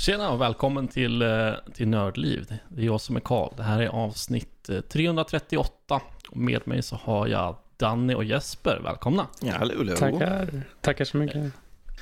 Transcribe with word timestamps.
Tjena 0.00 0.30
och 0.30 0.40
välkommen 0.40 0.88
till, 0.88 1.22
eh, 1.22 1.52
till 1.74 1.88
Nördliv. 1.88 2.54
Det 2.68 2.82
är 2.82 2.86
jag 2.86 3.00
som 3.00 3.16
är 3.16 3.20
Karl. 3.20 3.52
Det 3.56 3.62
här 3.62 3.80
är 3.80 3.88
avsnitt 3.88 4.68
eh, 4.68 4.80
338. 4.80 6.00
Och 6.30 6.36
med 6.36 6.68
mig 6.68 6.82
så 6.82 6.96
har 6.96 7.26
jag 7.26 7.56
Danny 7.76 8.14
och 8.14 8.24
Jesper. 8.24 8.80
Välkomna! 8.84 9.26
Ja, 9.42 9.52
hallå, 9.58 9.74
hallå. 9.76 9.96
Tackar. 9.96 10.62
Tackar 10.80 11.04
så 11.04 11.16
mycket. 11.16 11.52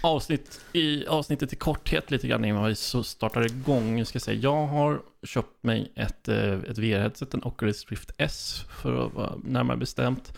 Avsnitt, 0.00 0.60
I 0.72 1.06
avsnittet 1.06 1.52
i 1.52 1.56
korthet 1.56 2.10
lite 2.10 2.28
grann 2.28 2.44
innan 2.44 2.64
vi 2.64 2.74
startar 3.04 3.46
igång. 3.46 3.98
Jag 3.98 4.06
ska 4.06 4.20
säga, 4.20 4.40
jag 4.40 4.66
har 4.66 5.00
köpt 5.22 5.62
mig 5.62 5.92
ett, 5.94 6.28
eh, 6.28 6.52
ett 6.52 6.78
VR-headset, 6.78 7.34
en 7.34 7.44
Oculus 7.44 7.86
Rift 7.88 8.10
S 8.18 8.64
för 8.82 9.06
att 9.06 9.14
vara 9.14 9.32
närmare 9.44 9.76
bestämt. 9.76 10.32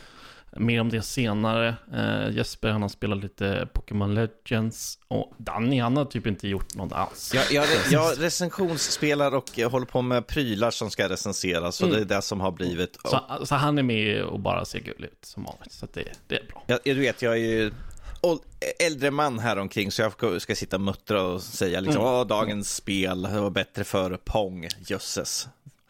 Mer 0.56 0.80
om 0.80 0.88
det 0.88 1.02
senare. 1.02 1.76
Eh, 1.94 2.36
Jesper 2.36 2.68
han 2.68 2.82
har 2.82 2.88
spelat 2.88 3.18
lite 3.18 3.68
Pokémon 3.72 4.14
Legends 4.14 4.98
och 5.08 5.32
Danny 5.38 5.80
han 5.80 5.96
har 5.96 6.04
typ 6.04 6.26
inte 6.26 6.48
gjort 6.48 6.74
något 6.74 6.92
alls. 6.92 7.32
Jag, 7.34 7.52
jag, 7.52 7.66
jag 7.90 8.22
recensionsspelar 8.22 9.34
och 9.34 9.50
jag 9.54 9.70
håller 9.70 9.86
på 9.86 10.02
med 10.02 10.26
prylar 10.26 10.70
som 10.70 10.90
ska 10.90 11.08
recenseras. 11.08 11.76
Så 11.76 11.84
Mm. 11.84 11.96
det 11.96 12.02
är 12.02 12.16
det 12.16 12.22
som 12.22 12.40
har 12.40 12.50
blivit... 12.52 12.98
Så, 13.04 13.20
så 13.46 13.54
han 13.54 13.78
är 13.78 13.82
med 13.82 14.22
och 14.22 14.40
bara 14.40 14.64
ser 14.64 14.78
gullig 14.80 15.08
ut 15.08 15.24
som 15.24 15.44
vanligt. 15.44 15.72
Så 15.72 15.86
det, 15.92 16.04
det 16.26 16.36
är 16.36 16.46
bra. 16.46 16.62
Jag, 16.66 16.78
du 16.84 16.94
vet, 16.94 17.22
jag 17.22 17.32
är 17.32 17.36
ju 17.38 17.72
äldre 18.86 19.10
man 19.10 19.38
här 19.38 19.58
omkring 19.58 19.92
så 19.92 20.02
jag 20.02 20.42
ska 20.42 20.54
sitta 20.54 20.76
och 20.76 20.80
muttra 20.80 21.22
och 21.22 21.42
säga 21.42 21.80
liksom, 21.80 22.04
Mm. 22.06 22.28
dagens 22.28 22.74
spel 22.76 23.26
var 23.32 23.50
bättre 23.50 23.84
för 23.84 24.16
Pong, 24.24 24.68
jösses. 24.86 25.48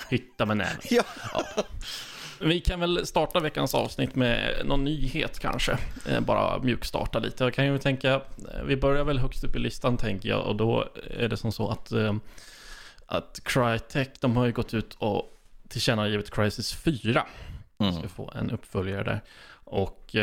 Hitta 0.09 0.47
med 0.47 0.57
näven. 0.57 0.81
Ja. 0.91 1.03
Vi 2.43 2.61
kan 2.61 2.81
väl 2.81 3.07
starta 3.07 3.41
veckans 3.41 3.75
avsnitt 3.75 4.15
med 4.15 4.63
någon 4.65 4.85
nyhet 4.85 5.39
kanske. 5.39 5.79
Eh, 6.09 6.21
bara 6.21 6.59
mjukstarta 6.59 7.19
lite. 7.19 7.45
Jag 7.45 7.55
kan 7.55 7.67
ju 7.67 7.79
tänka, 7.79 8.15
eh, 8.15 8.63
vi 8.65 8.77
börjar 8.77 9.05
väl 9.05 9.19
högst 9.19 9.45
upp 9.45 9.57
i 9.57 9.59
listan 9.59 9.97
tänker 9.97 10.29
jag. 10.29 10.47
Och 10.47 10.57
då 10.57 10.85
är 11.11 11.29
det 11.29 11.37
som 11.37 11.53
så 11.53 11.69
att, 11.69 11.93
eh, 11.93 12.15
att 13.07 13.41
Crytek, 13.45 14.21
de 14.21 14.37
har 14.37 14.47
ju 14.47 14.53
gått 14.53 14.75
ut 14.75 14.97
och 14.99 15.37
tillkännagivit 15.69 16.31
Crisis 16.31 16.75
4. 16.75 17.27
Mm. 17.79 17.93
Ska 17.93 18.09
få 18.09 18.33
en 18.35 18.51
uppföljare 18.51 19.03
där. 19.03 19.21
Och 19.65 20.17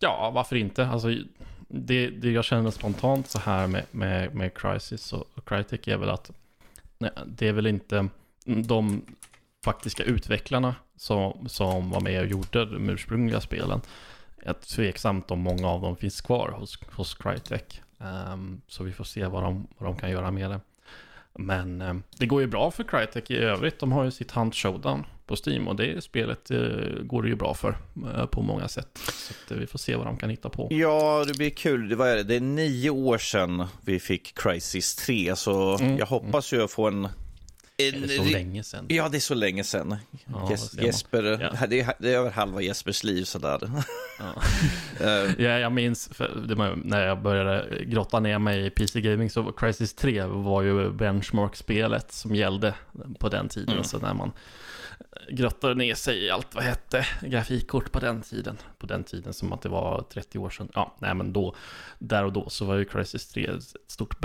ja, 0.00 0.30
varför 0.34 0.56
inte? 0.56 0.86
Alltså, 0.86 1.08
det, 1.68 2.06
det 2.08 2.30
jag 2.30 2.44
känner 2.44 2.70
spontant 2.70 3.30
så 3.30 3.38
här 3.38 3.66
med, 3.66 3.84
med, 3.90 4.34
med 4.34 4.54
Crisis 4.54 5.12
och, 5.12 5.26
och 5.34 5.48
Crytek 5.48 5.88
är 5.88 5.96
väl 5.96 6.10
att 6.10 6.30
nej, 6.98 7.10
det 7.26 7.48
är 7.48 7.52
väl 7.52 7.66
inte 7.66 8.08
de 8.44 9.02
faktiska 9.64 10.02
utvecklarna 10.02 10.74
som, 11.02 11.48
som 11.48 11.90
var 11.90 12.00
med 12.00 12.20
och 12.20 12.26
gjorde 12.26 12.64
de 12.64 12.90
ursprungliga 12.90 13.40
spelen. 13.40 13.80
Jag 14.44 14.48
är 14.48 14.60
tveksamt 14.60 15.30
om 15.30 15.40
många 15.40 15.68
av 15.68 15.80
dem 15.80 15.96
finns 15.96 16.20
kvar 16.20 16.48
hos, 16.58 16.78
hos 16.92 17.14
Crytek. 17.14 17.80
Ehm, 18.00 18.60
så 18.68 18.84
vi 18.84 18.92
får 18.92 19.04
se 19.04 19.26
vad 19.26 19.42
de, 19.42 19.66
vad 19.78 19.88
de 19.88 19.96
kan 19.96 20.10
göra 20.10 20.30
med 20.30 20.50
det. 20.50 20.60
Men 21.38 21.80
ehm, 21.80 22.02
det 22.18 22.26
går 22.26 22.40
ju 22.40 22.46
bra 22.46 22.70
för 22.70 22.84
Crytek 22.84 23.30
i 23.30 23.36
övrigt. 23.36 23.78
De 23.78 23.92
har 23.92 24.04
ju 24.04 24.10
sitt 24.10 24.30
Hunt 24.30 24.54
Showdown 24.54 25.04
på 25.26 25.36
Steam 25.46 25.68
och 25.68 25.76
det 25.76 26.04
spelet 26.04 26.50
eh, 26.50 26.58
går 27.02 27.22
det 27.22 27.28
ju 27.28 27.34
bra 27.36 27.54
för 27.54 27.76
eh, 28.16 28.26
på 28.26 28.42
många 28.42 28.68
sätt. 28.68 28.98
Så 29.04 29.32
att, 29.44 29.50
eh, 29.50 29.56
vi 29.58 29.66
får 29.66 29.78
se 29.78 29.96
vad 29.96 30.06
de 30.06 30.16
kan 30.16 30.30
hitta 30.30 30.48
på. 30.48 30.68
Ja, 30.70 31.24
det 31.26 31.34
blir 31.38 31.50
kul. 31.50 31.88
Det, 31.88 31.96
det? 31.96 32.22
det 32.22 32.36
är 32.36 32.40
nio 32.40 32.90
år 32.90 33.18
sedan 33.18 33.66
vi 33.84 34.00
fick 34.00 34.38
Crisis 34.38 34.94
3, 34.96 35.36
så 35.36 35.78
Mm. 35.78 35.96
jag 35.98 36.06
hoppas 36.06 36.52
ju 36.52 36.62
att 36.64 36.70
få 36.70 36.88
en... 36.88 37.08
Är 37.76 37.94
en 37.94 38.02
det 38.02 38.08
så 38.08 38.24
länge 38.24 38.62
sedan? 38.62 38.86
Ja, 38.88 39.08
det 39.08 39.18
är 39.18 39.20
så 39.20 39.34
länge 39.34 39.64
sedan. 39.64 39.96
Ja, 40.26 40.48
Jes-. 40.50 40.82
Jesper, 40.82 41.22
Ja. 41.22 41.66
det, 41.66 41.80
är, 41.80 41.94
det 41.98 42.14
är 42.14 42.18
över 42.18 42.30
halva 42.30 42.60
Jespers 42.62 43.04
liv 43.04 43.24
sådär. 43.24 43.58
Ja. 44.18 44.34
Ja, 45.38 45.58
jag 45.58 45.72
minns 45.72 46.10
var, 46.18 46.76
när 46.84 47.06
jag 47.06 47.22
började 47.22 47.84
grotta 47.84 48.20
ner 48.20 48.38
mig 48.38 48.66
i 48.66 48.70
PC 48.70 49.00
Gaming 49.00 49.30
så 49.30 49.52
Crisis 49.52 49.94
3 49.94 50.24
var 50.24 50.62
ju 50.62 50.90
benchmark-spelet 50.90 52.12
som 52.12 52.34
gällde 52.34 52.74
på 53.18 53.28
den 53.28 53.48
tiden. 53.48 53.72
Mm. 53.72 53.84
Så 53.84 53.98
när 53.98 54.14
man 54.14 54.32
grottade 55.30 55.74
ner 55.74 55.94
sig 55.94 56.24
i 56.24 56.30
allt 56.30 56.54
vad 56.54 56.64
hette 56.64 57.06
grafikkort 57.22 57.92
på 57.92 58.00
den 58.00 58.22
tiden. 58.22 58.58
På 58.78 58.86
den 58.86 59.04
tiden 59.04 59.32
som 59.32 59.52
att 59.52 59.62
det 59.62 59.68
var 59.68 60.04
30 60.12 60.38
år 60.38 60.50
sedan. 60.50 60.68
Ja, 60.74 60.96
nej 60.98 61.14
men 61.14 61.32
då, 61.32 61.54
där 61.98 62.24
och 62.24 62.32
då 62.32 62.48
så 62.48 62.64
var 62.64 62.76
ju 62.76 62.84
Crisis 62.84 63.28
3 63.28 63.46
ett 63.46 63.62
stort 63.92 64.20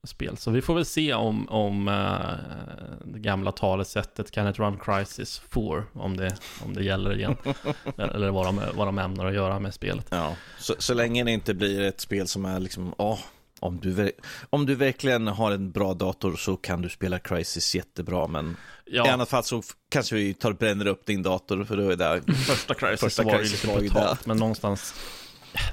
benchmark-spel. 0.00 0.36
Så 0.36 0.50
vi 0.50 0.62
får 0.62 0.74
väl 0.74 0.84
se 0.84 1.14
om, 1.14 1.48
om 1.48 1.88
eh, 1.88 3.04
det 3.04 3.18
gamla 3.18 3.52
talesättet 3.52 4.30
Can 4.30 4.48
it 4.48 4.58
run 4.58 4.78
Crisis 4.78 5.42
4, 5.54 5.84
om 5.92 6.16
det, 6.16 6.36
om 6.64 6.74
det 6.74 6.84
gäller 6.84 7.16
igen. 7.16 7.36
Eller 7.98 8.30
vad 8.30 8.46
de, 8.46 8.60
vad 8.74 8.88
de 8.88 8.98
ämnar 8.98 9.26
att 9.26 9.34
göra 9.34 9.58
med 9.58 9.74
spelet. 9.74 10.06
Ja, 10.10 10.36
så, 10.58 10.74
så 10.78 10.94
länge 10.94 11.24
det 11.24 11.30
inte 11.30 11.54
blir 11.54 11.80
ett 11.80 12.00
spel 12.00 12.28
som 12.28 12.44
är 12.44 12.60
liksom, 12.60 12.94
åh, 12.98 13.18
om 13.60 13.78
du, 13.80 14.12
om 14.50 14.66
du 14.66 14.74
verkligen 14.74 15.26
har 15.26 15.52
en 15.52 15.70
bra 15.70 15.94
dator 15.94 16.36
så 16.36 16.56
kan 16.56 16.82
du 16.82 16.88
spela 16.88 17.18
Crisis 17.18 17.74
jättebra, 17.74 18.26
men 18.26 18.56
Ja. 18.92 19.06
i 19.06 19.08
annat 19.08 19.28
fall 19.28 19.44
så 19.44 19.62
kanske 19.88 20.14
vi 20.14 20.34
tar 20.34 20.50
och 20.50 20.56
bränner 20.56 20.86
upp 20.86 21.06
din 21.06 21.22
dator, 21.22 21.64
för 21.64 21.76
då 21.76 21.90
är 21.90 21.96
det... 21.96 22.34
Första 22.34 22.74
Crisis 22.74 23.00
Första 23.00 23.22
var 23.22 23.38
ju 23.38 23.42
lite 23.42 23.66
brutalt, 23.66 24.26
men 24.26 24.36
någonstans... 24.36 24.94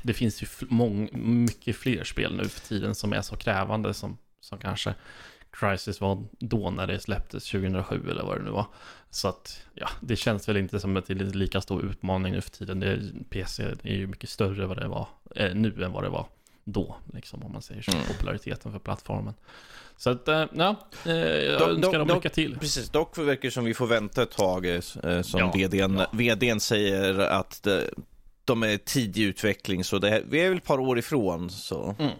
Det 0.01 0.13
finns 0.13 0.43
ju 0.43 0.47
mång, 0.69 1.09
mycket 1.13 1.75
fler 1.75 2.03
spel 2.03 2.35
nu 2.35 2.43
för 2.49 2.59
tiden 2.67 2.95
som 2.95 3.13
är 3.13 3.21
så 3.21 3.35
krävande 3.35 3.93
som, 3.93 4.17
som 4.41 4.57
kanske 4.59 4.93
Crisis 5.51 6.01
var 6.01 6.23
då 6.39 6.69
när 6.69 6.87
det 6.87 6.99
släpptes 6.99 7.51
2007 7.51 8.09
eller 8.09 8.23
vad 8.23 8.37
det 8.37 8.43
nu 8.43 8.51
var. 8.51 8.65
Så 9.09 9.27
att, 9.27 9.61
ja, 9.73 9.89
det 10.01 10.15
känns 10.15 10.49
väl 10.49 10.57
inte 10.57 10.79
som 10.79 10.97
en 10.97 11.03
lika 11.17 11.61
stor 11.61 11.85
utmaning 11.85 12.33
nu 12.33 12.41
för 12.41 12.49
tiden. 12.49 12.79
Det 12.79 12.99
PC 13.29 13.63
är 13.83 13.93
ju 13.95 14.07
mycket 14.07 14.29
större 14.29 14.65
vad 14.65 14.77
det 14.77 14.87
var 14.87 15.07
eh, 15.35 15.55
nu 15.55 15.83
än 15.83 15.91
vad 15.91 16.03
det 16.03 16.09
var 16.09 16.25
då, 16.63 16.95
liksom 17.13 17.43
om 17.43 17.51
man 17.51 17.61
säger 17.61 17.81
så, 17.81 17.91
Mm. 17.91 18.03
populariteten 18.07 18.71
för 18.71 18.79
plattformen. 18.79 19.33
Så 19.97 20.09
att, 20.09 20.27
eh, 20.27 20.45
ja, 20.55 20.75
eh, 21.05 21.11
jag 21.15 21.59
Dock- 21.61 21.69
önskar 21.69 21.99
dem 21.99 22.07
lycka 22.07 22.29
till. 22.29 22.57
Precis, 22.59 22.89
dock 22.89 23.17
verkar 23.17 23.41
det 23.41 23.51
som 23.51 23.65
vi 23.65 23.73
får 23.73 23.87
vänta 23.87 24.23
ett 24.23 24.31
tag, 24.31 24.65
eh, 24.65 24.81
som 24.81 25.39
Ja, 25.39 25.51
vdn, 25.55 25.97
ja. 25.97 26.07
vdn 26.11 26.59
säger 26.59 27.19
att 27.19 27.63
det, 27.63 27.89
de 28.47 28.63
är 28.63 28.77
tidig 28.77 29.23
utveckling, 29.23 29.83
så 29.83 29.99
det, 29.99 30.23
vi 30.29 30.39
är 30.39 30.49
väl 30.49 30.57
ett 30.57 30.63
par 30.63 30.79
år 30.79 30.99
ifrån. 30.99 31.49
Så. 31.49 31.95
Mm. 31.99 32.11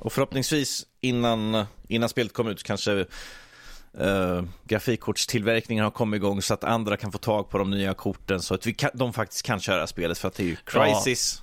Och 0.00 0.12
förhoppningsvis 0.12 0.86
innan, 1.00 1.64
innan 1.88 2.08
spelet 2.08 2.32
kommer 2.32 2.50
ut 2.50 2.62
kanske 2.62 3.06
Uh, 4.00 4.42
grafikkortstillverkningen 4.64 5.84
har 5.84 5.90
kommit 5.90 6.18
igång 6.18 6.42
så 6.42 6.54
att 6.54 6.64
andra 6.64 6.96
kan 6.96 7.12
få 7.12 7.18
tag 7.18 7.50
på 7.50 7.58
de 7.58 7.70
nya 7.70 7.94
korten 7.94 8.40
så 8.40 8.54
att 8.54 8.66
vi 8.66 8.74
kan, 8.74 8.90
de 8.94 9.12
faktiskt 9.12 9.46
kan 9.46 9.60
köra 9.60 9.86
spelet 9.86 10.18
för 10.18 10.28
att 10.28 10.34
det 10.34 10.42
är 10.42 10.46
ju 10.46 10.56
Crisis. 10.64 11.42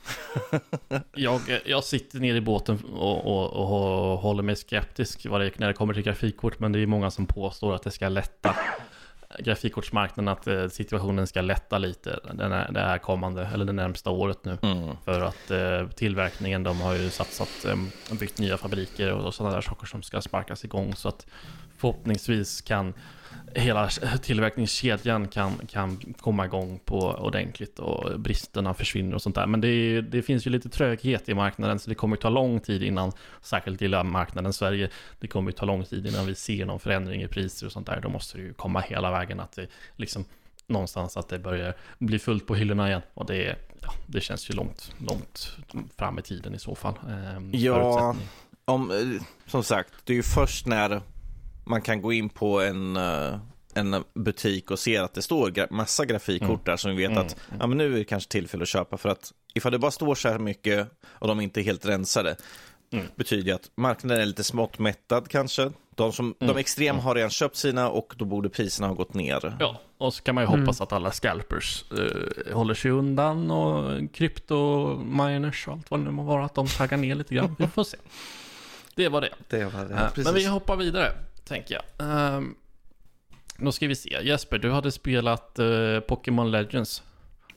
Jag, 1.15 1.41
jag 1.65 1.83
sitter 1.83 2.19
nere 2.19 2.37
i 2.37 2.41
båten 2.41 2.83
och, 2.85 3.25
och, 3.25 3.49
och 3.53 4.19
håller 4.19 4.43
mig 4.43 4.55
skeptisk 4.55 5.23
det, 5.23 5.59
när 5.59 5.67
det 5.67 5.73
kommer 5.73 5.93
till 5.93 6.03
grafikkort, 6.03 6.59
men 6.59 6.71
det 6.71 6.79
är 6.79 6.85
många 6.85 7.11
som 7.11 7.25
påstår 7.25 7.75
att 7.75 7.83
det 7.83 7.91
ska 7.91 8.09
lätta 8.09 8.55
grafikkortsmarknaden, 9.39 10.27
att 10.27 10.47
eh, 10.47 10.67
situationen 10.67 11.27
ska 11.27 11.41
lätta 11.41 11.77
lite 11.77 12.19
den 12.33 12.51
här, 12.51 12.71
det 12.71 12.79
här 12.79 12.97
kommande, 12.97 13.49
eller 13.53 13.65
det 13.65 13.73
närmsta 13.73 14.09
året 14.09 14.45
nu. 14.45 14.57
Mm. 14.61 14.97
För 15.05 15.21
att 15.21 15.51
eh, 15.51 15.87
tillverkningen, 15.95 16.63
de 16.63 16.81
har 16.81 16.93
ju 16.95 17.09
satsat, 17.09 17.65
eh, 17.65 17.75
byggt 18.19 18.39
nya 18.39 18.57
fabriker 18.57 19.11
och, 19.11 19.25
och 19.25 19.33
sådana 19.33 19.55
där 19.55 19.61
saker 19.61 19.87
som 19.87 20.03
ska 20.03 20.21
sparkas 20.21 20.63
igång. 20.65 20.95
Så 20.95 21.07
att 21.07 21.25
förhoppningsvis 21.77 22.61
kan 22.61 22.93
hela 23.55 23.89
tillverkningskedjan 24.21 25.27
kan, 25.27 25.53
kan 25.67 25.97
komma 26.19 26.45
igång 26.45 26.79
på 26.85 26.99
ordentligt 26.99 27.79
och 27.79 28.19
bristerna 28.19 28.73
försvinner 28.73 29.15
och 29.15 29.21
sånt 29.21 29.35
där. 29.35 29.47
Men 29.47 29.61
det, 29.61 29.67
är, 29.67 30.01
det 30.01 30.21
finns 30.21 30.47
ju 30.47 30.51
lite 30.51 30.69
tröghet 30.69 31.29
i 31.29 31.33
marknaden 31.33 31.79
så 31.79 31.89
det 31.89 31.95
kommer 31.95 32.15
ta 32.15 32.29
lång 32.29 32.59
tid 32.59 32.83
innan, 32.83 33.11
särskilt 33.41 33.81
lilla 33.81 34.03
marknaden 34.03 34.53
Sverige, 34.53 34.89
det 35.19 35.27
kommer 35.27 35.51
ta 35.51 35.65
lång 35.65 35.85
tid 35.85 36.07
innan 36.07 36.25
vi 36.25 36.35
ser 36.35 36.65
någon 36.65 36.79
förändring 36.79 37.21
i 37.21 37.27
priser 37.27 37.65
och 37.65 37.71
sånt 37.71 37.87
där. 37.87 37.99
Då 38.01 38.09
måste 38.09 38.37
det 38.37 38.43
ju 38.43 38.53
komma 38.53 38.79
hela 38.79 39.11
vägen 39.11 39.39
att 39.39 39.51
det 39.55 39.67
liksom 39.95 40.25
någonstans 40.67 41.17
att 41.17 41.29
det 41.29 41.39
börjar 41.39 41.73
bli 41.99 42.19
fullt 42.19 42.47
på 42.47 42.55
hyllorna 42.55 42.87
igen. 42.87 43.01
Och 43.13 43.25
det, 43.25 43.55
ja, 43.81 43.93
det 44.07 44.21
känns 44.21 44.49
ju 44.49 44.53
långt, 44.53 44.93
långt 44.97 45.57
fram 45.97 46.19
i 46.19 46.21
tiden 46.21 46.55
i 46.55 46.59
så 46.59 46.75
fall. 46.75 46.93
Ehm, 47.09 47.51
Ja. 47.53 47.73
förutsättning. 47.75 48.29
Om, 48.65 48.91
eh, 48.91 49.21
som 49.47 49.63
sagt, 49.63 49.93
det 50.03 50.13
är 50.13 50.17
ju 50.17 50.23
först 50.23 50.65
när 50.65 51.01
man 51.65 51.81
kan 51.81 52.01
gå 52.01 52.13
in 52.13 52.29
på 52.29 52.61
en, 52.61 52.95
eh, 52.97 53.35
en 53.73 54.03
butik 54.13 54.71
och 54.71 54.79
se 54.79 54.97
att 54.97 55.13
det 55.13 55.21
står 55.21 55.49
gra- 55.49 55.67
massa 55.71 56.05
grafikkort 56.05 56.65
där 56.65 56.77
som 56.77 56.91
vi 56.95 56.97
vet 56.97 57.11
Mm, 57.11 57.25
att 57.25 57.35
ja, 57.59 57.67
men 57.67 57.77
nu 57.77 57.93
är 57.93 57.97
det 57.97 58.03
kanske 58.03 58.31
tillfälle 58.31 58.61
att 58.63 58.67
köpa 58.69 58.97
för 58.97 59.09
att 59.09 59.31
ifall 59.53 59.71
det 59.71 59.79
bara 59.79 59.91
står 59.91 60.15
så 60.15 60.29
här 60.29 60.39
mycket 60.39 60.87
och 61.03 61.27
de 61.27 61.39
inte 61.41 61.61
är 61.61 61.63
helt 61.63 61.85
rensade 61.85 62.35
Mm. 62.93 63.05
betyder 63.15 63.53
att 63.53 63.71
marknaden 63.77 64.21
är 64.21 64.25
lite 64.25 64.43
smått 64.43 64.79
mättad 64.79 65.27
kanske. 65.29 65.71
De, 65.95 66.11
som, 66.13 66.35
Mm. 66.39 66.53
de 66.53 66.59
extrema 66.59 67.01
har 67.01 67.15
redan 67.15 67.29
köpt 67.29 67.55
sina 67.55 67.89
och 67.89 68.13
då 68.17 68.25
borde 68.25 68.49
priserna 68.49 68.87
ha 68.87 68.93
gått 68.95 69.13
ner. 69.13 69.57
Ja, 69.59 69.79
och 69.97 70.13
så 70.13 70.23
kan 70.23 70.35
man 70.35 70.43
ju 70.43 70.47
hoppas 70.59 70.81
att 70.81 70.91
alla 70.93 71.11
scalpers 71.11 71.83
eh, 71.91 72.53
håller 72.55 72.73
sig 72.73 72.91
undan 72.91 73.51
och 73.51 74.01
kryptominers 74.13 75.67
och 75.67 75.73
allt 75.73 75.91
vad 75.91 75.99
det 75.99 76.03
nu 76.03 76.11
må 76.11 76.23
vara, 76.23 76.45
att 76.45 76.55
de 76.55 76.67
taggar 76.67 76.97
ner 76.97 77.15
lite 77.15 77.35
grann. 77.35 77.55
Vi 77.59 77.67
får 77.67 77.83
se. 77.83 77.97
Det 78.95 79.09
var 79.09 79.21
det. 79.21 79.29
Det 79.49 79.65
var 79.65 79.85
det. 79.85 79.93
Eh, 79.95 80.23
Men 80.25 80.33
vi 80.33 80.45
hoppar 80.45 80.75
vidare, 80.75 81.11
tänker 81.51 81.75
jag. 81.75 82.07
Um, 82.35 82.55
då 83.57 83.71
ska 83.71 83.87
vi 83.87 83.95
se. 83.95 84.17
Jesper, 84.23 84.57
du 84.57 84.71
hade 84.71 84.91
spelat 84.91 85.59
eh, 85.59 85.99
Pokémon 85.99 86.51
Legends. 86.51 87.03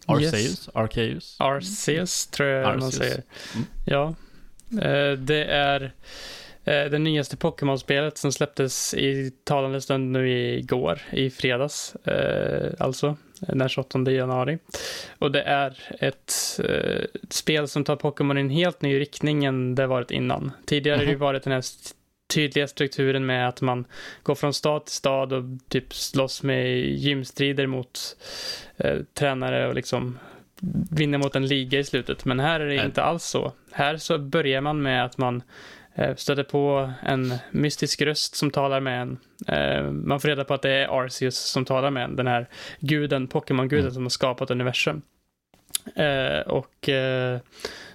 Arceus? 0.06 0.34
Yes. 0.34 0.68
Arceus? 0.74 1.36
Arceus 1.38 2.26
tror 2.26 2.48
jag 2.48 2.64
man 2.64 2.76
Arceus. 2.76 2.94
säger. 2.94 3.22
Mm. 3.54 3.66
Ja, 3.84 4.14
eh, 4.82 5.12
det 5.18 5.44
är 5.44 5.92
Eh, 6.64 6.84
det 6.90 6.98
nyaste 6.98 7.36
Pokémon-spelet 7.36 8.18
som 8.18 8.32
släpptes 8.32 8.94
i 8.94 9.32
talande 9.44 9.80
stund 9.80 10.12
nu 10.12 10.30
igår, 10.58 11.00
i 11.12 11.30
fredags, 11.30 11.94
eh, 11.94 12.72
alltså 12.78 13.16
den 13.40 13.68
28 13.68 14.10
januari. 14.10 14.58
Och 15.18 15.32
det 15.32 15.42
är 15.42 15.78
ett 16.00 16.60
eh, 16.64 17.04
spel 17.30 17.68
som 17.68 17.84
tar 17.84 17.96
Pokémon 17.96 18.38
i 18.38 18.40
en 18.40 18.50
helt 18.50 18.82
ny 18.82 19.00
riktning 19.00 19.44
än 19.44 19.74
det 19.74 19.86
varit 19.86 20.10
innan. 20.10 20.52
Tidigare 20.66 20.96
har 20.96 21.04
det 21.04 21.10
ju 21.10 21.16
varit 21.16 21.42
den 21.42 21.52
här 21.52 21.64
tydliga 22.26 22.68
strukturen 22.68 23.26
med 23.26 23.48
att 23.48 23.60
man 23.60 23.84
går 24.22 24.34
från 24.34 24.54
stad 24.54 24.84
till 24.86 24.94
stad 24.94 25.32
och 25.32 25.44
typ 25.68 25.94
slåss 25.94 26.42
med 26.42 26.78
gymstrider 26.78 27.66
mot 27.66 28.16
eh, 28.76 28.98
tränare 29.14 29.68
och 29.68 29.74
liksom 29.74 30.18
vinner 30.90 31.18
mot 31.18 31.36
en 31.36 31.46
liga 31.46 31.78
i 31.78 31.84
slutet. 31.84 32.24
Men 32.24 32.40
här 32.40 32.60
är 32.60 32.66
det 32.66 32.76
Nej. 32.76 32.84
inte 32.84 33.02
alls 33.02 33.24
så. 33.24 33.52
Här 33.72 33.96
så 33.96 34.18
börjar 34.18 34.60
man 34.60 34.82
med 34.82 35.04
att 35.04 35.18
man 35.18 35.42
eh, 35.94 36.14
stöter 36.14 36.42
på 36.42 36.92
en 37.02 37.34
mystisk 37.50 38.02
röst 38.02 38.36
som 38.36 38.50
talar 38.50 38.80
med 38.80 39.02
en. 39.02 39.18
Eh, 39.48 39.90
man 39.90 40.20
får 40.20 40.28
reda 40.28 40.44
på 40.44 40.54
att 40.54 40.62
det 40.62 40.70
är 40.70 41.04
Arceus 41.04 41.36
som 41.36 41.64
talar 41.64 41.90
med 41.90 42.04
en, 42.04 42.16
den 42.16 42.26
här 42.26 42.48
guden, 42.80 43.28
Pokémon-guden 43.28 43.84
Mm. 43.84 43.94
som 43.94 44.02
har 44.02 44.10
skapat 44.10 44.50
universum. 44.50 45.02
Eh, 45.94 46.40
och 46.40 46.88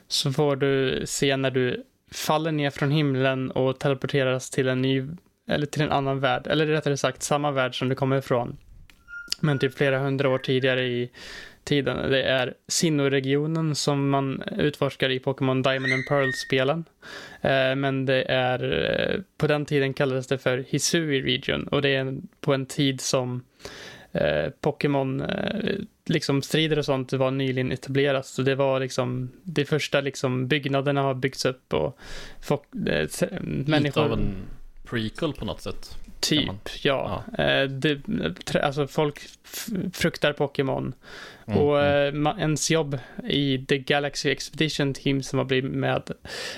så 0.08 0.32
får 0.32 0.56
du 0.56 1.04
se 1.06 1.38
när 1.38 1.52
du 1.52 1.84
faller 2.12 2.52
ner 2.52 2.70
från 2.70 2.92
himlen 2.92 3.52
och 3.52 3.80
teleporteras 3.80 4.50
till 4.50 4.68
en 4.68 4.82
ny, 4.82 5.04
eller 5.48 5.66
till 5.66 5.82
en 5.82 5.92
annan 5.92 6.20
värld, 6.20 6.48
eller 6.48 6.66
rättare 6.66 6.98
sagt 6.98 7.24
samma 7.24 7.52
värld 7.52 7.80
som 7.80 7.90
du 7.90 7.96
kommer 7.96 8.18
ifrån. 8.18 8.58
Men 9.42 9.60
typ 9.60 9.78
flera 9.78 10.00
hundra 10.00 10.30
år 10.30 10.38
tidigare 10.38 10.84
i 10.84 11.10
tiden. 11.64 12.12
Det 12.12 12.24
är 12.24 12.54
Sinnoh-regionen 12.68 13.76
som 13.76 14.10
man 14.10 14.44
utforskar 14.58 15.10
i 15.10 15.20
Pokémon 15.20 15.62
Diamond 15.62 15.94
and 15.94 16.08
Pearl-spelen. 16.10 16.86
Eh, 17.42 17.76
men 17.76 18.06
det 18.06 18.24
är, 18.24 18.90
eh, 18.92 19.22
på 19.38 19.48
den 19.48 19.66
tiden 19.66 19.94
kallades 19.94 20.28
det 20.28 20.38
för 20.38 20.66
Hisui 20.70 21.22
Region 21.22 21.68
och 21.68 21.82
det 21.82 21.96
är 21.96 22.18
på 22.42 22.54
en 22.54 22.66
tid 22.66 23.02
som 23.02 23.44
eh, 24.12 24.50
Pokémon, 24.62 25.22
eh, 25.22 25.76
liksom 26.06 26.42
strider 26.42 26.80
och 26.80 26.86
sånt 26.86 27.14
var 27.14 27.32
nyligen 27.32 27.72
etablerat. 27.72 28.26
Så 28.26 28.42
det 28.42 28.56
var 28.56 28.80
liksom, 28.80 29.32
de 29.44 29.66
första 29.66 30.02
liksom 30.02 30.48
byggnaderna 30.48 31.02
har 31.02 31.14
byggts 31.14 31.46
upp 31.46 31.74
och 31.74 31.98
folk, 32.42 32.62
eh, 32.88 33.08
se- 33.08 33.26
Lite 33.26 33.72
människor... 33.72 34.04
av 34.04 34.14
en 34.14 34.36
prequel 34.84 35.34
på 35.34 35.46
något 35.46 35.62
sätt. 35.62 35.98
Typ, 36.20 36.48
man- 36.48 36.60
ja. 36.84 37.24
Eh, 37.38 37.64
det, 37.64 38.02
alltså 38.64 38.88
folk 38.88 39.20
fruktar 39.94 40.34
Pokémon. 40.34 40.94
Mm, 41.48 41.60
och 41.62 41.84
mm. 41.84 42.28
eh, 42.28 42.40
ens 42.40 42.72
jobb 42.72 43.00
i 43.24 43.66
The 43.66 43.78
Galaxy 43.78 44.30
Expedition 44.30 44.94
Team 44.94 45.24
som 45.24 45.40
har 45.40 45.46
blivit 45.46 45.72
med 45.72 46.12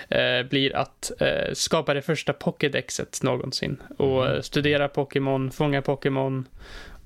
eh, 0.09 0.43
blir 0.49 0.75
att 0.75 1.11
skapa 1.53 1.93
det 1.93 2.01
första 2.01 2.33
Pokédexet 2.33 3.23
någonsin. 3.23 3.81
Och 3.97 4.27
eh, 4.27 4.41
studera 4.41 4.87
Pokémon, 4.87 5.51
fånga 5.51 5.81
Pokémon 5.81 6.47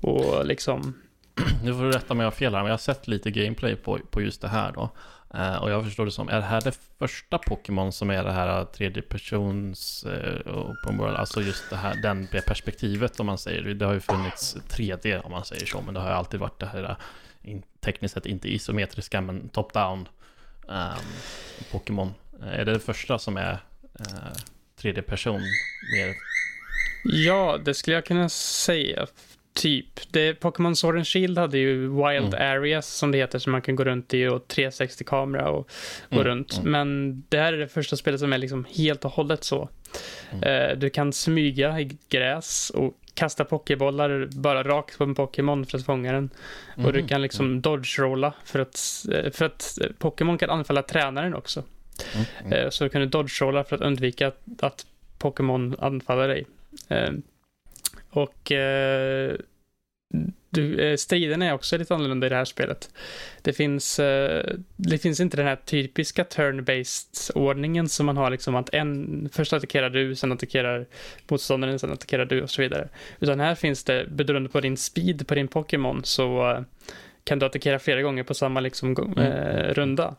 och 0.00 0.46
liksom... 0.46 0.94
Nu 1.64 1.74
får 1.74 1.82
du 1.82 1.92
rätta 1.92 2.14
mig 2.14 2.14
om 2.14 2.20
jag 2.20 2.26
har 2.26 2.36
fel 2.36 2.54
här, 2.54 2.62
men 2.62 2.66
jag 2.66 2.72
har 2.72 2.78
sett 2.78 3.08
lite 3.08 3.30
gameplay 3.30 3.76
på, 3.76 3.98
på 4.10 4.22
just 4.22 4.40
det 4.40 4.48
här 4.48 4.72
då. 4.72 4.90
Eh, 5.34 5.56
och 5.56 5.70
jag 5.70 5.84
förstår 5.84 6.04
det 6.04 6.10
som, 6.10 6.28
är 6.28 6.36
det 6.36 6.46
här 6.46 6.60
det 6.60 6.78
första 6.98 7.38
Pokémon 7.38 7.92
som 7.92 8.10
är 8.10 8.24
det 8.24 8.32
här 8.32 8.64
tredje 8.64 9.02
persons 9.02 10.06
uh, 10.06 10.56
open 10.56 10.98
world? 10.98 11.16
Alltså 11.16 11.42
just 11.42 11.70
det 11.70 11.76
här, 11.76 11.94
den 12.02 12.28
det 12.32 12.46
perspektivet 12.46 13.20
om 13.20 13.26
man 13.26 13.38
säger. 13.38 13.62
Det 13.62 13.86
har 13.86 13.94
ju 13.94 14.00
funnits 14.00 14.56
3D 14.68 15.22
om 15.24 15.30
man 15.30 15.44
säger 15.44 15.66
så, 15.66 15.80
men 15.80 15.94
det 15.94 16.00
har 16.00 16.08
ju 16.08 16.14
alltid 16.14 16.40
varit 16.40 16.60
det 16.60 16.66
här 16.66 16.82
eh, 16.82 17.50
in, 17.50 17.62
tekniskt 17.80 18.14
sett 18.14 18.26
inte 18.26 18.48
isometriska, 18.48 19.20
men 19.20 19.48
top-down 19.48 20.06
ehm, 20.68 20.98
Pokémon. 21.70 22.14
Eh, 22.42 22.48
är 22.48 22.64
det 22.64 22.72
det 22.72 22.80
första 22.80 23.18
som 23.18 23.36
är 23.36 23.52
uh, 24.00 24.32
tredje 24.80 25.02
person 25.02 25.40
mer? 25.92 26.14
Ja, 27.04 27.58
det 27.64 27.74
skulle 27.74 27.96
jag 27.96 28.04
kunna 28.04 28.28
säga. 28.28 29.06
Typ. 29.56 30.00
Det, 30.12 30.34
Pokémon 30.34 30.76
Sword 30.76 30.96
and 30.96 31.06
Shield 31.06 31.38
hade 31.38 31.58
ju 31.58 31.80
Wild 31.88 32.34
Mm. 32.34 32.56
Areas 32.58 32.86
som 32.86 33.12
det 33.12 33.18
heter 33.18 33.38
som 33.38 33.52
man 33.52 33.62
kan 33.62 33.76
gå 33.76 33.84
runt 33.84 34.14
i 34.14 34.26
och 34.26 34.46
360-kamera 34.48 35.50
och 35.50 35.68
gå 36.10 36.16
Mm, 36.20 36.24
runt. 36.24 36.58
mm. 36.58 36.72
Men 36.72 37.22
det 37.28 37.38
här 37.38 37.52
är 37.52 37.58
det 37.58 37.68
första 37.68 37.96
spelet 37.96 38.20
som 38.20 38.32
är 38.32 38.38
liksom 38.38 38.66
helt 38.76 39.04
och 39.04 39.10
hållet 39.10 39.44
så. 39.44 39.68
Mm. 40.32 40.70
Eh, 40.70 40.76
du 40.78 40.90
kan 40.90 41.12
smyga 41.12 41.80
i 41.80 41.98
gräs 42.08 42.70
och 42.70 42.94
kasta 43.14 43.44
pokébollar 43.44 44.28
bara 44.32 44.62
rakt 44.62 44.98
på 44.98 45.04
en 45.04 45.14
Pokémon 45.14 45.66
för 45.66 45.78
att 45.78 45.84
fånga 45.86 46.12
den. 46.12 46.30
Och 46.76 46.92
du 46.92 46.98
Mhm, 46.98 47.08
kan 47.08 47.22
liksom 47.22 47.60
dodge-rolla 47.62 48.32
för 48.44 48.58
att, 48.58 48.78
eh, 49.12 49.30
för 49.30 49.44
att 49.44 49.78
eh, 49.80 49.86
Pokémon 49.98 50.38
kan 50.38 50.50
anfalla 50.50 50.82
tränaren 50.82 51.34
också. 51.34 51.62
mm, 52.14 52.26
mm. 52.44 52.52
Eh, 52.52 52.70
Så 52.70 52.88
kan 52.88 53.00
du 53.00 53.06
dodge-rolla 53.06 53.64
för 53.64 53.76
att 53.76 53.82
undvika 53.82 54.26
att, 54.28 54.38
att 54.60 54.86
Pokémon 55.18 55.76
anfaller 55.78 56.28
dig. 56.28 56.46
Eh, 56.88 57.10
och 58.16 58.52
eh, 58.52 59.36
du, 60.50 60.80
eh, 60.80 60.96
striderna 60.96 61.46
är 61.46 61.52
också 61.52 61.78
lite 61.78 61.94
annorlunda 61.94 62.26
i 62.26 62.30
det 62.30 62.36
här 62.36 62.44
spelet. 62.44 62.90
Det 63.42 63.52
finns, 63.52 63.98
eh, 63.98 64.54
det 64.76 64.98
finns 64.98 65.20
inte 65.20 65.36
den 65.36 65.46
här 65.46 65.56
typiska 65.56 66.24
turn-based 66.24 67.30
ordningen 67.34 67.88
som 67.88 68.06
man 68.06 68.16
har 68.16 68.30
liksom 68.30 68.54
att 68.54 68.74
en, 68.74 69.28
först 69.32 69.52
attackerar 69.52 69.90
du, 69.90 70.14
sen 70.14 70.32
attackerar 70.32 70.86
motståndaren, 71.28 71.78
sen 71.78 71.92
attackerar 71.92 72.24
du 72.24 72.42
och 72.42 72.50
så 72.50 72.62
vidare. 72.62 72.88
Utan 73.20 73.40
här 73.40 73.54
finns 73.54 73.84
det, 73.84 74.06
beroende 74.10 74.48
på 74.48 74.60
din 74.60 74.76
speed 74.76 75.26
på 75.26 75.34
din 75.34 75.48
Pokémon 75.48 76.04
så 76.04 76.50
eh, 76.50 76.60
kan 77.26 77.38
du 77.38 77.46
attackera 77.46 77.78
flera 77.78 78.02
gånger 78.02 78.22
på 78.22 78.34
samma 78.34 78.60
liksom, 78.60 78.96
Mm. 78.96 79.18
eh, 79.18 79.74
runda. 79.74 80.14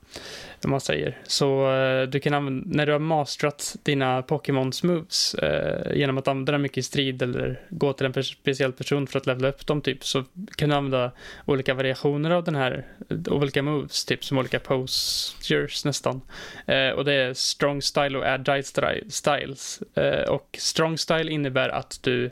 Om 0.64 0.72
man 0.72 0.82
säger. 0.82 1.18
Så 1.24 1.72
eh, 1.74 2.08
du 2.08 2.20
kan 2.20 2.34
använda, 2.34 2.68
när 2.78 2.86
du 2.86 2.92
har 2.92 3.00
masterat 3.00 3.76
dina 3.84 4.22
Pokémons 4.22 4.84
moves 4.84 5.34
eh, 5.36 5.98
genom 5.98 6.18
att 6.18 6.28
använda 6.28 6.52
dem 6.52 6.62
mycket 6.62 6.78
i 6.78 6.82
strid 6.84 7.22
eller 7.22 7.62
gå 7.70 7.94
till 7.94 8.06
en 8.06 8.24
speciell 8.24 8.74
person 8.74 9.08
för 9.08 9.20
att 9.20 9.26
levela 9.26 9.48
upp 9.50 9.68
dem 9.68 9.82
typ 9.82 10.06
så 10.06 10.24
kan 10.56 10.70
du 10.70 10.76
använda 10.76 11.12
olika 11.46 11.74
variationer 11.74 12.32
av 12.32 12.44
den 12.44 12.56
här, 12.56 12.86
olika 13.30 13.62
moves 13.64 14.06
typ 14.06 14.24
som 14.26 14.38
olika 14.38 14.60
postures 14.60 15.86
nästan. 15.86 16.22
Eh, 16.66 16.90
och 16.90 17.06
det 17.06 17.14
är 17.14 17.34
strong 17.34 17.82
style 17.82 18.18
och 18.18 18.26
agile 18.28 18.64
styles. 19.10 19.82
Eh, 19.96 20.30
och 20.30 20.58
strong 20.60 20.98
style 20.98 21.32
innebär 21.32 21.70
att 21.70 22.00
du 22.04 22.32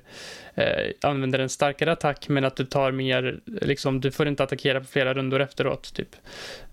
eh, 0.55 0.91
använder 1.01 1.39
en 1.39 1.49
starkare 1.49 1.91
attack 1.91 2.29
men 2.29 2.45
att 2.45 2.55
du 2.55 2.65
tar 2.65 2.91
mer, 2.91 3.39
liksom 3.45 4.01
du 4.01 4.11
får 4.11 4.27
inte 4.27 4.43
attackera 4.43 4.79
på 4.79 4.85
flera 4.85 5.13
rundor 5.13 5.41
efteråt 5.41 5.93
typ. 5.93 6.15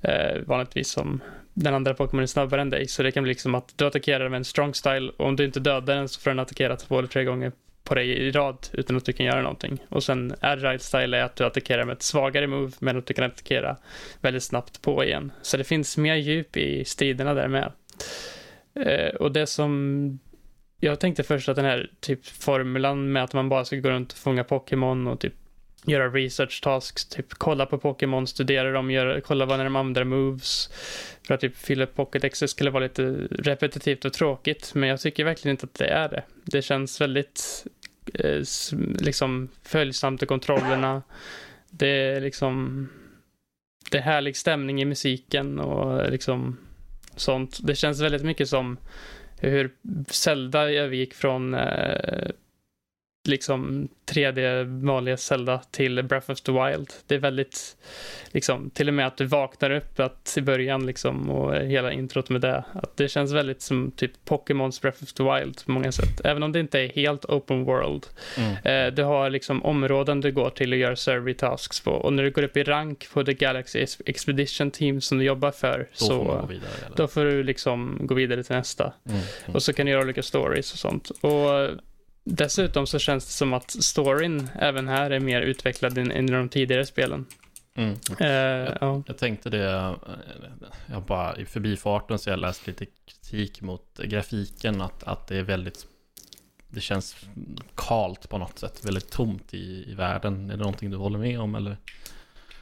Eh, 0.00 0.38
vanligtvis 0.46 0.90
som 0.90 1.20
den 1.54 1.74
andra 1.74 1.94
Pokémon 1.94 2.22
är 2.22 2.26
snabbare 2.26 2.60
än 2.60 2.70
dig 2.70 2.88
så 2.88 3.02
det 3.02 3.12
kan 3.12 3.22
bli 3.22 3.30
liksom 3.30 3.54
att 3.54 3.78
du 3.78 3.86
attackerar 3.86 4.28
med 4.28 4.36
en 4.36 4.44
strong 4.44 4.74
style 4.74 5.12
och 5.16 5.26
om 5.26 5.36
du 5.36 5.44
inte 5.44 5.60
dödar 5.60 5.94
den 5.94 6.08
så 6.08 6.20
får 6.20 6.30
den 6.30 6.38
attackera 6.38 6.76
två 6.76 6.98
eller 6.98 7.08
tre 7.08 7.24
gånger 7.24 7.52
på 7.84 7.94
dig 7.94 8.10
i 8.10 8.30
rad 8.30 8.66
utan 8.72 8.96
att 8.96 9.04
du 9.04 9.12
kan 9.12 9.26
göra 9.26 9.42
någonting. 9.42 9.78
Och 9.88 10.02
sen 10.02 10.34
agile 10.40 10.78
style 10.78 11.18
är 11.18 11.22
att 11.22 11.36
du 11.36 11.44
attackerar 11.44 11.84
med 11.84 11.92
ett 11.92 12.02
svagare 12.02 12.46
move 12.46 12.72
men 12.78 12.98
att 12.98 13.06
du 13.06 13.14
kan 13.14 13.24
attackera 13.24 13.76
väldigt 14.20 14.42
snabbt 14.42 14.82
på 14.82 15.04
igen. 15.04 15.32
Så 15.42 15.56
det 15.56 15.64
finns 15.64 15.96
mer 15.96 16.14
djup 16.14 16.56
i 16.56 16.84
striderna 16.84 17.34
där 17.34 17.48
med. 17.48 17.72
Eh, 18.74 19.14
och 19.14 19.32
det 19.32 19.46
som 19.46 20.18
jag 20.84 21.00
tänkte 21.00 21.22
först 21.22 21.48
att 21.48 21.56
den 21.56 21.64
här 21.64 21.90
typ 22.00 22.26
formulan 22.26 23.12
med 23.12 23.24
att 23.24 23.32
man 23.32 23.48
bara 23.48 23.64
ska 23.64 23.76
gå 23.76 23.90
runt 23.90 24.12
och 24.12 24.18
fånga 24.18 24.44
Pokémon 24.44 25.06
och 25.06 25.20
typ 25.20 25.34
göra 25.84 26.08
research 26.08 26.60
tasks, 26.62 27.04
typ 27.04 27.34
kolla 27.34 27.66
på 27.66 27.78
Pokémon, 27.78 28.26
studera 28.26 28.72
dem, 28.72 28.90
göra, 28.90 29.20
kolla 29.20 29.46
vad 29.46 29.58
när 29.58 29.64
de 29.64 29.76
använder 29.76 30.04
moves 30.04 30.70
för 31.26 31.34
att 31.34 31.40
typ 31.40 31.56
fylla 31.56 31.84
upp 31.84 32.14
exes 32.14 32.50
skulle 32.50 32.70
vara 32.70 32.82
lite 32.82 33.02
repetitivt 33.30 34.04
och 34.04 34.12
tråkigt, 34.12 34.74
men 34.74 34.88
jag 34.88 35.00
tycker 35.00 35.24
verkligen 35.24 35.54
inte 35.54 35.64
att 35.66 35.74
det 35.74 35.86
är 35.86 36.08
det. 36.08 36.22
Det 36.44 36.62
känns 36.62 37.00
väldigt 37.00 37.66
eh, 38.14 38.42
liksom 39.00 39.48
följsamt 39.62 40.22
i 40.22 40.26
kontrollerna. 40.26 41.02
Det 41.70 41.88
är 41.88 42.20
liksom 42.20 42.88
det 43.90 43.98
är 43.98 44.02
härlig 44.02 44.36
stämning 44.36 44.82
i 44.82 44.84
musiken 44.84 45.58
och 45.58 46.10
liksom 46.10 46.58
sånt. 47.16 47.58
Det 47.62 47.74
känns 47.74 48.00
väldigt 48.00 48.22
mycket 48.22 48.48
som 48.48 48.76
hur 49.50 49.70
Zelda 50.08 50.70
övergick 50.72 51.14
från 51.14 51.54
eh, 51.54 52.28
liksom 53.24 53.88
3D 54.06 54.64
vanliga 54.86 55.16
Zelda 55.16 55.58
till 55.70 56.02
Breath 56.02 56.30
of 56.30 56.40
the 56.40 56.52
Wild. 56.52 56.92
Det 57.06 57.14
är 57.14 57.18
väldigt, 57.18 57.76
liksom, 58.30 58.70
till 58.70 58.88
och 58.88 58.94
med 58.94 59.06
att 59.06 59.16
du 59.16 59.24
vaknar 59.24 59.70
upp 59.70 60.00
att 60.00 60.34
i 60.36 60.40
början 60.40 60.86
liksom 60.86 61.30
och 61.30 61.54
hela 61.54 61.92
introt 61.92 62.30
med 62.30 62.40
det. 62.40 62.64
Att 62.72 62.96
det 62.96 63.08
känns 63.08 63.32
väldigt 63.32 63.62
som 63.62 63.92
typ 63.96 64.24
Pokémons 64.24 64.80
Breath 64.80 65.02
of 65.02 65.12
the 65.12 65.22
Wild 65.22 65.64
på 65.64 65.70
många 65.70 65.92
sätt. 65.92 66.20
Även 66.24 66.42
om 66.42 66.52
det 66.52 66.60
inte 66.60 66.80
är 66.80 66.88
helt 66.88 67.24
open 67.24 67.64
world. 67.64 68.06
Mm. 68.38 68.86
Eh, 68.86 68.94
du 68.94 69.02
har 69.02 69.30
liksom 69.30 69.64
områden 69.64 70.20
du 70.20 70.32
går 70.32 70.50
till 70.50 70.72
och 70.72 70.78
gör 70.78 70.94
survey 70.94 71.34
tasks 71.34 71.80
på. 71.80 71.90
Och 71.90 72.12
när 72.12 72.22
du 72.22 72.30
går 72.30 72.42
upp 72.42 72.56
i 72.56 72.62
rank 72.62 73.08
på 73.12 73.24
The 73.24 73.34
Galaxy 73.34 73.78
Ex- 73.78 74.00
Expedition 74.06 74.70
Team 74.70 75.00
som 75.00 75.18
du 75.18 75.24
jobbar 75.24 75.50
för 75.50 75.78
Då 75.78 75.84
får 75.98 76.06
så 76.06 76.24
gå 76.24 76.46
vidare. 76.46 76.70
Då 76.96 77.08
får 77.08 77.24
du 77.24 77.42
liksom 77.42 77.98
gå 78.00 78.14
vidare 78.14 78.42
till 78.42 78.56
nästa. 78.56 78.84
Mm, 78.84 79.20
mm. 79.44 79.54
Och 79.54 79.62
så 79.62 79.72
kan 79.72 79.86
du 79.86 79.92
göra 79.92 80.02
olika 80.02 80.22
stories 80.22 80.72
och 80.72 80.78
sånt. 80.78 81.10
Och 81.10 81.70
dessutom 82.24 82.86
så 82.86 82.98
känns 82.98 83.26
det 83.26 83.32
som 83.32 83.52
att 83.52 83.70
storyn 83.70 84.48
även 84.58 84.88
här 84.88 85.10
är 85.10 85.20
mer 85.20 85.42
utvecklad 85.42 85.98
än, 85.98 86.10
än 86.10 86.28
i 86.28 86.32
de 86.32 86.48
tidigare 86.48 86.86
spelen. 86.86 87.26
Mm. 87.74 87.96
Eh, 88.20 88.76
ja. 88.80 89.02
Jag 89.06 89.18
tänkte 89.18 89.50
det, 89.50 89.94
jag 90.86 91.02
bara 91.06 91.36
i 91.36 91.46
förbifarten 91.46 92.18
så 92.18 92.30
jag 92.30 92.38
läst 92.38 92.66
lite 92.66 92.86
kritik 92.86 93.60
mot 93.60 93.98
grafiken, 93.98 94.80
att, 94.80 95.02
att 95.02 95.26
det 95.26 95.36
är 95.36 95.42
väldigt, 95.42 95.86
det 96.68 96.80
känns 96.80 97.16
kalt 97.74 98.28
på 98.28 98.38
något 98.38 98.58
sätt, 98.58 98.84
väldigt 98.84 99.10
tomt 99.10 99.54
i, 99.54 99.90
i 99.90 99.94
världen. 99.94 100.50
Är 100.50 100.56
det 100.56 100.62
någonting 100.62 100.90
du 100.90 100.96
håller 100.96 101.18
med 101.18 101.40
om 101.40 101.54
eller? 101.54 101.76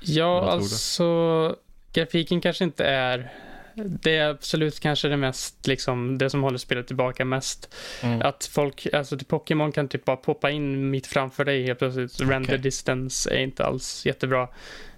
Ja, 0.01 0.51
alltså 0.51 1.57
grafiken 1.93 2.41
kanske 2.41 2.65
inte 2.65 2.85
är 2.85 3.33
det 3.75 4.17
är 4.17 4.29
absolut 4.31 4.81
kanske 4.81 5.09
det 5.09 5.17
mest, 5.17 5.67
liksom, 5.67 6.19
det 6.19 6.31
som 6.31 6.43
håller 6.43 6.59
spelet 6.59 6.87
tillbaka 6.87 7.25
mest. 7.25 7.75
Mm. 8.03 8.23
Att 8.23 8.51
folk, 8.53 8.87
alltså 8.93 9.17
till 9.19 9.27
Pokémon 9.27 9.73
kan 9.73 9.89
typ 9.89 10.05
bara 10.05 10.17
poppa 10.17 10.51
in 10.51 10.91
mitt 10.91 11.07
framför 11.07 11.45
dig 11.45 11.67
helt 11.67 11.79
plötsligt. 11.79 12.21
Render 12.21 12.41
Okej. 12.51 12.59
distance 12.59 13.31
är 13.35 13.39
inte 13.43 13.65
alls 13.65 14.07
jättebra. 14.07 14.49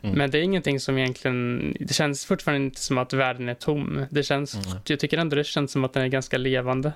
Mm. 0.03 0.19
Men 0.19 0.31
det 0.31 0.39
är 0.39 0.43
ingenting 0.43 0.81
som 0.81 0.99
egentligen, 0.99 1.77
det 1.81 1.95
känns 1.95 2.25
fortfarande 2.25 2.65
inte 2.65 2.81
som 2.81 2.99
att 2.99 3.13
världen 3.13 3.49
är 3.49 3.55
tom. 3.55 4.07
Det 4.11 4.23
känns, 4.23 4.55
Mm. 4.55 4.79
jag 4.87 5.01
tycker 5.01 5.19
ändå 5.19 5.37
det 5.37 5.45
känns 5.45 5.73
som 5.73 5.85
att 5.85 5.93
den 5.93 6.03
är 6.03 6.09
ganska 6.09 6.39
levande. 6.39 6.93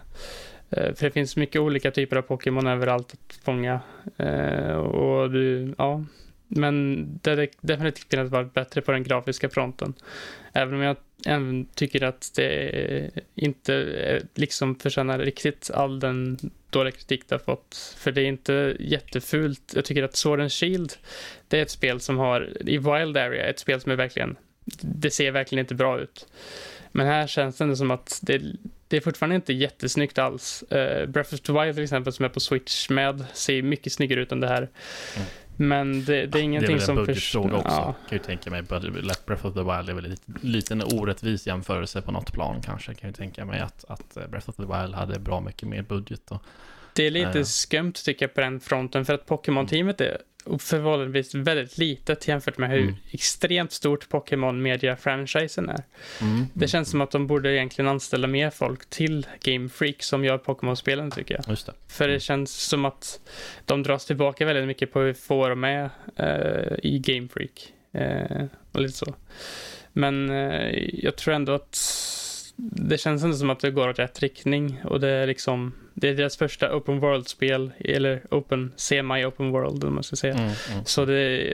Eh, 0.71 0.95
För 0.95 1.04
det 1.06 1.11
finns 1.11 1.37
mycket 1.37 1.61
olika 1.61 1.90
typer 1.90 2.16
av 2.16 2.23
Pokémon 2.23 2.66
överallt 2.66 3.12
att 3.12 3.38
fånga. 3.45 3.80
Eh, 4.16 4.76
Och 4.76 5.30
du, 5.30 5.75
ja. 5.78 6.04
Men 6.48 7.06
det 7.22 7.30
hade 7.30 7.48
definitivt 7.60 8.08
kunnat 8.08 8.30
vara 8.30 8.44
bättre 8.44 8.80
på 8.80 8.92
den 8.92 9.02
grafiska 9.02 9.48
fronten. 9.48 9.94
Även 10.52 10.74
om 10.74 10.80
jag 10.80 10.96
även 11.26 11.66
tycker 11.74 12.04
att 12.04 12.32
det 12.34 13.10
inte 13.34 13.74
eh, 13.74 14.22
liksom 14.34 14.76
förtjänar 14.76 15.18
riktigt 15.18 15.70
all 15.74 16.00
den 16.00 16.38
dåliga 16.70 16.92
kritik 16.92 17.28
det 17.28 17.34
har 17.34 17.40
fått. 17.40 17.94
För 17.98 18.12
det 18.12 18.20
är 18.22 18.26
inte 18.26 18.76
jättefult. 18.80 19.72
Jag 19.74 19.84
tycker 19.84 20.02
att 20.02 20.16
Sword 20.16 20.40
and 20.40 20.52
Shield, 20.52 20.92
det 21.48 21.58
är 21.58 21.62
ett 21.62 21.70
spel 21.70 22.00
som 22.00 22.18
har, 22.18 22.56
i 22.60 22.78
Wild 22.78 23.16
Area, 23.16 23.46
ett 23.46 23.58
spel 23.58 23.80
som 23.80 23.92
är 23.92 23.96
verkligen, 23.96 24.36
det 24.80 25.10
ser 25.10 25.30
verkligen 25.30 25.60
inte 25.60 25.74
bra 25.74 26.00
ut. 26.00 26.26
Men 26.92 27.06
här 27.06 27.26
känns 27.26 27.56
det 27.56 27.64
ändå 27.64 27.76
som 27.76 27.90
att 27.90 28.20
det, 28.22 28.42
det 28.88 28.96
är 28.96 29.00
fortfarande 29.00 29.36
inte 29.36 29.52
jättesnyggt 29.52 30.18
alls. 30.18 30.64
Uh, 30.72 31.06
Breath 31.06 31.34
of 31.34 31.40
the 31.40 31.52
Wild 31.52 31.74
till 31.74 31.84
exempel, 31.84 32.12
som 32.12 32.24
är 32.24 32.28
på 32.28 32.40
Switch 32.40 32.88
med, 32.90 33.24
ser 33.32 33.62
mycket 33.62 33.92
snyggare 33.92 34.20
ut 34.20 34.32
än 34.32 34.40
det 34.40 34.48
här. 34.48 34.68
Mm. 35.16 35.28
Men 35.56 36.04
det, 36.04 36.26
det 36.26 36.38
är 36.38 36.42
ingenting 36.42 36.66
det 36.68 36.72
är 36.72 36.76
väl 36.78 36.86
som 36.86 36.98
en 36.98 37.04
förs- 37.06 37.06
budgetfråga 37.06 37.56
också, 37.56 37.68
Ja. 37.76 37.94
kan 38.08 38.18
ju 38.18 38.25
tänka 38.25 38.50
mig. 38.50 38.62
Breath 38.62 39.46
of 39.46 39.54
the 39.54 39.60
Wild 39.60 39.88
är 39.90 39.94
väl 39.94 40.16
en 40.70 40.82
orättvis 40.82 41.46
jämförelse 41.46 42.02
på 42.02 42.12
något 42.12 42.32
plan 42.32 42.60
kanske. 42.62 42.94
Kan 42.94 43.10
ju 43.10 43.14
tänka 43.14 43.44
mig 43.44 43.60
att, 43.60 43.84
att 43.88 44.14
Breath 44.30 44.48
of 44.50 44.56
the 44.56 44.62
Wild 44.62 44.94
hade 44.94 45.18
bra 45.18 45.40
mycket 45.40 45.68
mer 45.68 45.82
budget. 45.82 46.30
Och, 46.30 46.42
Det 46.96 47.06
är 47.06 47.10
lite 47.10 47.38
Ja. 47.38 47.44
skumt 47.44 47.92
tycker 48.04 48.24
jag 48.26 48.34
på 48.34 48.40
den 48.40 48.60
fronten 48.60 49.04
för 49.04 49.14
att 49.14 49.26
Pokémon-teamet 49.26 50.00
är 50.00 50.18
förhållandevis 50.58 51.34
väldigt 51.34 51.78
litet 51.78 52.28
jämfört 52.28 52.58
med 52.58 52.70
hur 52.70 52.82
Mm. 52.82 52.94
extremt 53.10 53.72
stort 53.72 54.08
Pokémon-media-franchisen 54.08 55.68
är. 55.68 55.82
mm, 56.20 56.46
Det 56.54 56.68
känns 56.68 56.90
som 56.90 57.00
att 57.00 57.10
de 57.10 57.26
borde 57.26 57.52
egentligen 57.54 57.88
anställa 57.88 58.26
mer 58.26 58.50
folk 58.50 58.90
till 58.90 59.26
Game 59.42 59.68
Freak 59.68 60.02
som 60.02 60.24
gör 60.24 60.38
Pokémon-spelen 60.38 61.10
tycker 61.10 61.34
jag. 61.34 61.56
Det. 61.66 61.72
För 61.88 62.04
det 62.04 62.12
Mm. 62.12 62.20
känns 62.20 62.56
som 62.68 62.84
att 62.84 63.20
de 63.64 63.82
dras 63.82 64.06
tillbaka 64.06 64.44
väldigt 64.46 64.66
mycket 64.66 64.92
på 64.92 65.00
hur 65.00 65.12
få 65.14 65.48
de 65.48 65.64
är 65.64 65.90
eh, 66.16 66.78
i 66.82 66.98
Game 66.98 67.28
Freak. 67.28 67.72
Eh, 67.92 68.46
och 68.72 68.80
lite 68.80 68.98
så. 68.98 69.14
Men 69.92 70.30
eh, 70.30 70.78
jag 70.92 71.16
tror 71.16 71.34
ändå 71.34 71.52
att 71.52 71.78
det 72.58 72.98
känns 72.98 73.22
ändå 73.25 73.36
som 73.36 73.50
att 73.50 73.60
det 73.60 73.70
går 73.70 73.88
åt 73.88 73.98
rätt 73.98 74.20
riktning 74.22 74.80
och 74.84 75.00
det 75.00 75.08
är 75.08 75.26
liksom 75.26 75.72
det 75.94 76.08
är 76.08 76.14
deras 76.14 76.36
första 76.36 76.76
open 76.76 77.00
world-spel 77.00 77.72
eller 77.78 78.22
open, 78.30 78.72
semi-open 78.76 79.50
world 79.50 79.84
om 79.84 79.94
man 79.94 80.02
ska 80.02 80.16
säga. 80.16 80.34
Mm, 80.34 80.44
mm. 80.72 80.84
Så 80.84 81.04
det, 81.04 81.48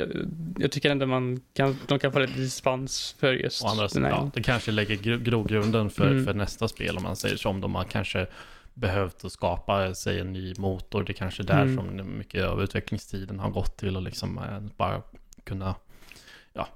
jag 0.58 0.72
tycker 0.72 0.90
ändå 0.90 1.06
man 1.06 1.40
kan, 1.54 1.76
de 1.88 1.98
kan 1.98 2.12
få 2.12 2.18
lite 2.18 2.32
dispens 2.38 3.16
för 3.18 3.32
just 3.32 3.64
andra 3.64 3.88
den 3.88 4.04
här. 4.04 4.10
ja, 4.10 4.30
det 4.34 4.42
kanske 4.42 4.70
lägger 4.70 4.96
gro- 4.96 5.22
grogrunden 5.22 5.90
för, 5.90 6.10
Mm. 6.10 6.24
för 6.24 6.34
nästa 6.34 6.68
spel 6.68 6.96
om 6.96 7.02
man 7.02 7.16
säger 7.16 7.36
så. 7.36 7.48
Om 7.48 7.60
de 7.60 7.74
har 7.74 7.84
kanske 7.84 8.26
behövt 8.74 9.24
att 9.24 9.32
skapa 9.32 9.94
sig 9.94 10.20
en 10.20 10.32
ny 10.32 10.54
motor. 10.58 11.02
Det 11.02 11.12
är 11.12 11.14
kanske 11.14 11.42
där 11.42 11.62
Mm. 11.62 11.76
som 11.76 12.18
mycket 12.18 12.44
av 12.44 12.62
utvecklingstiden 12.62 13.38
har 13.38 13.50
gått 13.50 13.76
till 13.76 13.96
och 13.96 14.02
liksom 14.02 14.38
eh, 14.38 14.60
bara 14.76 15.02
kunna 15.44 15.74
ja, 16.54 16.68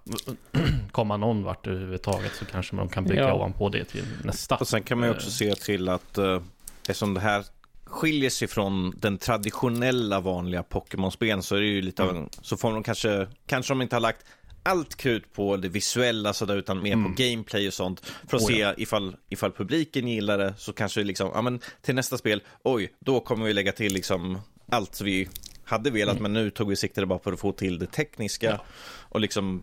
komma 0.92 1.16
någon 1.16 1.42
vart 1.45 1.66
överhuvudtaget 1.66 2.33
så 2.38 2.45
kanske 2.45 2.75
man 2.76 2.88
kan 2.88 3.04
bygga 3.04 3.21
Ja. 3.23 3.35
ovanpå 3.35 3.68
det 3.68 3.85
till 3.85 4.04
nästa. 4.25 4.56
Och 4.56 4.68
sen 4.68 4.83
kan 4.83 4.99
man 5.00 5.09
ju 5.09 5.14
också 5.14 5.26
Eh. 5.28 5.33
se 5.33 5.54
till 5.54 5.88
att 5.88 6.18
eh, 6.18 6.40
eftersom 6.80 7.14
det 7.14 7.21
här 7.21 7.45
skiljer 7.85 8.30
sig 8.30 8.49
från 8.49 8.95
den 8.97 9.18
traditionella 9.18 10.21
vanliga 10.21 10.62
Pokémon-spelen 10.62 11.42
så 11.42 11.56
är 11.56 11.61
det 11.61 11.66
ju 11.66 11.83
lite 11.83 12.02
av 12.02 12.11
en, 12.16 12.28
så 12.42 12.56
får 12.56 12.73
de 12.73 12.83
kanske, 12.83 13.26
kanske 13.47 13.71
de 13.75 13.83
inte 13.83 13.97
har 13.97 14.00
lagt 14.00 14.26
allt 14.62 14.97
krut 14.97 15.33
på 15.33 15.56
det 15.56 15.68
visuella 15.68 16.33
sådär 16.33 16.56
utan 16.56 16.83
mer 16.83 16.92
Mm. 16.92 17.04
på 17.14 17.23
gameplay 17.23 17.68
och 17.68 17.75
sånt 17.75 18.00
för 18.28 18.37
att 18.37 18.42
Oh, 18.42 18.49
se 18.49 18.75
ifall, 18.76 19.16
ifall 19.28 19.52
publiken 19.52 20.09
gillar 20.09 20.38
det 20.38 20.54
så 20.59 20.73
kanske 20.73 21.02
liksom, 21.04 21.30
ja 21.35 21.42
men 21.42 21.61
till 21.83 21.95
nästa 21.95 22.18
spel, 22.18 22.42
oj, 22.62 22.92
då 23.00 23.21
kommer 23.21 23.47
vi 23.47 23.52
lägga 23.52 23.73
till 23.73 23.92
liksom 23.95 24.38
allt 24.73 25.00
vi 25.00 25.28
hade 25.66 25.90
velat 25.90 26.16
Mm. 26.18 26.23
men 26.32 26.44
nu 26.44 26.50
tog 26.50 26.68
vi 26.68 26.76
sikte 26.76 27.06
bara 27.06 27.18
på 27.18 27.30
att 27.30 27.40
få 27.40 27.52
till 27.52 27.78
det 27.78 27.87
tekniska 27.87 28.46
Ja. 28.50 28.64
och 29.08 29.20
liksom 29.20 29.62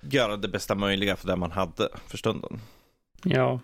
göra 0.00 0.36
det 0.36 0.48
bästa 0.48 0.74
möjliga 0.74 1.16
för 1.16 1.26
det 1.26 1.36
man 1.36 1.50
hade 1.52 1.88
för 2.06 2.18
stunden. 2.18 2.60
Ja. 3.24 3.60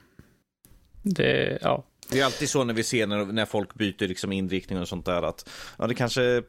Det, 1.03 1.59
ja. 1.63 1.85
Det 2.11 2.21
är 2.21 2.25
alltid 2.25 2.49
så 2.49 2.65
när 2.65 2.75
vi 2.75 2.83
ser 2.83 3.07
när, 3.07 3.25
när 3.25 3.47
folk 3.47 3.75
byter 3.75 4.09
liksom 4.09 4.33
inriktning 4.33 4.79
och 4.81 4.89
sånt 4.89 5.07
där 5.07 5.23
att 5.23 5.49
ja, 5.79 5.87
det 5.87 5.95
kanske 5.95 6.43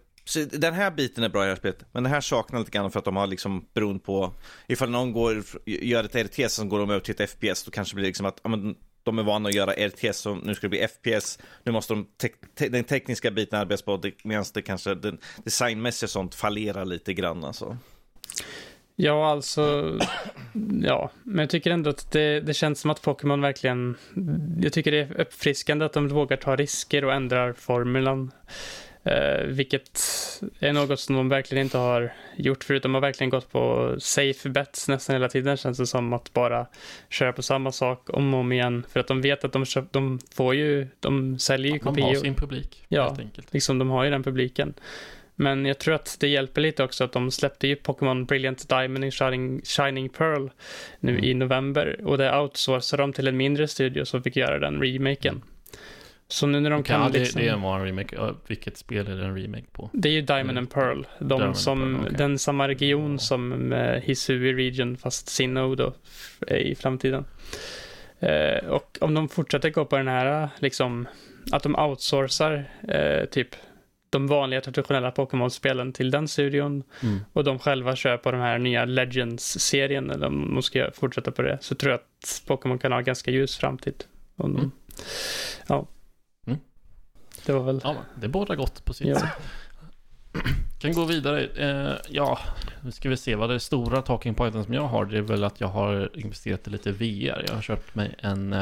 den 0.51 0.73
här 0.73 0.91
biten 0.91 1.23
är 1.23 1.29
bra 1.29 1.43
i 1.43 1.45
det 1.45 1.51
här 1.51 1.55
spelet, 1.57 1.85
men 1.91 2.03
det 2.03 2.09
här 2.09 2.21
saknar 2.21 2.59
lite 2.59 2.71
grann 2.71 2.91
för 2.91 2.99
att 2.99 3.05
de 3.05 3.15
har 3.15 3.27
liksom 3.27 3.65
beroende 3.73 3.99
på 3.99 4.33
ifall 4.67 4.89
någon 4.89 5.11
går, 5.11 5.43
gör 5.65 6.03
ett 6.03 6.15
RTS 6.15 6.53
som 6.53 6.69
går 6.69 6.79
de 6.79 6.89
över 6.89 6.99
till 6.99 7.15
ett 7.21 7.29
FPS, 7.29 7.63
då 7.63 7.71
kanske 7.71 7.91
det 7.93 7.95
blir 7.95 8.05
liksom 8.05 8.25
att 8.25 8.39
ja, 8.43 8.49
men, 8.49 8.75
de 9.09 9.19
är 9.19 9.23
vana 9.23 9.49
att 9.49 9.55
göra 9.55 9.71
RTS, 9.71 10.17
så 10.17 10.35
nu 10.35 10.55
ska 10.55 10.67
det 10.67 10.69
bli 10.69 10.87
FPS, 10.87 11.39
nu 11.63 11.71
måste 11.71 11.93
de 11.93 12.07
te 12.17 12.29
te 12.55 12.69
den 12.69 12.83
tekniska 12.83 13.31
biten 13.31 13.59
arbetas 13.59 13.81
på, 13.81 14.01
medan 14.23 14.45
det 14.53 14.61
kanske 14.61 14.95
den 14.95 15.17
designmässiga 15.43 16.07
sånt 16.07 16.35
fallerar 16.35 16.85
lite 16.85 17.13
grann 17.13 17.43
alltså. 17.43 17.77
Ja, 19.01 19.31
alltså. 19.31 19.97
Ja, 20.83 21.11
men 21.23 21.39
jag 21.39 21.49
tycker 21.49 21.71
ändå 21.71 21.89
att 21.89 22.11
det, 22.11 22.39
det 22.41 22.53
känns 22.53 22.79
som 22.79 22.91
att 22.91 23.01
Pokémon 23.01 23.41
verkligen. 23.41 23.95
Jag 24.61 24.73
tycker 24.73 24.91
det 24.91 24.99
är 24.99 25.21
uppfriskande 25.21 25.85
att 25.85 25.93
de 25.93 26.07
vågar 26.07 26.37
ta 26.37 26.55
risker 26.55 27.05
och 27.05 27.13
ändrar 27.13 27.53
formulan. 27.53 28.31
Eh, 29.03 29.43
vilket 29.45 29.99
är 30.59 30.73
något 30.73 30.99
som 30.99 31.15
de 31.15 31.29
verkligen 31.29 31.63
inte 31.63 31.77
har 31.77 32.13
gjort 32.35 32.63
förut. 32.63 32.83
De 32.83 32.93
har 32.93 33.01
verkligen 33.01 33.29
gått 33.29 33.51
på 33.51 33.95
safe 33.99 34.49
bets 34.49 34.87
nästan 34.87 35.15
hela 35.15 35.29
tiden 35.29 35.57
känns 35.57 35.77
det 35.77 35.87
som 35.87 36.13
att 36.13 36.33
bara 36.33 36.65
köra 37.09 37.33
på 37.33 37.41
samma 37.41 37.71
sak 37.71 38.09
om 38.09 38.33
och 38.33 38.39
om 38.39 38.51
igen. 38.51 38.85
För 38.89 38.99
att 38.99 39.07
de 39.07 39.21
vet 39.21 39.43
att 39.43 39.53
de, 39.53 39.65
köp, 39.65 39.91
de 39.91 40.19
får 40.35 40.55
ju, 40.55 40.87
de 40.99 41.39
säljer 41.39 41.71
ju 41.73 41.77
De 41.79 41.85
har 41.85 41.91
kopior. 41.95 42.15
sin 42.21 42.35
publik, 42.35 42.83
Ja. 42.87 43.03
helt 43.07 43.19
enkelt. 43.19 43.53
Liksom 43.53 43.79
de 43.79 43.89
har 43.89 44.03
ju 44.03 44.09
den 44.09 44.23
publiken. 44.23 44.73
Men 45.35 45.65
jag 45.65 45.77
tror 45.79 45.95
att 45.95 46.17
det 46.19 46.27
hjälper 46.27 46.61
lite 46.61 46.83
också 46.83 47.03
att 47.03 47.11
de 47.11 47.31
släppte 47.31 47.67
ju 47.67 47.75
Pokémon 47.75 48.25
Brilliant 48.25 48.69
Diamond 48.69 49.05
och 49.05 49.13
Shining, 49.13 49.61
Shining 49.63 50.09
Pearl 50.09 50.49
nu 50.99 51.11
Mm. 51.11 51.23
i 51.23 51.33
november. 51.33 51.99
Och 52.03 52.17
det 52.17 52.39
outsourcade 52.39 53.03
de 53.03 53.13
till 53.13 53.27
en 53.27 53.37
mindre 53.37 53.67
studio 53.67 54.05
som 54.05 54.23
fick 54.23 54.35
göra 54.35 54.59
den 54.59 54.81
remaken. 54.81 55.41
Så 56.31 56.47
nu 56.47 56.59
när 56.59 56.69
de 56.69 56.83
kan 56.83 57.01
ja, 57.01 57.09
det, 57.09 57.19
liksom... 57.19 57.41
det 57.41 57.55
var 57.55 57.79
en 57.79 57.85
remake. 57.85 58.15
Ja, 58.15 58.35
Vilket 58.47 58.77
spel 58.77 59.07
är 59.07 59.15
det 59.15 59.25
en 59.25 59.37
remake 59.37 59.65
på? 59.71 59.89
Det 59.93 60.09
är 60.09 60.13
ju 60.13 60.21
Diamond 60.21 60.57
and 60.57 60.71
Pearl. 60.71 61.03
De 61.19 61.27
Diamond 61.27 61.57
som, 61.57 61.79
Pearl, 61.79 62.05
okej. 62.05 62.17
Den 62.17 62.39
samma 62.39 62.67
region 62.67 63.19
som 63.19 63.73
eh, 63.73 64.01
Hisui 64.01 64.53
Region 64.53 64.97
fast 64.97 65.29
Sinnoh 65.29 65.71
då 65.75 65.93
är 66.47 66.55
i 66.57 66.75
framtiden. 66.75 67.25
Eh, 68.19 68.69
och 68.69 68.97
om 69.01 69.13
de 69.13 69.29
fortsätter 69.29 69.69
gå 69.69 69.85
på 69.85 69.97
den 69.97 70.07
här, 70.07 70.49
liksom, 70.59 71.07
att 71.51 71.63
de 71.63 71.75
outsourcar 71.75 72.69
eh, 72.87 73.25
typ 73.25 73.47
de 74.09 74.27
vanliga 74.27 74.61
traditionella 74.61 75.11
Pokémon-spelen 75.11 75.93
till 75.93 76.11
den 76.11 76.27
studion 76.27 76.83
Mm. 77.03 77.19
och 77.33 77.43
de 77.43 77.59
själva 77.59 77.95
kör 77.95 78.17
på 78.17 78.31
den 78.31 78.41
här 78.41 78.57
nya 78.59 78.85
Legends-serien 78.85 80.09
eller 80.11 80.27
om 80.27 80.53
de 80.53 80.61
ska 80.63 80.91
fortsätta 80.93 81.31
på 81.31 81.41
det 81.41 81.57
så 81.61 81.75
tror 81.75 81.91
jag 81.91 81.99
att 81.99 82.43
Pokémon 82.47 82.77
kan 82.79 82.91
ha 82.91 83.01
ganska 83.01 83.31
ljus 83.31 83.57
framtid. 83.57 84.03
Om 84.35 84.53
de, 84.53 84.59
Mm. 84.59 84.71
Ja. 85.67 85.87
Det 87.49 87.53
var 87.53 87.63
väl... 87.63 87.81
Ja, 87.83 87.95
det 88.15 88.27
båda 88.27 88.55
gott 88.55 88.85
på 88.85 88.93
sitt 88.93 89.07
Ja. 89.07 89.19
sätt. 89.19 89.29
Kan 90.79 90.93
gå 90.93 91.05
vidare. 91.05 91.45
Eh, 91.45 91.95
ja, 92.09 92.39
nu 92.81 92.91
ska 92.91 93.09
vi 93.09 93.17
se 93.17 93.35
vad 93.35 93.49
det 93.49 93.59
stora 93.59 94.01
talking 94.01 94.35
pointen 94.35 94.63
som 94.63 94.73
jag 94.73 94.87
har. 94.87 95.05
Det 95.05 95.17
är 95.17 95.21
väl 95.21 95.43
att 95.43 95.61
jag 95.61 95.67
har 95.67 96.09
investerat 96.13 96.67
i 96.67 96.69
lite 96.71 96.91
VR. 96.91 97.43
Jag 97.47 97.55
har 97.55 97.61
köpt 97.61 97.95
mig 97.95 98.15
en, 98.19 98.53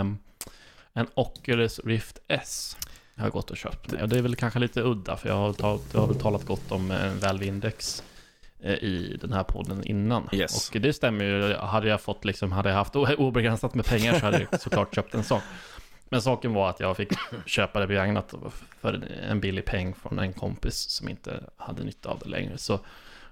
en 0.93 1.07
Oculus 1.13 1.79
Rift 1.85 2.19
S. 2.27 2.77
Jag 3.15 3.23
har 3.23 3.29
gått 3.29 3.51
och 3.51 3.57
köpt 3.57 3.91
mig. 3.91 4.01
Och 4.03 4.09
det 4.09 4.17
är 4.17 4.21
väl 4.21 4.35
kanske 4.35 4.59
lite 4.59 4.81
udda 4.81 5.17
för 5.17 5.29
jag 5.29 5.35
har, 5.35 5.53
talat, 5.53 5.81
jag 5.93 5.99
har 5.99 6.07
väl 6.07 6.19
talat 6.19 6.45
gott 6.45 6.71
om 6.71 6.91
en 6.91 7.19
Valve 7.19 7.45
Index 7.45 8.03
eh, 8.63 8.73
i 8.73 9.17
den 9.21 9.33
här 9.33 9.43
podden 9.43 9.83
innan. 9.83 10.29
Yes. 10.31 10.69
Och 10.75 10.81
det 10.81 10.93
stämmer 10.93 11.25
ju. 11.25 11.53
Hade 11.55 11.87
jag 11.87 12.01
fått 12.01 12.25
liksom, 12.25 12.51
hade 12.51 12.69
jag 12.69 12.75
haft 12.75 12.95
obegränsat 12.95 13.73
med 13.75 13.85
pengar 13.85 14.13
så 14.19 14.25
hade 14.25 14.47
jag 14.51 14.61
såklart 14.61 14.95
köpt 14.95 15.13
en 15.13 15.23
sån. 15.23 15.41
Men 16.09 16.21
saken 16.21 16.53
var 16.53 16.69
att 16.69 16.79
jag 16.79 16.97
fick 16.97 17.09
köpa 17.45 17.79
det 17.79 17.87
begagnat 17.87 18.33
för 18.79 19.09
en 19.29 19.39
billig 19.39 19.65
peng 19.65 19.93
från 19.93 20.19
en 20.19 20.33
kompis 20.33 20.75
som 20.75 21.09
inte 21.09 21.43
hade 21.57 21.83
nytta 21.83 22.09
av 22.09 22.19
det 22.19 22.29
längre. 22.29 22.57
Så 22.57 22.79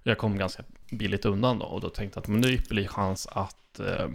jag 0.04 0.18
kom 0.18 0.38
ganska 0.38 0.64
billigt 0.92 1.26
undan 1.26 1.60
då 1.60 1.66
och 1.66 1.82
då 1.82 1.90
tänkte 1.90 2.18
jag 2.18 2.22
att 2.22 2.28
men 2.28 2.42
nu 2.42 2.48
är 2.48 2.52
ypperlig 2.52 2.90
chans 2.90 3.28
att 3.32 3.80
eh, 3.80 4.08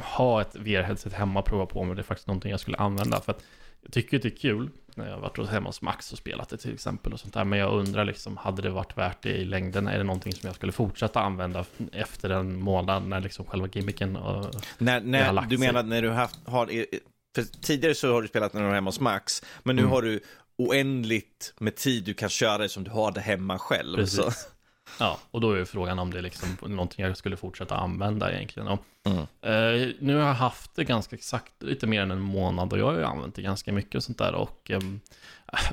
ha 0.00 0.40
ett 0.40 0.56
VR-headset 0.56 1.12
hemma 1.12 1.40
och 1.40 1.46
prova 1.46 1.66
på 1.66 1.84
mig. 1.84 1.96
Det 1.96 2.00
är 2.00 2.04
faktiskt 2.04 2.28
någonting 2.28 2.50
jag 2.50 2.60
skulle 2.60 2.76
använda 2.76 3.20
för 3.20 3.32
att 3.32 3.44
jag 3.82 3.92
tycker 3.92 4.18
det 4.18 4.28
är 4.28 4.36
kul 4.36 4.70
när 4.94 5.06
jag 5.06 5.14
har 5.14 5.20
varit 5.20 5.50
hemma 5.50 5.68
hos 5.68 5.82
Max 5.82 6.12
och 6.12 6.18
spelat 6.18 6.48
det 6.48 6.56
till 6.56 6.74
exempel 6.74 7.12
och 7.12 7.20
sånt 7.20 7.34
där. 7.34 7.44
Men 7.44 7.58
jag 7.58 7.72
undrar 7.72 8.04
liksom, 8.04 8.36
hade 8.36 8.62
det 8.62 8.70
varit 8.70 8.98
värt 8.98 9.22
det 9.22 9.36
i 9.36 9.44
längden? 9.44 9.88
Är 9.88 9.98
det 9.98 10.04
någonting 10.04 10.32
som 10.32 10.46
jag 10.46 10.56
skulle 10.56 10.72
fortsätta 10.72 11.20
använda 11.20 11.64
efter 11.92 12.30
en 12.30 12.60
månad 12.60 13.06
när 13.06 13.20
liksom 13.20 13.44
själva 13.44 13.68
gimmicken 13.72 14.16
och 14.16 14.54
När, 14.78 15.00
Det 15.00 15.06
när, 15.06 15.32
lagt 15.32 15.50
du 15.50 15.58
menar 15.58 15.82
när 15.82 16.02
du 16.02 16.10
haft, 16.10 16.48
har, 16.48 16.70
för 17.34 17.42
tidigare 17.42 17.94
så 17.94 18.12
har 18.12 18.22
du 18.22 18.28
spelat 18.28 18.52
när 18.52 18.60
du 18.60 18.66
var 18.66 18.74
hemma 18.74 18.88
hos 18.88 19.00
Max, 19.00 19.42
men 19.62 19.76
nu 19.76 19.82
Mm. 19.82 19.92
har 19.92 20.02
du 20.02 20.20
oändligt 20.56 21.54
med 21.58 21.76
tid 21.76 22.04
du 22.04 22.14
kan 22.14 22.28
köra 22.28 22.68
som 22.68 22.84
du 22.84 22.90
har 22.90 23.12
det 23.12 23.20
hemma 23.20 23.58
själv. 23.58 23.96
Precis. 23.96 24.16
Så. 24.16 24.30
Ja, 24.98 25.18
och 25.30 25.40
då 25.40 25.52
är 25.52 25.56
ju 25.58 25.64
frågan 25.64 25.98
om 25.98 26.12
det 26.12 26.18
är 26.18 26.22
liksom 26.22 26.56
någonting 26.62 27.04
jag 27.04 27.16
skulle 27.16 27.36
fortsätta 27.36 27.76
använda 27.76 28.32
egentligen. 28.32 28.68
Och, 28.68 28.80
Mm. 29.04 29.18
eh, 29.18 29.94
nu 30.00 30.16
har 30.16 30.26
jag 30.26 30.34
haft 30.34 30.74
det 30.74 30.84
ganska 30.84 31.16
exakt 31.16 31.62
lite 31.62 31.86
mer 31.86 32.02
än 32.02 32.10
en 32.10 32.20
månad 32.20 32.72
och 32.72 32.78
jag 32.78 32.86
har 32.86 32.92
ju 32.98 33.04
använt 33.04 33.34
det 33.34 33.42
ganska 33.42 33.72
mycket 33.72 33.94
och 33.94 34.04
sånt 34.04 34.18
där. 34.18 34.34
Och 34.34 34.70
ehm, 34.70 35.00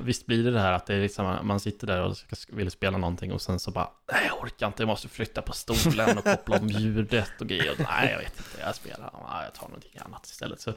visst 0.02 0.26
blir 0.26 0.44
det 0.44 0.50
det 0.50 0.60
här 0.60 0.72
att 0.72 0.86
det 0.86 0.94
är 0.94 1.00
liksom, 1.00 1.38
man 1.42 1.60
sitter 1.60 1.86
där 1.86 2.02
och 2.02 2.16
vill 2.48 2.70
spela 2.70 2.98
någonting 2.98 3.32
och 3.32 3.42
sen 3.42 3.58
så 3.58 3.70
bara, 3.70 3.90
nej 4.12 4.26
jag 4.26 4.42
orkar 4.42 4.66
inte, 4.66 4.82
jag 4.82 4.86
måste 4.86 5.08
flytta 5.08 5.42
på 5.42 5.52
stolen 5.52 6.18
och 6.18 6.24
koppla 6.24 6.58
om 6.58 6.68
ljudet 6.68 7.40
och 7.40 7.46
grejer. 7.46 7.70
Och, 7.72 7.78
nej, 7.78 8.10
jag 8.10 8.18
vet 8.18 8.36
inte, 8.38 8.60
jag 8.60 8.74
spelar, 8.74 9.10
nej, 9.32 9.44
jag 9.44 9.54
tar 9.54 9.68
någonting 9.68 9.98
annat 10.04 10.26
istället. 10.26 10.60
Så, 10.60 10.72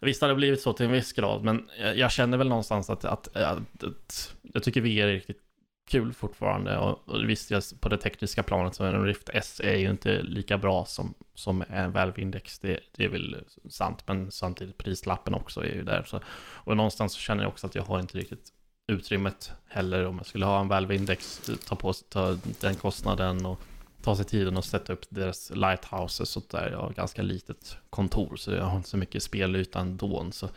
Visst 0.00 0.22
har 0.22 0.28
det 0.28 0.34
blivit 0.34 0.60
så 0.60 0.72
till 0.72 0.86
en 0.86 0.92
viss 0.92 1.12
grad, 1.12 1.44
men 1.44 1.70
jag, 1.94 2.12
känner 2.12 2.38
väl 2.38 2.48
någonstans 2.48 2.90
att, 2.90 3.04
att, 3.04 3.36
att, 3.36 3.84
att 3.84 4.36
jag 4.42 4.62
tycker 4.62 4.80
VR 4.80 5.06
är 5.06 5.12
riktigt 5.12 5.42
kul 5.88 6.12
fortfarande. 6.12 6.78
Och, 6.78 7.08
och 7.08 7.28
visst, 7.28 7.80
på 7.80 7.88
det 7.88 7.96
tekniska 7.96 8.42
planet 8.42 8.74
så 8.74 8.84
är 8.84 8.94
en 8.94 9.04
Rift 9.04 9.30
S 9.32 9.60
är 9.64 9.76
ju 9.76 9.90
inte 9.90 10.22
lika 10.22 10.58
bra 10.58 10.84
som, 10.84 11.14
som 11.34 11.64
en 11.68 11.92
Valve 11.92 12.22
Index. 12.22 12.58
Det, 12.58 12.80
det 12.96 13.04
är 13.04 13.08
väl 13.08 13.36
sant, 13.70 14.02
men 14.06 14.30
samtidigt 14.30 14.78
prislappen 14.78 15.34
också 15.34 15.60
är 15.60 15.74
ju 15.74 15.82
där. 15.82 16.02
Så, 16.06 16.20
och 16.38 16.76
någonstans 16.76 17.12
så 17.12 17.18
känner 17.18 17.42
jag 17.42 17.48
också 17.50 17.66
att 17.66 17.74
jag 17.74 17.82
har 17.82 18.00
inte 18.00 18.18
riktigt 18.18 18.52
utrymmet 18.88 19.52
heller 19.68 20.06
om 20.06 20.16
jag 20.16 20.26
skulle 20.26 20.44
ha 20.44 20.60
en 20.60 20.68
Valve 20.68 20.94
Index, 20.94 21.50
ta 21.66 21.76
på 21.76 21.92
ta 21.92 22.38
den 22.60 22.74
kostnaden 22.74 23.46
och 23.46 23.60
ta 24.08 24.16
sig 24.16 24.24
tiden 24.24 24.56
och 24.56 24.64
sätta 24.64 24.92
upp 24.92 25.04
deras 25.08 25.50
lighthouses 25.54 26.36
och 26.36 26.42
där. 26.50 26.70
Jag 26.70 26.78
har 26.78 26.90
ganska 26.90 27.22
litet 27.22 27.76
kontor 27.90 28.36
så 28.36 28.50
jag 28.52 28.64
har 28.64 28.76
inte 28.76 28.88
så 28.88 28.96
mycket 28.96 29.22
spelyta 29.22 29.78
ändå. 29.80 30.28
Så 30.32 30.48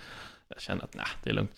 jag 0.48 0.62
känner 0.62 0.84
att 0.84 0.93
nej, 0.96 1.05
det 1.24 1.29
är 1.29 1.34
lugnt. 1.34 1.51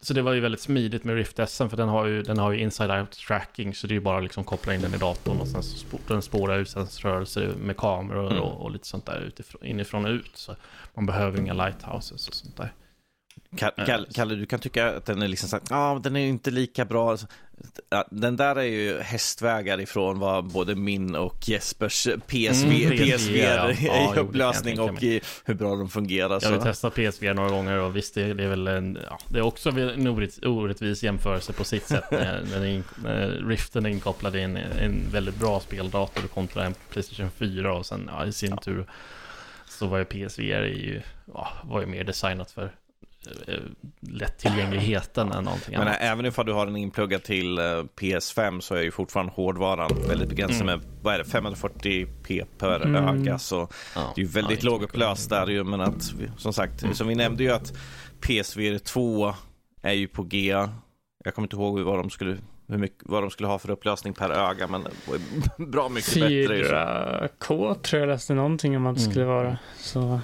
Så 0.00 0.14
det 0.14 0.22
var 0.22 0.32
ju 0.32 0.40
väldigt 0.40 0.60
smidigt 0.60 1.04
med 1.04 1.14
Rift 1.16 1.40
SM 1.48 1.68
för 1.68 1.76
den 1.76 1.88
har 1.88 2.06
ju, 2.06 2.22
den 2.22 2.38
har 2.38 2.52
ju 2.52 2.58
inside-out 2.68 3.26
tracking 3.26 3.74
så 3.74 3.86
det 3.86 3.92
är 3.92 3.94
ju 3.94 4.00
bara 4.00 4.16
att 4.16 4.22
liksom 4.22 4.44
koppla 4.44 4.74
in 4.74 4.80
den 4.80 4.94
i 4.94 4.98
datorn 4.98 5.40
och 5.40 5.48
sen 5.48 5.62
så 5.62 5.76
spår, 5.78 6.00
den 6.08 6.22
spårar 6.22 6.58
ut 6.58 6.76
rörelser 7.04 7.46
med 7.58 7.76
kameror 7.76 8.30
Mm. 8.30 8.42
och, 8.42 8.60
och 8.62 8.70
lite 8.70 8.86
sånt 8.86 9.06
där 9.06 9.20
utifrån, 9.20 9.64
inifrån 9.64 10.04
och 10.04 10.10
ut. 10.10 10.30
Så 10.36 10.56
man 10.94 11.06
behöver 11.06 11.38
inga 11.40 11.52
lighthouses 11.52 12.28
och 12.28 12.34
sånt 12.34 12.56
där. 12.56 12.72
Ka- 13.50 13.86
Kalle, 13.86 14.06
Kalle, 14.14 14.34
du 14.34 14.46
kan 14.46 14.60
tycka 14.60 14.96
att 14.96 15.06
den 15.06 15.22
är 15.22 15.28
liksom 15.28 15.48
så 15.48 15.58
ja, 15.70 16.00
den 16.02 16.16
är 16.16 16.26
inte 16.26 16.50
lika 16.50 16.84
bra. 16.84 17.16
Ja, 17.88 18.04
Den 18.10 18.36
där 18.36 18.56
är 18.56 18.62
ju 18.62 18.98
hästvägar 19.00 19.80
ifrån 19.80 20.18
vad 20.18 20.44
både 20.44 20.74
min 20.74 21.14
och 21.14 21.48
Jespers 21.48 22.08
PSV, 22.26 22.84
Mm, 22.84 22.90
PSV 22.90 23.16
PSV, 23.16 23.38
ja. 23.38 23.70
Ja, 23.70 24.14
jag 24.14 24.16
upplösning 24.16 24.76
tänka 24.76 24.92
och 24.92 25.02
i 25.02 25.20
hur 25.44 25.54
bra 25.54 25.76
de 25.76 25.88
fungerar. 25.88 26.38
Jag 26.42 26.50
har 26.50 26.58
testat 26.58 26.94
PSVR 26.94 27.34
några 27.34 27.50
gånger 27.50 27.78
och 27.78 27.96
visst, 27.96 28.14
det, 28.14 28.22
är 28.22 28.48
väl 28.48 28.66
en, 28.66 28.98
ja, 29.10 29.18
det 29.28 29.38
är 29.38 29.42
också 29.42 29.70
en 29.70 30.06
orätt, 30.06 30.44
orättvis 30.46 31.02
jämförelse 31.02 31.52
på 31.52 31.64
sitt 31.64 31.86
sätt 31.86 32.04
när, 32.10 32.42
när, 32.50 32.64
in, 32.64 32.84
när 33.04 33.28
Riften 33.48 33.86
är 33.86 33.90
inkopplad 33.90 34.36
i 34.36 34.40
en, 34.40 34.56
en 34.56 35.10
väldigt 35.12 35.36
bra 35.36 35.60
speldator 35.60 36.22
kontra 36.22 36.64
en 36.64 36.74
Playstation 36.90 37.30
4 37.30 37.74
och 37.74 37.86
sen 37.86 38.10
ja, 38.12 38.26
i 38.26 38.32
sin 38.32 38.56
tur 38.56 38.86
så 39.68 39.86
var 39.86 39.98
ju 39.98 40.04
PSVR 40.04 40.64
ju, 40.64 41.02
ja, 41.34 41.48
var 41.64 41.80
ju 41.80 41.86
mer 41.86 42.04
designat 42.04 42.50
för 42.50 42.72
lättillgängligheten 44.00 45.32
än 45.32 45.44
någonting 45.44 45.74
Men 45.78 45.88
annat. 45.88 45.96
även 46.00 46.26
ifall 46.26 46.46
du 46.46 46.52
har 46.52 46.66
den 46.66 46.76
inpluggad 46.76 47.22
till 47.22 47.58
eh, 47.58 47.62
PS5 48.00 48.60
så 48.60 48.74
är 48.74 48.82
ju 48.82 48.90
fortfarande 48.90 49.32
hårdvaran 49.32 49.90
väldigt 50.08 50.28
begränsad 50.28 50.62
Mm. 50.62 50.66
med, 50.78 50.88
vad 51.02 51.14
är 51.14 51.18
det, 51.18 51.24
540p 51.24 52.44
per 52.58 52.80
Mm. 52.80 53.04
öga. 53.20 53.38
Så 53.38 53.68
Ja, 53.94 54.12
det 54.14 54.20
är 54.20 54.24
ju 54.24 54.30
väldigt 54.30 54.62
ja, 54.64 54.70
lågupplöst 54.70 55.30
där 55.30 55.46
ju, 55.46 55.64
men 55.64 55.80
att, 55.80 56.12
vi- 56.18 56.30
som 56.36 56.52
sagt, 56.52 56.82
Mm. 56.82 56.94
som 56.94 57.08
vi 57.08 57.14
nämnde 57.14 57.42
ju 57.42 57.50
att 57.50 57.72
PSVR 58.20 58.78
2 58.78 59.34
är 59.82 59.92
ju 59.92 60.08
på 60.08 60.22
G. 60.22 60.66
Jag 61.24 61.34
kommer 61.34 61.46
inte 61.46 61.56
ihåg 61.56 61.80
vad 61.80 61.98
de 61.98 62.10
skulle, 62.10 62.36
hur 62.68 62.78
mycket, 62.78 62.98
vad 63.04 63.22
de 63.22 63.30
skulle 63.30 63.48
ha 63.48 63.58
för 63.58 63.70
upplösning 63.70 64.14
per 64.14 64.30
öga, 64.30 64.66
men 64.66 64.84
bra 65.70 65.88
mycket 65.88 66.14
bättre. 66.14 66.56
ju. 66.58 66.64
4K 66.64 67.74
tror 67.82 68.00
jag 68.00 68.08
läste 68.08 68.34
någonting 68.34 68.76
om 68.76 68.86
att 68.86 68.94
det 68.96 69.00
Mm. 69.02 69.10
skulle 69.12 69.24
vara. 69.26 69.58
Så 69.78 70.20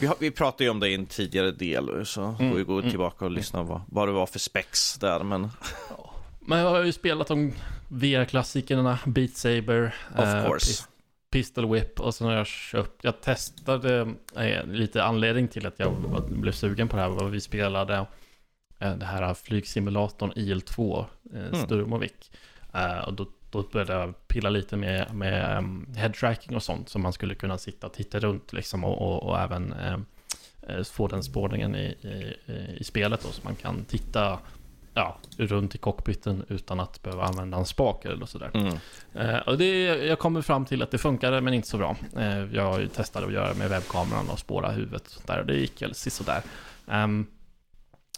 Vi, 0.00 0.06
har, 0.06 0.16
vi 0.20 0.30
pratade 0.30 0.64
ju 0.64 0.70
om 0.70 0.80
det 0.80 0.88
i 0.88 0.94
en 0.94 1.06
tidigare 1.06 1.50
del, 1.50 2.06
så 2.06 2.22
Mm, 2.22 2.50
får 2.50 2.56
vi 2.58 2.64
gå 2.64 2.78
mm. 2.78 2.90
tillbaka 2.90 3.24
och 3.24 3.30
lyssna 3.30 3.62
vad, 3.62 3.80
vad 3.86 4.08
det 4.08 4.12
var 4.12 4.26
för 4.26 4.38
specs 4.38 4.94
där. 4.94 5.22
Men 5.24 5.48
Men 6.40 6.58
jag 6.58 6.70
har 6.70 6.84
ju 6.84 6.92
spelat 6.92 7.26
de 7.28 7.52
VR-klassikerna, 7.88 8.98
Beat 9.06 9.30
Saber, 9.36 9.94
of 10.18 10.24
eh. 10.24 10.50
Pistol 11.30 11.72
Whip 11.72 12.00
och 12.00 12.14
sen 12.14 12.26
har 12.26 12.34
jag 12.34 12.46
köpt, 12.46 13.04
jag 13.04 13.20
testade, 13.20 14.14
eh, 14.36 14.66
lite 14.66 15.04
anledning 15.04 15.48
till 15.48 15.66
att 15.66 15.78
jag 15.78 15.94
blev 16.28 16.52
sugen 16.52 16.88
på 16.88 16.96
det 16.96 17.02
här 17.02 17.08
var 17.08 17.28
vi 17.28 17.40
spelade 17.40 18.06
eh, 18.78 18.96
det 18.96 19.04
här 19.04 19.34
flygsimulatorn 19.34 20.32
IL-2, 20.36 20.98
eh, 21.34 21.40
Mm. 21.46 21.54
Sturmovik. 21.66 22.30
Eh, 22.74 22.98
och 22.98 23.14
då, 23.14 23.26
då 23.50 23.62
började 23.62 23.92
jag 23.92 24.28
pilla 24.28 24.50
lite 24.50 24.76
med, 24.76 25.14
med 25.14 25.58
um, 25.58 25.86
head 25.96 26.10
tracking 26.12 26.56
och 26.56 26.62
sånt, 26.62 26.88
så 26.88 26.98
man 26.98 27.12
skulle 27.12 27.34
kunna 27.34 27.58
sitta 27.58 27.86
och 27.86 27.92
titta 27.92 28.18
runt 28.18 28.52
liksom 28.52 28.84
och, 28.84 28.98
och, 29.02 29.22
och 29.22 29.38
även 29.38 29.72
eh, 29.72 29.98
eh, 30.62 30.82
få 30.82 31.08
den 31.08 31.22
spårningen 31.22 31.74
i, 31.74 31.86
i, 31.86 32.36
i 32.78 32.84
spelet 32.84 33.22
då, 33.22 33.28
så 33.28 33.40
man 33.44 33.56
kan 33.56 33.84
titta 33.84 34.38
ja, 34.94 35.18
runt 35.36 35.74
i 35.74 35.78
cockpiten 35.78 36.44
utan 36.48 36.80
att 36.80 37.02
behöva 37.02 37.24
använda 37.24 37.58
en 37.58 37.66
spak 37.66 38.04
eller 38.04 38.26
sådär. 38.26 38.50
Mm. 38.54 38.74
Eh, 39.14 39.38
och 39.38 39.58
det, 39.58 39.86
jag 39.86 40.18
kommer 40.18 40.42
fram 40.42 40.64
till 40.64 40.82
att 40.82 40.90
det 40.90 40.98
funkade 40.98 41.40
men 41.40 41.54
inte 41.54 41.68
så 41.68 41.78
bra. 41.78 41.96
Eh, 42.16 42.54
jag 42.54 42.92
testat 42.92 43.24
att 43.24 43.32
göra 43.32 43.54
med 43.54 43.70
webbkameran 43.70 44.30
och 44.30 44.38
spåra 44.38 44.70
huvudet 44.70 45.06
och 45.06 45.12
sånt 45.12 45.26
där 45.26 45.40
och 45.40 45.46
det 45.46 45.56
gick 45.56 45.82
väl 45.82 45.94
sådär. 45.94 46.42
Um, 46.86 47.26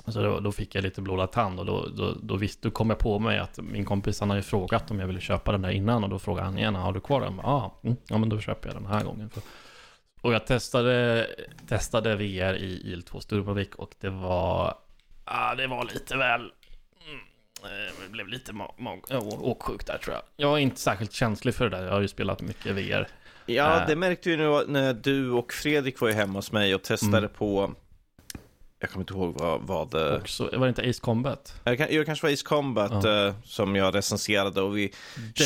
så 0.07 0.23
då, 0.23 0.41
då 0.41 0.53
fick 0.53 0.75
jag 0.75 0.83
lite 0.83 1.01
blodad 1.03 1.33
tand 1.33 1.61
och 1.61 1.67
då, 1.67 1.87
då, 1.97 2.15
då, 2.23 2.37
visst, 2.37 2.63
då 2.63 2.71
kom 2.71 2.91
jag 2.91 2.99
på 2.99 3.19
mig 3.19 3.39
att 3.39 3.59
min 3.63 3.85
kompis 3.85 4.21
han 4.21 4.37
ju 4.37 4.43
frågat 4.43 4.91
om 4.91 5.01
jag 5.01 5.07
ville 5.07 5.21
köpa 5.21 5.53
den 5.53 5.63
där 5.63 5.71
innan 5.71 6.05
och 6.05 6.11
då 6.11 6.19
frågade 6.19 6.47
han 6.47 6.59
igen, 6.59 6.75
har 6.75 6.93
du 6.93 7.01
kvar 7.01 7.21
den? 7.21 7.41
Ja, 7.43 7.81
mm, 7.85 7.97
ja 8.09 8.19
men 8.19 8.29
då 8.29 8.41
köper 8.41 8.69
jag 8.69 8.77
den 8.77 8.87
här 8.87 9.05
gången. 9.05 9.31
Och 10.23 10.33
jag 10.33 10.47
testade, 10.47 11.27
testade 11.69 12.17
VR 12.17 12.55
i 12.55 12.83
IL2 12.97 13.21
Sturmovik 13.21 13.75
och 13.75 13.91
det 14.01 14.11
var, 14.11 14.75
ah, 15.25 15.55
det 15.55 15.67
var 15.67 15.85
lite 15.85 16.17
väl 16.17 16.41
mm, 16.41 17.21
eh, 17.65 17.93
det 18.07 18.11
blev 18.13 18.29
lite 18.29 18.53
åksjuk 19.41 19.87
där 19.87 19.99
tror 19.99 20.15
jag. 20.15 20.23
Jag 20.37 20.53
är 20.53 20.59
inte 20.63 20.81
särskilt 20.81 21.13
känslig 21.13 21.55
för 21.55 21.71
det 21.71 21.77
där. 21.77 21.85
Jag 21.85 21.93
har 21.93 22.01
ju 22.01 22.09
spelat 22.09 22.43
mycket 22.43 22.75
VR. 22.75 23.09
Ja, 23.47 23.81
Äh. 23.81 23.87
det 23.87 23.97
märkte 23.97 24.37
nu 24.37 24.65
när 24.67 24.95
du 24.95 25.31
och 25.31 25.53
Fredrik 25.53 26.01
var 26.01 26.09
ju 26.09 26.15
hemma 26.15 26.33
hos 26.39 26.53
mig 26.53 26.75
och 26.75 26.83
testade 26.83 27.19
Mm. 27.19 27.31
på 27.39 27.75
jag 28.83 28.91
kommer 28.91 29.03
inte 29.03 29.13
ihåg 29.15 29.35
vad, 29.41 29.61
vad 29.61 29.91
det... 29.91 30.17
Och 30.17 30.29
så, 30.29 30.45
var 30.45 30.59
det 30.59 30.69
inte 30.69 30.83
Ace 30.91 31.01
Combat? 31.01 31.55
Jo, 31.91 32.03
kanske 32.07 32.27
var 32.27 32.33
Ace 32.33 32.45
Combat 32.45 33.05
Ja. 33.05 33.27
eh, 33.27 33.35
som 33.45 33.77
jag 33.77 33.95
recenserade 33.95 34.61
och 34.63 34.77
vi 34.77 34.93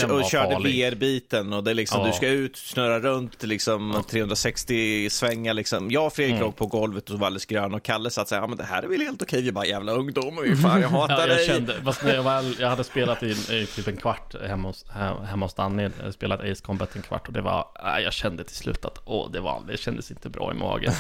och 0.05 0.11
var 0.11 0.23
körde. 0.29 0.55
VR-biten 0.57 1.53
och 1.53 1.65
det 1.65 1.71
är 1.71 1.75
liksom, 1.75 2.01
Ja. 2.01 2.07
du 2.07 2.13
ska 2.13 2.29
ut, 2.29 2.57
snurra 2.57 3.01
runt 3.01 3.43
liksom 3.43 4.05
360 4.11 5.11
svängar 5.11 5.55
liksom. 5.55 5.91
Jag 5.91 6.07
och 6.07 6.13
Fredrik 6.13 6.33
Mm. 6.35 6.45
låg 6.45 6.57
på 6.57 6.67
golvet 6.67 7.11
och 7.11 7.19
var 7.19 7.27
alldeles 7.27 7.47
gröna 7.47 7.77
och 7.77 7.83
Kalle 7.83 8.11
satt 8.11 8.29
såhär, 8.29 8.43
ja 8.43 8.47
men 8.49 8.59
det 8.59 8.65
här 8.65 8.83
är 8.83 8.87
väl 8.89 9.01
helt 9.01 9.23
okej, 9.23 9.43
vi 9.43 9.53
bara 9.53 9.67
jävla 9.67 9.93
ungdomar, 9.93 10.43
vi 10.43 10.57
fan 10.63 10.81
jag 10.81 10.89
hatar 10.89 11.19
Ja, 11.21 11.27
dig. 11.27 11.37
jag 11.37 11.47
kände, 11.47 11.75
fast 11.85 12.05
när 12.05 12.15
jag, 12.15 12.23
väl, 12.23 12.57
jag 12.61 12.69
hade 12.69 12.85
spelat 12.85 13.23
i, 13.23 13.31
i 13.31 13.67
typ 13.67 13.89
en 13.89 13.97
kvart 13.97 14.35
hemma 14.47 14.69
hos, 14.69 14.85
he- 14.87 15.25
hemma 15.25 15.47
hos 15.47 15.55
Danny, 15.55 15.91
hade 15.99 16.13
spelat 16.13 16.41
Ace 16.41 16.63
Combat 16.65 16.97
en 16.97 17.03
kvart 17.03 17.27
och 17.27 17.33
det 17.33 17.41
var, 17.41 17.67
jag 18.05 18.13
kände 18.13 18.45
till 18.45 18.57
slut 18.57 18.85
att, 18.85 18.99
åh, 19.05 19.31
det 19.33 19.41
var, 19.41 19.63
det 19.69 19.77
kändes 19.77 20.11
inte 20.11 20.29
bra 20.29 20.51
i 20.53 20.55
magen. 20.55 20.93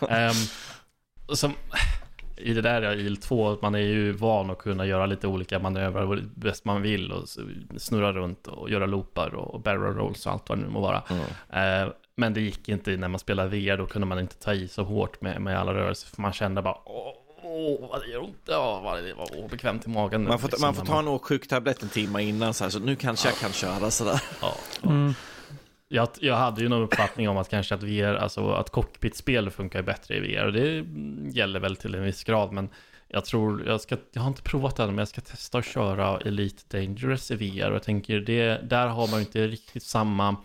um, 0.00 0.08
som, 1.36 1.52
i 2.36 2.54
det 2.54 2.62
där 2.62 2.94
i 2.94 3.06
IL-2, 3.06 3.58
man 3.62 3.74
är 3.74 3.78
ju 3.78 4.12
van 4.12 4.50
att 4.50 4.58
kunna 4.58 4.86
göra 4.86 5.06
lite 5.06 5.26
olika 5.26 5.58
manövrar 5.58 6.22
bäst 6.34 6.64
man 6.64 6.82
vill 6.82 7.12
och 7.12 7.28
snurra 7.76 8.12
runt 8.12 8.46
och 8.46 8.70
göra 8.70 8.86
loopar 8.86 9.34
och 9.34 9.60
barrel 9.60 9.94
rolls 9.94 10.26
och 10.26 10.32
allt 10.32 10.48
vad 10.48 10.58
det 10.58 10.62
nu 10.62 10.70
må 10.70 10.80
vara. 10.80 11.02
Mm. 11.10 11.82
Eh, 11.86 11.92
men 12.14 12.34
det 12.34 12.40
gick 12.40 12.68
inte 12.68 12.96
när 12.96 13.08
man 13.08 13.20
spelade 13.20 13.48
VR, 13.48 13.76
då 13.76 13.86
kunde 13.86 14.06
man 14.06 14.18
inte 14.18 14.36
ta 14.36 14.54
i 14.54 14.68
så 14.68 14.82
hårt 14.82 15.20
med, 15.20 15.40
med 15.40 15.58
alla 15.58 15.74
rörelser, 15.74 16.08
för 16.08 16.22
man 16.22 16.32
kände 16.32 16.62
bara 16.62 16.76
åh, 16.84 17.14
åh 17.42 17.90
vad 17.90 18.00
det 18.00 18.08
gör 18.08 18.22
ont, 18.22 18.36
ja, 18.44 18.80
vad 18.80 19.02
det 19.02 19.14
var 19.14 19.44
obekvämt 19.44 19.86
i 19.86 19.88
magen. 19.88 20.24
Man 20.24 20.38
får, 20.38 20.48
liksom, 20.48 20.66
man 20.66 20.74
får 20.74 20.84
ta 20.84 20.98
en 20.98 21.08
åksjuktablett 21.08 21.82
en 21.82 21.88
timme 21.88 22.22
innan 22.22 22.54
så 22.54 22.64
här, 22.64 22.70
så 22.70 22.78
nu 22.78 22.96
kanske 22.96 23.28
jag 23.28 23.38
kan 23.38 23.52
köra 23.52 23.90
sådär. 23.90 24.22
Ja, 24.40 24.54
ja. 24.82 24.90
mm. 24.90 25.14
Jag, 25.92 26.08
jag 26.20 26.36
hade 26.36 26.62
ju 26.62 26.68
någon 26.68 26.82
uppfattning 26.82 27.28
om 27.28 27.36
att 27.36 27.48
kanske 27.48 27.74
att 27.74 27.82
VR, 27.82 28.14
alltså 28.14 28.50
att 28.52 28.70
cockpitspel 28.70 29.50
funkar 29.50 29.82
bättre 29.82 30.16
i 30.16 30.20
VR, 30.20 30.46
och 30.46 30.52
det 30.52 30.84
gäller 31.38 31.60
väl 31.60 31.76
till 31.76 31.94
en 31.94 32.02
viss 32.02 32.24
grad, 32.24 32.52
men 32.52 32.68
Jag 33.08 33.24
tror, 33.24 33.66
jag, 33.66 33.80
ska, 33.80 33.96
jag 34.12 34.22
har 34.22 34.28
inte 34.28 34.42
provat 34.42 34.76
det 34.76 34.82
än, 34.82 34.88
men 34.88 34.98
jag 34.98 35.08
ska 35.08 35.20
testa 35.20 35.58
att 35.58 35.64
köra 35.64 36.20
Elite 36.20 36.78
Dangerous 36.78 37.30
i 37.30 37.34
VR. 37.36 37.68
Och 37.68 37.74
jag 37.74 37.82
tänker, 37.82 38.20
det, 38.20 38.70
där 38.70 38.86
har 38.86 39.06
man 39.08 39.20
ju 39.20 39.26
inte 39.26 39.46
riktigt 39.46 39.82
samma 39.82 40.36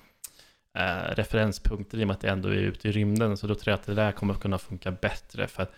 eh, 0.77 1.15
referenspunkter 1.15 1.97
i 1.99 2.03
och 2.03 2.07
med 2.07 2.13
att 2.13 2.21
det 2.21 2.29
ändå 2.29 2.49
är 2.49 2.53
ute 2.53 2.87
i 2.87 2.91
rymden. 2.91 3.37
Så 3.37 3.47
då 3.47 3.55
tror 3.55 3.71
jag 3.71 3.79
att 3.79 3.85
det 3.85 3.93
där 3.93 4.11
kommer 4.11 4.33
kunna 4.33 4.57
funka 4.57 4.91
bättre. 4.91 5.47
För 5.47 5.63
att 5.63 5.71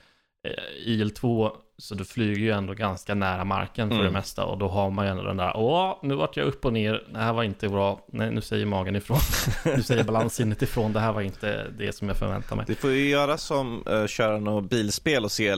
eh, 0.43 0.87
IL-2, 0.87 1.51
så 1.77 1.95
du 1.95 2.05
flyger 2.05 2.39
ju 2.41 2.51
ändå 2.51 2.73
ganska 2.73 3.15
nära 3.15 3.43
marken 3.43 3.89
för 3.89 3.95
Mm. 3.95 4.05
det 4.07 4.11
mesta. 4.13 4.45
Och 4.45 4.57
då 4.57 4.67
har 4.67 4.89
man 4.89 5.05
ju 5.05 5.11
ändå 5.11 5.23
den 5.23 5.37
där, 5.37 5.57
åh, 5.57 5.97
nu 6.03 6.15
vart 6.15 6.37
jag 6.37 6.47
upp 6.47 6.65
och 6.65 6.73
ner, 6.73 7.03
det 7.13 7.19
här 7.19 7.33
var 7.33 7.43
inte 7.43 7.69
bra. 7.69 7.99
Nej, 8.11 8.31
nu 8.31 8.41
säger 8.41 8.65
magen 8.65 8.95
ifrån. 8.95 9.17
nu 9.75 9.83
säger 9.83 10.03
balanssinnet 10.03 10.61
ifrån, 10.61 10.93
det 10.93 10.99
här 10.99 11.13
var 11.13 11.21
inte 11.21 11.67
det 11.77 11.95
som 11.95 12.07
jag 12.07 12.17
förväntade 12.17 12.55
mig. 12.55 12.65
Du 12.67 12.75
får 12.75 12.91
ju 12.91 13.09
göra 13.09 13.37
som 13.37 13.83
uh, 13.87 14.07
köra 14.07 14.39
något 14.39 14.69
bilspel 14.69 15.23
och 15.23 15.31
se, 15.31 15.55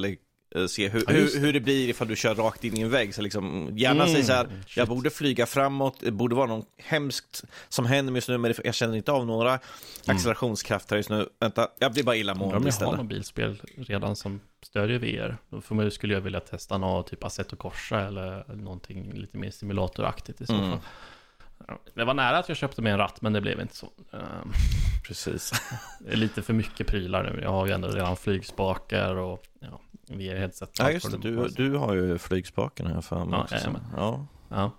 se 0.70 0.90
hur, 0.90 1.04
Ja, 1.08 1.14
hur, 1.14 1.40
hur 1.40 1.54
det 1.54 1.60
blir 1.60 1.90
ifall 1.90 2.08
du 2.08 2.16
kör 2.16 2.36
rakt 2.36 2.64
in 2.64 2.78
i 2.78 2.82
en 2.82 2.90
vägg. 2.90 3.16
Så 3.16 3.22
liksom, 3.22 3.70
gärna 3.78 4.04
Mm, 4.04 4.16
säg 4.16 4.24
så 4.24 4.34
här, 4.34 4.46
shit. 4.68 4.78
jag 4.78 4.88
borde 4.88 5.10
flyga 5.10 5.46
framåt, 5.46 5.98
det 6.00 6.12
borde 6.12 6.36
vara 6.36 6.48
något 6.48 6.68
hemskt 6.78 7.44
som 7.70 7.86
händer 7.86 8.14
just 8.14 8.30
nu, 8.30 8.38
men 8.38 8.54
jag 8.64 8.76
känner 8.76 8.96
inte 8.98 9.12
av 9.12 9.26
några 9.26 9.60
accelerationskrafter 10.06 10.96
just 10.98 11.10
nu. 11.10 11.30
Vänta, 11.40 11.68
jag 11.80 11.94
blir 11.94 12.04
bara 12.04 12.16
Undrar 12.16 12.16
om 12.16 12.20
illamående 12.22 12.56
jag 12.56 12.62
har 12.62 12.68
istället. 12.70 12.98
något 12.98 13.06
bilspel 13.08 13.62
redan 13.78 14.16
som 14.16 14.40
stödjer 14.64 15.00
VR. 15.00 15.38
Då 15.50 15.62
man, 15.76 15.86
ju- 15.86 15.92
skulle 15.92 16.14
jag 16.14 16.22
vilja 16.22 16.40
testa 16.40 16.78
något 16.78 17.08
typ 17.08 17.24
Assetto 17.24 17.56
Corsa 17.56 18.00
eller 18.02 18.56
någonting 18.56 19.12
lite 19.14 19.38
mer 19.38 19.52
simulatoraktigt 19.52 20.42
i 20.42 20.46
så 20.46 20.54
fall. 20.54 20.64
Mm. 20.66 20.80
Det 21.94 22.04
var 22.04 22.14
nära 22.14 22.38
att 22.38 22.48
jag 22.50 22.58
köpte 22.58 22.82
med 22.82 22.92
en 22.92 22.98
ratt, 22.98 23.22
men 23.22 23.34
det 23.34 23.42
blev 23.42 23.60
inte 23.62 23.76
så. 23.76 23.90
Ehm, 24.14 24.52
Precis. 25.08 25.54
Det 26.00 26.12
är 26.14 26.18
lite 26.18 26.42
för 26.42 26.54
mycket 26.54 26.88
prylar 26.88 27.24
nu. 27.24 27.40
Jag 27.42 27.50
har 27.50 27.66
ju 27.68 27.72
ändå 27.74 27.88
redan 27.88 28.18
flygspakar 28.18 29.16
och 29.16 29.44
ja, 29.60 29.82
VR-headset. 30.08 30.70
Ja, 30.80 30.92
just 30.92 31.12
det. 31.12 31.18
Du, 31.18 31.48
du 31.48 31.76
har 31.76 31.94
ju 31.96 32.18
flygspaken 32.18 32.88
här 32.88 33.02
för 33.02 33.26
mig. 33.26 33.40
Ja, 33.40 33.44
också, 33.44 33.82
ja. 33.98 34.26
Ja, 34.50 34.72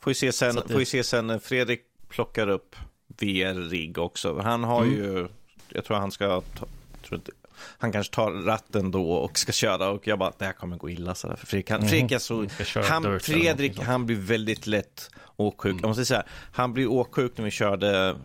Får 0.00 0.10
ju 0.10 0.14
se 0.14 0.32
sen, 0.32 0.54
det- 0.54 0.68
får 0.72 0.80
ju 0.80 0.84
se 0.86 1.04
sen 1.04 1.40
Fredrik 1.40 1.80
plockar 2.08 2.48
upp 2.48 2.76
VR-rigg 3.08 3.98
också. 3.98 4.38
Han 4.40 4.64
har 4.64 4.82
Mm. 4.82 4.94
ju, 4.94 5.28
jag 5.68 5.84
tror 5.84 5.96
han 5.96 6.10
ska 6.10 6.40
ta, 6.40 6.66
tror 7.06 7.14
inte, 7.18 7.32
han 7.78 7.92
kanske 7.92 8.14
tar 8.14 8.30
ratten 8.30 8.90
då 8.90 9.10
och 9.12 9.38
ska 9.38 9.52
köra 9.52 9.88
och 9.88 10.06
jag 10.06 10.18
bara, 10.18 10.32
det 10.38 10.44
här 10.44 10.52
kommer 10.52 10.76
gå 10.76 10.90
illa 10.90 11.14
sådär. 11.14 11.36
För 11.36 11.46
Fredrik, 11.46 11.70
han. 11.70 11.88
Fredrik 11.88 12.20
så, 12.20 12.48
köra 12.48 12.84
han, 12.84 13.20
Fredrik, 13.20 13.78
han 13.78 14.06
blir 14.06 14.16
väldigt 14.16 14.66
lätt 14.66 15.10
åksjuk. 15.36 15.70
Mm. 15.72 15.80
Jag 15.82 15.88
måste 15.88 16.04
säga, 16.04 16.22
han 16.52 16.72
blir 16.72 16.86
åksjuk 16.90 17.32
när 17.36 17.44
vi 17.44 17.50
körde 17.50 18.16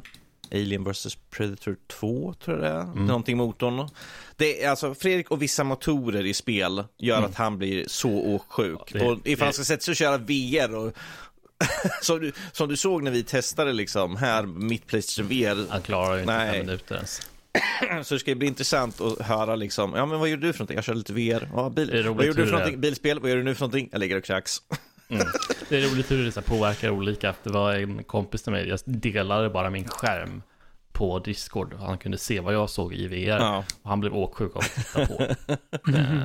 Alien 0.52 0.84
vs 0.84 1.18
Predator 1.32 1.78
2, 1.88 2.34
tror 2.44 2.58
jag 2.58 2.66
det 2.66 2.78
är. 2.78 2.82
Mm. 2.82 3.06
Någonting 3.06 3.38
motorn. 3.38 3.90
Det 4.36 4.64
är 4.64 4.70
alltså 4.70 4.96
Fredrik 4.96 5.32
och 5.32 5.42
vissa 5.42 5.64
motorer 5.64 6.26
i 6.26 6.34
spel 6.34 6.84
gör 6.98 7.18
Mm. 7.18 7.30
att 7.30 7.36
han 7.36 7.58
blir 7.58 7.86
så 7.88 8.10
åksjuk. 8.10 8.80
Ja, 8.88 9.00
det- 9.00 9.06
och 9.06 9.18
ifall 9.28 9.38
det- 9.40 9.44
han 9.46 9.54
ska 9.54 9.64
sätta 9.64 9.82
sig 9.82 9.92
och 9.92 9.96
köra 9.96 10.18
VR 10.18 10.76
och 10.76 10.94
som, 12.02 12.20
du, 12.20 12.32
som 12.52 12.70
du 12.70 12.78
såg 12.78 13.04
när 13.04 13.12
vi 13.12 13.24
testade 13.24 13.74
liksom 13.74 14.16
här, 14.16 14.44
mitt 14.44 14.88
Playstation 14.88 15.28
VR. 15.30 15.66
Han 15.70 15.82
klarar 15.82 16.14
ju 16.16 16.20
inte 16.22 16.34
Nej. 16.38 16.52
fem 16.58 16.66
minuter 16.66 16.96
ens. 16.96 17.22
Så 18.04 18.14
det 18.14 18.20
ska 18.20 18.36
bli 18.36 18.48
intressant 18.48 19.02
att 19.02 19.22
höra 19.22 19.56
liksom, 19.56 19.94
ja 19.96 20.06
men 20.06 20.20
vad 20.20 20.30
gjorde 20.30 20.48
du 20.48 20.54
för 20.54 20.60
någonting? 20.60 20.76
Jag 20.76 20.84
kör 20.84 20.94
lite 20.94 21.14
VR. 21.14 21.50
Ja, 21.54 21.70
bil. 21.70 22.08
Vad 22.10 22.26
gjorde 22.26 22.42
du 22.42 22.46
för 22.46 22.54
någonting? 22.54 22.82
Bilspel. 22.82 23.20
Vad 23.20 23.30
gör 23.30 23.38
du 23.38 23.44
nu 23.44 23.56
för 23.56 23.62
någonting? 23.62 23.90
Jag 23.92 24.00
ligger 24.00 24.18
och 24.18 24.24
kräks. 24.24 24.62
Mm. 25.10 25.28
Det 25.70 25.78
är 25.78 25.90
roligt 25.90 26.12
hur 26.12 26.26
det 26.26 26.32
så 26.32 26.42
påverkar 26.42 26.90
olika. 26.90 27.34
Det 27.44 27.50
var 27.50 27.74
en 27.74 28.04
kompis 28.04 28.44
till 28.44 28.52
mig, 28.52 28.68
jag 28.68 28.80
delade 28.86 29.50
bara 29.50 29.70
min 29.70 29.88
skärm 29.88 30.42
på 30.92 31.20
Discord. 31.20 31.74
Han 31.74 31.98
kunde 31.98 32.18
se 32.18 32.40
vad 32.40 32.54
jag 32.54 32.70
såg 32.70 32.94
i 32.94 33.08
VR. 33.08 33.40
Ja. 33.40 33.64
Och 33.82 33.90
han 33.90 34.00
blev 34.00 34.16
åksjuk 34.16 34.56
av 34.56 34.62
att 34.62 34.76
titta 34.76 35.06
på. 35.06 35.24
Eh, 35.98 36.24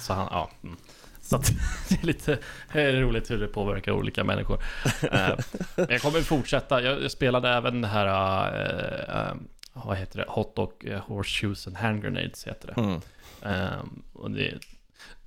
så 0.00 0.12
han, 0.12 0.28
ja. 0.30 0.50
mm. 0.62 0.76
Så 1.20 1.36
att, 1.36 1.50
det 1.88 2.02
är 2.02 2.06
lite 2.06 2.38
det 2.72 2.82
är 2.82 2.92
roligt 2.92 3.30
hur 3.30 3.38
det 3.38 3.46
påverkar 3.46 3.92
olika 3.92 4.24
människor. 4.24 4.62
Eh, 5.02 5.34
jag 5.76 6.02
kommer 6.02 6.20
fortsätta. 6.20 6.82
Jag, 6.82 7.10
spelade 7.10 7.48
även 7.48 7.80
det 7.80 7.88
här, 7.88 8.06
eh, 9.30 9.34
vad 9.84 9.96
heter 9.96 10.18
det? 10.18 10.24
Hot 10.28 10.56
Dog 10.56 10.72
eh, 10.84 11.00
Horseshoes 11.00 11.66
and 11.66 11.76
Hand 11.76 12.02
Grenades 12.02 12.46
heter 12.46 12.66
det. 12.74 12.80
Mm. 12.80 13.00
Eh, 13.42 13.84
och 14.12 14.30
det, 14.30 14.58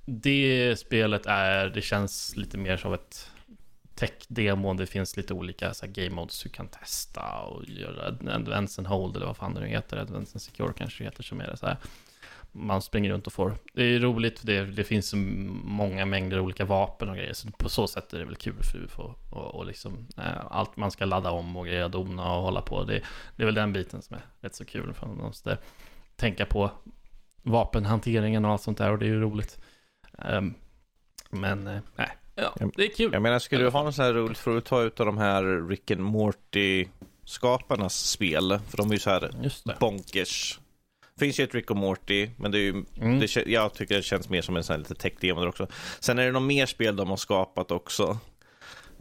det 0.04 0.76
spelet 0.78 1.26
är, 1.26 1.66
det 1.66 1.82
känns 1.82 2.36
lite 2.36 2.58
mer 2.58 2.76
som 2.76 2.92
ett 2.92 3.30
tech-demo. 3.94 4.74
Det 4.74 4.86
finns 4.86 5.16
lite 5.16 5.34
olika 5.34 5.74
så 5.74 5.86
här, 5.86 5.92
game 5.92 6.14
modes 6.14 6.42
du 6.42 6.48
kan 6.48 6.68
testa 6.68 7.40
och 7.40 7.64
göra 7.64 8.06
advance 8.34 8.80
and 8.80 8.88
hold 8.88 9.16
eller 9.16 9.26
vad 9.26 9.36
fan 9.36 9.54
det 9.54 9.60
nu 9.60 9.68
heter. 9.68 9.96
Advance 9.96 10.34
and 10.34 10.42
secure 10.42 10.72
kanske 10.76 11.04
det 11.04 11.08
heter 11.08 11.22
som 11.22 11.40
är 11.40 11.46
det 11.46 11.56
så 11.56 11.66
här. 11.66 11.76
Man 12.52 12.82
springer 12.82 13.10
runt 13.10 13.26
och 13.26 13.32
får. 13.32 13.54
Det 13.72 13.82
är 13.82 13.98
roligt, 13.98 14.40
det, 14.42 14.64
det 14.64 14.84
finns 14.84 15.08
så 15.08 15.16
många 15.16 16.06
mängder 16.06 16.40
olika 16.40 16.64
vapen 16.64 17.08
och 17.08 17.16
grejer. 17.16 17.32
Så 17.32 17.50
på 17.50 17.68
så 17.68 17.86
sätt 17.86 18.12
är 18.12 18.18
det 18.18 18.24
väl 18.24 18.36
kul 18.36 18.62
för 18.62 18.78
UFO. 18.78 19.14
Och, 19.30 19.54
och 19.54 19.66
liksom 19.66 20.06
eh, 20.16 20.46
allt 20.50 20.76
man 20.76 20.90
ska 20.90 21.04
ladda 21.04 21.30
om 21.30 21.56
och 21.56 21.66
greja, 21.66 21.88
dona 21.88 22.36
och 22.36 22.42
hålla 22.42 22.62
på. 22.62 22.84
Det, 22.84 23.02
det 23.36 23.42
är 23.42 23.46
väl 23.46 23.54
den 23.54 23.72
biten 23.72 24.02
som 24.02 24.16
är 24.16 24.22
rätt 24.40 24.54
så 24.54 24.64
kul. 24.64 24.94
För 24.94 25.06
man 25.06 25.16
måste 25.16 25.58
tänka 26.16 26.46
på 26.46 26.70
vapenhanteringen 27.42 28.44
och 28.44 28.50
allt 28.50 28.62
sånt 28.62 28.78
där 28.78 28.92
och 28.92 28.98
det 28.98 29.04
är 29.04 29.10
ju 29.10 29.20
roligt. 29.20 29.58
Ehm, 30.18 30.54
men, 31.30 31.66
eh, 31.66 31.80
nej, 31.96 32.08
ja, 32.34 32.54
det 32.76 32.84
är 32.84 32.94
kul. 32.94 33.12
Jag 33.12 33.22
menar, 33.22 33.38
skulle 33.38 33.64
du 33.64 33.70
ha 33.70 33.82
något 33.82 33.94
så 33.94 34.02
här 34.02 34.12
roligt 34.12 34.38
för 34.38 34.56
att 34.56 34.64
ta 34.64 34.82
ut 34.82 35.00
av 35.00 35.06
de 35.06 35.18
här 35.18 35.68
Rick 35.68 35.90
and 35.90 36.00
Morty-skaparnas 36.00 38.04
spel? 38.04 38.58
För 38.68 38.76
de 38.76 38.88
är 38.88 38.94
ju 38.94 38.98
så 38.98 39.10
här 39.10 39.50
bonkers. 39.80 40.59
Finns 41.20 41.40
ju 41.40 41.44
ett 41.44 41.54
Rick 41.54 41.70
och 41.70 41.76
Morty, 41.76 42.30
men 42.36 42.50
det 42.50 42.58
är 42.58 42.62
ju, 42.62 42.84
Mm. 43.00 43.20
det, 43.20 43.36
jag 43.46 43.74
tycker 43.74 43.96
det 43.96 44.02
känns 44.02 44.28
mer 44.28 44.42
som 44.42 44.56
en 44.56 44.64
sån 44.64 44.74
här 44.74 44.78
lite 44.78 44.94
tech-demo 44.94 45.46
också. 45.46 45.66
Sen 46.00 46.18
är 46.18 46.24
det 46.26 46.32
något 46.32 46.42
mer 46.42 46.66
spel 46.66 46.96
de 46.96 47.08
har 47.10 47.16
skapat 47.16 47.70
också. 47.70 48.18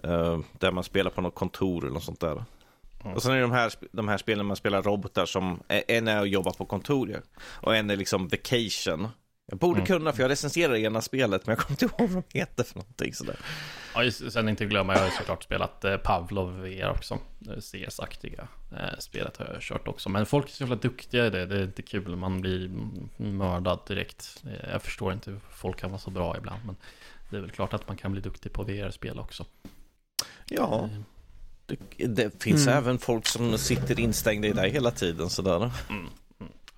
eh, 0.04 0.40
där 0.60 0.72
man 0.72 0.84
spelar 0.84 1.12
på 1.12 1.22
något 1.22 1.36
kontor 1.36 1.84
eller 1.84 1.94
något 1.94 2.04
sånt 2.04 2.20
där. 2.20 2.44
Mm. 3.04 3.16
Och 3.16 3.22
sen 3.24 3.32
är 3.32 3.36
det 3.36 3.42
de 3.42 3.52
här, 3.52 3.72
de 3.92 4.08
här 4.08 4.18
spelen 4.18 4.46
man 4.46 4.56
spelar 4.58 4.82
robotar 4.84 5.26
som, 5.26 5.60
en 5.68 6.08
är 6.08 6.22
att 6.22 6.30
jobba 6.30 6.52
på 6.52 6.66
kontor 6.66 7.22
och 7.42 7.76
en 7.76 7.90
är 7.90 7.96
liksom 7.96 8.28
vacation. 8.28 9.08
Jag 9.50 9.58
borde 9.60 9.78
Mm. 9.80 9.86
kunna 9.86 10.14
för 10.14 10.22
jag 10.22 10.30
recenserar 10.30 10.74
det 10.74 10.80
ena 10.80 11.02
spelet 11.02 11.46
men 11.48 11.56
jag 11.56 11.66
kommer 11.66 11.72
inte 11.84 11.86
ihåg 11.86 12.10
vad 12.10 12.24
de 12.32 12.40
heter 12.40 12.64
för 12.64 12.76
någonting 12.76 13.14
sådär. 13.14 13.36
Ja, 13.94 14.04
just, 14.04 14.32
sen 14.32 14.50
inte 14.50 14.66
glömma, 14.66 14.94
jag 14.94 15.00
har 15.00 15.06
ju 15.08 15.12
såklart 15.18 15.44
spelat 15.44 15.86
eh, 15.86 15.98
Pavlov 15.98 16.60
VR 16.62 16.90
också. 16.90 17.20
CS-aktiga 17.62 18.48
eh, 18.72 19.00
spelet 19.00 19.38
har 19.38 19.46
jag 19.54 19.62
kört 19.62 19.88
också. 19.88 20.10
Men 20.10 20.26
folk 20.26 20.46
är 20.50 20.52
så 20.52 20.64
jävla 20.64 20.76
duktiga 20.76 21.26
i 21.26 21.30
det, 21.30 21.46
det 21.46 21.56
är 21.56 21.64
inte 21.64 21.82
kul. 21.82 22.16
Man 22.16 22.42
blir 22.42 22.72
mördad 23.18 23.80
direkt. 23.88 24.44
Eh, 24.46 24.70
Jag 24.72 24.82
förstår 24.82 25.14
inte 25.14 25.32
hur 25.32 25.40
folk 25.52 25.80
kan 25.80 25.90
vara 25.92 26.00
så 26.00 26.10
bra 26.12 26.38
ibland. 26.38 26.62
Men 26.66 26.76
det 27.30 27.38
är 27.38 27.42
väl 27.42 27.52
klart 27.52 27.74
att 27.74 27.88
man 27.88 27.98
kan 27.98 28.12
bli 28.12 28.22
duktig 28.22 28.54
på 28.54 28.64
VR-spel 28.64 29.20
också. 29.20 29.46
Ja, 30.46 30.90
det, 31.66 31.78
det 32.08 32.44
finns 32.44 32.68
Mm. 32.68 32.78
även 32.78 32.98
folk 33.00 33.28
som 33.28 33.58
sitter 33.58 34.00
instängda 34.00 34.48
i 34.48 34.52
det 34.52 34.70
hela 34.70 34.92
tiden 34.92 35.30
sådär. 35.30 35.72
Mm, 35.90 36.08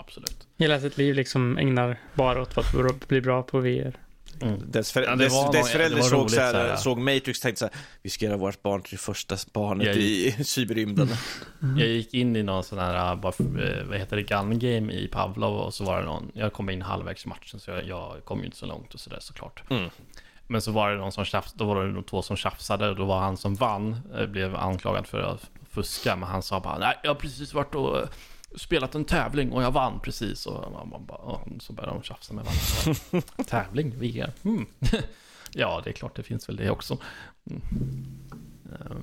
absolut. 0.02 0.48
Hela 0.58 0.80
sitt 0.80 0.98
liv 0.98 1.16
liksom 1.16 1.58
ägnar 1.58 1.98
bara 2.14 2.42
åt 2.42 2.58
att 2.58 3.08
bli- 3.08 3.22
bra 3.22 3.44
på 3.44 3.60
VR. 3.60 3.94
Mm. 4.42 4.72
Dess, 4.72 4.92
för, 4.92 5.02
Ja, 5.02 5.10
det 5.16 5.24
dess, 5.24 5.34
var 5.34 5.54
dess 5.54 5.76
var 5.94 6.02
såg, 6.02 6.20
roligt 6.20 6.32
så 6.34 6.42
här, 6.42 6.52
så 6.52 6.58
här. 6.58 6.76
såg 6.76 6.98
Matrix 6.98 7.40
och 7.40 7.42
tänkte 7.44 7.60
så 7.60 7.66
här, 7.66 7.74
vi 8.02 8.10
ska 8.10 8.26
göra 8.26 8.38
vårt 8.38 8.62
barn 8.64 8.82
till 8.82 8.92
det 8.92 8.98
första 8.98 9.36
barnet 9.54 9.88
Jag- 9.88 9.96
i 9.96 10.32
cyberrymden. 10.44 11.08
Jag 11.78 11.88
gick 11.88 12.14
in 12.14 12.36
i 12.36 12.44
någon 12.44 12.64
sån 12.64 12.80
här, 12.80 13.16
bara, 13.16 13.34
eh, 13.40 13.84
vad 13.86 13.98
heter 13.98 14.16
det, 14.16 14.24
gun 14.24 14.60
game 14.60 14.94
i 14.94 15.08
Pavlov 15.08 15.58
och 15.58 15.74
så 15.74 15.84
var 15.84 16.00
det 16.00 16.06
någon, 16.06 16.32
jag 16.34 16.54
kom 16.54 16.70
in 16.70 16.82
halvvägs 16.82 17.26
i 17.26 17.30
matchen 17.30 17.60
så 17.60 17.72
jag, 17.72 17.88
jag 17.88 18.26
kom 18.26 18.40
ju 18.40 18.46
inte 18.46 18.58
så 18.58 18.66
långt 18.66 18.94
och 18.94 19.00
sådär 19.00 19.20
såklart. 19.22 19.64
Mm. 19.70 19.90
Men 20.48 20.62
så 20.62 20.72
var 20.72 20.92
det 20.92 20.98
någon 20.98 21.12
som 21.12 21.26
tjafsade, 21.26 21.58
då 21.64 21.66
var 21.74 21.86
det 21.86 21.94
de 21.94 22.04
två 22.04 22.22
som 22.22 22.36
tjafsade 22.38 22.90
och 22.90 22.96
då 22.96 23.06
var 23.06 23.20
han 23.20 23.38
som 23.38 23.56
vann, 23.56 24.00
eh, 24.18 24.26
blev 24.26 24.56
anklagad 24.56 25.08
för 25.08 25.22
att 25.22 25.50
fuska, 25.72 26.16
men 26.16 26.30
han 26.30 26.42
sa 26.44 26.60
bara 26.60 26.78
nej, 26.78 26.98
jag 27.04 27.10
har 27.10 27.16
precis 27.16 27.54
varit 27.54 27.76
och 27.76 27.98
spelat 28.56 28.96
en 28.96 29.06
tävling 29.06 29.52
och 29.52 29.64
jag 29.64 29.72
vann 29.72 30.00
precis 30.00 30.46
och 30.46 30.72
man, 30.72 31.06
bara, 31.06 31.40
så 31.60 31.74
började 31.74 31.94
de 31.94 32.04
tjafsa 32.04 32.34
med 32.34 32.46
varandra. 32.46 33.28
tävling, 33.48 34.00
VR, 34.00 34.32
mm. 34.44 34.66
Ja, 35.54 35.82
det 35.84 35.90
är 35.90 35.94
klart 35.94 36.16
det 36.16 36.24
finns 36.24 36.50
väl 36.50 36.56
det 36.56 36.70
också. 36.70 36.98
Mm. 37.50 37.62
Eh, 38.72 38.98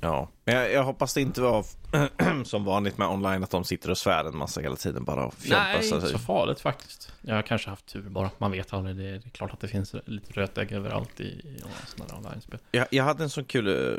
Ja, 0.00 0.28
men 0.44 0.54
jag, 0.54 0.72
jag 0.72 0.84
hoppas 0.84 1.14
det 1.14 1.20
inte 1.20 1.40
var 1.40 1.64
som 2.44 2.64
vanligt 2.64 2.98
med 2.98 3.08
online 3.08 3.44
att 3.44 3.50
de 3.50 3.64
sitter 3.64 3.90
och 3.90 3.98
svär 3.98 4.24
en 4.24 4.36
massa 4.36 4.60
hela 4.60 4.76
tiden 4.76 5.04
bara 5.04 5.26
och 5.26 5.34
Nej, 5.38 5.80
fjompas. 5.80 5.92
inte 5.92 6.18
så 6.18 6.18
farligt 6.18 6.60
faktiskt. 6.60 7.12
Jag 7.20 7.34
har 7.34 7.42
kanske 7.42 7.70
haft 7.70 7.86
tur 7.86 8.02
bara. 8.02 8.30
Man 8.38 8.50
vet 8.50 8.72
aldrig. 8.72 8.96
Det 8.96 9.04
är, 9.04 9.12
det 9.12 9.26
är 9.26 9.30
klart 9.30 9.52
att 9.52 9.60
det 9.60 9.68
finns 9.68 9.94
lite 10.04 10.32
rötägg 10.32 10.72
överallt 10.72 11.20
i, 11.20 11.24
i 11.24 11.62
sådana 11.86 12.16
online-spel. 12.16 12.58
Jag, 12.70 12.86
jag 12.90 13.04
hade 13.04 13.22
en 13.22 13.30
sån 13.30 13.44
kul, 13.44 13.68
eh, 13.68 13.98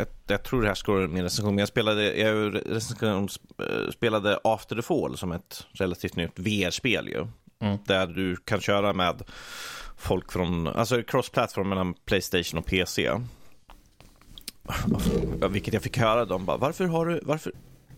ett, 0.00 0.14
jag 0.26 0.42
tror 0.42 0.62
det 0.62 0.68
här 0.68 0.74
ska 0.74 0.92
min 0.92 1.22
recension, 1.22 1.54
men 1.54 1.58
jag 1.58 1.68
spelade, 1.68 2.16
jag 2.18 2.54
recension, 2.66 3.28
eh, 3.58 3.90
spelade 3.92 4.38
After 4.44 4.76
the 4.76 4.82
Fall 4.82 5.16
som 5.18 5.32
ett 5.32 5.66
relativt 5.72 6.16
nytt 6.16 6.38
VR-spel 6.38 7.08
ju. 7.08 7.26
Mm. 7.62 7.78
Där 7.86 8.06
du 8.06 8.36
kan 8.36 8.60
köra 8.60 8.92
med 8.92 9.22
folk 9.96 10.32
från, 10.32 10.66
alltså 10.66 11.02
cross-platform 11.02 11.68
mellan 11.68 11.94
Playstation 11.94 12.58
och 12.58 12.66
PC. 12.66 13.10
Vilket 15.50 15.74
jag 15.74 15.82
fick 15.82 15.98
höra, 15.98 16.24
de 16.24 16.44
bara, 16.44 16.56
varför 16.56 16.84
har 16.84 17.06
du, 17.06 17.20
varför, 17.22 17.52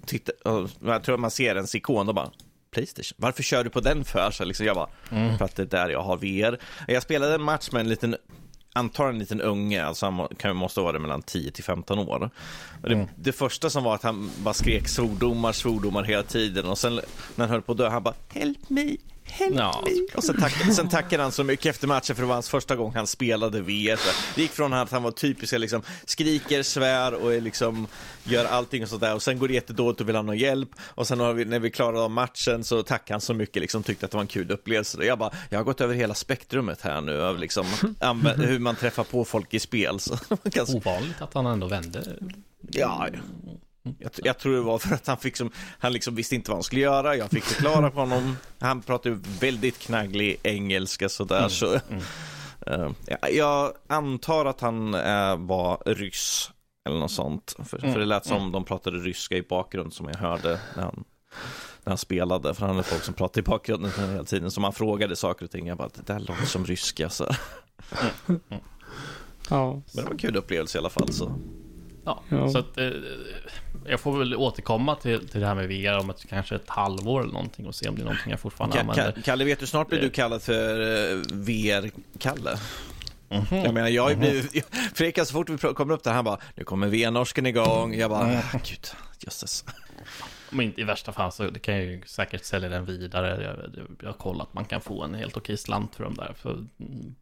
titta, 0.06 0.32
ja, 0.44 0.68
jag 0.80 1.02
tror 1.04 1.18
man 1.18 1.30
ser 1.30 1.56
en 1.56 1.66
ikon, 1.74 2.06
de 2.06 2.14
bara, 2.14 2.30
Playstation. 2.70 3.16
Varför 3.18 3.42
kör 3.42 3.64
du 3.64 3.70
på 3.70 3.80
den 3.80 4.04
för? 4.04 4.30
Så 4.30 4.44
liksom 4.44 4.66
jag 4.66 4.76
bara, 4.76 4.88
Mm. 5.10 5.38
för 5.38 5.44
att 5.44 5.56
det 5.56 5.62
är 5.62 5.66
där 5.66 5.88
jag 5.88 6.02
har 6.02 6.16
VR. 6.16 6.58
Jag 6.88 7.02
spelade 7.02 7.34
en 7.34 7.42
match 7.42 7.68
med 7.72 7.80
en 7.80 7.88
liten 7.88 8.16
antar 8.72 9.08
en 9.08 9.18
liten 9.18 9.40
unge, 9.40 9.84
alltså 9.84 10.06
han 10.06 10.28
kan, 10.38 10.56
måste 10.56 10.80
vara 10.80 10.92
det 10.92 10.98
mellan 10.98 11.22
10 11.22 11.50
till 11.50 11.64
15 11.64 11.98
år. 11.98 12.30
Det, 12.82 12.92
Mm. 12.92 13.06
det 13.16 13.32
första 13.32 13.70
som 13.70 13.84
var 13.84 13.94
att 13.94 14.02
han 14.02 14.30
bara 14.44 14.54
skrek 14.54 14.88
svordomar, 14.88 15.52
svordomar 15.52 16.02
hela 16.02 16.22
tiden 16.22 16.66
och 16.66 16.78
sen 16.78 16.94
när 16.94 17.02
han 17.44 17.48
höll 17.50 17.62
på 17.62 17.72
att 17.72 17.78
dö, 17.78 17.88
han 17.88 18.02
bara 18.02 18.14
Help 18.28 18.70
me, 18.70 18.96
help 19.32 19.54
Ja. 19.56 19.84
Och 20.14 20.24
sen, 20.24 20.36
tack, 20.40 20.74
sen 20.74 20.88
tackade 20.88 21.22
han 21.22 21.32
så 21.32 21.44
mycket 21.44 21.66
efter 21.66 21.86
matchen 21.86 22.16
för 22.16 22.22
det 22.22 22.26
var 22.26 22.34
hans 22.34 22.48
första 22.48 22.76
gång 22.76 22.94
han 22.94 23.06
spelade. 23.06 23.58
Så 23.58 23.64
Det 24.34 24.42
gick 24.42 24.50
från 24.50 24.72
att 24.72 24.90
han 24.90 25.02
var 25.02 25.10
typisk, 25.10 25.52
liksom, 25.58 25.82
skriker, 26.04 26.62
svär 26.62 27.14
och 27.14 27.42
liksom, 27.42 27.86
gör 28.24 28.44
allting 28.44 28.82
och 28.82 28.88
sådär 28.88 29.14
och 29.14 29.22
sen 29.22 29.38
går 29.38 29.48
det 29.48 29.54
jättedåligt 29.54 30.00
och 30.00 30.08
vill 30.08 30.16
han 30.16 30.28
ha 30.28 30.34
hjälp 30.34 30.68
och 30.80 31.06
sen 31.06 31.36
vi, 31.36 31.44
när 31.44 31.58
vi 31.58 31.70
klarade 31.70 32.00
av 32.00 32.10
matchen 32.10 32.64
så 32.64 32.82
tackade 32.82 33.14
han 33.14 33.20
så 33.20 33.34
mycket, 33.34 33.62
liksom, 33.62 33.82
tyckte 33.82 34.06
att 34.06 34.10
det 34.10 34.16
var 34.16 34.22
en 34.22 34.26
kul 34.26 34.50
upplevelse. 34.50 35.04
Jag 35.04 35.18
bara, 35.18 35.30
jag 35.50 35.58
har 35.58 35.64
gått 35.64 35.80
över 35.80 35.94
hela 35.94 36.14
spektrumet 36.14 36.80
här 36.80 37.00
nu 37.00 37.22
av 37.22 37.38
liksom, 37.38 37.66
hur 38.36 38.58
man 38.58 38.76
träffar 38.76 39.04
på 39.04 39.24
folk 39.24 39.54
i 39.54 39.60
spel. 39.60 40.00
Så, 40.00 40.18
Ovanligt 40.76 41.22
att 41.22 41.34
han 41.34 41.46
ändå 41.46 41.66
vände. 41.66 42.16
ja, 42.70 43.08
jag, 43.82 44.10
jag 44.16 44.38
tror 44.38 44.54
det 44.54 44.60
var 44.60 44.78
för 44.78 44.94
att 44.94 45.06
han, 45.06 45.16
fick 45.16 45.36
som, 45.36 45.50
han 45.78 45.92
liksom 45.92 46.14
visste 46.14 46.34
inte 46.34 46.50
vad 46.50 46.56
han 46.56 46.62
skulle 46.62 46.80
göra, 46.80 47.16
jag 47.16 47.30
fick 47.30 47.44
förklara 47.44 47.90
för 47.90 48.00
honom. 48.00 48.36
Han 48.58 48.82
pratade 48.82 49.18
väldigt 49.40 49.78
knagglig 49.78 50.40
engelska 50.42 51.08
sådär. 51.08 51.48
Så, 51.48 51.74
eh, 52.66 52.90
ja, 53.06 53.28
jag 53.30 53.72
antar 53.86 54.44
att 54.44 54.60
han 54.60 54.94
eh, 54.94 55.36
var 55.36 55.82
ryss 55.86 56.50
eller 56.84 56.98
något 56.98 57.12
sånt. 57.12 57.56
För, 57.64 57.78
för 57.78 57.98
det 57.98 58.04
lät 58.04 58.26
som 58.26 58.52
de 58.52 58.64
pratade 58.64 58.98
ryska 58.98 59.36
i 59.36 59.42
bakgrunden 59.42 59.92
som 59.92 60.08
jag 60.08 60.16
hörde 60.16 60.60
när 60.76 60.82
han, 60.82 61.04
när 61.84 61.90
han 61.90 61.98
spelade. 61.98 62.54
För 62.54 62.66
han 62.66 62.76
hade 62.76 62.88
folk 62.88 63.02
som 63.02 63.14
pratade 63.14 63.40
i 63.40 63.42
bakgrunden 63.42 63.90
hela 64.10 64.24
tiden. 64.24 64.50
Så 64.50 64.60
man 64.60 64.72
frågade 64.72 65.16
saker 65.16 65.44
och 65.44 65.50
ting. 65.50 65.66
Jag 65.66 65.78
bara, 65.78 65.88
det 65.94 66.12
där 66.12 66.20
låter 66.20 66.46
som 66.46 66.66
ryska. 66.66 67.10
Så. 67.10 67.26
Ja. 69.50 69.72
Men 69.72 69.82
det 69.92 70.02
var 70.02 70.10
en 70.10 70.18
kul 70.18 70.36
upplevelse 70.36 70.78
i 70.78 70.80
alla 70.80 70.90
fall. 70.90 71.12
Så. 71.12 71.38
Ja, 72.04 72.22
Ja. 72.28 72.48
så 72.50 72.58
att 72.58 72.78
eh, 72.78 72.90
jag 73.86 74.00
får 74.00 74.18
väl 74.18 74.36
återkomma 74.36 74.94
till, 74.96 75.28
till 75.28 75.40
det 75.40 75.46
här 75.46 75.54
med 75.54 75.68
VR 75.68 75.98
om 75.98 76.10
ett, 76.10 76.26
kanske 76.28 76.54
ett 76.54 76.68
halvår 76.68 77.20
eller 77.22 77.32
någonting 77.32 77.66
och 77.66 77.74
se 77.74 77.88
om 77.88 77.94
det 77.94 78.00
är 78.02 78.04
någonting 78.04 78.30
jag 78.30 78.40
fortfarande 78.40 78.76
Ka- 78.76 78.80
använder. 78.80 79.12
Ka- 79.12 79.22
Kalle, 79.22 79.44
vet 79.44 79.60
du, 79.60 79.66
snart 79.66 79.88
blir 79.88 80.00
du 80.00 80.10
kallad 80.10 80.42
för 80.42 80.80
eh, 80.80 81.18
VR-Kalle. 81.32 82.58
Mhm. 83.28 83.46
Jag 83.64 83.74
menar, 83.74 83.88
jag 83.88 84.02
har 84.02 84.10
ju 84.10 84.16
blivit... 84.16 84.66
Fredrik, 84.94 85.18
så 85.26 85.32
fort 85.32 85.50
vi 85.50 85.58
kommer 85.58 85.94
upp 85.94 86.02
där, 86.02 86.12
han 86.12 86.24
bara, 86.24 86.38
nu 86.54 86.64
kommer 86.64 86.86
VR-norsken 86.88 87.46
igång. 87.46 87.94
Jag 87.94 88.10
bara, 88.10 88.38
ah, 88.38 88.58
gud, 88.64 88.86
jösses. 89.18 89.64
Om 90.52 90.60
inte 90.60 90.80
i 90.80 90.84
värsta 90.84 91.12
fall 91.12 91.32
så 91.32 91.52
kan 91.52 91.74
jag 91.74 91.84
ju 91.84 92.02
säkert 92.06 92.44
sälja 92.44 92.68
den 92.68 92.84
vidare. 92.84 93.42
Jag, 93.44 93.86
jag, 94.02 94.06
har 94.08 94.12
kollat, 94.18 94.54
man 94.54 94.64
kan 94.64 94.80
få 94.80 95.02
en 95.02 95.14
helt 95.14 95.36
okej 95.36 95.56
slant 95.56 95.94
för 95.94 96.04
dem 96.04 96.14
där. 96.14 96.32
För, 96.36 96.50
mm, 96.50 97.14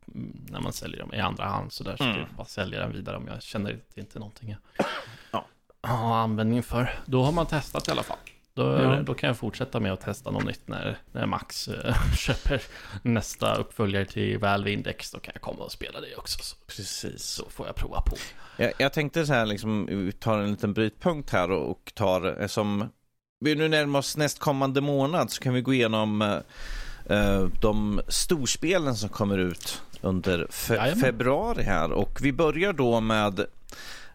när 0.50 0.60
man 0.60 0.72
säljer 0.72 0.98
dem 1.00 1.14
i 1.14 1.18
andra 1.20 1.44
hand 1.44 1.72
så 1.72 1.84
där. 1.84 1.96
Så 1.96 2.04
Mm. 2.04 2.16
jag 2.18 2.26
bara 2.36 2.46
sälja 2.46 2.80
den 2.80 2.92
vidare 2.92 3.16
om 3.16 3.26
jag 3.26 3.42
känner 3.42 3.70
att 3.72 3.94
det 3.94 4.00
inte 4.00 4.18
är 4.18 4.20
någonting 4.20 4.50
jag 4.76 4.86
Ja. 5.30 5.46
har 5.82 6.16
användning 6.16 6.62
för. 6.62 6.94
Då 7.06 7.22
har 7.22 7.32
man 7.32 7.46
testat 7.46 7.88
i 7.88 7.90
alla 7.90 8.02
fall. 8.02 8.18
Då, 8.54 8.62
Ja. 8.62 9.02
då 9.02 9.14
kan 9.14 9.26
jag 9.26 9.36
fortsätta 9.36 9.80
med 9.80 9.92
att 9.92 10.00
testa 10.00 10.30
något 10.30 10.44
nytt 10.44 10.68
när, 10.68 10.98
när 11.12 11.26
Max 11.26 11.68
eh, 11.68 11.94
köper 12.16 12.62
nästa 13.02 13.54
uppföljare 13.54 14.04
till 14.04 14.38
Valve 14.38 14.70
Index. 14.70 15.10
Då 15.10 15.18
kan 15.18 15.32
jag 15.34 15.42
komma 15.42 15.64
och 15.64 15.72
spela 15.72 16.00
det 16.00 16.16
också. 16.16 16.38
Så, 16.42 16.56
Precis. 16.66 17.22
så 17.22 17.50
får 17.50 17.66
jag 17.66 17.76
prova 17.76 18.00
på. 18.00 18.16
Jag, 18.56 18.72
jag 18.78 18.92
tänkte 18.92 19.26
så 19.26 19.32
här, 19.32 19.46
liksom, 19.46 19.86
vi 19.86 20.12
tar 20.12 20.38
en 20.38 20.50
liten 20.50 20.72
brytpunkt 20.72 21.30
här 21.30 21.50
och, 21.50 21.70
och 21.70 21.92
tar, 21.94 22.40
eh, 22.40 22.46
som 22.46 22.88
vi 23.42 23.54
nu 23.54 23.68
närmar 23.68 23.98
oss 23.98 24.16
nästkommande 24.16 24.80
månad 24.80 25.30
så 25.30 25.42
kan 25.42 25.54
vi 25.54 25.60
gå 25.60 25.74
igenom 25.74 26.22
eh, 26.22 27.16
eh, 27.18 27.44
de 27.62 28.00
storspelen 28.08 28.94
som 28.96 29.08
kommer 29.08 29.38
ut 29.38 29.82
under 30.00 30.46
fe- 30.50 30.74
Jajamän. 30.74 31.00
februari 31.00 31.62
här 31.62 31.92
och 31.92 32.18
vi 32.22 32.32
börjar 32.32 32.72
då 32.72 33.00
med 33.00 33.44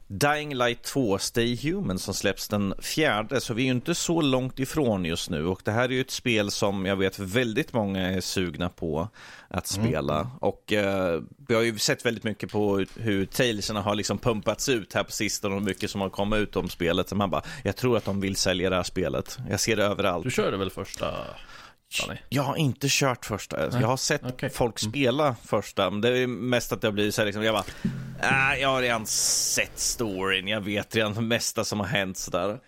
Dying 0.08 0.54
Light 0.56 0.84
2 0.84 1.18
Stay 1.18 1.58
Human 1.64 2.00
som 2.00 2.14
släpps 2.14 2.48
den 2.48 2.74
fjärde, 2.80 3.42
så 3.42 3.54
vi 3.54 3.62
är 3.62 3.66
ju 3.66 3.72
inte 3.72 3.96
så 3.96 4.22
långt 4.22 4.60
ifrån 4.60 5.06
just 5.06 5.30
nu. 5.30 5.46
Och 5.46 5.62
det 5.64 5.72
här 5.72 5.84
är 5.84 5.90
ju 5.90 6.02
ett 6.02 6.12
spel 6.12 6.52
som 6.52 6.86
jag 6.86 6.96
vet 6.96 7.20
väldigt 7.20 7.74
många 7.74 8.12
är 8.12 8.22
sugna 8.22 8.70
på 8.70 9.10
att 9.48 9.68
spela. 9.68 10.32
Och 10.42 10.74
eh, 10.74 11.22
vi 11.48 11.56
har 11.56 11.62
ju 11.62 11.78
sett 11.78 12.06
väldigt 12.06 12.24
mycket 12.24 12.52
på 12.52 12.86
hur 12.96 13.26
trailerserna 13.26 13.82
har 13.82 13.96
liksom 13.96 14.18
pumpats 14.18 14.70
ut 14.70 14.94
här 14.94 15.04
på 15.04 15.12
sistone 15.12 15.56
och 15.56 15.62
mycket 15.62 15.92
som 15.92 16.02
har 16.02 16.10
kommit 16.10 16.40
ut 16.40 16.56
om 16.56 16.70
spelet. 16.70 17.10
Så 17.10 17.16
man 17.16 17.30
bara, 17.30 17.44
jag 17.64 17.76
tror 17.76 17.98
att 17.98 18.06
de 18.06 18.22
vill 18.22 18.36
sälja 18.36 18.70
det 18.70 18.76
här 18.76 18.84
spelet. 18.84 19.38
Jag 19.50 19.60
ser 19.60 19.76
det 19.76 19.84
överallt. 19.84 20.24
Du 20.24 20.32
körde 20.32 20.58
väl 20.58 20.70
första? 20.70 21.14
Jag 22.30 22.44
har 22.44 22.56
inte 22.56 22.88
kört 22.90 23.26
första. 23.26 23.80
Jag 23.80 23.88
har 23.88 23.98
sett 23.98 24.22
okej. 24.26 24.50
folk 24.50 24.80
spela 24.80 25.36
första. 25.44 25.90
Men 25.90 26.02
det 26.02 26.18
är 26.18 26.28
mest 26.28 26.72
att 26.72 26.84
har 26.84 26.92
blivit 26.92 27.16
så 27.16 27.22
här 27.22 27.26
liksom, 27.26 27.44
jag 27.44 27.56
bara, 27.56 27.66
äh, 28.22 28.62
jag 28.62 28.70
har 28.70 28.82
redan 28.82 29.06
sett 29.06 29.80
storyn. 29.80 30.48
Jag 30.48 30.62
vet 30.62 30.96
redan 30.96 31.14
det 31.14 31.22
mesta 31.22 31.66
som 31.66 31.80
har 31.80 31.88
hänt 31.88 32.18
sådär. 32.18 32.60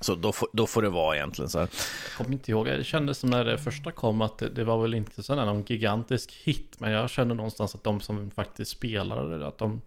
Så 0.00 0.14
då 0.14 0.32
får, 0.32 0.48
då 0.52 0.66
får 0.66 0.82
det 0.82 0.88
vara 0.88 1.16
egentligen 1.16 1.48
så 1.48 1.58
här. 1.58 1.68
Jag 2.08 2.16
kommer 2.16 2.32
inte 2.32 2.50
ihåg, 2.50 2.66
det 2.66 2.84
kändes 2.84 3.18
som 3.18 3.30
när 3.30 3.44
det 3.44 3.58
första 3.58 3.92
kom 3.92 4.20
att 4.20 4.38
det, 4.38 4.48
det 4.48 4.64
var 4.64 4.82
väl 4.82 4.94
inte 4.94 5.22
sådär 5.22 5.46
någon 5.46 5.62
gigantisk 5.62 6.32
hit. 6.32 6.76
Men 6.78 6.90
jag 6.90 7.10
känner 7.10 7.34
någonstans 7.34 7.74
att 7.74 7.84
de 7.84 8.00
som 8.00 8.30
faktiskt 8.30 8.70
spelade 8.70 9.38
det, 9.38 9.46
att 9.46 9.58
de, 9.58 9.80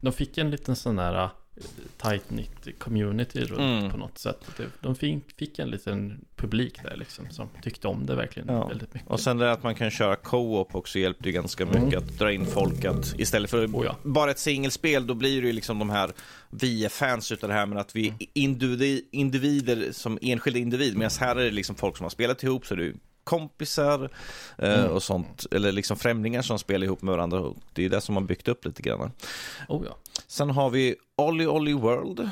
de 0.00 0.12
fick 0.12 0.38
en 0.38 0.50
liten 0.50 0.76
sån 0.76 0.96
där 0.96 1.30
eh, 1.56 1.62
tight 2.10 2.28
knit 2.28 2.78
community 2.78 3.40
runt 3.44 3.60
Mm. 3.80 3.90
på 3.90 3.96
något 3.96 4.18
sätt. 4.18 4.40
De 4.80 4.94
fick, 4.94 5.58
en 5.58 5.70
liten 5.70 6.24
publik 6.36 6.82
där 6.82 6.96
liksom 6.96 7.26
som 7.30 7.48
tyckte 7.62 7.88
om 7.88 8.06
det 8.06 8.14
verkligen 8.14 8.48
Ja. 8.48 8.66
väldigt 8.68 8.94
mycket. 8.94 9.08
Och 9.10 9.20
sen 9.20 9.38
det 9.38 9.52
att 9.52 9.62
man 9.62 9.74
kan 9.74 9.90
köra 9.90 10.16
co-op 10.16 10.74
också 10.74 10.98
hjälpte 10.98 11.24
ju 11.28 11.32
ganska 11.32 11.66
mycket 11.66 11.98
att 11.98 12.18
dra 12.18 12.32
in 12.32 12.46
folk 12.46 12.84
att 12.84 13.14
istället 13.18 13.50
för 13.50 13.66
Oh 13.66 13.84
ja. 13.84 13.96
bara 14.02 14.30
ett 14.30 14.38
singelspel 14.38 15.06
då 15.06 15.14
blir 15.14 15.40
det 15.42 15.46
ju 15.46 15.52
liksom 15.52 15.78
de 15.78 15.90
här 15.90 16.10
vi 16.50 16.84
är 16.84 16.88
fans 16.88 17.32
utav 17.32 17.48
det 17.48 17.54
här 17.54 17.66
men 17.66 17.78
att 17.78 17.96
vi 17.96 18.08
är 18.08 18.14
individer, 18.32 19.00
individer 19.10 19.92
som 19.92 20.18
enskilda 20.22 20.58
individ 20.58 20.96
medan 20.96 21.10
här 21.20 21.36
är 21.36 21.44
det 21.44 21.50
liksom 21.50 21.76
folk 21.76 21.96
som 21.96 22.04
har 22.04 22.10
spelat 22.10 22.42
ihop 22.42 22.66
så 22.66 22.74
det 22.74 22.84
är 22.86 22.94
kompisar 23.26 24.10
eh, 24.58 24.84
och 24.84 25.02
sånt 25.02 25.46
eller 25.50 25.72
liksom 25.72 25.96
främlingar 25.96 26.42
som 26.42 26.58
spelar 26.58 26.84
ihop 26.86 27.02
med 27.02 27.14
varandra 27.14 27.52
det 27.72 27.84
är 27.84 27.88
det 27.88 28.00
som 28.00 28.16
har 28.16 28.22
byggt 28.22 28.48
upp 28.48 28.64
lite 28.64 28.82
grann. 28.82 29.10
Oh 29.68 29.84
ja. 29.88 29.96
Sen 30.26 30.50
har 30.50 30.70
vi 30.70 30.94
Olly 31.16 31.46
Olly 31.46 31.72
World 31.74 32.28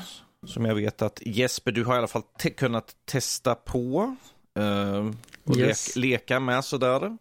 som 0.47 0.65
jag 0.65 0.75
vet 0.75 1.01
att 1.01 1.21
Jesper 1.25 1.71
du 1.71 1.83
har 1.85 1.95
i 1.95 1.97
alla 1.97 2.07
fall 2.07 2.21
te- 2.39 2.49
kunnat 2.49 2.95
testa 3.05 3.55
på 3.55 4.15
eh, 4.59 5.05
och 5.43 5.57
Yes. 5.57 5.95
lek- 5.95 5.99
leka 5.99 6.39
med 6.39 6.65
sådär. 6.65 7.17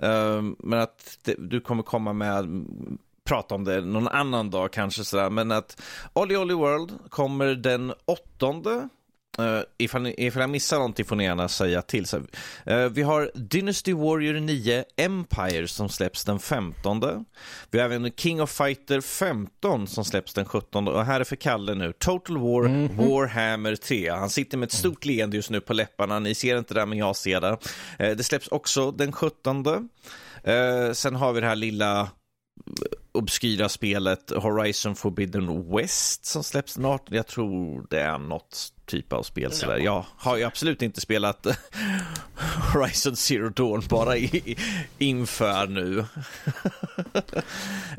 Eh, 0.00 0.42
men 0.58 0.78
att 0.78 1.18
det, 1.22 1.34
du 1.38 1.60
kommer 1.60 1.82
komma 1.82 2.12
med 2.12 2.64
prata 3.24 3.54
om 3.54 3.64
det 3.64 3.80
någon 3.80 4.08
annan 4.08 4.50
dag 4.50 4.72
kanske 4.72 5.04
sådär 5.04 5.30
men 5.30 5.52
att 5.52 5.82
Olly 6.12 6.36
Olly 6.36 6.54
World 6.54 6.92
kommer 7.08 7.46
den 7.46 7.92
åttonde 8.04 8.88
Uh, 9.38 9.60
ifall, 9.78 10.02
ni, 10.02 10.14
ifall 10.18 10.40
jag 10.40 10.50
missar 10.50 10.76
någonting 10.76 11.04
får 11.04 11.16
ni 11.16 11.24
gärna 11.24 11.48
säga 11.48 11.82
till. 11.82 12.06
Så, 12.06 12.16
eh, 12.64 12.84
vi 12.84 13.02
har 13.02 13.30
Dynasty 13.34 13.92
Warrior 13.92 14.40
9 14.40 14.84
Empire 14.96 15.68
som 15.68 15.88
släpps 15.88 16.24
den 16.24 16.38
15. 16.38 17.24
Vi 17.70 17.78
har 17.78 17.84
även 17.84 18.12
King 18.12 18.42
of 18.42 18.50
Fighter 18.50 19.00
15 19.00 19.86
som 19.86 20.04
släpps 20.04 20.34
den 20.34 20.44
17. 20.44 20.88
Och 20.88 21.04
här 21.04 21.20
är 21.20 21.24
för 21.24 21.36
Kalle 21.36 21.74
nu. 21.74 21.92
Total 21.92 22.38
War 22.38 22.88
Warhammer 22.88 23.76
3. 23.76 24.10
Han 24.10 24.30
sitter 24.30 24.58
med 24.58 24.66
ett 24.66 24.72
stort 24.72 25.04
leende 25.04 25.36
just 25.36 25.50
nu 25.50 25.60
på 25.60 25.72
läpparna. 25.72 26.18
Ni 26.18 26.34
ser 26.34 26.58
inte 26.58 26.74
det 26.74 26.86
men 26.86 26.98
jag 26.98 27.16
ser 27.16 27.40
det. 27.40 27.58
Eh, 27.98 28.16
det 28.16 28.24
släpps 28.24 28.48
också 28.48 28.90
den 28.90 29.12
17. 29.12 29.66
Eh, 30.44 30.92
sen 30.92 31.14
har 31.14 31.32
vi 31.32 31.40
det 31.40 31.46
här 31.46 31.56
lilla 31.56 32.10
obskyra 33.16 33.68
spelet 33.68 34.30
Horizon 34.36 34.96
Forbidden 34.96 35.76
West 35.76 36.24
som 36.24 36.44
släpps 36.44 36.78
18. 36.78 37.16
Jag 37.16 37.26
tror 37.26 37.86
det 37.90 38.00
är 38.00 38.18
något 38.18 38.72
typ 38.86 39.12
av 39.12 39.22
spel 39.22 39.52
sådär. 39.52 39.76
Jag 39.76 40.04
har 40.16 40.36
ju 40.36 40.44
absolut 40.44 40.82
inte 40.82 41.00
spelat 41.00 41.46
Horizon 42.74 43.16
Zero 43.16 43.48
Dawn 43.48 43.82
bara 43.88 44.16
i, 44.16 44.56
inför 44.98 45.66
nu. 45.66 46.04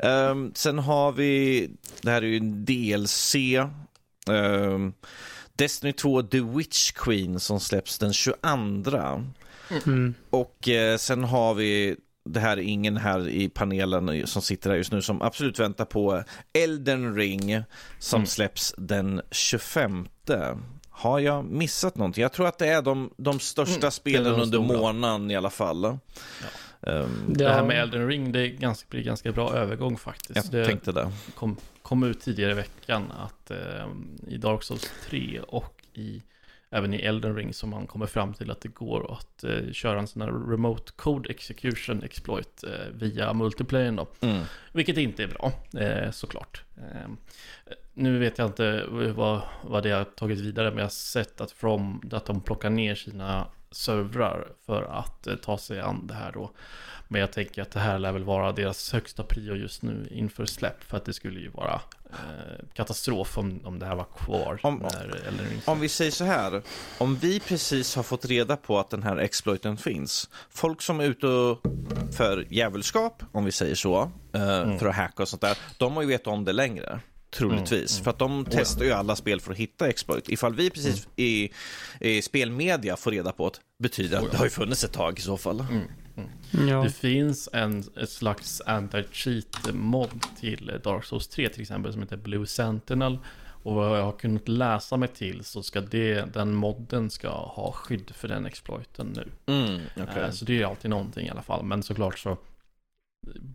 Ehm, 0.00 0.52
sen 0.54 0.78
har 0.78 1.12
vi, 1.12 1.70
det 2.02 2.10
här 2.10 2.22
är 2.22 2.26
ju 2.26 2.36
en 2.36 2.64
DLC. 2.64 3.34
ehm, 4.30 4.92
Destiny 5.56 5.92
2 5.92 6.22
The 6.22 6.40
Witch 6.40 6.92
Queen 6.92 7.40
som 7.40 7.60
släpps 7.60 7.98
den 7.98 8.12
22. 8.12 9.24
Mm. 9.86 10.14
Och 10.30 10.68
eh, 10.68 10.96
sen 10.96 11.24
har 11.24 11.54
vi, 11.54 11.96
det 12.32 12.40
här 12.40 12.56
är 12.56 12.62
ingen 12.62 12.96
här 12.96 13.28
i 13.28 13.48
panelen 13.48 14.26
som 14.26 14.42
sitter 14.42 14.70
här 14.70 14.76
just 14.76 14.92
nu 14.92 15.02
som 15.02 15.22
absolut 15.22 15.58
väntar 15.58 15.84
på 15.84 16.22
Elden 16.52 17.14
Ring 17.14 17.62
som 17.98 18.16
Mm. 18.18 18.26
släpps 18.26 18.74
den 18.78 19.20
25. 19.30 20.08
Har 20.90 21.18
jag 21.18 21.44
missat 21.44 21.96
någonting? 21.96 22.22
Jag 22.22 22.32
tror 22.32 22.46
att 22.46 22.58
det 22.58 22.66
är 22.66 22.82
de, 22.82 23.10
de 23.16 23.40
största 23.40 23.78
Mm, 23.78 23.90
spelen 23.90 24.32
de 24.32 24.40
under 24.42 24.58
månaden 24.58 25.30
i 25.30 25.36
alla 25.36 25.50
fall. 25.50 25.84
Ehm, 25.84 25.98
Det 27.28 27.48
här 27.48 27.64
med 27.64 27.80
Elden 27.82 28.06
Ring, 28.08 28.32
det 28.32 28.40
är 28.40 28.46
ganska, 28.48 28.86
blir 28.90 29.02
ganska 29.02 29.32
bra 29.32 29.52
övergång 29.54 29.96
faktiskt. 29.98 30.36
jag 30.36 30.44
det 30.52 30.64
tänkte 30.66 30.92
det. 30.92 31.12
kom, 31.34 31.56
kom 31.82 32.02
ut 32.02 32.20
tidigare 32.20 32.52
i 32.52 32.54
veckan 32.54 33.12
att 33.18 33.50
eh, 33.50 33.86
i 34.26 34.36
Dark 34.36 34.62
Souls 34.62 34.90
3 35.08 35.40
och 35.48 35.74
i 35.94 36.22
även 36.70 36.94
i 36.94 36.96
Elden 36.96 37.36
Ring 37.36 37.54
som 37.54 37.70
man 37.70 37.86
kommer 37.86 38.06
fram 38.06 38.34
till 38.34 38.50
att 38.50 38.60
det 38.60 38.68
går 38.68 39.12
att 39.12 39.44
eh, 39.44 39.72
köra 39.72 39.98
en 39.98 40.06
sån 40.06 40.22
här 40.22 40.50
remote 40.50 40.92
code 40.96 41.30
execution 41.30 42.02
exploit 42.02 42.64
eh, 42.64 42.92
via 42.92 43.32
multiplayer 43.32 43.92
då. 43.92 44.06
Mm. 44.20 44.42
Vilket 44.72 44.96
inte 44.96 45.22
är 45.22 45.28
bra, 45.28 45.52
eh, 45.80 46.10
såklart. 46.10 46.62
Eh, 46.76 47.10
nu 47.94 48.18
vet 48.18 48.38
jag 48.38 48.46
inte 48.46 48.84
vad, 49.16 49.40
vad 49.64 49.82
det 49.82 49.90
har 49.90 50.04
tagit 50.04 50.38
vidare, 50.38 50.70
men 50.70 50.78
jag 50.78 50.84
har 50.84 50.90
sett 50.90 51.40
att 51.40 51.50
From, 51.50 52.10
att 52.12 52.26
de 52.26 52.40
plockar 52.40 52.70
ner 52.70 52.94
sina 52.94 53.46
servrar 53.70 54.48
för 54.66 54.82
att 54.82 55.26
eh, 55.26 55.34
ta 55.34 55.58
sig 55.58 55.80
an 55.80 56.06
det 56.06 56.14
här 56.14 56.32
då. 56.32 56.50
Men 57.08 57.20
jag 57.20 57.32
tänker 57.32 57.62
att 57.62 57.70
det 57.70 57.80
här 57.80 57.98
lär 57.98 58.12
väl 58.12 58.24
vara 58.24 58.52
deras 58.52 58.92
högsta 58.92 59.22
prio 59.22 59.54
just 59.54 59.82
nu 59.82 60.08
inför 60.10 60.46
släpp, 60.46 60.84
för 60.84 60.96
att 60.96 61.04
det 61.04 61.12
skulle 61.12 61.40
ju 61.40 61.48
vara 61.48 61.80
katastrof 62.74 63.38
om, 63.38 63.60
om 63.64 63.78
det 63.78 63.86
här 63.86 63.94
var 63.94 64.06
kvar. 64.18 64.60
Om- 64.62 64.78
när 64.78 65.46
Om 65.64 65.80
vi 65.80 65.88
säger 65.88 66.10
så 66.10 66.24
här, 66.24 66.62
om 66.98 67.16
vi 67.16 67.40
precis 67.40 67.96
har 67.96 68.02
fått 68.02 68.24
reda 68.24 68.56
på 68.56 68.78
att 68.78 68.90
den 68.90 69.02
här 69.02 69.16
exploiten 69.16 69.76
finns, 69.76 70.30
folk 70.50 70.82
som 70.82 71.00
är 71.00 71.04
ute 71.04 71.26
och 71.26 71.58
för 72.16 72.46
djävulskap, 72.50 73.22
om 73.32 73.44
vi 73.44 73.52
säger 73.52 73.74
så, 73.74 74.00
eh, 74.32 74.78
för 74.78 74.86
att 74.86 74.94
hacka 74.96 75.22
och 75.22 75.28
sånt 75.28 75.42
där, 75.42 75.58
de 75.78 75.94
har 75.94 76.02
ju 76.02 76.08
vetat 76.08 76.26
om 76.26 76.44
det 76.44 76.52
längre. 76.52 77.00
Troligtvis, 77.30 78.00
för 78.00 78.10
att 78.10 78.18
de 78.18 78.46
testar 78.50 78.84
ju 78.84 78.92
alla 78.92 79.16
spel 79.16 79.40
för 79.40 79.52
att 79.52 79.58
hitta 79.58 79.88
exploit. 79.88 80.28
Ifall 80.28 80.54
vi 80.54 80.70
precis 80.70 81.08
i, 81.16 81.50
i 82.00 82.22
spelmedia 82.22 82.96
får 82.96 83.10
reda 83.10 83.32
på 83.32 83.48
det, 83.48 83.58
betyder 83.82 84.18
att 84.18 84.30
det 84.30 84.36
har 84.36 84.44
ju 84.44 84.50
funnits 84.50 84.84
ett 84.84 84.92
tag 84.92 85.18
i 85.18 85.22
så 85.22 85.36
fall. 85.36 85.66
Ja. 86.68 86.82
Det 86.82 86.90
finns 86.90 87.48
en 87.52 87.84
ett 88.00 88.10
slags 88.10 88.62
anti-cheat-mod 88.66 90.10
till 90.40 90.80
Dark 90.84 91.04
Souls 91.04 91.28
3 91.28 91.48
till 91.48 91.62
exempel 91.62 91.92
som 91.92 92.02
heter 92.02 92.16
Blue 92.16 92.46
Sentinel. 92.46 93.18
Och 93.62 93.74
vad 93.74 93.98
jag 93.98 94.04
har 94.04 94.12
kunnat 94.12 94.48
läsa 94.48 94.96
mig 94.96 95.08
till 95.08 95.44
så 95.44 95.62
ska 95.62 95.80
det, 95.80 96.34
den 96.34 96.54
modden 96.54 97.10
ska 97.10 97.28
ha 97.30 97.72
skydd 97.72 98.10
för 98.14 98.28
den 98.28 98.46
exploiten 98.46 99.06
nu. 99.16 99.54
Mm. 99.54 99.80
Eh, 99.96 100.30
Så 100.30 100.44
det 100.44 100.62
är 100.62 100.66
alltid 100.66 100.90
någonting 100.90 101.26
i 101.26 101.30
alla 101.30 101.42
fall. 101.42 101.64
Men 101.64 101.82
såklart 101.82 102.18
så 102.18 102.36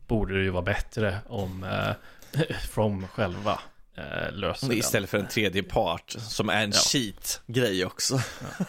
borde 0.08 0.38
det 0.38 0.44
ju 0.44 0.50
vara 0.50 0.64
bättre 0.64 1.18
om 1.28 1.64
eh, 1.64 2.46
From 2.72 3.08
själva 3.08 3.60
eh, 3.96 4.32
löser 4.34 4.68
den. 4.68 4.78
Istället 4.78 5.10
för 5.10 5.18
en 5.18 5.28
tredje 5.28 5.64
part 5.64 6.10
som 6.12 6.50
är 6.50 6.64
en 6.64 6.72
Ja. 6.72 6.78
cheat-grej 6.80 7.86
också. 7.86 8.20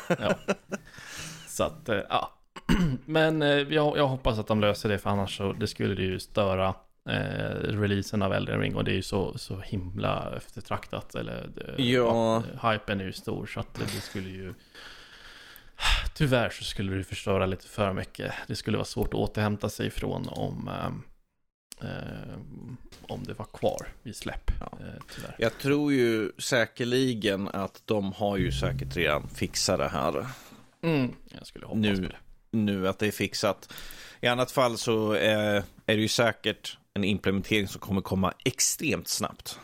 Ja. 0.08 0.34
Så 1.48 1.64
att, 1.64 1.88
eh, 1.88 2.00
ja. 2.08 2.32
Men 3.04 3.42
eh, 3.42 3.48
jag, 3.48 3.98
jag 3.98 4.06
hoppas 4.08 4.38
att 4.38 4.46
de 4.46 4.60
löser 4.60 4.88
det, 4.88 4.98
för 4.98 5.10
annars 5.10 5.36
så 5.36 5.52
det 5.52 5.66
skulle 5.66 5.94
det 5.94 6.02
ju 6.02 6.18
störa 6.20 6.74
eh, 7.08 7.56
releasen 7.60 8.22
av 8.22 8.32
Elden 8.32 8.60
Ring 8.60 8.76
och 8.76 8.84
det 8.84 8.90
är 8.90 8.96
ju 8.96 9.02
så, 9.02 9.38
så 9.38 9.60
himla 9.60 10.36
eftertraktat. 10.36 11.14
Eller, 11.14 11.50
eh, 11.78 11.84
Ja. 11.86 12.42
ja, 12.62 12.70
hypen 12.72 13.00
är 13.00 13.04
ju 13.04 13.12
stor 13.12 13.46
så 13.46 13.60
att 13.60 13.74
det, 13.74 13.86
skulle 13.86 14.28
ju... 14.28 14.54
Tyvärr 16.14 16.50
så 16.50 16.64
skulle 16.64 16.96
det 16.96 17.04
förstöra 17.04 17.46
lite 17.46 17.68
för 17.68 17.92
mycket. 17.92 18.32
Det 18.46 18.56
skulle 18.56 18.76
vara 18.76 18.84
svårt 18.84 19.08
att 19.08 19.14
återhämta 19.20 19.68
sig 19.68 19.86
ifrån 19.86 20.28
om, 20.28 20.68
eh, 20.68 21.88
eh, 21.90 22.38
om 23.08 23.24
det 23.24 23.34
var 23.34 23.44
kvar 23.44 23.86
vid 24.02 24.16
släpp. 24.16 24.50
Ja. 24.60 24.78
Eh. 24.80 25.30
Jag 25.38 25.58
tror 25.58 25.92
ju 25.92 26.32
säkerligen 26.38 27.48
att 27.48 27.82
de 27.84 28.12
har 28.12 28.36
ju 28.36 28.52
säkert 28.52 28.96
redan 28.96 29.28
fixat 29.28 29.78
det 29.78 29.88
här. 29.88 30.26
Mm, 30.82 31.12
jag 31.38 31.46
skulle 31.46 31.66
hoppas 31.66 31.80
Nu. 31.80 31.96
på 31.96 32.02
det. 32.02 32.16
Nu 32.54 32.88
att 32.88 32.98
det 32.98 33.06
är 33.06 33.10
fixat. 33.12 33.72
I 34.20 34.26
annat 34.26 34.50
fall 34.50 34.78
så 34.78 35.12
är, 35.12 35.54
är 35.86 35.96
det 35.96 36.02
ju 36.02 36.08
säkert 36.08 36.78
en 36.94 37.04
implementering 37.04 37.68
som 37.68 37.80
kommer 37.80 38.00
komma 38.00 38.32
extremt 38.44 39.08
snabbt. 39.08 39.58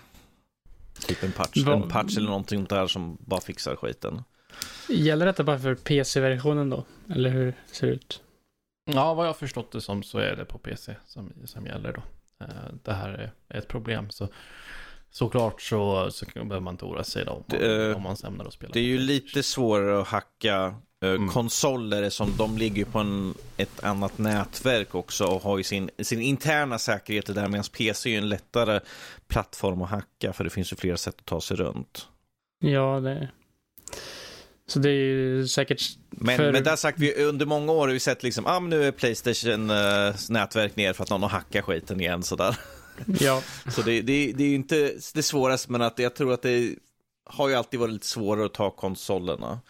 Typ 1.07 1.22
en 1.22 1.33
patch, 1.33 1.57
en 1.66 1.88
patch 1.88 2.16
eller 2.16 2.26
någonting 2.29 2.64
där 2.64 2.87
som 2.87 3.16
bara 3.20 3.40
fixar 3.40 3.76
skiten. 3.76 4.22
Gäller 4.88 5.26
detta 5.26 5.44
bara 5.44 5.59
för 5.59 5.74
PC-versionen 5.74 6.70
då? 6.70 6.85
Eller 7.14 7.31
hur 7.31 7.55
ser 7.72 7.87
det 7.87 7.92
ut? 7.92 8.22
Ja, 8.85 9.14
vad 9.14 9.24
jag 9.26 9.29
har 9.29 9.35
förstått 9.35 9.72
det 9.72 9.81
som 9.81 10.03
så 10.03 10.18
är 10.18 10.37
det 10.37 10.44
på 10.44 10.59
PC 10.59 10.96
som, 11.07 11.33
som 11.44 11.66
gäller 11.66 11.92
då. 11.92 12.03
Eh, 12.44 12.74
Det 12.83 12.92
här 12.92 13.33
är 13.48 13.59
ett 13.59 13.68
problem. 13.68 14.11
Så 14.11 14.29
såklart 15.11 15.62
så, 15.62 16.11
så 16.11 16.26
behöver 16.35 16.61
man 16.61 16.74
inte 16.74 16.85
oroa 16.85 17.05
sig 17.05 17.24
då 17.24 17.33
om 17.33 17.44
man, 17.48 17.59
Det, 17.61 17.88
eh, 17.90 17.96
om 17.96 18.03
man 18.03 18.16
ämnar 18.24 18.44
att 18.44 18.53
spela. 18.53 18.72
Det 18.72 18.81
är 18.81 18.85
ju 18.85 18.98
lite 18.98 19.42
svårare 19.42 20.00
att 20.00 20.09
hacka 20.09 20.57
eh, 20.64 20.74
Mm. 21.02 21.28
konsoler 21.28 22.10
som 22.10 22.36
de 22.36 22.58
ligger 22.58 22.84
på 22.84 22.98
en, 22.98 23.34
ett 23.56 23.84
annat 23.84 24.18
nätverk 24.18 24.94
också 24.94 25.24
och 25.24 25.42
har 25.42 25.58
ju 25.58 25.64
sin, 25.64 25.90
sin 25.98 26.20
interna 26.20 26.78
säkerhet 26.78 27.26
där 27.26 27.48
medan 27.48 27.64
PC 27.78 28.14
är 28.14 28.18
en 28.18 28.28
lättare 28.28 28.80
plattform 29.28 29.82
att 29.82 29.90
hacka 29.90 30.32
för 30.32 30.44
det 30.44 30.50
finns 30.50 30.72
ju 30.72 30.76
flera 30.76 30.96
sätt 30.96 31.14
att 31.18 31.24
ta 31.24 31.40
sig 31.40 31.56
runt. 31.56 32.08
Ja, 32.58 33.00
det... 33.00 33.28
Så 34.66 34.78
det 34.78 34.88
är 34.90 34.94
ju 34.94 35.48
säkert... 35.48 35.82
Men, 36.10 36.36
För- 36.36 36.52
men 36.52 36.64
där 36.64 36.76
sagt, 36.76 36.98
vi, 36.98 37.14
under 37.14 37.46
många 37.46 37.72
år 37.72 37.86
har 37.86 37.94
vi 37.94 38.00
sett 38.00 38.22
liksom, 38.22 38.46
ah, 38.46 38.60
men 38.60 38.70
nu 38.70 38.84
är 38.84 38.92
Playstation 38.92 39.70
eh, 39.70 40.14
nätverk 40.28 40.76
ner 40.76 40.92
för 40.92 41.02
att 41.02 41.10
någon 41.10 41.22
har 41.22 41.28
hackat 41.28 41.64
skiten 41.64 42.00
igen 42.00 42.22
sådär. 42.22 42.56
Ja, 43.20 43.42
Så 43.68 43.82
det, 43.82 44.02
det, 44.02 44.32
det 44.32 44.44
är 44.44 44.48
ju 44.48 44.54
inte 44.54 44.94
det 45.14 45.22
svåraste, 45.22 45.72
men 45.72 45.82
att 45.82 45.98
jag 45.98 46.14
tror 46.14 46.32
att 46.32 46.42
det 46.42 46.74
har 47.24 47.48
ju 47.48 47.54
alltid 47.54 47.80
varit 47.80 47.92
lite 47.92 48.06
svårare 48.06 48.46
att 48.46 48.54
ta 48.54 48.70
konsolerna 48.70 49.60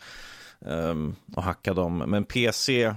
um, 0.61 1.17
och 1.37 1.43
hacka 1.43 1.75
dem. 1.75 1.99
Men 1.99 2.25
PC 2.25 2.95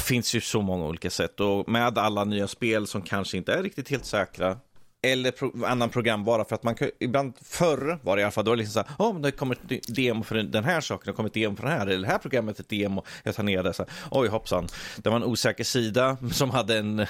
finns 0.00 0.34
ju 0.34 0.40
så 0.40 0.62
många 0.62 0.84
olika 0.84 1.10
sätt 1.10 1.40
och 1.40 1.68
med 1.68 1.98
alla 1.98 2.24
nya 2.24 2.48
spel 2.48 2.86
som 2.86 3.02
kanske 3.02 3.36
inte 3.36 3.52
är 3.54 3.62
riktigt 3.62 3.88
helt 3.88 4.04
säkra 4.04 4.58
eller 5.02 5.30
pro 5.30 5.64
annan 5.64 5.90
programvara 5.90 6.44
för 6.44 6.54
att 6.54 6.62
man 6.62 6.74
kan, 6.74 6.90
ibland 7.00 7.32
förr 7.42 7.98
var 8.02 8.16
det 8.16 8.20
i 8.20 8.24
alla 8.24 8.30
fall, 8.30 8.44
då 8.44 8.50
var 8.50 8.56
det 8.56 8.62
liksom 8.62 8.84
så 8.84 8.88
här, 8.88 9.08
oh, 9.08 9.12
men 9.12 9.22
det 9.22 9.30
kommer 9.30 9.54
ett 9.54 9.94
demo 9.96 10.24
för 10.24 10.34
den 10.34 10.64
här 10.64 10.80
saken, 10.80 11.02
det 11.06 11.16
kommer 11.16 11.28
ett 11.28 11.34
demo 11.34 11.56
för 11.56 11.62
den 11.62 11.72
här, 11.72 11.86
eller 11.86 12.06
det 12.06 12.12
här 12.12 12.18
programmet 12.18 12.60
ett 12.60 12.68
demo, 12.68 13.04
jag 13.22 13.34
tar 13.34 13.42
ner 13.42 13.62
det, 13.62 13.72
så 13.72 13.82
här, 13.82 13.92
oj 14.10 14.28
hoppsan, 14.28 14.68
det 14.96 15.10
var 15.10 15.16
en 15.16 15.24
osäker 15.24 15.64
sida 15.64 16.16
som 16.32 16.50
hade 16.50 16.78
en 16.78 17.06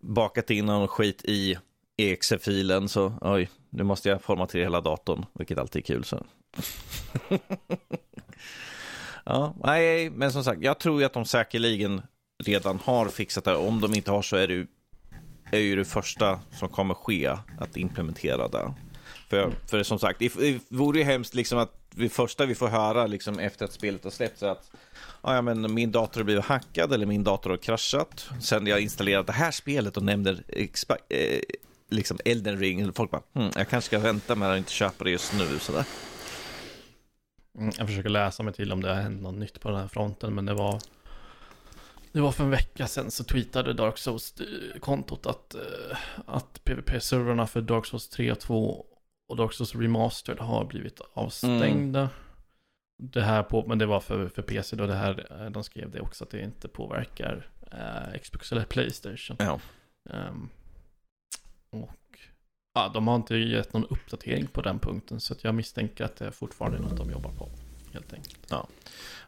bakat 0.00 0.50
in 0.50 0.66
någon 0.66 0.88
skit 0.88 1.24
i 1.24 1.58
exe-filen, 1.96 2.88
så 2.88 3.14
oj, 3.20 3.50
nu 3.70 3.82
måste 3.82 4.08
jag 4.08 4.22
formatera 4.22 4.62
hela 4.62 4.80
datorn, 4.80 5.26
vilket 5.32 5.58
alltid 5.58 5.82
är 5.82 5.86
kul. 5.86 6.04
Så. 6.04 6.26
ja, 9.24 9.54
nej, 9.64 10.10
men 10.10 10.32
som 10.32 10.44
sagt, 10.44 10.62
jag 10.62 10.78
tror 10.78 11.00
ju 11.00 11.06
att 11.06 11.12
de 11.12 11.24
säkerligen 11.24 12.02
redan 12.44 12.78
har 12.84 13.08
fixat 13.08 13.44
det. 13.44 13.56
Om 13.56 13.80
de 13.80 13.94
inte 13.94 14.10
har 14.10 14.22
så 14.22 14.36
är 14.36 14.48
det 14.48 14.54
ju, 14.54 14.66
är 15.52 15.58
ju 15.58 15.76
det 15.76 15.84
första 15.84 16.40
som 16.58 16.68
kommer 16.68 16.94
ske 16.94 17.26
att 17.58 17.76
implementera 17.76 18.48
det. 18.48 18.74
För, 19.28 19.52
för 19.70 19.82
som 19.82 19.98
sagt, 19.98 20.18
det, 20.18 20.60
vore 20.68 20.98
ju 20.98 21.04
hemskt 21.04 21.34
liksom 21.34 21.58
att 21.58 21.78
det 21.90 22.08
första 22.08 22.46
vi 22.46 22.54
får 22.54 22.68
höra 22.68 23.06
liksom 23.06 23.38
efter 23.38 23.64
att 23.64 23.72
spelet 23.72 24.04
har 24.04 24.10
släppts 24.10 24.42
är 24.42 24.48
att 24.48 24.70
ah, 25.20 25.34
"Ja, 25.34 25.42
men 25.42 25.74
min 25.74 25.92
dator 25.92 26.20
har 26.20 26.24
blivit 26.24 26.44
hackad 26.44 26.92
eller 26.92 27.06
min 27.06 27.24
dator 27.24 27.50
har 27.50 27.56
kraschat. 27.56 28.28
Sen 28.40 28.66
jag 28.66 28.80
installerat 28.80 29.26
det 29.26 29.32
här 29.32 29.50
spelet 29.50 29.96
och 29.96 30.02
nämner 30.02 30.42
expa, 30.48 30.96
eh, 31.08 31.40
liksom 31.90 32.18
Elden 32.24 32.58
ring, 32.58 32.92
folk 32.92 33.10
bara, 33.10 33.22
hm, 33.34 33.50
jag 33.56 33.68
kanske 33.68 33.86
ska 33.86 33.98
vänta 33.98 34.34
med 34.34 34.52
att 34.52 34.58
inte 34.58 34.72
köpa 34.72 35.04
det 35.04 35.10
just 35.10 35.32
nu. 35.38 35.58
Sådär. 35.58 35.84
Mm, 37.58 37.72
Jag 37.78 37.86
försöker 37.86 38.08
läsa 38.08 38.42
mig 38.42 38.54
till 38.54 38.72
om 38.72 38.82
det 38.82 38.88
har 38.88 39.00
hänt 39.02 39.22
något 39.22 39.34
nytt 39.34 39.60
på 39.60 39.70
den 39.70 39.80
här 39.80 39.88
fronten, 39.88 40.34
men 40.34 40.46
det 40.46 40.54
var... 40.54 40.80
Det 42.12 42.20
var 42.20 42.32
för 42.32 42.44
en 42.44 42.50
vecka 42.50 42.86
sedan 42.86 43.10
så 43.10 43.24
tweetade 43.24 43.72
Dark 43.72 43.98
Souls-kontot 43.98 45.26
att, 45.26 45.54
eh, 45.54 45.98
att 46.26 46.64
PVP-servrarna 46.64 47.46
för 47.46 47.60
Dark 47.60 47.86
Souls 47.86 48.08
3 48.08 48.32
och 48.32 48.40
2 48.40 48.86
och 49.28 49.36
Dark 49.36 49.52
Souls 49.52 49.74
Remastered 49.74 50.38
har 50.38 50.64
blivit 50.64 51.00
avstängda. 51.14 52.08
Det 53.02 53.22
här 53.22 53.42
på, 53.42 53.66
men 53.66 53.78
det 53.78 53.86
var 53.86 54.00
för, 54.00 54.28
för 54.28 54.42
PC 54.42 54.76
då, 54.76 54.86
det 54.86 54.94
här, 54.94 55.26
eh, 55.40 55.50
de 55.50 55.64
skrev 55.64 55.90
det 55.90 56.00
också 56.00 56.24
att 56.24 56.30
det 56.30 56.40
inte 56.42 56.68
påverkar 56.68 57.50
eh, 57.72 58.18
Xbox 58.20 58.52
eller 58.52 58.64
Playstation. 58.64 59.36
Ja. 59.40 59.60
Ehm, 60.10 60.48
och 61.70 61.90
ja, 62.74 62.90
de 62.94 63.08
har 63.08 63.16
inte 63.16 63.36
gett 63.36 63.72
någon 63.72 63.84
uppdatering 63.86 64.46
på 64.46 64.62
den 64.62 64.78
punkten, 64.78 65.20
så 65.20 65.34
jag 65.42 65.54
misstänker 65.54 66.04
att 66.04 66.16
det 66.16 66.26
är 66.26 66.30
fortfarande 66.30 66.78
något 66.78 66.96
de 66.96 67.10
jobbar 67.10 67.30
på, 67.30 67.48
helt 67.92 68.12
enkelt. 68.12 68.52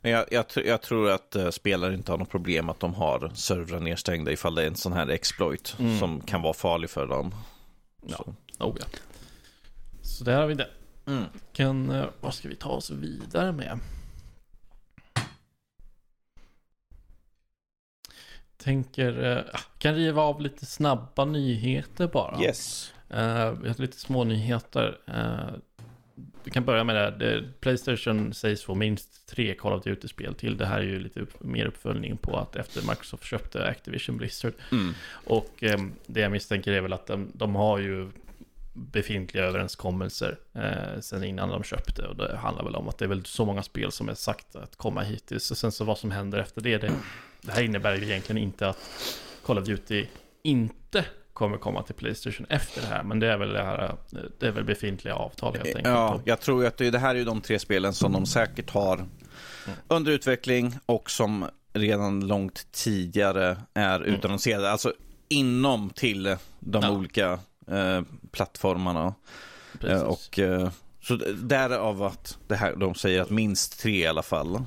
Men 0.01 0.13
jag, 0.13 0.25
jag, 0.31 0.45
jag 0.55 0.83
tror 0.83 1.11
att 1.11 1.37
uh, 1.37 1.51
spelare 1.51 1.95
inte 1.95 2.13
har 2.13 2.19
något 2.19 2.31
problem 2.31 2.69
att 2.69 2.81
de 2.81 2.95
har 2.95 3.31
servrar 3.35 3.81
nedstängda 3.81 4.33
ifall 4.33 4.55
det 4.55 4.63
är 4.63 4.67
en 4.67 4.77
sån 4.77 4.93
här 4.93 5.09
exploit 5.09 5.77
Mm. 5.79 5.99
som 5.99 6.21
kan 6.21 6.43
vara 6.43 6.55
farlig 6.55 6.91
för 6.91 7.07
dem. 7.07 7.35
Ja. 8.07 8.17
Så. 8.17 8.35
Oh, 8.65 8.77
ja. 8.81 8.87
Så 10.03 10.25
där 10.25 10.41
har 10.41 10.47
vi 10.47 10.55
det. 10.55 10.69
Mm. 11.07 11.25
Kan, 11.53 11.91
eh, 11.91 12.05
vad 12.21 12.35
ska 12.35 12.49
vi 12.49 12.55
ta 12.57 12.69
oss 12.69 12.91
vidare 12.91 13.53
med? 13.53 13.79
Tänker, 18.57 19.25
eh, 19.37 19.61
kan 19.79 19.95
riva 19.95 20.23
av 20.23 20.41
lite 20.41 20.67
snabba 20.67 21.25
nyheter 21.25 22.07
bara. 22.09 22.43
Yes. 22.43 22.93
Eh, 23.15 23.53
vi 23.53 23.69
har 23.69 23.81
lite 23.81 24.01
små 24.01 24.25
nyheter. 24.25 24.99
Eh, 25.07 25.55
vi 26.45 26.51
kan 26.51 26.65
börja 26.65 26.85
med 26.85 26.97
det. 26.97 27.01
här. 27.01 27.11
det. 27.11 27.61
Playstation 27.61 28.35
sägs 28.35 28.63
få 28.65 28.75
minst 28.75 29.29
tre 29.29 29.55
Call 29.55 29.73
of 29.73 29.85
Duty-spel 29.85 30.35
till. 30.35 30.57
Det 30.57 30.67
här 30.67 30.79
är 30.79 30.85
ju 30.85 30.99
lite 30.99 31.21
upp, 31.21 31.43
mer 31.43 31.67
uppföljning 31.67 32.17
på 32.17 32.37
att 32.37 32.57
efter 32.57 32.83
Microsoft 32.83 33.25
köpte 33.25 33.67
Activision 33.67 34.17
Blizzard. 34.17 34.53
Mm. 34.73 34.95
Och 35.25 35.63
eh, 35.63 35.79
det 36.07 36.21
jag 36.21 36.33
misstänker 36.33 36.73
är 36.73 36.81
väl 36.81 36.93
att 36.93 37.07
de, 37.07 37.31
de 37.35 37.55
har 37.55 37.79
ju 37.79 38.11
befintliga 38.73 39.45
överenskommelser 39.45 40.39
eh, 40.53 41.01
sen 41.01 41.25
innan 41.25 41.49
de 41.49 41.63
köpte. 41.63 42.07
Och 42.07 42.17
det 42.17 42.37
handlar 42.37 42.65
väl 42.65 42.75
om 42.75 42.89
att 42.89 42.99
det 42.99 43.05
är 43.05 43.09
väl 43.09 43.25
så 43.25 43.45
många 43.45 43.63
spel 43.63 43.93
som 43.93 44.09
är 44.09 44.15
sagt 44.15 44.57
att 44.57 44.77
komma 44.77 45.03
hittills. 45.03 45.51
Och 45.51 45.57
sen 45.57 45.73
så 45.73 45.85
vad 45.85 45.99
som 45.99 46.11
händer 46.11 46.39
efter 46.39 46.61
det, 46.61 46.79
det, 46.79 46.93
det 47.41 47.53
här 47.53 47.63
innebär 47.63 47.97
ju 47.97 48.05
egentligen 48.05 48.43
inte 48.43 48.69
att 48.69 48.79
Call 49.47 49.59
of 49.59 49.65
Duty 49.65 50.07
inte 50.43 51.05
kommer 51.35 51.57
komma 51.59 51.83
till 51.83 51.95
Playstation 51.95 52.47
efter 52.51 52.81
det 52.81 52.87
här. 52.87 53.03
Men 53.03 53.21
det 53.21 53.27
är 53.33 53.37
väl, 53.39 53.53
det 53.53 53.63
här, 53.63 53.95
det 54.41 54.47
är 54.47 54.51
väl 54.53 54.65
befintliga 54.65 55.15
avtal 55.15 55.53
helt 55.55 55.67
enkelt. 55.67 55.87
Ja, 55.87 56.21
jag 56.25 56.41
tror 56.41 56.67
att 56.67 56.77
det, 56.77 56.91
det 56.91 56.99
här 56.99 57.15
är 57.15 57.25
de 57.25 57.41
tre 57.41 57.59
spelen 57.59 57.93
som 57.93 58.13
de 58.13 58.27
säkert 58.27 58.71
har 58.71 59.05
under 59.89 60.13
utveckling 60.13 60.79
och 60.87 61.11
som 61.11 61.45
redan 61.73 62.27
långt 62.27 62.67
tidigare 62.73 63.57
är 63.75 63.97
Mm. 64.01 64.15
utannonserade. 64.15 64.71
Alltså 64.71 64.93
inom 65.29 65.91
till 65.91 66.37
de 66.61 66.83
Ja. 66.83 66.91
olika 66.91 67.39
eh, 67.71 68.03
plattformarna. 68.33 69.15
Precis. 69.81 70.03
Eh, 70.03 70.03
och, 70.03 70.39
eh, 70.39 70.71
så 71.03 71.17
därav 71.43 72.03
att 72.03 72.39
det 72.49 72.57
här, 72.57 72.77
de 72.77 72.95
säger 72.95 73.23
att 73.23 73.31
minst 73.31 73.81
tre 73.81 73.97
i 74.03 74.07
alla 74.07 74.23
fall. 74.23 74.63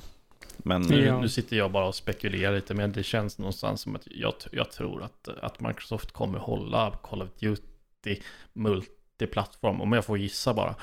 Men 0.67 0.81
Nu, 0.81 1.05
Ja. 1.05 1.21
nu 1.21 1.29
sitter 1.29 1.57
jag 1.57 1.71
bara 1.71 1.87
och 1.87 1.95
spekulerar 1.95 2.55
lite, 2.55 2.73
men 2.73 2.91
det 2.91 3.03
känns 3.03 3.37
någonstans 3.37 3.81
som 3.81 3.95
att 3.95 4.07
jag, 4.11 4.33
jag 4.51 4.71
tror 4.71 5.03
att, 5.03 5.27
att 5.41 5.59
Microsoft 5.59 6.11
kommer 6.11 6.39
hålla 6.39 6.91
Call 7.03 7.21
of 7.21 7.29
Duty 7.39 8.21
multiplattform, 8.53 9.81
om 9.81 9.93
jag 9.93 10.05
får 10.05 10.17
gissa 10.17 10.53
bara. 10.53 10.75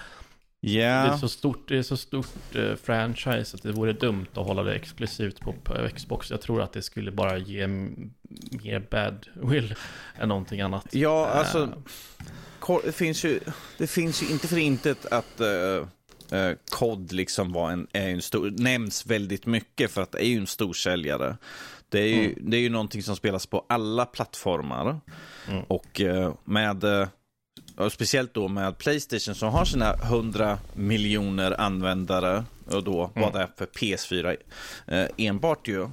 Det 0.61 0.81
är 0.83 1.17
så 1.17 1.29
stort, 1.29 1.69
det 1.69 1.77
är 1.79 1.83
så 1.83 1.97
stort 1.97 2.55
eh, 2.55 2.75
franchise 2.75 3.57
att 3.57 3.63
det 3.63 3.73
vore 3.73 3.93
dumt 3.93 4.27
att 4.35 4.47
hålla 4.47 4.63
det 4.63 4.75
exklusivt 4.75 5.41
på, 5.41 5.53
på 5.53 5.89
Xbox. 5.95 6.31
Jag 6.31 6.41
tror 6.41 6.63
att 6.63 6.73
det 6.73 6.83
skulle 6.83 7.11
bara 7.11 7.39
ge 7.39 7.67
mer 7.67 8.87
badwill 8.91 9.75
än 10.19 10.29
någonting 10.29 10.61
annat. 10.61 10.87
ja, 10.95 11.31
Eh, 11.31 11.39
alltså 11.39 11.83
ko- 12.59 12.81
det 12.85 12.93
finns 12.93 13.25
ju, 13.25 13.41
det 13.79 13.87
finns 13.87 14.23
ju 14.23 14.27
inte 14.29 14.49
för 14.49 14.57
intet 14.57 15.07
att 15.07 15.41
eh, 15.41 15.87
eh, 16.31 16.51
COD 16.71 17.13
liksom 17.13 17.53
var 17.53 17.71
en, 17.71 17.87
är 17.93 18.09
en 18.09 18.23
stor, 18.23 18.51
nämns 18.51 19.07
väldigt 19.07 19.47
mycket 19.47 19.91
för 19.91 20.03
att 20.03 20.13
det 20.13 20.19
är 20.19 20.29
ju 20.29 20.39
en 20.39 20.47
stor 20.47 20.73
säljare. 20.73 21.37
Det 21.89 22.01
är 22.01 22.07
ju, 22.23 22.35
det 22.41 22.57
är 22.57 22.61
ju 22.61 22.71
någonting 22.71 23.03
som 23.03 23.17
spelas 23.17 23.47
på 23.47 23.65
alla 23.69 24.07
plattformar. 24.07 25.01
Mm. 25.49 25.65
Och 25.69 26.01
eh, 26.01 26.35
med, 26.45 26.85
eh, 26.85 27.09
och 27.77 27.93
speciellt 27.93 28.35
då 28.35 28.49
med 28.49 28.79
Playstation 28.79 29.35
som 29.35 29.49
har 29.53 29.65
sina 29.65 29.95
100 29.95 30.59
miljoner 30.75 31.61
användare 31.61 32.45
och 32.67 32.85
då 32.85 33.05
Mm. 33.05 33.11
vad 33.15 33.33
det 33.33 33.43
är 33.43 33.51
för 33.57 33.67
PS4 33.67 34.37
eh, 34.87 35.07
enbart 35.17 35.69
ju. 35.69 35.89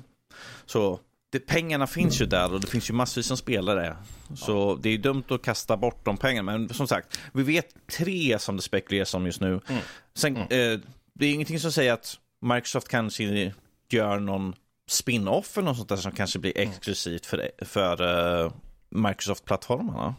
Så 0.66 1.00
det, 1.32 1.40
pengarna 1.40 1.88
finns 1.88 2.22
ju 2.22 2.26
där 2.26 2.54
och 2.54 2.62
det 2.62 2.68
finns 2.68 2.90
ju 2.90 2.94
massvis 2.94 3.26
som 3.26 3.38
spelar 3.38 3.76
det. 3.76 3.96
Så 4.36 4.76
det 4.76 4.90
är 4.90 4.98
dumt 4.98 5.24
att 5.30 5.42
kasta 5.42 5.78
bort 5.78 6.06
de 6.06 6.18
pengarna. 6.18 6.52
Men 6.58 6.70
som 6.74 6.88
sagt, 6.88 7.20
vi 7.34 7.44
vet 7.44 7.88
tre 7.98 8.40
som 8.40 8.56
det 8.56 8.62
spekuleras 8.62 9.14
om 9.14 9.26
just 9.26 9.42
nu. 9.42 9.48
Mm. 9.68 9.82
Sen, 10.16 10.38
Mm. 10.38 10.74
eh, 10.74 10.80
det 11.14 11.26
är 11.26 11.34
ingenting 11.34 11.60
som 11.60 11.72
säger 11.72 11.94
att 11.94 12.20
Microsoft 12.42 12.88
kanske 12.88 13.54
gör 13.90 14.20
någon 14.20 14.54
spin-off 14.90 15.58
eller 15.58 15.66
något 15.68 15.78
sånt 15.78 15.90
där 15.90 15.96
som 15.96 16.12
kanske 16.12 16.40
blir 16.40 16.58
Mm. 16.58 16.70
exklusivt 16.72 17.26
för, 17.26 17.50
för 17.66 18.02
eh, 18.46 18.52
Microsoft-plattformarna. 18.90 20.16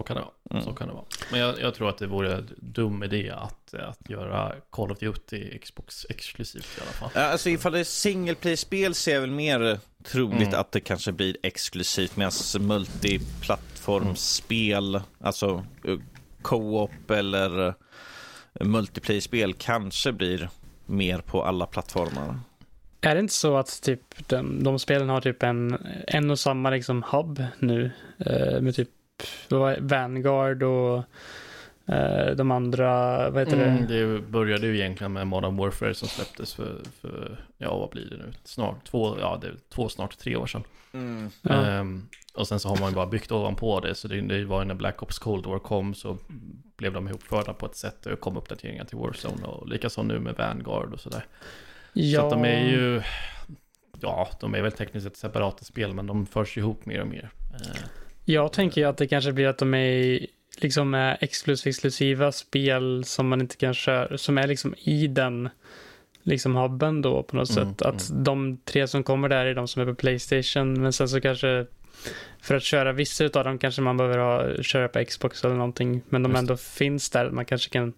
Så 0.00 0.04
kan 0.04 0.16
det 0.16 0.22
vara. 0.22 0.32
Mm. 0.50 0.62
Så 0.64 0.72
kan 0.72 0.88
det 0.88 0.94
vara. 0.94 1.04
Men 1.30 1.40
jag, 1.40 1.60
jag 1.60 1.74
tror 1.74 1.88
att 1.88 1.98
det 1.98 2.06
vore 2.06 2.34
en 2.34 2.48
dum 2.56 3.02
idé 3.02 3.30
att, 3.30 3.74
att 3.74 4.10
göra 4.10 4.52
Call 4.70 4.90
of 4.92 4.98
Duty 4.98 5.58
Xbox 5.58 6.06
exklusivt 6.08 6.78
i 6.78 6.80
alla 6.82 6.90
fall. 6.90 7.10
Ja, 7.14 7.20
Alltså 7.20 7.50
ifall 7.50 7.72
det 7.72 7.80
är 7.80 7.84
single 7.84 8.34
play-spel 8.34 8.94
ser 8.94 9.14
jag 9.14 9.20
väl 9.20 9.30
mer 9.30 9.78
troligt 10.04 10.48
Mm. 10.48 10.60
att 10.60 10.72
det 10.72 10.80
kanske 10.80 11.12
blir 11.12 11.36
exklusivt 11.42 12.16
medan 12.16 12.32
multiplattformsspel, 12.60 15.00
alltså 15.20 15.64
eh, 15.84 15.98
co-op 16.42 17.10
eller 17.10 17.66
eh, 17.68 17.74
multiplayer-spel 18.60 19.54
kanske 19.54 20.12
blir 20.12 20.48
mer 20.86 21.18
på 21.18 21.44
alla 21.44 21.66
plattformar. 21.66 22.38
Är 23.00 23.14
det 23.14 23.20
inte 23.20 23.34
så 23.34 23.56
att 23.56 23.82
typ 23.82 24.28
de, 24.28 24.64
de 24.64 24.78
spelen 24.78 25.08
har 25.08 25.20
typ 25.20 25.42
en, 25.42 25.86
en 26.06 26.30
och 26.30 26.38
samma 26.38 26.70
liksom 26.70 27.04
hub 27.12 27.44
nu? 27.58 27.90
Eh, 28.18 28.60
med 28.60 28.74
typ 28.74 28.88
var 29.48 29.76
Vanguard 29.80 30.62
och 30.62 31.04
eh, 31.94 32.30
de 32.36 32.50
andra, 32.50 32.86
vad 33.30 33.42
heter 33.42 33.66
Mm, 33.66 33.86
det? 33.86 34.14
det 34.14 34.20
började 34.20 34.66
ju 34.66 34.78
egentligen 34.78 35.12
med 35.12 35.26
Modern 35.26 35.56
Warfare 35.56 35.94
som 35.94 36.08
släpptes 36.08 36.54
för, 36.54 36.80
för 37.00 37.44
ja 37.58 37.78
vad 37.78 37.90
blir 37.90 38.10
det 38.10 38.16
nu? 38.16 38.32
Snart 38.44 38.84
två, 38.84 39.16
ja 39.20 39.38
det 39.42 39.46
är 39.46 39.54
två, 39.74 39.88
snart 39.88 40.18
tre 40.18 40.36
år 40.36 40.46
sedan. 40.46 40.62
Ja. 41.42 41.54
Ehm, 41.66 42.08
och 42.34 42.48
sen 42.48 42.60
så 42.60 42.68
har 42.68 42.76
man 42.80 42.88
ju 42.88 42.94
bara 42.94 43.06
byggt 43.06 43.32
ovanpå 43.32 43.80
det, 43.80 43.94
så 43.94 44.08
det, 44.08 44.20
det 44.20 44.44
var 44.44 44.60
ju 44.60 44.64
när 44.66 44.74
Black 44.74 45.02
Ops 45.02 45.18
Cold 45.18 45.46
War 45.46 45.58
kom 45.58 45.94
så 45.94 46.18
blev 46.76 46.92
de 46.92 47.08
ihopförda 47.08 47.52
på 47.52 47.66
ett 47.66 47.76
sätt 47.76 48.06
och 48.06 48.20
kom 48.20 48.36
uppdateringar 48.36 48.84
till 48.84 48.98
Warzone 48.98 49.46
och 49.46 49.68
likaså 49.68 50.02
nu 50.02 50.18
med 50.18 50.34
Vanguard 50.36 50.92
och 50.92 51.00
sådär. 51.00 51.26
Så 52.16 52.20
att 52.24 52.30
de 52.30 52.44
är 52.44 52.68
ju, 52.68 53.02
ja 54.00 54.28
de 54.40 54.54
är 54.54 54.62
väl 54.62 54.72
tekniskt 54.72 55.04
sett 55.06 55.16
separata 55.16 55.64
spel 55.64 55.94
men 55.94 56.06
de 56.06 56.26
förs 56.26 56.58
ihop 56.58 56.86
mer 56.86 57.00
och 57.00 57.06
mer. 57.08 57.30
Jag 58.32 58.52
tänker 58.52 58.80
ju 58.80 58.86
att 58.86 58.96
det 58.96 59.08
kanske 59.08 59.32
blir 59.32 59.46
att 59.46 59.58
de 59.58 59.74
är 59.74 60.26
liksom 60.56 60.94
är 60.94 61.16
exklus- 61.20 61.66
exklusiva 61.66 62.32
spel 62.32 63.04
som 63.04 63.28
man 63.28 63.40
inte 63.40 63.56
kan 63.56 63.74
köra, 63.74 64.18
som 64.18 64.38
är 64.38 64.46
liksom 64.46 64.74
i 64.78 65.06
den 65.06 65.48
liksom 66.22 66.56
hubben 66.56 67.02
då 67.02 67.22
på 67.22 67.36
något 67.36 67.56
Mm, 67.56 67.68
sätt. 67.74 67.82
Att 67.82 68.10
de 68.24 68.58
tre 68.64 68.88
som 68.88 69.02
kommer 69.02 69.28
där 69.28 69.46
är 69.46 69.54
de 69.54 69.68
som 69.68 69.82
är 69.82 69.86
på 69.86 69.94
Playstation, 69.94 70.82
men 70.82 70.92
sen 70.92 71.08
så 71.08 71.20
kanske 71.20 71.66
för 72.40 72.54
att 72.54 72.62
köra 72.62 72.92
vissa 72.92 73.24
av 73.24 73.44
dem 73.44 73.58
kanske 73.58 73.82
man 73.82 73.96
behöver 73.96 74.18
ha, 74.18 74.62
köra 74.62 74.88
på 74.88 75.04
Xbox 75.04 75.44
eller 75.44 75.54
någonting, 75.54 76.02
men 76.08 76.22
de 76.22 76.30
Just 76.32 76.38
ändå 76.40 76.56
finns 76.56 77.10
där. 77.10 77.30
Man 77.30 77.44
kanske 77.44 77.70
kan, 77.70 77.92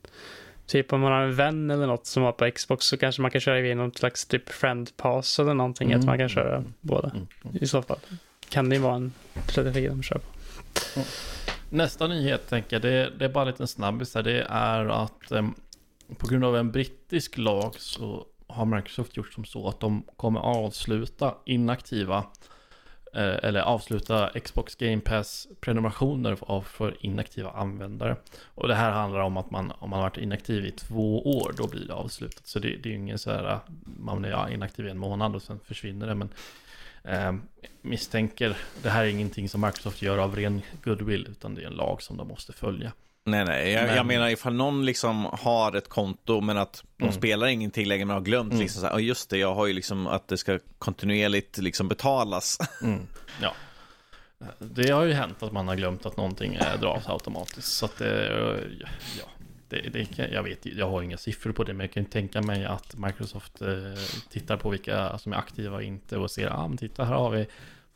typ 0.66 0.93
om 0.93 1.01
man 1.01 1.12
har 1.12 1.20
en 1.22 1.35
vän 1.35 1.70
eller 1.70 1.87
något 1.87 2.07
som 2.07 2.22
har 2.22 2.33
på 2.33 2.51
Xbox 2.51 2.87
så 2.87 2.97
kanske 2.97 3.22
man 3.22 3.30
kan 3.30 3.41
köra 3.41 3.61
igenom 3.61 3.87
något 3.87 3.99
slags 3.99 4.26
typ 4.26 4.49
friend 4.49 4.91
pass 4.97 5.39
eller 5.39 5.55
någonting, 5.55 5.89
Mm, 5.89 6.01
att 6.01 6.07
man 6.07 6.18
kan 6.18 6.28
köra 6.28 6.57
mm, 6.57 6.72
båda. 6.80 7.09
mm, 7.11 7.26
mm. 7.45 7.57
I 7.61 7.66
så 7.66 7.83
fall 7.83 7.99
kan 8.53 8.68
det 8.68 8.76
ju 8.76 8.82
vara 8.82 8.94
en 8.94 9.12
strategi 9.48 9.88
de 9.88 10.03
kör 10.03 10.18
på. 10.18 10.26
Nästa 11.70 12.07
nyhet 12.07 12.48
tänker 12.48 12.76
jag, 12.76 12.82
det, 12.82 13.11
det 13.18 13.24
är 13.24 13.28
bara 13.28 13.42
en 13.42 13.50
liten 13.50 13.68
snabbis 13.68 14.14
här. 14.14 14.22
Det 14.22 14.46
är 14.48 14.86
att 14.86 15.30
eh, 15.30 15.48
på 16.18 16.26
grund 16.26 16.44
av 16.44 16.57
en 16.57 16.70
brittisk 16.72 17.38
lag 17.38 17.74
så 17.78 18.26
har 18.46 18.64
Microsoft 18.64 19.16
gjort 19.16 19.32
som 19.32 19.44
så 19.44 19.68
att 19.68 19.80
de 19.80 20.05
kommer 20.16 20.40
avsluta 20.40 21.34
inaktiva 21.44 22.24
eh, 23.14 23.36
eller 23.42 23.61
avsluta 23.61 24.30
Xbox 24.44 24.74
Game 24.74 25.00
Pass 25.00 25.48
prenumerationer 25.61 26.38
av 26.40 26.62
för 26.62 26.96
inaktiva 27.00 27.50
användare. 27.50 28.16
Och 28.44 28.68
det 28.68 28.74
här 28.74 28.90
handlar 28.90 29.20
om 29.20 29.36
att 29.36 29.50
man, 29.50 29.72
om 29.78 29.90
man 29.90 29.98
har 29.98 30.07
varit 30.07 30.18
inaktiv 30.18 30.64
i 30.64 30.70
två 30.70 31.38
år, 31.38 31.55
då 31.57 31.68
blir 31.68 31.86
det 31.86 31.94
avslutat. 31.94 32.46
Så 32.46 32.59
det, 32.59 32.68
det 32.68 32.88
är 32.88 32.90
ju 32.90 32.98
ingen 32.98 33.18
så 33.18 33.30
här, 33.30 33.53
eh, 33.53 33.59
man 33.84 34.24
är 34.24 34.30
ja, 34.30 34.50
inaktiv 34.50 34.86
i 34.86 34.90
en 34.90 34.98
månad 34.98 35.34
och 35.34 35.42
sen 35.42 35.61
försvinner 35.64 36.07
det. 36.07 36.14
Men 36.14 36.28
eh, 37.05 37.32
misstänker, 37.82 38.57
det 38.82 38.90
här 38.90 39.05
är 39.05 39.09
ingenting 39.09 39.48
som 39.48 39.61
Microsoft 39.61 40.03
gör 40.03 40.18
av 40.18 40.36
ren 40.36 40.62
goodwill, 40.84 41.26
utan 41.30 41.55
det 41.55 41.62
är 41.62 41.66
en 41.66 41.72
lag 41.72 42.03
som 42.03 42.16
de 42.16 42.28
måste 42.28 42.53
följa. 42.53 42.92
Nej, 43.24 43.44
nej, 43.44 43.72
jag, 43.72 43.86
Men- 43.86 43.96
jag 43.96 44.07
menar 44.07 44.28
ifall 44.28 44.55
någon 44.55 44.84
liksom 44.84 45.24
har 45.32 45.76
ett 45.76 45.88
konto 45.88 46.40
men 46.40 46.59
att 46.59 46.84
de 46.96 47.05
Mm. 47.05 47.14
spelar 47.14 47.46
ingenting 47.46 47.86
längre 47.86 48.05
men 48.05 48.14
har 48.14 48.20
glömt 48.20 48.53
Mm. 48.53 48.62
liksom 48.62 48.80
så 48.80 48.86
här, 48.86 48.94
"Ja, 48.94 49.00
just 49.00 49.30
det, 49.30 49.38
jag 49.38 49.55
har 49.55 49.66
ju 49.66 49.72
liksom 49.72 50.07
att 50.07 50.28
det 50.28 50.36
ska 50.38 50.59
kontinuerligt 50.78 51.59
liksom 51.59 51.88
betalas. 51.88 52.59
Mm, 52.82 53.07
ja. 53.42 53.53
Det 54.59 54.90
har 54.90 55.03
ju 55.05 55.12
hänt 55.12 55.42
att 55.42 55.53
man 55.53 55.68
har 55.68 55.76
glömt 55.76 56.07
att 56.07 56.16
någonting 56.16 56.55
eh, 56.55 56.80
dras 56.80 57.09
automatiskt. 57.09 57.68
Så 57.72 57.84
att 57.86 57.98
det, 57.98 58.26
eh, 58.28 58.61
ja, 59.20 59.26
det, 59.73 60.07
det 60.16 60.29
jag 60.33 60.43
vet 60.43 60.66
jag 60.66 60.91
har 60.91 61.03
inga 61.03 61.16
siffror 61.16 61.53
på 61.53 61.64
det, 61.64 61.73
men 61.73 61.87
jag 61.87 61.93
kan 61.93 62.05
tänka 62.05 62.43
mig 62.43 62.64
att 62.64 62.97
Microsoft 62.97 63.62
eh, 63.62 63.68
tittar 64.31 64.57
på 64.57 64.70
vilka 64.70 65.18
som 65.18 65.33
är 65.33 65.37
aktiva 65.37 65.77
och 65.77 65.83
inte 65.83 66.16
och 66.18 66.31
ser, 66.31 66.49
ah, 66.51 66.68
men 66.68 66.77
titta 66.79 67.05
här 67.05 67.14
har 67.14 67.31
vi 67.31 67.47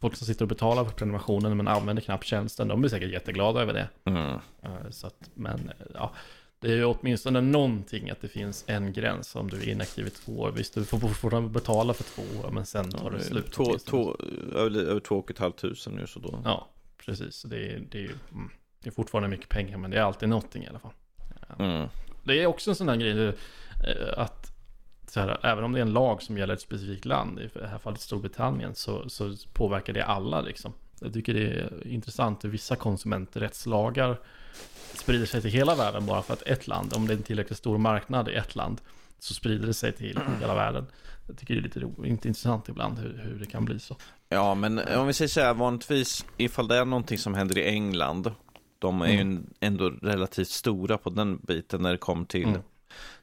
folk 0.01 0.17
som 0.17 0.27
sitter 0.27 0.45
och 0.45 0.49
betalar 0.49 0.85
för 0.85 0.93
prenumerationen 0.93 1.57
men 1.57 1.69
använder 1.69 2.03
knappt 2.03 2.25
tjänsten. 2.25 2.69
De 2.69 2.81
blir 2.81 2.91
säkert 2.91 3.11
jätteglada 3.11 3.63
över 3.63 3.73
det. 3.73 3.89
Mm. 4.05 4.39
Eh, 4.63 4.91
Så 4.91 5.07
att, 5.07 5.31
men 5.35 5.69
eh, 5.69 5.87
ja, 5.95 6.13
det 6.61 6.73
är 6.73 6.77
ju 6.77 6.85
åtminstone 6.85 7.41
någonting 7.41 8.11
att 8.11 8.21
det 8.21 8.29
finns 8.29 8.65
en 8.67 8.93
gräns 8.93 9.37
om 9.37 9.51
du 9.51 9.57
är 9.57 9.69
inaktiv 9.69 10.07
i 10.07 10.11
två 10.11 10.33
år. 10.33 10.53
Visst, 10.53 10.75
du 10.75 10.85
får 10.85 10.99
fortfarande 10.99 11.51
betala 11.51 11.95
för 11.95 12.05
två 12.05 12.23
år, 12.41 12.51
men 12.51 12.67
sen 12.67 12.91
tar 12.91 13.11
det 13.11 13.21
slut. 13.21 13.53
Två, 13.53 13.79
två, 13.79 14.17
över, 14.55 15.01
två 15.01 15.17
och 15.19 15.31
ett 15.31 15.39
halvt 15.39 15.57
tusen 15.57 15.93
nu 15.93 16.07
så 16.07 16.21
då. 16.21 16.41
Ja, 16.45 16.69
precis. 17.07 17.43
Det 17.43 17.57
är, 17.57 17.83
det, 17.91 17.99
är, 18.05 18.11
mm, 18.33 18.51
det 18.83 18.89
är 18.89 18.93
fortfarande 18.93 19.29
mycket 19.29 19.49
pengar, 19.49 19.79
men 19.79 19.91
det 19.91 19.97
är 19.97 20.03
alltid 20.03 20.29
någonting 20.29 20.65
i 20.65 20.69
alla 20.69 20.79
fall. 20.79 20.93
Mm. 21.59 21.89
Det 22.25 22.43
är 22.43 22.47
också 22.47 22.71
en 22.71 22.77
sån 22.77 22.89
här 22.89 22.97
grej 22.97 23.29
eh, 23.29 23.35
att 24.17 24.53
här, 25.15 25.39
även 25.43 25.65
om 25.65 25.73
det 25.73 25.79
är 25.79 25.83
en 25.83 25.93
lag 25.93 26.23
som 26.23 26.39
gäller 26.39 26.55
ett 26.55 26.61
specifikt 26.61 27.05
land, 27.05 27.41
i 27.41 27.51
det 27.55 27.67
här 27.67 27.79
fallet 27.79 28.01
Storbritannien, 28.01 28.75
så, 28.75 29.09
så 29.09 29.35
påverkar 29.53 29.93
det 29.93 30.05
alla 30.05 30.41
liksom. 30.41 30.73
Jag 31.01 31.13
tycker 31.13 31.35
det 31.35 31.47
är 31.47 31.87
intressant 31.87 32.45
hur 32.45 32.49
vissa 32.49 32.77
konsumenträttslagar 32.77 34.21
sprider 34.95 35.27
sig 35.27 35.43
till 35.43 35.51
hela 35.51 35.75
världen 35.75 36.07
bara 36.07 36.23
för 36.23 36.33
att 36.33 36.43
ett 36.43 36.67
land, 36.67 36.93
om 36.97 37.07
det 37.07 37.13
är 37.13 37.17
en 37.17 37.23
tillräckligt 37.23 37.59
stor 37.59 37.79
marknad 37.79 38.29
i 38.29 38.35
ett 38.35 38.55
land, 38.55 38.81
så 39.19 39.35
sprider 39.35 39.67
det 39.67 39.75
sig 39.75 39.93
till 39.93 40.19
hela 40.41 40.55
världen. 40.55 40.87
Jag 41.27 41.39
tycker 41.39 41.55
det 41.55 41.61
är 41.61 41.63
lite 41.63 41.81
inte 42.09 42.29
intressant 42.29 42.69
ibland 42.69 42.99
hur, 42.99 43.21
hur 43.25 43.39
det 43.39 43.47
kan 43.47 43.65
bli 43.65 43.81
så. 43.81 43.97
Ja, 44.29 44.55
men 44.55 44.79
om 44.79 45.07
vi 45.07 45.13
säger 45.13 45.29
så 45.29 45.41
här, 45.41 45.55
vanligtvis 45.55 46.25
ifall 46.37 46.69
det 46.69 46.77
är 46.77 46.85
någonting 46.85 47.19
som 47.19 47.35
händer 47.35 47.59
i 47.59 47.69
England 47.69 48.31
De 48.79 49.03
är 49.03 49.07
ju 49.23 49.39
ändå 49.61 49.89
relativt 50.03 50.49
stora 50.49 50.99
på 50.99 51.11
den 51.11 51.37
biten 51.43 51.83
när 51.83 51.93
det 51.93 51.99
kommer 51.99 52.25
till 52.27 52.45
Mm. 52.49 52.61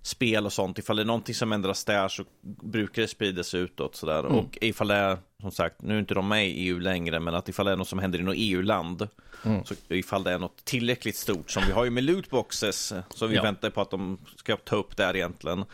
spel 0.01 0.45
och 0.45 0.53
sånt. 0.53 0.79
Ifall 0.79 0.95
det 0.95 1.01
är 1.01 1.05
någonting 1.05 1.35
som 1.35 1.51
ändras 1.53 1.85
där 1.85 2.07
så 2.07 2.23
brukar 2.63 3.01
det 3.01 3.07
sprida 3.07 3.43
sig 3.43 3.59
utåt 3.61 3.95
sådär. 3.95 4.19
Mm. 4.19 4.31
Och 4.31 4.57
ifall 4.61 4.87
det 4.87 4.95
är, 4.95 5.17
som 5.41 5.51
sagt, 5.51 5.81
nu 5.81 5.95
är 5.95 5.99
inte 5.99 6.13
de 6.13 6.27
med 6.27 6.47
i 6.47 6.51
EU 6.51 6.79
längre, 6.79 7.19
men 7.19 7.35
att 7.35 7.49
ifall 7.49 7.65
det 7.65 7.71
är 7.71 7.75
något 7.75 7.87
som 7.87 7.99
händer 7.99 8.19
i 8.19 8.23
något 8.23 8.35
EU-land, 8.37 9.07
Mm. 9.45 9.65
så 9.65 9.73
ifall 9.89 10.23
det 10.23 10.31
är 10.31 10.39
något 10.39 10.65
tillräckligt 10.65 11.15
stort, 11.15 11.51
som 11.51 11.63
vi 11.67 11.71
har 11.71 11.83
ju 11.83 11.89
med 11.89 12.03
lootboxes, 12.03 12.93
som 13.09 13.29
vi 13.29 13.35
Ja. 13.35 13.43
väntar 13.43 13.69
på 13.69 13.81
att 13.81 13.91
de 13.91 14.17
ska 14.37 14.55
ta 14.57 14.75
upp 14.75 14.97
där 14.97 15.15
egentligen. 15.15 15.65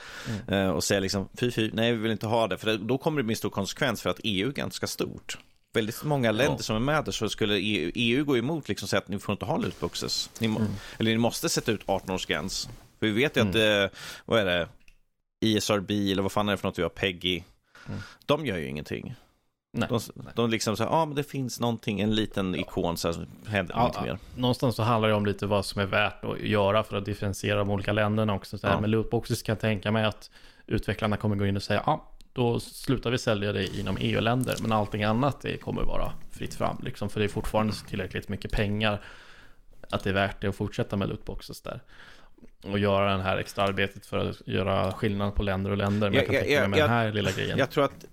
Mm. 0.48 0.66
Eh, 0.66 0.70
och 0.72 0.84
säga 0.84 1.00
liksom, 1.00 1.30
fy 1.40 1.52
fy, 1.52 1.70
nej 1.74 1.92
vi 1.92 1.98
vill 1.98 2.12
inte 2.12 2.28
ha 2.28 2.48
det, 2.48 2.58
för 2.58 2.78
då 2.78 2.98
kommer 2.98 3.18
det 3.22 3.24
bli 3.24 3.34
en 3.34 3.38
stor 3.38 3.50
konsekvens 3.50 4.02
för 4.02 4.10
att 4.10 4.20
EU 4.24 4.48
är 4.50 4.54
ganska 4.54 4.88
stort. 4.88 5.38
Väldigt 5.74 6.04
många 6.04 6.32
länder 6.32 6.64
som 6.64 6.76
är 6.76 6.80
med 6.80 7.06
där, 7.06 7.12
så 7.12 7.30
skulle 7.30 7.56
EU, 7.56 7.92
EU 7.96 8.26
gå 8.26 8.38
emot 8.38 8.70
liksom 8.70 8.88
säga 8.88 8.98
att 8.98 9.08
ni 9.08 9.20
får 9.20 9.34
inte 9.34 9.46
ha 9.46 9.58
lootboxes. 9.58 10.30
Ni 10.40 10.48
må, 10.48 10.60
Mm. 10.60 10.72
Eller 11.00 11.12
ni 11.12 11.18
måste 11.18 11.50
sätta 11.50 11.72
ut 11.72 11.86
18-årsgräns. 11.86 12.70
För 13.00 13.06
vi 13.08 13.12
vet 13.12 13.38
ju 13.38 13.42
att, 13.42 13.56
eh, 13.56 13.98
vad 14.26 14.40
är 14.40 14.46
det, 14.46 14.68
ISRB 15.40 15.92
eller 16.12 16.22
vad 16.22 16.32
fan 16.32 16.48
är 16.50 16.54
det 16.54 16.58
för 16.58 16.68
något 16.68 16.80
vi 16.80 16.84
har, 16.84 16.90
Peggy. 16.90 17.44
Mm. 17.88 18.00
De 18.26 18.46
gör 18.46 18.58
ju 18.58 18.68
ingenting. 18.68 19.16
Nej. 19.74 19.90
De, 19.90 20.00
de 20.36 20.50
liksom 20.50 20.78
säger, 20.78 20.92
ja 20.92 20.98
ah, 20.98 21.06
men 21.06 21.16
det 21.16 21.24
finns 21.24 21.60
någonting, 21.60 22.00
en 22.00 22.16
liten 22.16 22.56
ikon 22.56 22.98
så 22.98 23.08
här, 23.08 23.28
händer 23.48 23.76
Ja, 23.78 23.88
inte 23.88 24.02
mer. 24.02 24.18
Någonstans 24.36 24.76
så 24.76 24.84
handlar 24.84 25.10
det 25.10 25.16
om 25.16 25.26
lite 25.26 25.46
vad 25.46 25.66
som 25.66 25.82
är 25.82 25.86
värt 25.86 26.26
att 26.26 26.40
göra 26.40 26.84
för 26.84 26.98
att 26.98 27.06
differentiera 27.06 27.58
de 27.60 27.70
olika 27.70 27.94
länderna 27.94 28.34
också. 28.34 28.58
Så 28.58 28.68
här, 28.68 28.74
Ja. 28.74 28.82
Med 28.82 28.90
lootboxes 28.90 29.42
kan 29.42 29.54
jag 29.54 29.60
tänka 29.60 29.92
mig 29.92 30.06
att 30.06 30.30
utvecklarna 30.68 31.18
kommer 31.18 31.36
gå 31.36 31.46
in 31.46 31.56
och 31.56 31.64
säga 31.64 31.84
ja, 31.86 32.12
då 32.40 32.60
slutar 32.60 33.12
vi 33.12 33.18
sälja 33.18 33.52
det 33.52 33.78
inom 33.80 33.98
EU-länder. 34.00 34.56
Men 34.62 34.72
allting 34.72 35.04
annat 35.04 35.42
det 35.42 35.58
kommer 35.58 35.84
vara 35.84 36.14
fritt 36.32 36.54
fram. 36.56 36.78
Liksom, 36.84 37.10
för 37.10 37.20
det 37.20 37.26
är 37.26 37.28
fortfarande 37.30 37.74
tillräckligt 37.74 38.30
mycket 38.30 38.52
pengar 38.52 39.02
att 39.90 40.04
det 40.04 40.10
är 40.10 40.14
värt 40.14 40.42
det 40.42 40.48
att 40.48 40.56
fortsätta 40.56 40.96
med 40.96 41.10
lootboxes 41.10 41.62
där. 41.62 41.80
Och 42.64 42.80
göra 42.80 43.18
det 43.18 43.24
här 43.24 43.38
extra 43.38 43.64
arbetet 43.64 44.06
för 44.06 44.18
att 44.18 44.48
göra 44.48 44.92
skillnad 44.92 45.36
på 45.36 45.44
länder 45.44 45.72
och 45.72 45.78
länder. 45.78 46.10
Men 46.10 46.16
jag, 46.16 46.24
Ja, 46.24 46.28
kan 46.32 46.42
tänka 46.42 46.60
mig 46.60 46.70
med 46.70 46.80
ja. 46.80 46.84
den 46.84 46.94
här 46.94 47.12
lilla 47.12 47.32
grejen. 47.32 47.58
Jag 47.58 47.72
tror 47.72 47.84
att 47.84 48.06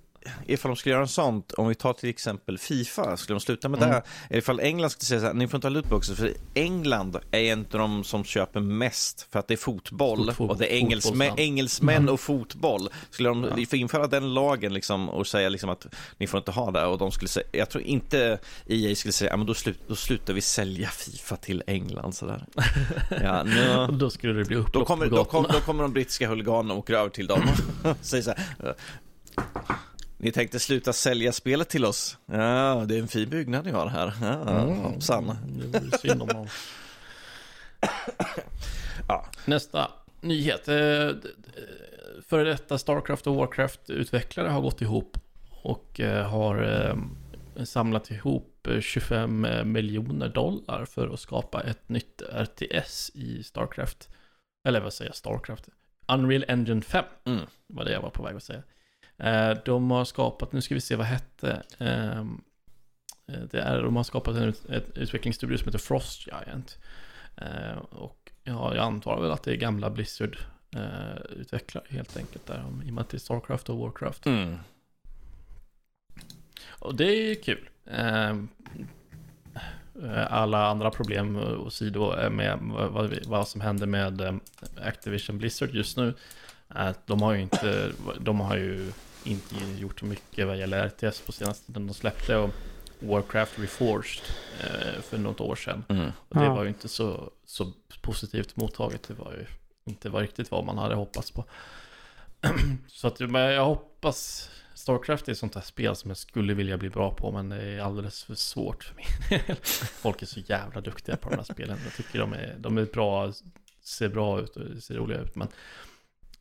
ifall 0.47 0.69
de 0.71 0.77
skulle 0.77 0.93
göra 0.93 1.03
en 1.03 1.09
sånt, 1.09 1.53
om 1.53 1.69
vi 1.69 1.75
tar 1.75 1.93
till 1.93 2.09
exempel 2.09 2.59
Fifa, 2.59 3.17
skulle 3.17 3.35
de 3.35 3.41
sluta 3.41 3.69
med 3.69 3.83
Mm. 3.83 4.01
det? 4.29 4.39
Ifall 4.39 4.61
England 4.61 4.91
skulle 4.91 5.05
säga 5.07 5.21
så 5.21 5.27
här, 5.27 5.35
ni 5.35 5.49
får 5.49 5.59
inte 5.59 5.67
ha 5.67 5.71
lootboxes, 5.73 6.19
för 6.19 6.33
England 6.55 7.17
är 7.31 7.53
inte 7.53 7.79
de 7.79 8.05
som 8.05 8.25
köper 8.25 8.61
mest 8.61 9.27
för 9.33 9.39
att 9.39 9.49
det 9.49 9.55
är 9.55 9.59
fotboll 9.59 10.19
Fot- 10.31 10.35
fot- 10.37 10.51
och 10.51 10.57
det 10.59 10.67
är 10.67 10.77
engelsmän, 10.77 11.33
engelsmän 11.37 12.09
och 12.09 12.21
fotboll. 12.21 12.89
Skulle 13.11 13.29
de 13.29 13.45
Ja. 13.57 13.67
få 13.71 13.77
införa 13.77 14.07
den 14.07 14.35
lagen 14.35 14.75
liksom 14.75 15.09
och 15.09 15.27
säga 15.27 15.49
liksom 15.49 15.71
att 15.71 15.87
ni 16.19 16.27
får 16.27 16.39
inte 16.39 16.51
ha 16.51 16.71
det 16.71 16.85
och 16.87 16.99
de 16.99 17.13
skulle 17.13 17.29
säga, 17.29 17.47
jag 17.53 17.71
tror 17.71 17.85
inte 17.85 18.39
EA 18.67 18.95
skulle 18.97 19.13
säga, 19.13 19.31
ja 19.31 19.37
men 19.37 19.47
då, 19.47 19.55
slut, 19.55 19.79
då 19.89 19.95
slutar 19.97 20.33
vi 20.35 20.41
sälja 20.41 20.89
Fifa 20.89 21.37
till 21.37 21.63
England 21.67 22.13
sådär. 22.15 22.47
Ja, 23.23 23.43
nu... 23.43 23.87
Då 23.93 24.11
skulle 24.11 24.33
det 24.33 24.45
bli 24.45 24.57
upplopp 24.57 24.73
Då 24.73 24.85
kommer, 24.85 25.09
på 25.09 25.11
då, 25.17 25.23
gatorna. 25.23 25.45
kom, 25.49 25.53
då 25.53 25.61
kommer 25.61 25.83
de 25.83 25.93
brittiska 25.93 26.29
huliganerna 26.29 26.73
och 26.75 26.79
åker 26.79 26.95
över 26.95 27.11
till 27.11 27.27
dem 27.27 27.43
och 27.83 27.97
säger 28.01 28.23
så 28.23 28.31
här. 28.31 28.75
Ni 30.19 30.33
tänkte 30.33 30.59
sluta 30.61 30.93
sälja 30.93 31.33
spelet 31.33 31.69
till 31.69 31.85
oss? 31.85 32.19
Ja, 32.27 32.85
det 32.89 32.97
är 32.97 33.01
en 33.01 33.09
fin 33.09 33.29
byggnad 33.31 33.65
ni 33.65 33.71
har 33.71 33.87
här. 33.87 34.13
Ja, 34.21 34.61
Mm. 34.63 34.79
hoppsan. 34.79 35.37
Det 35.47 35.79
vore 35.81 35.99
synd 35.99 36.23
om 36.23 36.29
dem. 36.29 36.47
Ja. 39.09 39.27
Nästa 39.45 39.91
nyhet. 40.21 40.69
Eh, 40.69 41.11
Före 42.29 42.45
detta 42.49 42.79
Starcraft 42.79 43.27
och 43.27 43.35
Warcraft-utvecklare 43.37 44.49
har 44.49 44.61
gått 44.61 44.81
ihop 44.83 45.19
och 45.63 46.01
eh, 46.01 46.27
har 46.31 46.63
eh, 47.57 47.65
samlat 47.65 48.11
ihop 48.11 48.67
eh, 48.67 48.81
25 48.81 49.47
miljoner 49.65 50.29
dollar 50.29 50.85
för 50.85 51.09
att 51.15 51.21
skapa 51.21 51.61
ett 51.63 51.89
nytt 51.89 52.23
RTS 52.33 53.11
i 53.15 53.43
Starcraft. 53.43 54.09
Eller 54.69 54.81
vad 54.81 54.93
säger 54.93 55.09
jag, 55.09 55.17
Starcraft? 55.17 55.69
Unreal 56.09 56.45
Engine 56.49 56.83
5 56.83 57.05
Mm. 57.25 57.47
var 57.67 57.85
det 57.85 57.93
jag 57.93 58.03
var 58.03 58.11
på 58.11 58.23
väg 58.23 58.37
att 58.37 58.43
säga. 58.43 58.63
Eh, 59.19 59.51
De 59.65 59.91
har 59.91 60.05
skapat, 60.05 60.53
nu 60.53 60.61
ska 60.61 60.75
vi 60.75 60.81
se 60.81 60.97
vad 60.97 61.07
hette. 61.07 61.63
ehm, 61.79 62.41
eh, 63.27 63.41
Det 63.51 63.61
är, 63.61 63.83
de 63.83 63.97
har 63.97 64.03
skapat 64.05 64.37
en 64.37 64.49
ett 64.49 64.99
utvecklingsstudio 64.99 65.57
som 65.59 65.67
heter 65.67 65.79
Frost 65.79 66.27
Giant. 66.27 66.79
Eh, 67.37 67.77
Och 67.79 68.33
ja, 68.45 68.75
jag 68.75 68.85
antar 68.85 69.21
väl 69.21 69.31
att 69.31 69.43
det 69.43 69.53
är 69.53 69.57
gamla 69.57 69.91
Blizzard-utvecklare 69.91 71.85
helt 71.89 72.17
enkelt 72.17 72.47
där. 72.47 72.65
I 72.85 72.91
och 72.91 72.95
med 72.95 73.03
att 73.03 73.09
det 73.09 73.17
är 73.17 73.19
Starcraft 73.19 73.69
och 73.69 73.79
Warcraft. 73.79 74.27
Mm. 74.27 74.57
Och 76.69 76.95
det 76.95 77.31
är 77.31 77.35
kul. 77.43 77.69
Ehm, 77.91 78.49
eh, 80.03 80.33
Alla 80.33 80.67
andra 80.67 80.91
problem 80.91 81.37
och 81.37 81.73
sidor 81.73 82.31
med 82.31 82.59
vad- 82.63 83.27
vad, 83.27 83.49
som 83.49 83.61
händer 83.61 83.87
med 83.87 84.41
Activision 84.83 85.39
Blizzard 85.39 85.71
just 85.75 85.97
nu. 85.97 86.15
Att 86.69 87.07
De 87.07 87.23
har 87.23 87.33
ju 87.33 87.41
inte, 87.43 87.93
de 88.21 88.41
har 88.41 88.57
ju 88.57 88.93
inte 89.25 89.55
gjort 89.79 89.99
så 90.01 90.07
mycket 90.07 90.47
vad 90.47 90.59
gäller 90.59 90.89
RTS 90.89 91.21
på 91.21 91.33
senaste 91.33 91.67
tiden. 91.67 91.87
De 91.87 91.95
släppte 91.95 92.37
och 92.37 92.51
Warcraft 92.99 93.59
Reforged 93.59 94.23
eh, 94.61 95.03
för 95.03 95.19
något 95.19 95.41
år 95.41 95.57
sedan. 95.57 95.85
Mm. 95.89 96.11
Och 96.29 96.37
det 96.37 96.45
Ja. 96.45 96.55
var 96.55 96.63
ju 96.63 96.69
inte 96.69 96.89
så, 96.89 97.31
så 97.45 97.73
positivt 98.03 98.57
mottaget. 98.57 99.09
Det 99.09 99.15
var 99.15 99.33
ju 99.33 99.47
inte 99.85 100.09
var 100.09 100.21
riktigt 100.21 100.51
vad 100.51 100.65
man 100.65 100.79
hade 100.79 100.95
hoppats 100.95 101.31
på. 101.31 101.45
så 102.89 103.07
att 103.09 103.21
men 103.21 103.43
jag 103.43 103.65
hoppas 103.65 104.51
Starcraft 104.75 105.29
är 105.29 105.33
ett 105.33 105.39
sånt 105.39 105.55
här 105.55 105.63
spel 105.63 105.97
som 105.97 106.11
jag 106.11 106.17
skulle 106.19 106.55
vilja 106.55 106.77
bli 106.79 106.91
bra 106.91 107.15
på 107.15 107.33
men 107.33 107.49
det 107.49 107.63
är 107.63 107.81
alldeles 107.81 108.25
för 108.25 108.35
svårt 108.35 108.85
för 108.85 108.95
min 108.97 109.41
del. 109.47 109.57
Folk 110.01 110.23
är 110.23 110.27
så 110.27 110.41
jävla 110.41 110.81
duktiga 110.81 111.17
på 111.17 111.31
de 111.31 111.37
här 111.37 111.43
spelen. 111.45 111.79
Jag 111.85 111.93
tycker 111.95 112.19
de 112.19 112.33
är, 112.33 112.57
de 112.59 112.79
är 112.79 112.85
bra, 112.85 113.33
ser 113.83 114.09
bra 114.09 114.41
ut 114.41 114.57
och 114.57 114.83
ser 114.83 114.95
roliga 114.95 115.19
ut. 115.21 115.35
Men, 115.35 115.49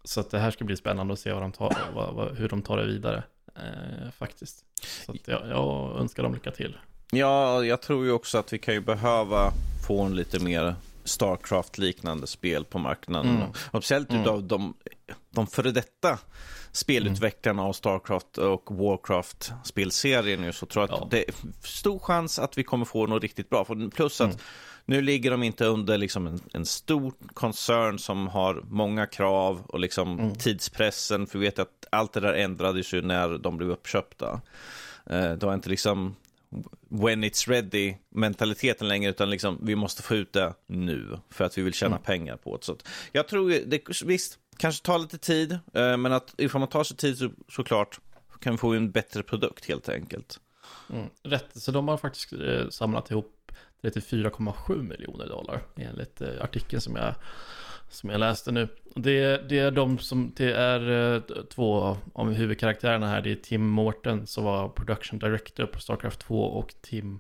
så 0.06 0.20
att 0.20 0.32
det 0.32 0.40
här 0.40 0.52
ska 0.52 0.66
bli 0.66 0.78
spännande 0.78 1.14
att 1.14 1.20
se 1.20 1.32
vad 1.34 1.42
de 1.42 1.52
tar, 1.52 1.78
vad, 1.96 2.14
vad, 2.14 2.38
hur 2.38 2.50
de 2.50 2.62
tar 2.62 2.78
det 2.78 2.86
vidare. 2.86 3.24
Eh, 3.56 4.12
faktiskt. 4.18 4.66
Så 5.06 5.16
jag, 5.26 5.48
jag 5.48 6.00
önskar 6.00 6.24
dem 6.24 6.34
lycka 6.34 6.52
till. 6.52 6.78
Ja, 7.12 7.64
jag 7.66 7.82
tror 7.82 8.06
ju 8.06 8.12
också 8.12 8.38
att 8.38 8.54
vi 8.54 8.58
kan 8.58 8.74
ju 8.74 8.82
behöva 8.82 9.52
få 9.88 10.02
en 10.02 10.16
lite 10.16 10.40
mer 10.44 10.76
Starcraft-liknande 11.04 12.28
spel 12.28 12.66
på 12.66 12.80
marknaden. 12.80 13.36
Mm. 13.36 13.48
Speciellt 13.70 14.10
Mm. 14.10 14.22
utav 14.22 14.44
de, 14.44 14.74
de 15.30 15.48
före 15.48 15.72
detta 15.72 16.20
spelutvecklarna 16.72 17.64
av 17.64 17.74
Starcraft 17.74 18.38
och 18.38 18.72
Warcraft-spelserien 18.72 20.42
nu 20.42 20.52
så 20.54 20.66
tror 20.66 20.84
jag 20.84 20.94
att 20.94 21.00
Ja. 21.02 21.08
det 21.12 21.30
är 21.30 21.34
stor 21.64 22.00
chans 22.00 22.40
att 22.40 22.58
vi 22.58 22.64
kommer 22.64 22.86
få 22.86 23.08
något 23.08 23.22
riktigt 23.22 23.50
bra. 23.50 23.66
Plus 23.96 24.22
att 24.22 24.28
Mm. 24.28 24.40
Nu 24.86 25.02
ligger 25.02 25.32
de 25.32 25.44
inte 25.44 25.66
under 25.66 25.98
liksom 25.98 26.28
en, 26.28 26.40
en 26.54 26.66
stor 26.66 27.14
koncern 27.34 28.00
som 28.00 28.28
har 28.28 28.64
många 28.70 29.06
krav 29.06 29.62
och 29.68 29.80
liksom 29.80 30.20
Mm. 30.20 30.36
tidspressen. 30.36 31.28
För 31.28 31.40
vi 31.40 31.46
vet 31.46 31.60
att 31.60 31.86
allt 31.90 32.14
det 32.14 32.20
där 32.20 32.34
ändrades 32.34 32.94
ju 32.94 33.02
när 33.02 33.38
de 33.38 33.58
blev 33.58 33.70
uppköpta. 33.72 34.42
Eh, 35.06 35.32
det 35.32 35.44
var 35.46 35.54
inte 35.54 35.70
liksom 35.70 36.16
when 36.90 37.24
it's 37.24 37.50
ready 37.50 37.96
mentaliteten 38.10 38.88
längre 38.88 39.10
utan 39.10 39.30
liksom 39.30 39.60
vi 39.62 39.76
måste 39.76 40.04
få 40.04 40.16
ut 40.16 40.34
det 40.34 40.54
nu 40.68 41.20
för 41.30 41.44
att 41.46 41.58
vi 41.58 41.62
vill 41.62 41.74
tjäna 41.74 41.96
Mm. 41.96 42.04
pengar 42.04 42.38
på 42.38 42.58
det. 42.58 42.64
Så 42.66 42.78
jag 43.12 43.28
tror 43.28 43.50
det 43.66 44.02
visst, 44.06 44.40
kanske 44.58 44.86
tar 44.86 45.00
lite 45.00 45.18
tid 45.18 45.52
eh, 45.74 45.98
men 45.98 46.06
att 46.14 46.34
ifall 46.38 46.60
man 46.60 46.70
tar 46.70 46.84
sig 46.84 46.98
tid 46.98 47.18
så, 47.18 47.30
såklart 47.50 48.00
kan 48.40 48.54
vi 48.54 48.58
få 48.58 48.74
en 48.74 48.92
bättre 48.92 49.24
produkt 49.24 49.66
helt 49.66 49.90
enkelt. 49.90 50.40
Mm, 50.90 51.06
rätt, 51.24 51.46
så 51.54 51.72
de 51.72 51.88
har 51.88 51.98
faktiskt 51.98 52.34
eh, 52.34 52.70
samlat 52.70 53.12
ihop 53.12 53.35
34,7 53.90 54.82
miljoner 54.84 55.28
dollar 55.28 55.62
enligt 55.76 56.22
eh, 56.22 56.30
artikeln 56.42 56.82
som 56.82 56.96
jag, 56.96 57.16
som 57.90 58.10
jag 58.10 58.20
läste 58.20 58.52
nu. 58.52 58.68
Det, 58.96 59.50
det 59.50 59.60
är 59.60 59.72
de 59.72 59.98
som, 59.98 60.34
det 60.36 60.54
är 60.54 61.14
eh, 61.16 61.22
två 61.50 61.98
av 62.14 62.34
huvudkaraktärerna 62.34 63.08
här. 63.08 63.22
Det 63.22 63.32
är 63.32 63.36
Tim 63.36 63.68
Morton 63.68 64.28
som 64.28 64.44
var 64.44 64.70
production 64.70 65.20
director 65.20 65.66
på 65.66 65.80
Starcraft 65.80 66.20
2 66.20 66.44
och 66.44 66.74
Tim 66.82 67.20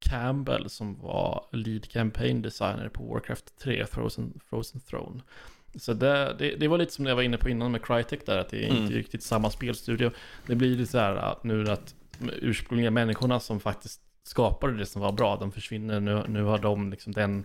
Campbell 0.00 0.70
som 0.70 1.00
var 1.00 1.44
lead 1.52 1.88
campaign 1.90 2.42
designer 2.42 2.88
på 2.88 3.02
Warcraft 3.04 3.58
3, 3.58 3.86
Frozen, 3.86 4.40
Frozen 4.50 4.80
Throne. 4.80 5.22
Så 5.74 5.92
det, 5.92 6.34
det, 6.38 6.56
det 6.56 6.68
var 6.68 6.78
lite 6.78 6.92
som 6.92 7.06
jag 7.06 7.16
var 7.16 7.22
inne 7.22 7.36
på 7.38 7.48
innan 7.48 7.72
med 7.72 7.84
Crytek 7.84 8.26
där, 8.26 8.38
att 8.38 8.48
det 8.48 8.64
är 8.64 8.70
Mm. 8.70 8.82
inte 8.82 8.94
riktigt 8.94 9.22
samma 9.22 9.50
spelstudio. 9.50 10.10
Det 10.46 10.54
blir 10.54 10.76
lite 10.76 10.90
så 10.92 10.98
här 10.98 11.16
att 11.16 11.44
nu 11.44 11.70
att 11.70 11.94
de 12.18 12.30
ursprungliga 12.30 12.90
människorna 12.90 13.40
som 13.40 13.60
faktiskt 13.60 14.00
skapade 14.22 14.76
det 14.76 14.86
som 14.86 15.02
var 15.02 15.12
bra, 15.12 15.36
de 15.36 15.52
försvinner. 15.52 16.00
Nu, 16.00 16.24
nu 16.28 16.42
har 16.42 16.58
de 16.58 16.90
liksom 16.90 17.12
den 17.12 17.44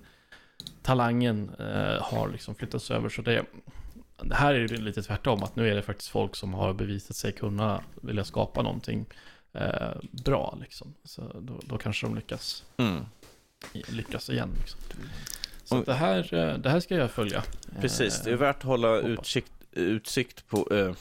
talangen 0.81 1.51
eh, 1.59 2.01
har 2.03 2.29
liksom 2.31 2.55
flyttats 2.55 2.91
över. 2.91 3.09
Så 3.09 3.21
det, 3.21 3.45
det 4.21 4.35
här 4.35 4.53
är 4.53 4.59
ju 4.59 4.67
lite 4.67 5.03
tvärtom, 5.03 5.43
att 5.43 5.55
nu 5.55 5.69
är 5.71 5.75
det 5.75 5.81
faktiskt 5.81 6.09
folk 6.09 6.35
som 6.35 6.53
har 6.53 6.73
bevisat 6.73 7.15
sig 7.17 7.31
kunna 7.31 7.81
vilja 8.01 8.23
skapa 8.23 8.61
någonting 8.61 9.05
eh, 9.53 9.91
bra 10.25 10.57
liksom. 10.61 10.93
Så 11.03 11.21
då, 11.41 11.59
då 11.63 11.77
kanske 11.77 12.05
de 12.05 12.15
lyckas, 12.15 12.63
Mm. 12.77 13.05
lyckas 13.73 14.29
igen. 14.29 14.49
Liksom. 14.59 14.79
Så 15.63 15.75
Om- 15.77 15.83
det, 15.83 15.93
här, 15.93 16.33
eh, 16.33 16.57
det 16.57 16.69
här 16.69 16.79
ska 16.79 16.95
jag 16.95 17.11
följa. 17.11 17.43
Precis, 17.81 18.21
det 18.21 18.29
är 18.29 18.33
Eh, 18.33 18.39
värt 18.39 18.57
att 18.57 18.63
hålla 18.63 18.97
utsikt, 18.97 19.51
utsikt 19.71 20.47
på, 20.47 20.73
eh, 20.75 20.93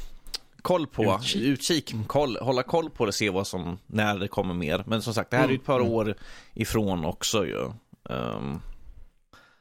koll 0.65 0.87
på, 0.87 1.05
Utkik. 1.21 1.43
utkik, 1.43 1.95
koll, 2.07 2.37
hålla 2.37 2.62
koll 2.62 2.91
på 2.91 3.07
det, 3.07 3.12
se 3.12 3.31
vad 3.31 3.47
som, 3.47 3.79
när 3.87 4.19
det 4.19 4.29
kommer 4.29 4.55
mer. 4.55 4.85
Men 4.87 5.03
som 5.03 5.15
sagt, 5.15 5.31
det 5.31 5.37
här 5.37 5.45
är 5.45 5.49
ju 5.49 5.55
ett 5.55 5.65
par 5.65 5.75
Mm, 5.81 5.87
mm. 5.87 5.95
år 5.99 6.15
ifrån 6.55 7.05
också 7.05 7.47
ju. 7.47 7.71
Ehm, 8.11 8.61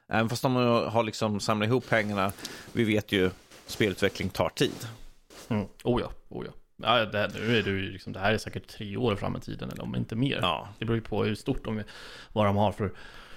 Även 0.08 0.30
fast 0.30 0.42
de 0.42 0.56
har 0.56 1.04
liksom 1.04 1.40
samlat 1.40 1.68
ihop 1.68 1.90
pengarna, 1.90 2.32
vi 2.74 2.84
vet 2.84 3.12
ju, 3.12 3.30
spelutveckling 3.68 4.30
tar 4.30 4.50
tid. 4.50 4.88
Mm. 5.48 5.66
Oh 5.84 6.02
ja, 6.02 6.12
oh 6.30 6.46
ja. 6.46 6.52
ja 6.88 7.06
det, 7.06 7.32
nu 7.36 7.58
är 7.58 7.64
det, 7.64 7.70
ju 7.70 7.92
liksom, 7.92 8.14
det 8.14 8.20
här 8.20 8.34
är 8.34 8.38
säkert 8.38 8.68
tre 8.68 8.98
år 8.98 9.16
fram 9.16 9.36
i 9.36 9.40
tiden, 9.40 9.70
eller 9.70 9.84
om 9.84 9.96
inte 9.96 10.16
mer. 10.16 10.40
Ja. 10.42 10.68
Det 10.80 10.86
beror 10.86 10.96
ju 10.96 11.02
på 11.04 11.24
hur 11.24 11.36
stort 11.36 11.66
de, 11.66 11.84
vad 12.34 12.46
de 12.46 12.56
har 12.56 12.72
för 12.72 12.94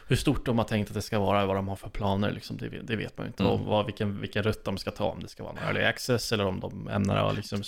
hur 0.09 0.17
stort 0.17 0.47
de 0.47 0.59
har 0.59 0.65
tänkt 0.65 0.89
att 0.89 0.95
det 0.95 1.03
ska 1.03 1.19
vara, 1.19 1.47
vad 1.47 1.57
de 1.57 1.69
har 1.69 1.77
för 1.77 1.89
planer, 1.89 2.31
liksom, 2.31 2.57
det, 2.57 2.69
det 2.69 2.97
vet 2.97 3.19
man 3.19 3.27
ju 3.27 3.29
inte. 3.29 3.43
Mm. 3.43 3.53
Och 3.53 3.61
vad, 3.61 3.87
vilken, 3.87 4.21
vilken 4.21 4.43
rutt 4.43 4.65
de 4.65 4.79
ska 4.79 4.91
ta, 4.91 5.05
om 5.05 5.23
det 5.23 5.29
ska 5.29 5.43
vara 5.43 5.53
en 5.53 5.65
early 5.67 5.81
access 5.85 6.33
eller 6.33 6.47
om 6.47 6.61
de 6.61 6.89
ämnar 6.89 7.29
att 7.29 7.37
liksom 7.37 7.63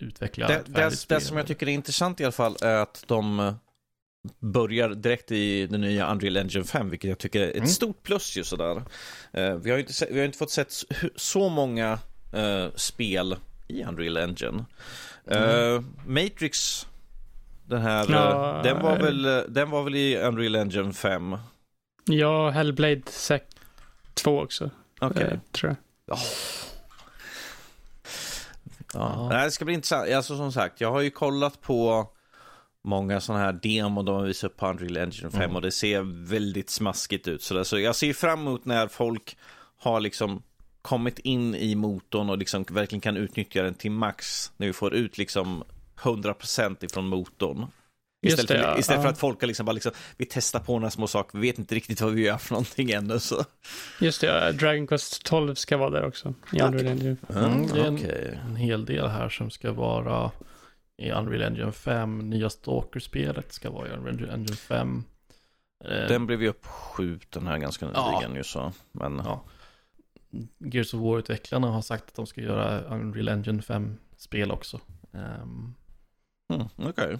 utveckla 0.00 0.46
Det, 0.46 0.54
ett 0.54 0.66
det, 0.74 1.08
det 1.08 1.20
som 1.20 1.36
jag 1.36 1.46
tycker 1.46 1.68
är 1.68 1.72
intressant 1.72 2.20
i 2.20 2.24
alla 2.24 2.32
fall 2.32 2.56
är 2.62 2.76
att 2.76 3.04
de 3.06 3.40
eh, 3.40 3.54
börjar 4.38 4.88
direkt 4.88 5.30
i 5.32 5.66
den 5.66 5.80
nya 5.80 6.12
Unreal 6.12 6.36
Engine 6.36 6.64
5, 6.64 6.90
vilket 6.90 7.08
jag 7.08 7.18
tycker 7.18 7.40
är 7.40 7.48
ett 7.48 7.56
Mm. 7.56 7.66
stort 7.68 8.02
plus 8.02 8.36
ju 8.36 8.44
sådär. 8.44 8.82
Eh, 9.32 9.54
vi, 9.54 9.70
har 9.70 9.78
ju 9.78 9.82
inte, 9.82 10.06
vi 10.10 10.18
har 10.18 10.26
inte 10.26 10.38
fått 10.38 10.50
sett 10.50 10.72
så 11.16 11.48
många 11.48 11.98
eh, 12.32 12.66
spel 12.74 13.36
i 13.68 13.84
Unreal 13.84 14.16
Engine. 14.16 14.64
Eh, 15.26 15.82
Matrix, 16.06 16.86
den 17.64 17.80
här, 17.82 18.06
Ja, 18.10 18.60
den, 18.64 18.82
var 18.82 18.96
väl, 18.98 19.22
den 19.48 19.70
var 19.70 19.82
väl 19.82 19.94
i 19.94 20.16
Unreal 20.16 20.56
Engine 20.56 20.92
5? 20.92 21.36
Ja, 22.04 22.50
Hellblade 22.50 23.02
Sec 23.06 23.42
2 24.14 24.40
också, 24.42 24.70
Okej. 25.00 25.22
eh, 25.22 25.38
tror 25.52 25.76
jag. 26.06 26.18
Ja. 28.94 29.28
Nej, 29.30 29.44
Det 29.44 29.50
ska 29.50 29.64
bli 29.64 29.74
intressant. 29.74 30.10
Alltså 30.10 30.36
som 30.36 30.52
sagt, 30.52 30.80
jag 30.80 30.90
har 30.92 31.00
ju 31.00 31.10
kollat 31.10 31.60
på 31.60 32.08
många 32.84 33.20
sådana 33.20 33.44
här 33.44 33.52
demo 33.52 34.02
de 34.02 34.14
har 34.16 34.22
visat 34.24 34.50
upp 34.50 34.56
på 34.56 34.66
Unreal 34.68 34.96
Engine 34.96 35.30
5 35.30 35.42
Mm. 35.42 35.56
och 35.56 35.62
det 35.62 35.72
ser 35.72 36.26
väldigt 36.26 36.70
smaskigt 36.70 37.28
ut. 37.28 37.42
Så, 37.42 37.54
där. 37.54 37.64
så 37.64 37.78
jag 37.78 37.96
ser 37.96 38.12
fram 38.12 38.40
emot 38.40 38.64
när 38.64 38.88
folk 38.88 39.36
har 39.78 40.00
liksom 40.00 40.42
kommit 40.82 41.18
in 41.18 41.54
i 41.54 41.74
motorn 41.74 42.30
och 42.30 42.38
liksom 42.38 42.64
verkligen 42.70 43.00
kan 43.00 43.16
utnyttja 43.16 43.62
den 43.62 43.74
till 43.74 43.90
max. 43.90 44.52
När 44.56 44.66
vi 44.66 44.72
får 44.72 44.94
ut 44.94 45.18
liksom 45.18 45.64
100% 46.02 46.84
ifrån 46.84 47.06
motorn. 47.06 47.66
Istället, 48.28 48.48
det, 48.48 48.58
för, 48.58 48.62
ja. 48.64 48.78
istället 48.78 49.02
för 49.02 49.08
Ja. 49.08 49.12
att 49.12 49.18
folk 49.18 49.40
har 49.40 49.46
liksom 49.46 49.66
bara 49.66 49.72
liksom, 49.72 49.92
vi 50.16 50.26
testar 50.30 50.60
på 50.60 50.78
några 50.78 50.90
små 50.90 51.06
saker, 51.06 51.38
vi 51.38 51.48
vet 51.48 51.58
inte 51.58 51.74
riktigt 51.74 52.00
vad 52.00 52.12
vi 52.12 52.22
gör 52.26 52.36
för 52.38 52.54
någonting 52.54 52.90
ännu. 52.90 53.18
Så. 53.18 53.44
Just 54.00 54.20
det, 54.20 54.26
ja, 54.26 54.52
Dragon 54.52 54.86
Quest 54.86 55.24
12 55.24 55.54
ska 55.54 55.76
vara 55.76 55.90
där 55.90 56.04
också. 56.04 56.34
I 56.52 56.60
Unreal 56.60 56.86
Engine. 56.86 57.16
Mm, 57.34 57.66
det 57.66 57.80
är 57.80 57.84
en- 57.84 57.94
okej. 57.94 58.38
en 58.48 58.56
hel 58.56 58.84
del 58.84 59.06
här 59.08 59.28
som 59.28 59.50
ska 59.50 59.72
vara 59.72 60.30
i 60.96 61.10
Unreal 61.10 61.42
Engine 61.42 61.72
5. 61.72 62.30
Nya 62.30 62.50
Stalker-spelet 62.50 63.52
ska 63.52 63.70
vara 63.70 63.88
i 63.88 63.90
Unreal 63.90 64.30
Engine 64.30 64.56
5. 64.56 65.04
Eh, 65.84 66.08
Den 66.08 66.26
blev 66.26 66.42
ju 66.42 66.48
uppskjuten 66.48 67.46
här 67.46 67.58
ganska 67.58 67.86
Ja. 67.94 68.10
nyligen 68.20 68.36
ju 68.36 68.44
så. 68.44 68.72
Men 68.92 69.16
Ja. 69.24 69.44
Gears 70.58 70.94
of 70.94 71.00
War-utvecklarna 71.00 71.66
har 71.70 71.82
sagt 71.82 72.04
att 72.08 72.14
de 72.14 72.26
ska 72.26 72.40
göra 72.40 72.80
Unreal 72.80 73.28
Engine 73.28 73.62
5-spel 73.62 74.50
också. 74.50 74.80
Um, 75.12 75.74
mm, 76.52 76.66
okej. 76.76 77.18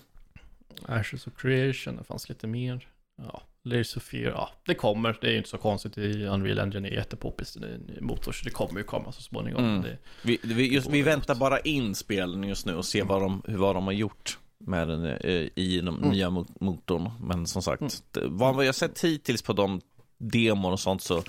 Ashes 0.88 1.26
of 1.26 1.32
Creation, 1.36 1.96
det 1.96 2.04
fanns 2.04 2.28
lite 2.28 2.46
mer. 2.46 2.88
Ja, 3.22 3.42
Layers 3.64 3.96
of 3.96 4.02
Fear, 4.02 4.30
ja, 4.30 4.50
det 4.66 4.74
kommer. 4.74 5.18
Det 5.20 5.26
är 5.26 5.30
ju 5.30 5.36
inte 5.36 5.48
så 5.48 5.58
konstigt. 5.58 5.98
i 5.98 6.24
Unreal 6.24 6.58
Engine 6.58 6.88
är 6.88 6.92
jättepoppis. 6.92 7.52
Det 7.54 8.00
motor, 8.00 8.32
så 8.32 8.44
det 8.44 8.50
kommer 8.50 8.80
ju 8.80 8.84
komma 8.84 9.12
så 9.12 9.22
småningom. 9.22 9.64
Mm. 9.64 9.82
Det, 9.82 9.98
Vi, 10.22 10.38
vi, 10.42 10.74
just, 10.74 10.90
vi 10.90 11.02
väntar 11.02 11.34
bara 11.34 11.58
in 11.60 11.94
spelen 11.94 12.44
just 12.44 12.66
nu 12.66 12.74
och 12.74 12.84
ser 12.84 13.04
vad 13.04 13.22
de, 13.22 13.42
hur, 13.46 13.56
vad 13.56 13.76
de 13.76 13.84
har 13.84 13.92
gjort 13.92 14.38
med 14.58 14.88
den 14.88 15.04
eh, 15.04 15.48
i 15.54 15.80
den 15.80 15.88
Mm. 15.96 16.10
nya 16.10 16.28
mo- 16.30 16.56
motorn. 16.60 17.10
Men 17.20 17.46
som 17.46 17.62
sagt, 17.62 17.80
Mm. 17.80 17.92
det, 18.10 18.20
vad 18.26 18.54
har 18.54 18.72
sett 18.72 19.04
hittills 19.04 19.42
på 19.42 19.52
de 19.52 19.80
demon 20.18 20.72
och 20.72 20.80
sånt 20.80 21.02
så 21.02 21.22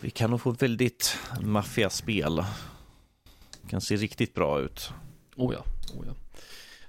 vi 0.00 0.10
kan 0.10 0.30
nog 0.30 0.40
få 0.40 0.50
väldigt 0.50 1.16
maffiga 1.40 1.90
spel. 1.90 2.44
Kan 3.70 3.80
se 3.80 3.96
riktigt 3.96 4.34
bra 4.34 4.60
ut. 4.60 4.90
Oh 5.36 5.54
ja, 5.54 5.64
oh 5.98 6.06
ja. 6.06 6.12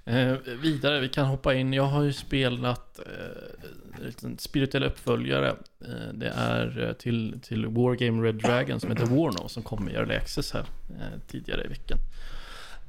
Eh, 0.08 0.36
vidare, 0.62 1.00
vi 1.00 1.08
kan 1.08 1.26
hoppa 1.26 1.54
in. 1.54 1.72
Jag 1.72 1.84
har 1.84 2.02
ju 2.02 2.12
spelat 2.12 2.98
eh, 2.98 4.24
en 4.24 4.38
spirituell 4.38 4.84
uppföljare. 4.84 5.48
Eh, 5.84 6.12
det 6.14 6.28
är 6.28 6.86
eh, 6.88 6.92
till, 6.92 7.40
till 7.42 7.66
Wargame 7.66 8.26
Red 8.26 8.34
Dragon 8.34 8.80
som 8.80 8.90
heter 8.90 9.06
Warno 9.06 9.48
som 9.48 9.62
kommer 9.62 9.90
i 9.90 9.94
Early 9.94 10.14
Access 10.14 10.52
här 10.52 10.66
eh, 10.90 11.20
tidigare 11.30 11.64
i 11.64 11.68
veckan. 11.68 11.98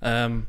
Ehm, 0.01 0.45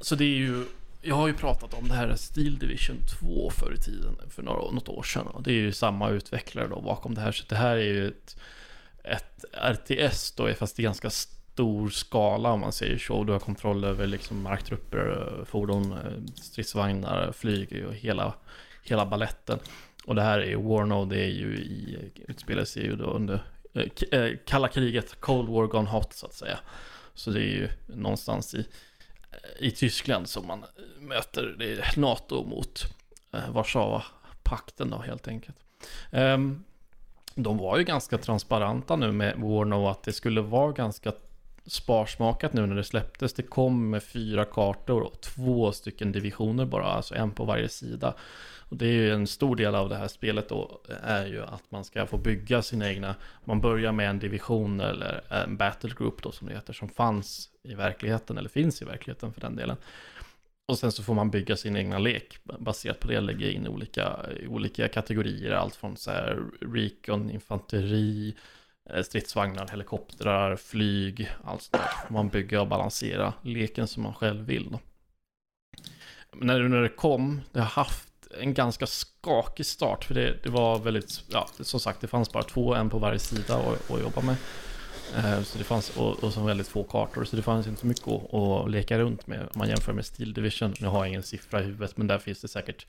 så 0.00 0.14
det 0.14 0.24
är 0.24 0.36
ju, 0.36 0.64
jag 1.02 1.14
har 1.14 1.28
ju 1.28 1.34
pratat 1.34 1.74
om 1.74 1.88
det 1.88 1.94
här 1.94 2.14
Steel 2.16 2.58
Division 2.58 2.96
2 3.20 3.50
förr 3.50 3.74
i 3.78 3.82
tiden, 3.82 4.16
för 4.30 4.42
några, 4.42 4.70
något 4.70 4.88
år 4.88 5.02
sedan. 5.02 5.26
Och 5.26 5.42
det 5.42 5.50
är 5.50 5.60
ju 5.60 5.72
samma 5.72 6.10
utvecklare 6.10 6.68
då 6.68 6.80
bakom 6.80 7.14
det 7.14 7.20
här. 7.20 7.32
Så 7.32 7.44
det 7.48 7.56
här 7.56 7.76
är 7.76 7.94
ju 7.94 8.08
ett, 8.08 8.36
ett 9.04 9.44
RTS 9.74 10.32
då, 10.32 10.54
fast 10.54 10.76
det 10.76 10.82
är 10.82 10.84
ganska 10.84 11.10
stor 11.52 11.88
skala 11.88 12.52
om 12.52 12.60
man 12.60 12.72
säger 12.72 12.98
så. 12.98 13.24
Du 13.24 13.32
har 13.32 13.38
kontroll 13.38 13.84
över 13.84 14.06
liksom 14.06 14.42
marktrupper, 14.42 15.44
fordon, 15.44 15.92
eh, 15.92 16.32
stridsvagnar, 16.34 17.32
flyg 17.32 17.86
och 17.86 17.94
hela, 17.94 18.34
hela 18.84 19.06
balletten. 19.06 19.58
Och 20.04 20.14
det 20.14 20.22
här 20.22 20.38
är 20.38 20.46
ju 20.46 20.56
Warno, 20.56 21.04
det 21.04 21.20
är 21.20 21.30
ju 21.30 21.56
i, 21.56 21.98
utspelar 22.28 22.64
sig 22.64 22.82
ju 22.82 22.96
då 22.96 23.04
under 23.04 23.42
eh, 23.74 24.20
eh, 24.20 24.36
kalla 24.46 24.68
kriget, 24.68 25.20
Cold 25.20 25.48
War 25.48 25.66
Gone 25.66 25.88
Hot 25.88 26.12
så 26.12 26.26
att 26.26 26.34
säga. 26.34 26.58
Så 27.14 27.30
det 27.30 27.40
är 27.40 27.52
ju 27.52 27.68
någonstans 27.86 28.54
i, 28.54 28.66
i 29.58 29.70
Tyskland 29.70 30.28
som 30.28 30.46
man 30.46 30.64
möter 31.00 31.56
det 31.58 31.72
är 31.72 31.98
NATO 32.00 32.44
mot 32.44 32.84
eh, 33.32 33.50
Warszawa-pakten 33.50 34.90
då 34.90 34.98
helt 34.98 35.28
enkelt. 35.28 35.56
Um, 36.10 36.64
de 37.34 37.58
var 37.58 37.78
ju 37.78 37.84
ganska 37.84 38.18
transparenta 38.18 38.96
nu 38.96 39.12
med 39.12 39.36
Warno 39.36 39.88
att 39.88 40.02
det 40.02 40.12
skulle 40.12 40.40
vara 40.40 40.72
ganska 40.72 41.12
sparsmakat 41.70 42.52
nu 42.52 42.66
när 42.66 42.76
det 42.76 42.84
släpptes. 42.84 43.32
Det 43.32 43.42
kom 43.42 43.90
med 43.90 44.02
fyra 44.02 44.44
kartor 44.44 45.02
och 45.02 45.20
två 45.20 45.72
stycken 45.72 46.12
divisioner 46.12 46.64
bara, 46.64 46.84
alltså 46.84 47.14
en 47.14 47.30
på 47.30 47.44
varje 47.44 47.68
sida. 47.68 48.14
Och 48.70 48.76
det 48.76 48.86
är 48.86 48.92
ju 48.92 49.12
en 49.12 49.26
stor 49.26 49.56
del 49.56 49.74
av 49.74 49.88
det 49.88 49.96
här 49.96 50.08
spelet 50.08 50.48
då, 50.48 50.80
är 51.02 51.26
ju 51.26 51.42
att 51.42 51.70
man 51.70 51.84
ska 51.84 52.06
få 52.06 52.16
bygga 52.16 52.62
sina 52.62 52.88
egna, 52.88 53.14
man 53.44 53.60
börjar 53.60 53.92
med 53.92 54.10
en 54.10 54.18
division 54.18 54.80
eller 54.80 55.20
en 55.28 55.56
battle 55.56 55.90
group 55.98 56.22
då 56.22 56.32
som 56.32 56.48
det 56.48 56.54
heter, 56.54 56.72
som 56.72 56.88
fanns 56.88 57.48
i 57.62 57.74
verkligheten, 57.74 58.38
eller 58.38 58.48
finns 58.48 58.82
i 58.82 58.84
verkligheten 58.84 59.32
för 59.32 59.40
den 59.40 59.56
delen. 59.56 59.76
Och 60.68 60.78
sen 60.78 60.92
så 60.92 61.02
får 61.02 61.14
man 61.14 61.30
bygga 61.30 61.56
sin 61.56 61.76
egna 61.76 61.98
lek 61.98 62.38
baserat 62.58 63.00
på 63.00 63.08
det, 63.08 63.20
lägga 63.20 63.50
in 63.50 63.68
olika, 63.68 64.16
olika 64.48 64.88
kategorier, 64.88 65.52
allt 65.52 65.74
från 65.74 65.96
så 65.96 66.10
här 66.10 66.42
recon, 66.60 67.30
infanteri, 67.30 68.28
eh, 68.28 68.34
Eh, 68.94 69.02
stridsvagnar, 69.02 69.68
helikoptrar, 69.68 70.56
flyg, 70.56 71.30
allt 71.44 71.62
sånt 71.62 71.82
där. 71.82 72.12
Man 72.12 72.28
bygger 72.28 72.60
och 72.60 72.68
balanserar 72.68 73.32
leken 73.42 73.86
som 73.88 74.02
man 74.02 74.14
själv 74.14 74.46
vill 74.46 74.70
då. 74.70 74.80
Men 76.32 76.46
när, 76.46 76.60
när 76.60 76.82
det 76.82 76.88
kom, 76.88 77.40
det 77.52 77.60
har 77.60 77.66
haft 77.66 78.08
en 78.40 78.54
ganska 78.54 78.86
skakig 78.86 79.66
start, 79.66 80.04
för 80.04 80.14
det, 80.14 80.36
det 80.42 80.50
var 80.50 80.78
väldigt, 80.78 81.24
ja, 81.28 81.48
som 81.60 81.80
sagt, 81.80 82.00
det 82.00 82.06
fanns 82.06 82.32
bara 82.32 82.42
två, 82.42 82.74
en 82.74 82.90
på 82.90 82.98
varje 82.98 83.18
sida 83.18 83.56
att, 83.56 83.90
att 83.90 84.00
jobba 84.00 84.20
med. 84.20 84.36
Eh, 85.16 85.42
Så 85.42 85.58
det 85.58 85.64
fanns, 85.64 85.96
och, 85.96 86.24
och 86.24 86.32
så 86.32 86.40
väldigt 86.40 86.68
få 86.68 86.84
kartor, 86.84 87.24
så 87.24 87.36
det 87.36 87.42
fanns 87.42 87.66
inte 87.66 87.80
så 87.80 87.86
mycket 87.86 88.08
att, 88.08 88.34
att 88.34 88.70
leka 88.70 88.98
runt 88.98 89.26
med 89.26 89.40
om 89.40 89.48
man 89.54 89.68
jämför 89.68 89.92
med 89.92 90.06
Steel 90.06 90.32
Division. 90.34 90.74
Nu 90.80 90.86
har 90.86 90.98
jag 90.98 91.08
ingen 91.08 91.22
siffra 91.22 91.60
i 91.60 91.64
huvudet, 91.64 91.96
men 91.96 92.06
där 92.06 92.18
finns 92.18 92.40
det 92.40 92.48
säkert 92.48 92.86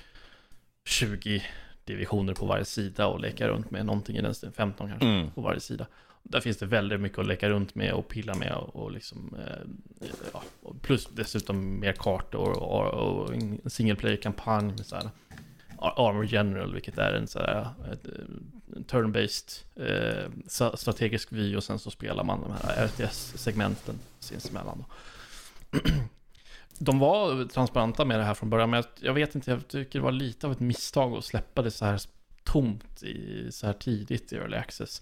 20 0.85 1.43
divisioner 1.85 2.33
på 2.33 2.45
varje 2.45 2.65
sida 2.65 3.07
och 3.07 3.19
leka 3.19 3.47
runt 3.47 3.71
med, 3.71 3.85
någonting 3.85 4.17
i 4.17 4.21
den 4.21 4.33
stilen, 4.35 4.53
15 4.53 4.87
kanske 4.89 5.07
Mm. 5.07 5.31
på 5.31 5.41
varje 5.41 5.59
sida. 5.59 5.87
Där 6.23 6.39
finns 6.41 6.57
det 6.57 6.65
väldigt 6.65 6.99
mycket 7.01 7.19
att 7.19 7.27
leka 7.27 7.49
runt 7.49 7.75
med 7.75 7.93
och 7.93 8.07
pilla 8.07 8.33
med 8.35 8.53
och, 8.53 8.91
liksom, 8.91 9.35
eh, 9.39 10.07
ja, 10.33 10.43
plus 10.81 11.07
dessutom 11.11 11.79
mer 11.79 11.93
kartor 11.93 12.49
och, 12.49 12.87
och, 12.93 13.21
och 13.23 13.33
en 13.33 13.59
single 13.69 13.95
player-kampanj 13.95 14.63
med 14.67 14.85
så 14.85 14.95
här 14.95 15.09
Ar- 15.77 16.09
Armor 16.09 16.25
General, 16.25 16.73
vilket 16.73 16.97
är 16.97 17.13
en 17.13 17.27
så 17.27 17.39
här 17.39 17.61
eh, 17.61 17.97
turn-based 18.87 19.63
eh, 19.75 20.75
strategisk 20.75 21.27
vy 21.31 21.55
och 21.55 21.63
sen 21.63 21.79
så 21.79 21.91
spelar 21.91 22.23
man 22.23 22.41
de 22.41 22.51
här 22.51 22.87
RTS-segmenten 22.87 23.95
sinsemellan. 24.19 24.83
De 26.83 26.99
var 26.99 27.45
transparenta 27.45 28.05
med 28.05 28.19
det 28.19 28.23
här 28.23 28.33
från 28.33 28.49
början, 28.49 28.69
men 28.69 28.77
jag, 28.77 29.07
jag 29.07 29.13
vet 29.13 29.35
inte, 29.35 29.51
jag 29.51 29.67
tycker 29.67 29.99
det 29.99 30.03
var 30.03 30.11
lite 30.11 30.47
av 30.47 30.53
ett 30.53 30.59
misstag 30.59 31.13
att 31.13 31.25
släppa 31.25 31.61
det 31.61 31.71
så 31.71 31.85
här 31.85 32.01
tomt 32.43 33.03
i, 33.03 33.47
så 33.51 33.65
här 33.65 33.73
tidigt 33.73 34.33
i 34.33 34.35
Early 34.35 34.57
Access. 34.57 35.01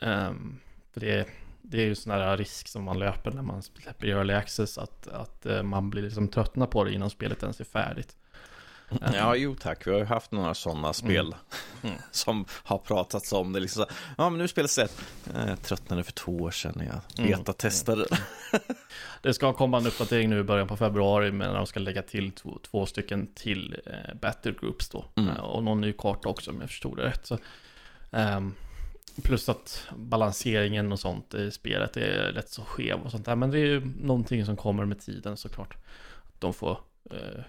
Um, 0.00 0.60
för 0.92 1.00
det, 1.00 1.26
det 1.62 1.82
är 1.82 1.86
ju 1.86 1.94
sån 1.94 2.12
här 2.12 2.36
risk 2.36 2.68
som 2.68 2.84
man 2.84 2.98
löper 2.98 3.30
när 3.30 3.42
man 3.42 3.62
släpper 3.62 4.06
Early 4.06 4.32
Access, 4.32 4.78
att, 4.78 5.08
att 5.08 5.46
eh, 5.46 5.62
man 5.62 5.90
blir 5.90 6.02
liksom 6.02 6.28
tröttna 6.28 6.66
på 6.66 6.84
det 6.84 6.92
innan 6.92 7.10
spelet 7.10 7.42
ens 7.42 7.60
är 7.60 7.64
färdigt. 7.64 8.16
Ja, 9.14 9.36
jo 9.36 9.54
tack. 9.60 9.86
Vi 9.86 9.90
har 9.90 9.98
ju 9.98 10.04
haft 10.04 10.32
några 10.32 10.54
sådana 10.54 10.92
spel 10.92 11.34
Mm. 11.82 11.96
som 12.10 12.44
har 12.52 12.78
pratats 12.78 13.32
om 13.32 13.52
det. 13.52 13.60
Liksom 13.60 13.84
så, 13.84 13.90
ja, 14.18 14.30
men 14.30 14.38
nu 14.38 14.48
spelas 14.48 14.74
det. 14.76 14.88
Jag 15.34 15.62
tröttnade 15.62 16.04
för 16.04 16.12
två 16.12 16.32
år 16.36 16.50
sedan 16.50 16.72
när 16.76 16.84
jag 16.84 17.26
Mm. 17.26 17.38
betatestade. 17.38 18.06
Det 19.22 19.34
ska 19.34 19.52
komma 19.52 19.78
en 19.78 19.86
uppdatering 19.86 20.30
nu 20.30 20.38
i 20.40 20.42
början 20.42 20.68
på 20.68 20.76
februari, 20.76 21.32
men 21.32 21.54
de 21.54 21.66
ska 21.66 21.80
lägga 21.80 22.02
till 22.02 22.32
två, 22.32 22.58
två 22.70 22.86
stycken 22.86 23.26
till 23.34 23.76
eh, 23.86 24.14
Battle 24.20 24.52
Groups 24.60 24.88
då. 24.88 25.04
Mm. 25.16 25.30
Eh, 25.30 25.36
och 25.40 25.64
någon 25.64 25.80
ny 25.80 25.92
karta 25.92 26.28
också 26.28 26.50
om 26.50 26.60
jag 26.60 26.70
förstod 26.70 26.96
det 26.96 27.04
rätt. 27.04 27.26
Så, 27.26 27.38
ehm, 28.12 28.54
plus 29.22 29.48
att 29.48 29.86
balanseringen 29.96 30.92
och 30.92 31.00
sånt 31.00 31.34
i 31.34 31.50
spelet 31.50 31.96
är 31.96 32.32
rätt 32.32 32.50
så 32.50 32.64
skev 32.64 33.00
och 33.00 33.10
sånt 33.10 33.24
där. 33.26 33.36
Men 33.36 33.50
det 33.50 33.58
är 33.58 33.66
ju 33.66 33.92
någonting 34.00 34.44
som 34.46 34.56
kommer 34.56 34.84
med 34.84 35.00
tiden 35.00 35.36
såklart. 35.36 35.74
Att 36.34 36.40
de 36.40 36.54
får 36.54 36.78
eh, 37.10 37.42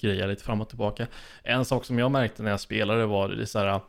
greja 0.00 0.26
lite 0.26 0.44
fram 0.44 0.60
och 0.60 0.68
tillbaka. 0.68 1.06
En 1.42 1.64
sak 1.64 1.84
som 1.84 1.98
jag 1.98 2.10
märkte 2.10 2.42
när 2.42 2.50
jag 2.50 2.60
spelade 2.60 3.06
var 3.06 3.28
det 3.28 3.46
så 3.46 3.58
här 3.58 3.80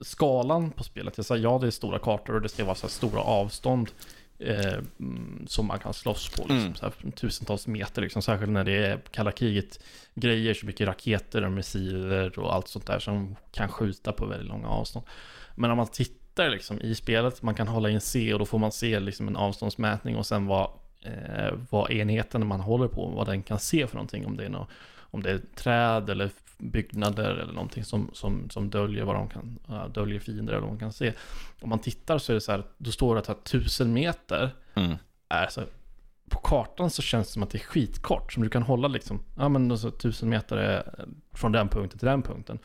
skalan 0.00 0.70
på 0.70 0.84
spelet. 0.84 1.16
Jag 1.16 1.26
sa 1.26 1.36
ja, 1.36 1.58
det 1.58 1.66
är 1.66 1.70
stora 1.70 1.98
kartor 1.98 2.34
och 2.34 2.42
det 2.42 2.48
ska 2.48 2.64
vara 2.64 2.74
så 2.74 2.88
stora 2.88 3.20
avstånd 3.20 3.90
eh, 4.38 4.74
mm, 5.00 5.44
som 5.48 5.66
man 5.66 5.78
kan 5.78 5.94
slåss 5.94 6.28
på. 6.30 6.42
Liksom, 6.42 6.58
Mm. 6.58 6.74
så 6.74 6.84
här, 6.84 7.10
tusentals 7.10 7.66
meter, 7.66 8.02
liksom, 8.02 8.22
särskilt 8.22 8.52
när 8.52 8.64
det 8.64 8.86
är 8.86 8.98
kalla 9.10 9.32
kriget 9.32 9.84
grejer, 10.14 10.54
så 10.54 10.66
mycket 10.66 10.86
raketer 10.88 11.44
och 11.44 11.52
missiler 11.52 12.38
och 12.38 12.54
allt 12.54 12.68
sånt 12.68 12.86
där 12.86 12.98
som 12.98 13.36
kan 13.52 13.68
skjuta 13.68 14.12
på 14.12 14.26
väldigt 14.26 14.48
långa 14.48 14.68
avstånd. 14.68 15.06
Men 15.56 15.70
om 15.70 15.76
man 15.76 15.86
tittar 15.86 16.50
liksom, 16.50 16.80
i 16.80 16.94
spelet, 16.94 17.42
man 17.42 17.54
kan 17.54 17.68
hålla 17.68 17.90
in 17.90 18.00
C 18.00 18.32
och 18.32 18.38
då 18.38 18.44
får 18.44 18.58
man 18.58 18.72
se 18.72 19.00
liksom, 19.00 19.28
en 19.28 19.36
avståndsmätning 19.36 20.16
och 20.16 20.26
sen 20.26 20.46
vad, 20.46 20.70
eh, 21.02 21.54
vad 21.70 21.90
enheten 21.90 22.46
man 22.46 22.60
håller 22.60 22.88
på, 22.88 23.06
vad 23.08 23.26
den 23.26 23.42
kan 23.42 23.58
se 23.58 23.86
för 23.86 23.94
någonting. 23.96 24.26
Om 24.26 24.36
det 24.36 24.44
är, 24.44 24.48
nå 24.48 24.66
om 25.00 25.22
det 25.22 25.30
är 25.30 25.40
träd 25.54 26.10
eller 26.10 26.30
byggnader 26.58 27.30
eller 27.30 27.52
någonting 27.52 27.84
som, 27.84 28.10
som, 28.12 28.50
som 28.50 28.70
döljer 28.70 29.04
vad 29.04 29.14
de 29.14 29.28
kan, 29.28 29.58
döljer 29.94 30.20
fiender 30.20 30.52
eller 30.52 30.62
vad 30.62 30.70
de 30.70 30.78
kan 30.78 30.92
se. 30.92 31.12
Om 31.60 31.68
man 31.68 31.78
tittar 31.78 32.18
så 32.18 32.32
är 32.32 32.34
det 32.34 32.40
så 32.40 32.52
här, 32.52 32.64
då 32.78 32.90
står 32.90 33.14
det 33.14 33.28
att 33.28 33.44
tusen 33.44 33.92
meter 33.92 34.50
Mm. 34.74 34.96
är 35.28 35.46
så 35.46 35.62
på 36.30 36.38
kartan 36.38 36.90
så 36.90 37.02
känns 37.02 37.26
det 37.26 37.32
som 37.32 37.42
att 37.42 37.50
det 37.50 37.58
är 37.58 37.64
skitkort 37.64 38.32
som 38.32 38.42
du 38.42 38.48
kan 38.48 38.62
hålla 38.62 38.88
liksom. 38.88 39.20
Ja 39.38 39.48
men 39.48 39.70
alltså 39.70 39.90
tusen 39.90 40.28
meter 40.28 40.56
är 40.56 41.06
från 41.32 41.52
den 41.52 41.68
punkten 41.68 41.98
till 41.98 42.08
den 42.08 42.22
punkten. 42.22 42.58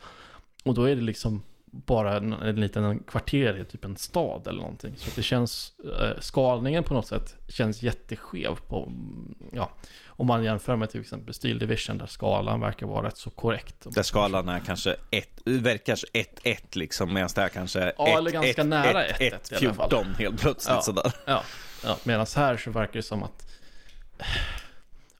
Och 0.64 0.74
då 0.74 0.84
är 0.84 0.96
det 0.96 1.02
liksom 1.02 1.42
bara 1.72 2.16
en, 2.16 2.32
en 2.32 2.60
liten 2.60 2.98
kvarter 2.98 3.58
i 3.60 3.64
typ 3.64 3.84
en 3.84 3.96
stad 3.96 4.46
eller 4.46 4.60
någonting. 4.60 4.94
Så 4.96 5.10
det 5.16 5.22
känns, 5.22 5.72
eh, 6.00 6.20
skalningen 6.20 6.84
på 6.84 6.94
något 6.94 7.06
sätt 7.06 7.36
känns 7.48 7.82
jätteskev 7.82 8.56
på, 8.68 8.92
ja, 9.52 9.70
om 10.06 10.26
man 10.26 10.44
jämför 10.44 10.76
med 10.76 10.90
till 10.90 11.00
exempel 11.00 11.34
Steel 11.34 11.58
Division 11.58 11.98
där 11.98 12.06
skalan 12.06 12.60
verkar 12.60 12.86
vara 12.86 13.06
rätt 13.06 13.16
så 13.16 13.30
korrekt. 13.30 13.76
Där 13.84 14.02
skalan 14.02 14.48
är 14.48 14.60
kanske 14.60 14.96
1, 15.10 15.28
verkar 15.44 15.94
1-1 15.94 16.56
liksom, 16.72 17.14
medan 17.14 17.28
det 17.34 17.40
här 17.40 17.48
kanske 17.48 17.80
är 17.80 17.92
Ja, 17.98 18.18
eller 18.18 18.30
ganska 18.30 18.64
nära 18.64 19.06
1-1 19.06 19.62
i 19.62 19.66
alla 19.66 19.74
fall. 19.74 19.88
14 19.90 20.14
helt 20.18 20.40
plötsligt 20.40 20.74
Ja. 20.76 20.82
sådär. 20.82 21.12
Ja, 21.26 21.42
ja 21.84 21.96
medan 22.04 22.26
här 22.36 22.56
så 22.56 22.70
verkar 22.70 22.92
det 22.92 23.02
som 23.02 23.22
att 23.22 23.48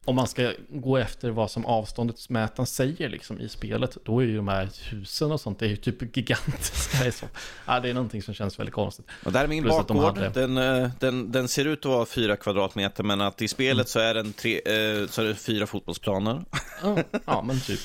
om 0.09 0.17
man 0.17 0.27
ska 0.29 0.53
gå 0.69 0.97
efter 0.97 1.31
vad 1.31 1.51
som 1.51 1.67
avståndsmätaren 1.67 2.67
säger 2.67 3.09
liksom 3.09 3.41
i 3.41 3.49
spelet, 3.49 3.97
då 4.05 4.21
är 4.23 4.27
ju 4.27 4.37
de 4.37 4.49
här 4.49 4.69
husen 4.91 5.33
och 5.33 5.41
sånt, 5.41 5.59
det 5.59 5.67
är 5.67 5.71
ju 5.71 5.77
typ 5.77 6.17
gigantiska. 6.17 7.07
i 7.07 7.13
Så. 7.13 7.27
Ja, 7.67 7.81
det 7.81 7.91
är 7.91 7.95
någonting 7.95 8.23
som 8.23 8.35
känns 8.35 8.59
väldigt 8.59 8.75
konstigt. 8.75 9.07
Och 9.25 9.33
där 9.33 9.45
är 9.45 9.49
min 9.49 9.63
Plus 9.65 9.75
att 9.77 9.89
de 9.89 9.97
bakgård. 9.97 10.23
hade- 10.23 10.41
Den, 10.41 10.59
eh, 10.85 10.91
den, 10.99 11.33
den 11.33 11.49
ser 11.49 11.65
ut 11.65 11.79
att 11.79 11.85
vara 11.85 12.07
4 12.07 12.37
kvadratmeter, 12.37 13.05
men 13.05 13.21
att 13.21 13.43
i 13.43 13.49
spelet 13.49 13.75
Mm. 13.77 13.87
så, 13.87 13.99
är 13.99 14.15
den 14.15 14.33
tre, 14.33 14.55
eh, 14.55 15.09
så 15.09 15.23
är 15.23 15.27
det 15.27 15.35
fyra 15.35 15.67
fotbollsplaner. 15.67 16.45
Ja, 16.83 16.99
ja 17.27 17.43
men 17.43 17.61
typ. 17.61 17.81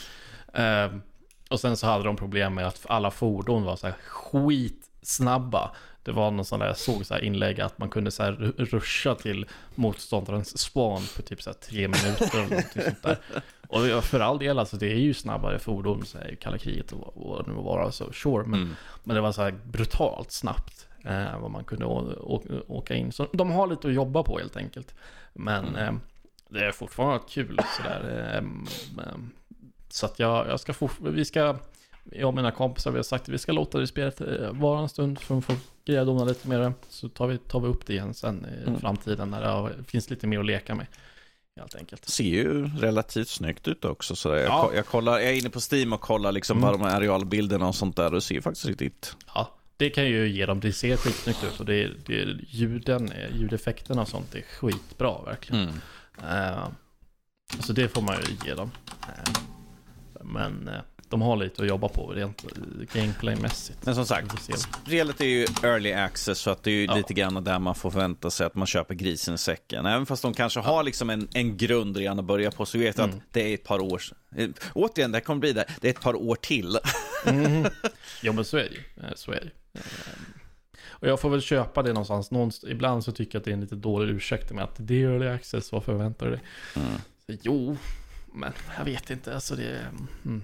Ehm, 0.54 1.02
och 1.50 1.60
sen 1.60 1.78
så 1.78 1.88
hade 1.88 2.04
de 2.04 2.16
problem 2.16 2.54
med 2.54 2.68
att 2.68 2.82
alla 2.90 3.12
fordon 3.12 3.64
var 3.64 3.76
så 3.76 3.88
här 3.88 3.96
skitsnabba. 4.08 5.72
Det 6.04 6.12
var 6.12 6.32
någon 6.32 6.46
sån 6.46 6.60
där, 6.60 6.68
jag 6.68 6.78
såg 6.78 7.06
så 7.06 7.14
här 7.14 7.22
inlägg 7.24 7.62
att 7.62 7.78
man 7.78 7.90
kunde 7.90 8.12
så 8.12 8.24
här 8.24 8.32
ru- 8.32 8.66
ruscha 8.66 9.16
till 9.16 9.46
motståndarens 9.76 10.58
span 10.58 11.02
på 11.16 11.22
typ 11.22 11.42
så 11.42 11.50
här 11.50 11.58
tre 11.58 11.88
minuter 11.88 12.30
eller 12.34 12.50
någonting 12.50 12.82
sånt 12.82 13.04
där. 13.04 13.18
Och 13.68 14.04
för 14.04 14.20
all 14.20 14.40
del, 14.40 14.60
alltså 14.60 14.78
det 14.78 14.92
är 14.92 14.96
ju 14.98 15.14
snabbare 15.14 15.60
fordon, 15.60 16.06
så 16.06 16.18
här, 16.18 16.32
i 16.32 16.36
kalla 16.36 16.58
kriget 16.58 16.92
och 16.92 17.14
vad- 17.16 17.46
det 17.46 17.52
nu 17.52 17.62
var, 17.62 17.92
så 17.92 18.12
sure. 18.14 18.44
Men, 18.48 18.60
Mm. 18.62 18.76
men 19.04 19.16
det 19.16 19.22
var 19.22 19.32
så 19.32 19.42
här 19.42 19.52
brutalt 19.66 20.32
snabbt 20.32 20.88
eh, 21.06 21.40
vad 21.40 21.52
man 21.52 21.64
kunde 21.64 21.86
åka 22.68 22.96
in. 22.96 23.12
Så 23.12 23.28
de 23.34 23.52
har 23.52 23.68
lite 23.68 23.88
att 23.88 23.94
jobba 23.94 24.24
på 24.24 24.38
helt 24.40 24.58
enkelt. 24.58 24.96
Men 25.34 25.76
eh, 25.76 25.94
det 26.50 26.66
är 26.66 26.72
fortfarande 26.72 27.20
kul 27.30 27.60
sådär. 27.78 28.30
Eh, 28.32 28.38
eh, 29.08 29.14
så 29.90 30.06
att 30.06 30.20
jag, 30.20 30.48
jag 30.48 30.60
ska 30.60 30.74
vi 31.00 31.26
ska, 31.26 31.56
jag 32.12 32.28
och 32.28 32.34
mina 32.34 32.52
kompisar 32.52 32.92
vi 32.92 32.98
har 32.98 33.04
sagt 33.04 33.24
att 33.24 33.30
vi 33.30 33.38
ska 33.38 33.52
låta 33.52 33.80
det 33.80 33.88
spelet 33.88 34.22
eh, 34.22 34.52
vara 34.52 34.80
en 34.82 34.90
stund 34.90 35.20
för 35.20 35.38
att 35.38 35.46
få 35.46 35.54
greja 35.86 36.06
dona 36.06 36.24
lite 36.26 36.48
mer. 36.50 36.74
Så 36.90 37.10
tar 37.10 37.28
vi, 37.28 37.38
tar 37.38 37.60
vi 37.60 37.68
upp 37.68 37.86
det 37.86 37.94
igen 37.94 38.14
sen 38.14 38.46
i 38.46 38.68
Mm. 38.68 38.80
framtiden 38.80 39.30
när 39.30 39.42
det 39.42 39.48
har- 39.48 39.74
finns 39.88 40.10
lite 40.10 40.28
mer 40.28 40.40
att 40.40 40.46
leka 40.46 40.76
med. 40.76 40.86
Helt 41.60 41.76
enkelt. 41.76 42.06
Ser 42.10 42.24
ju 42.24 42.66
relativt 42.68 43.28
snyggt 43.28 43.68
ut 43.68 43.86
också. 43.86 44.16
Så 44.16 44.30
jag, 44.30 44.40
Ja. 44.44 44.72
jag, 44.76 44.86
kollar, 44.86 45.12
jag 45.20 45.30
är 45.30 45.34
inne 45.40 45.50
på 45.50 45.60
Steam 45.72 45.94
och 45.94 46.02
kollar 46.02 46.32
liksom 46.32 46.58
Mm. 46.58 46.70
på 46.70 46.78
de 46.78 46.84
här 46.90 46.98
arealbilderna 46.98 47.68
och 47.68 47.76
sånt 47.76 47.96
där. 47.96 48.06
Och 48.06 48.12
det 48.12 48.22
ser 48.22 48.36
ju 48.36 48.42
faktiskt 48.42 48.66
riktigt... 48.66 49.16
Ja, 49.36 49.54
det 49.78 49.90
kan 49.90 50.06
ju 50.06 50.28
ge 50.30 50.46
dem, 50.46 50.60
det 50.60 50.74
ser 50.74 50.98
skitsnyggt 50.98 51.44
ut 51.44 51.60
och 51.60 51.66
det, 51.66 51.92
det, 52.06 52.38
ljuden, 52.48 53.12
eh, 53.12 53.36
ljudeffekterna 53.38 54.02
och 54.02 54.08
sånt 54.08 54.36
är 54.36 54.42
skitbra 54.42 55.22
verkligen. 55.26 55.62
Mm. 56.24 56.54
Eh, 56.54 56.68
så 57.60 57.74
det 57.74 57.88
får 57.90 58.02
man 58.02 58.16
ju 58.16 58.48
ge 58.50 58.56
dem. 58.56 58.72
Eh, 59.02 59.34
men 60.22 60.68
eh, 60.68 60.80
de 61.14 61.22
har 61.22 61.36
lite 61.36 61.62
att 61.62 61.68
jobba 61.68 61.88
på 61.90 62.08
rent 62.08 62.46
gameplaymässigt. 62.94 63.86
Men 63.86 63.96
som 63.96 64.06
sagt, 64.06 64.50
spelet 64.86 65.22
är 65.22 65.26
ju 65.26 65.46
early 65.64 65.92
access 65.94 66.40
så 66.40 66.50
att 66.50 66.64
det 66.64 66.72
är 66.72 66.76
ju 66.76 66.86
Ja. 66.86 66.96
lite 66.96 67.14
grann 67.14 67.44
där 67.44 67.60
man 67.60 67.76
får 67.76 67.92
förvänta 67.92 68.32
sig 68.32 68.46
att 68.46 68.56
man 68.56 68.68
köper 68.68 68.94
grisen 68.96 69.34
i 69.34 69.38
säcken. 69.38 69.86
Även 69.86 70.06
fast 70.06 70.22
de 70.22 70.34
kanske 70.34 70.60
har 70.60 70.84
liksom 70.84 71.10
en, 71.10 71.28
en 71.34 71.58
grund 71.58 71.98
redan 71.98 72.20
att 72.20 72.26
börja 72.26 72.52
på 72.52 72.66
så 72.66 72.78
vet 72.78 72.98
jag 72.98 73.04
Mm. 73.06 73.18
att 73.18 73.24
det 73.32 73.50
är 73.50 73.54
ett 73.54 73.64
par 73.64 73.80
år. 73.80 74.02
eh, 74.36 74.50
Återigen, 74.74 75.12
det 75.12 75.16
här 75.18 75.24
kommer 75.24 75.40
bli 75.40 75.54
det. 75.54 75.66
Det 75.82 75.88
är 75.88 75.92
ett 75.92 76.02
par 76.02 76.16
år 76.16 76.36
till. 76.36 76.78
Mm. 77.26 77.66
Jo 78.22 78.34
men 78.34 78.46
så 78.46 78.58
är 78.58 78.64
det 78.64 78.70
ju. 78.76 79.08
Eh, 79.08 79.14
Så 79.16 79.32
är 79.32 79.36
det 79.40 79.46
ju. 79.46 79.52
Eh, 79.80 79.82
Och 80.90 81.08
jag 81.08 81.20
får 81.20 81.30
väl 81.30 81.42
köpa 81.42 81.84
det 81.84 81.90
någonstans. 81.90 82.32
någonstans. 82.32 82.72
Ibland 82.72 83.04
så 83.04 83.12
tycker 83.12 83.36
jag 83.36 83.40
att 83.40 83.46
det 83.46 83.52
är 83.52 83.54
en 83.54 83.62
lite 83.62 83.76
dålig 83.76 84.14
ursäkt 84.16 84.52
med 84.52 84.64
att 84.64 84.76
det 84.78 85.04
är 85.04 85.10
early 85.10 85.28
access, 85.28 85.72
vad 85.72 85.84
förväntar 85.84 86.26
du 86.26 86.32
dig? 86.32 86.42
Mm. 86.76 86.88
Så, 87.26 87.38
jo, 87.42 87.78
men 88.34 88.54
jag 88.78 88.86
vet 88.86 89.10
inte. 89.10 89.34
Alltså 89.36 89.56
det, 89.56 89.80
mm. 90.26 90.42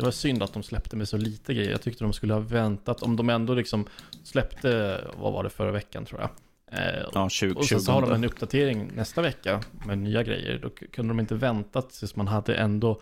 Det 0.00 0.04
var 0.06 0.12
synd 0.12 0.42
att 0.42 0.52
de 0.52 0.62
släppte 0.62 0.96
med 0.96 1.08
så 1.08 1.16
lite 1.16 1.54
grejer. 1.54 1.70
Jag 1.70 1.82
tyckte 1.82 2.04
de 2.04 2.12
skulle 2.12 2.32
ha 2.34 2.40
väntat. 2.40 3.02
Om 3.02 3.16
de 3.16 3.30
ändå 3.30 3.54
liksom 3.54 3.86
släppte, 4.24 5.00
vad 5.16 5.32
var 5.32 5.44
det 5.44 5.50
förra 5.50 5.70
veckan 5.72 6.04
tror 6.04 6.20
jag. 6.20 6.30
Eh, 6.72 7.04
Ja, 7.14 7.28
20, 7.28 7.54
och 7.54 7.64
sen 7.64 7.80
så 7.80 7.92
har 7.92 8.00
de 8.00 8.06
20. 8.06 8.14
en 8.14 8.24
uppdatering 8.24 8.90
nästa 8.94 9.22
vecka 9.22 9.60
med 9.86 9.98
nya 9.98 10.22
grejer. 10.22 10.58
Då 10.62 10.70
kunde 10.70 11.10
de 11.10 11.20
inte 11.20 11.34
väntat 11.34 11.90
tills 11.90 12.16
man 12.16 12.28
hade 12.28 12.54
ändå 12.54 13.00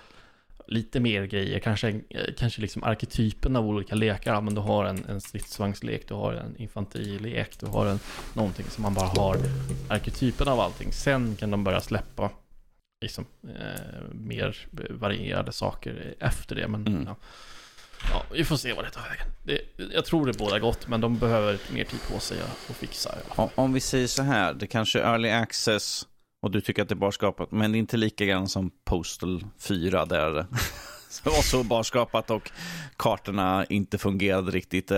lite 0.66 1.00
mer 1.00 1.24
grejer. 1.24 1.58
Kanske, 1.58 1.88
eh, 1.88 2.34
kanske 2.36 2.60
liksom 2.60 2.84
arketypen 2.84 3.56
av 3.56 3.66
olika 3.68 3.94
lekar. 3.94 4.34
Ja, 4.34 4.40
men 4.40 4.54
du 4.54 4.60
har 4.60 4.84
en, 4.84 5.04
en 5.08 5.20
stridsvagnslek, 5.20 6.08
du 6.08 6.14
har 6.14 6.32
en 6.32 6.56
infanterilek, 6.56 7.60
du 7.60 7.66
har 7.66 7.86
en, 7.86 8.00
någonting 8.34 8.66
som 8.68 8.82
man 8.82 8.94
bara 8.94 9.06
har 9.06 9.36
arketypen 9.88 10.48
av 10.48 10.60
allting. 10.60 10.92
Sen 10.92 11.36
kan 11.36 11.50
de 11.50 11.64
börja 11.64 11.80
släppa 11.80 12.30
liksom, 13.00 13.26
eh, 13.44 14.02
mer 14.12 14.56
varierade 14.90 15.52
saker 15.52 16.14
efter 16.20 16.54
det. 16.56 16.68
Men 16.68 16.86
Mm. 16.86 17.04
ja. 17.06 17.16
ja, 18.12 18.22
vi 18.32 18.44
får 18.44 18.56
se 18.56 18.72
vad 18.72 18.84
det 18.84 18.90
tar 18.90 19.02
vägen. 19.02 19.26
Det, 19.44 19.60
jag 19.94 20.04
tror 20.04 20.26
det 20.26 20.38
båda 20.38 20.58
gott, 20.58 20.88
men 20.88 21.00
de 21.00 21.18
behöver 21.18 21.58
mer 21.72 21.84
tid 21.84 22.00
på 22.12 22.20
sig 22.20 22.38
att 22.70 22.76
fixa. 22.76 23.14
Om- 23.28 23.48
Om 23.54 23.72
vi 23.72 23.80
säger 23.80 24.06
så 24.06 24.22
här, 24.22 24.54
det 24.54 24.66
kanske 24.66 25.00
är 25.00 25.04
early 25.12 25.30
access 25.30 26.06
och 26.42 26.50
du 26.50 26.60
tycker 26.60 26.82
att 26.82 26.88
det 26.88 26.92
är 26.94 26.96
barskapat, 26.96 27.50
men 27.52 27.72
det 27.72 27.76
är 27.78 27.80
inte 27.80 27.96
lika 27.96 28.24
grann 28.24 28.48
som 28.48 28.70
Postal 28.84 29.44
4 29.58 30.04
där 30.04 30.30
det 31.24 31.30
var 31.30 31.42
så 31.42 31.64
barskapat 31.64 32.30
och 32.30 32.50
kartorna 32.96 33.64
inte 33.68 33.98
fungerade 33.98 34.50
riktigt. 34.50 34.92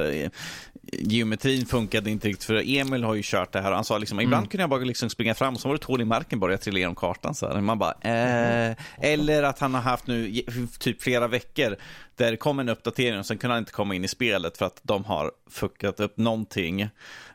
Geometrin 0.93 1.67
funkade 1.67 2.11
inte 2.11 2.29
riktigt, 2.29 2.45
för 2.45 2.63
Emil 2.79 3.05
har 3.05 3.15
ju 3.15 3.23
kört 3.25 3.53
det 3.53 3.61
här. 3.61 3.73
Han 3.73 3.85
sa 3.85 3.99
liksom, 3.99 4.21
ibland 4.21 4.41
Mm. 4.43 4.49
kunde 4.51 4.63
jag 4.63 4.71
bara 4.71 4.81
liksom 4.81 5.11
springa 5.11 5.35
fram 5.35 5.55
och 5.55 5.61
så 5.61 5.69
var 5.69 5.75
det 5.75 5.79
ett 5.79 5.85
hål 5.85 6.01
i 6.01 6.05
marken 6.05 6.41
bara 6.41 6.51
jag 6.53 6.61
trillade 6.61 6.79
igenom 6.79 6.95
kartan. 6.95 7.35
Så 7.35 7.49
här. 7.49 7.61
Man 7.61 7.79
bara, 7.79 7.93
eh. 8.01 8.77
Eller 8.99 9.43
att 9.43 9.59
han 9.59 9.75
har 9.75 9.81
haft 9.81 10.07
nu 10.07 10.43
typ 10.79 11.03
flera 11.03 11.29
veckor 11.29 11.77
där 12.17 12.31
det 12.31 12.37
kom 12.37 12.59
en 12.59 12.69
uppdatering 12.69 13.19
och 13.19 13.27
sen 13.27 13.39
kunde 13.39 13.55
han 13.55 13.63
inte 13.63 13.73
komma 13.73 13.95
in 13.95 14.05
i 14.05 14.09
spelet 14.09 14.59
för 14.59 14.67
att 14.67 14.81
de 14.83 15.05
har 15.05 15.31
fuckat 15.51 16.01
upp 16.01 16.17
någonting. 16.17 16.81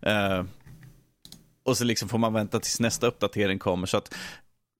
Eh, 0.01 0.43
och 1.65 1.77
så 1.77 1.83
liksom 1.83 2.09
får 2.09 2.17
man 2.17 2.33
vänta 2.33 2.59
tills 2.59 2.79
nästa 2.79 3.07
uppdatering 3.07 3.59
kommer. 3.59 3.87
Så 3.87 3.97
att 3.97 4.15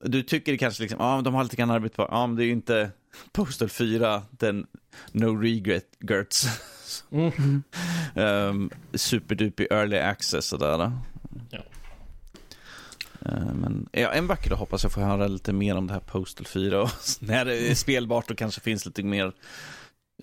du 0.04 0.24
tycker 0.24 0.58
kanske 0.58 0.84
liksom, 0.84 1.00
ja, 1.02 1.22
de 1.22 1.34
har 1.34 1.44
lite 1.44 1.56
grann 1.56 1.72
arbete 1.72 1.96
på, 1.96 2.08
ja, 2.12 2.28
men 2.28 2.36
det 2.36 2.44
är 2.44 2.46
ju 2.46 2.52
inte 2.52 2.92
Postal 3.32 3.70
4, 3.70 4.24
den 4.32 4.68
No 5.12 5.26
Regrets. 5.42 6.46
Mm. 7.12 7.64
um, 8.16 8.70
superduper 8.94 9.68
early 9.74 9.98
access 9.98 10.46
sådär. 10.46 10.92
Ja. 11.50 11.60
Eh, 13.26 13.54
Men 13.54 13.90
ja, 13.92 14.12
en 14.12 14.28
vacker 14.28 14.50
dag 14.50 14.58
hoppas 14.58 14.84
jag 14.84 14.92
få 14.92 15.02
höra 15.02 15.28
lite 15.28 15.54
mer 15.54 15.76
om 15.76 15.88
det 15.88 15.94
här 15.94 16.00
Postal 16.00 16.46
4 16.46 16.82
och 16.82 16.90
när 17.20 17.46
det 17.46 17.72
är 17.72 17.76
spelbart 17.76 18.32
och 18.32 18.38
kanske 18.38 18.62
finns 18.62 18.86
lite 18.86 19.04
mer 19.04 19.34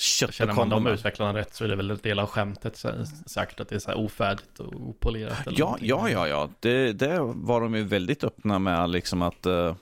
kött 0.00 0.34
Känner 0.34 0.54
man 0.54 0.68
de 0.68 0.86
utvecklarna 0.86 1.38
rätt 1.38 1.54
så 1.54 1.64
är 1.64 1.68
det 1.68 1.76
väl 1.76 1.90
en 1.90 1.98
del 2.02 2.18
av 2.18 2.26
skämtet 2.26 2.76
så- 2.76 3.04
säkert 3.26 3.60
att 3.60 3.68
det 3.68 3.74
är 3.74 3.78
så 3.78 3.90
här 3.90 3.98
ofärdigt 3.98 4.60
och 4.60 4.88
opolerat. 4.88 5.38
Ja, 5.50 5.76
ja, 5.80 6.10
ja, 6.10 6.28
ja. 6.28 6.50
Det, 6.60 6.92
det 6.92 7.18
var 7.20 7.60
de 7.60 7.74
ju 7.74 7.84
väldigt 7.84 8.24
öppna 8.24 8.58
med 8.58 8.90
liksom 8.90 9.22
att 9.22 9.46
eh, 9.46 9.74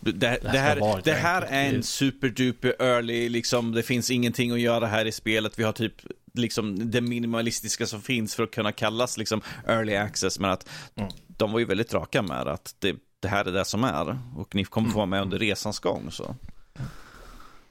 det, 0.00 0.12
det, 0.12 0.38
ska 0.38 0.48
här, 0.48 1.00
det 1.04 1.12
här 1.12 1.42
är 1.42 1.74
en 1.74 1.82
superduper 1.82 2.74
early, 2.78 3.28
liksom, 3.28 3.72
det 3.72 3.82
finns 3.82 4.10
ingenting 4.10 4.50
att 4.52 4.60
göra 4.60 4.86
här 4.86 5.04
i 5.04 5.12
spelet. 5.12 5.58
Vi 5.58 5.62
har 5.62 5.72
typ 5.72 5.94
liksom 6.34 6.90
det 6.90 7.00
minimalistiska 7.00 7.86
som 7.86 8.02
finns 8.02 8.34
för 8.34 8.42
att 8.42 8.50
kunna 8.50 8.72
kallas 8.72 9.18
liksom 9.18 9.42
early 9.66 9.94
access. 9.96 10.38
Men 10.38 10.50
att 10.50 10.68
Mm. 10.94 11.10
de 11.26 11.52
var 11.52 11.58
ju 11.58 11.64
väldigt 11.64 11.94
raka 11.94 12.22
med 12.22 12.48
att 12.48 12.74
det, 12.78 12.96
det 13.20 13.28
här 13.28 13.44
är 13.44 13.52
det 13.52 13.64
som 13.64 13.84
är. 13.84 14.18
Och 14.36 14.54
ni 14.54 14.64
kommer 14.64 14.88
få 14.90 14.96
vara 14.96 15.06
med 15.06 15.16
Mm. 15.16 15.26
under 15.26 15.38
resans 15.38 15.78
gång. 15.78 16.10
Så. 16.10 16.36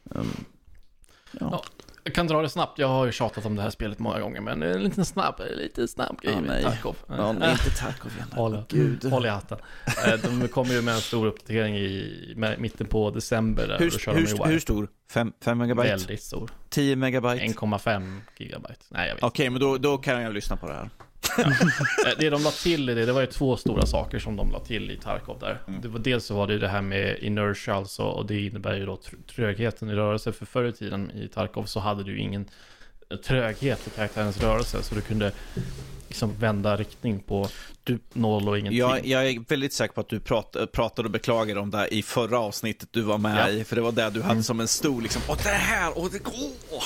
Um, 0.03 0.45
ja. 1.39 1.47
Ja. 1.51 1.63
Jag 2.03 2.13
kan 2.15 2.27
dra 2.27 2.41
det 2.41 2.49
snabbt, 2.49 2.79
jag 2.79 2.87
har 2.87 3.05
ju 3.05 3.11
tjatat 3.11 3.45
om 3.45 3.55
det 3.55 3.61
här 3.61 3.69
spelet 3.69 3.99
många 3.99 4.19
gånger, 4.19 4.41
men 4.41 4.63
en 4.63 4.83
liten 4.83 5.05
snabb, 5.05 5.41
lite 5.57 5.87
snabb 5.87 6.21
grej 6.21 6.33
Ja, 6.33 6.41
med. 6.41 6.63
Tarkov. 6.63 6.95
Ja, 7.07 7.31
nej, 7.31 7.51
inte 7.51 7.69
Tarkov 7.79 8.11
igen. 8.15 8.27
Håll, 8.35 8.63
Gud. 8.69 9.05
håll 9.05 9.25
i 9.25 9.29
hatten. 9.29 9.57
Eh, 10.07 10.13
De 10.39 10.47
kommer 10.47 10.73
ju 10.73 10.81
med 10.81 10.93
en 10.93 11.01
stor 11.01 11.27
uppdatering 11.27 11.77
i 11.77 12.33
mitten 12.57 12.87
på 12.87 13.09
december. 13.11 13.67
Där, 13.67 13.79
Hur, 13.79 14.13
hur, 14.13 14.45
hur 14.47 14.59
stor? 14.59 14.87
5 15.11 15.57
megabyte? 15.57 15.87
Väldigt 15.89 16.23
stor. 16.23 16.49
10 16.69 16.95
megabyte? 16.95 17.45
1,5 17.45 18.19
gigabyte. 18.37 18.85
Nej, 18.89 19.07
jag 19.07 19.15
vet 19.15 19.23
Okej, 19.23 19.49
men 19.49 19.61
då, 19.61 19.77
då 19.77 19.97
kan 19.97 20.21
jag 20.21 20.33
lyssna 20.33 20.55
på 20.57 20.67
det 20.67 20.73
här. 20.73 20.89
Eh, 21.37 21.53
Det 22.19 22.29
de 22.29 22.43
la 22.43 22.51
till 22.51 22.89
i 22.89 22.93
det, 22.93 23.05
det 23.05 23.11
var 23.13 23.21
ju 23.21 23.27
två 23.27 23.57
stora 23.57 23.85
saker 23.85 24.19
som 24.19 24.35
de 24.35 24.51
la 24.51 24.59
till 24.59 24.91
i 24.91 24.97
Tarkov 24.97 25.39
där. 25.39 25.61
Mm. 25.67 25.81
Det 25.81 25.87
var, 25.87 25.99
dels 25.99 26.25
så 26.25 26.35
var 26.35 26.47
det 26.47 26.53
ju 26.53 26.59
det 26.59 26.67
här 26.67 26.81
med 26.81 27.17
inertia 27.19 27.75
alltså, 27.75 28.03
och 28.03 28.25
det 28.25 28.45
innebär 28.45 28.73
ju 28.77 28.85
då 28.85 28.95
tr- 28.95 29.33
trögheten 29.35 29.89
i 29.89 29.93
rörelse. 29.93 30.31
För 30.31 30.45
förr 30.45 30.63
i 30.65 30.71
tiden 30.73 31.11
i 31.11 31.27
Tarkov 31.27 31.63
så 31.65 31.79
hade 31.79 32.03
du 32.03 32.11
ju 32.11 32.19
ingen 32.19 32.45
eh, 33.11 33.17
tröghet 33.17 33.87
i 33.87 33.89
karaktärens 33.89 34.41
rörelse, 34.41 34.83
så 34.83 34.95
du 34.95 35.01
kunde 35.01 35.31
liksom 36.07 36.33
vända 36.39 36.75
riktning 36.77 37.19
på 37.19 37.47
Du- 37.83 37.99
noll 38.13 38.49
och 38.49 38.59
ingenting. 38.59 38.79
Jag, 38.79 39.05
jag 39.05 39.27
är 39.29 39.49
väldigt 39.49 39.73
säker 39.73 39.93
på 39.93 40.01
att 40.01 40.09
du 40.09 40.19
prat, 40.19 40.55
pratade 40.73 41.05
och 41.05 41.11
beklagade 41.11 41.59
om 41.59 41.71
det 41.71 41.87
i 41.87 42.03
förra 42.03 42.39
avsnittet 42.39 42.89
du 42.91 43.01
var 43.01 43.17
med 43.17 43.37
Ja. 43.39 43.49
i. 43.49 43.63
För 43.63 43.75
det 43.75 43.81
var 43.81 43.91
det 43.91 44.09
du 44.09 44.21
hade 44.21 44.43
som 44.43 44.59
en 44.59 44.67
stor, 44.67 45.01
liksom, 45.01 45.21
åh 45.29 45.37
det 45.43 45.49
här, 45.49 45.91
åh 45.95 46.07
det 46.11 46.19
går. 46.23 46.83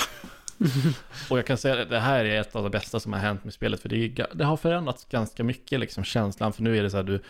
Och 1.30 1.38
jag 1.38 1.46
kan 1.46 1.58
säga 1.58 1.82
att 1.82 1.90
det 1.90 2.00
här 2.00 2.24
är 2.24 2.40
ett 2.40 2.56
av 2.56 2.64
det 2.64 2.70
bästa 2.70 3.00
som 3.00 3.12
har 3.12 3.20
hänt 3.20 3.44
med 3.44 3.52
spelet, 3.52 3.80
för 3.80 3.88
det, 3.88 3.96
är, 3.96 4.26
det 4.34 4.44
har 4.44 4.56
förändrats 4.56 5.04
ganska 5.04 5.44
mycket, 5.44 5.80
liksom 5.80 6.04
känslan. 6.04 6.52
För 6.52 6.62
nu 6.62 6.78
är 6.78 6.82
det 6.82 6.90
så 6.90 6.96
här, 6.96 7.04
du, 7.04 7.20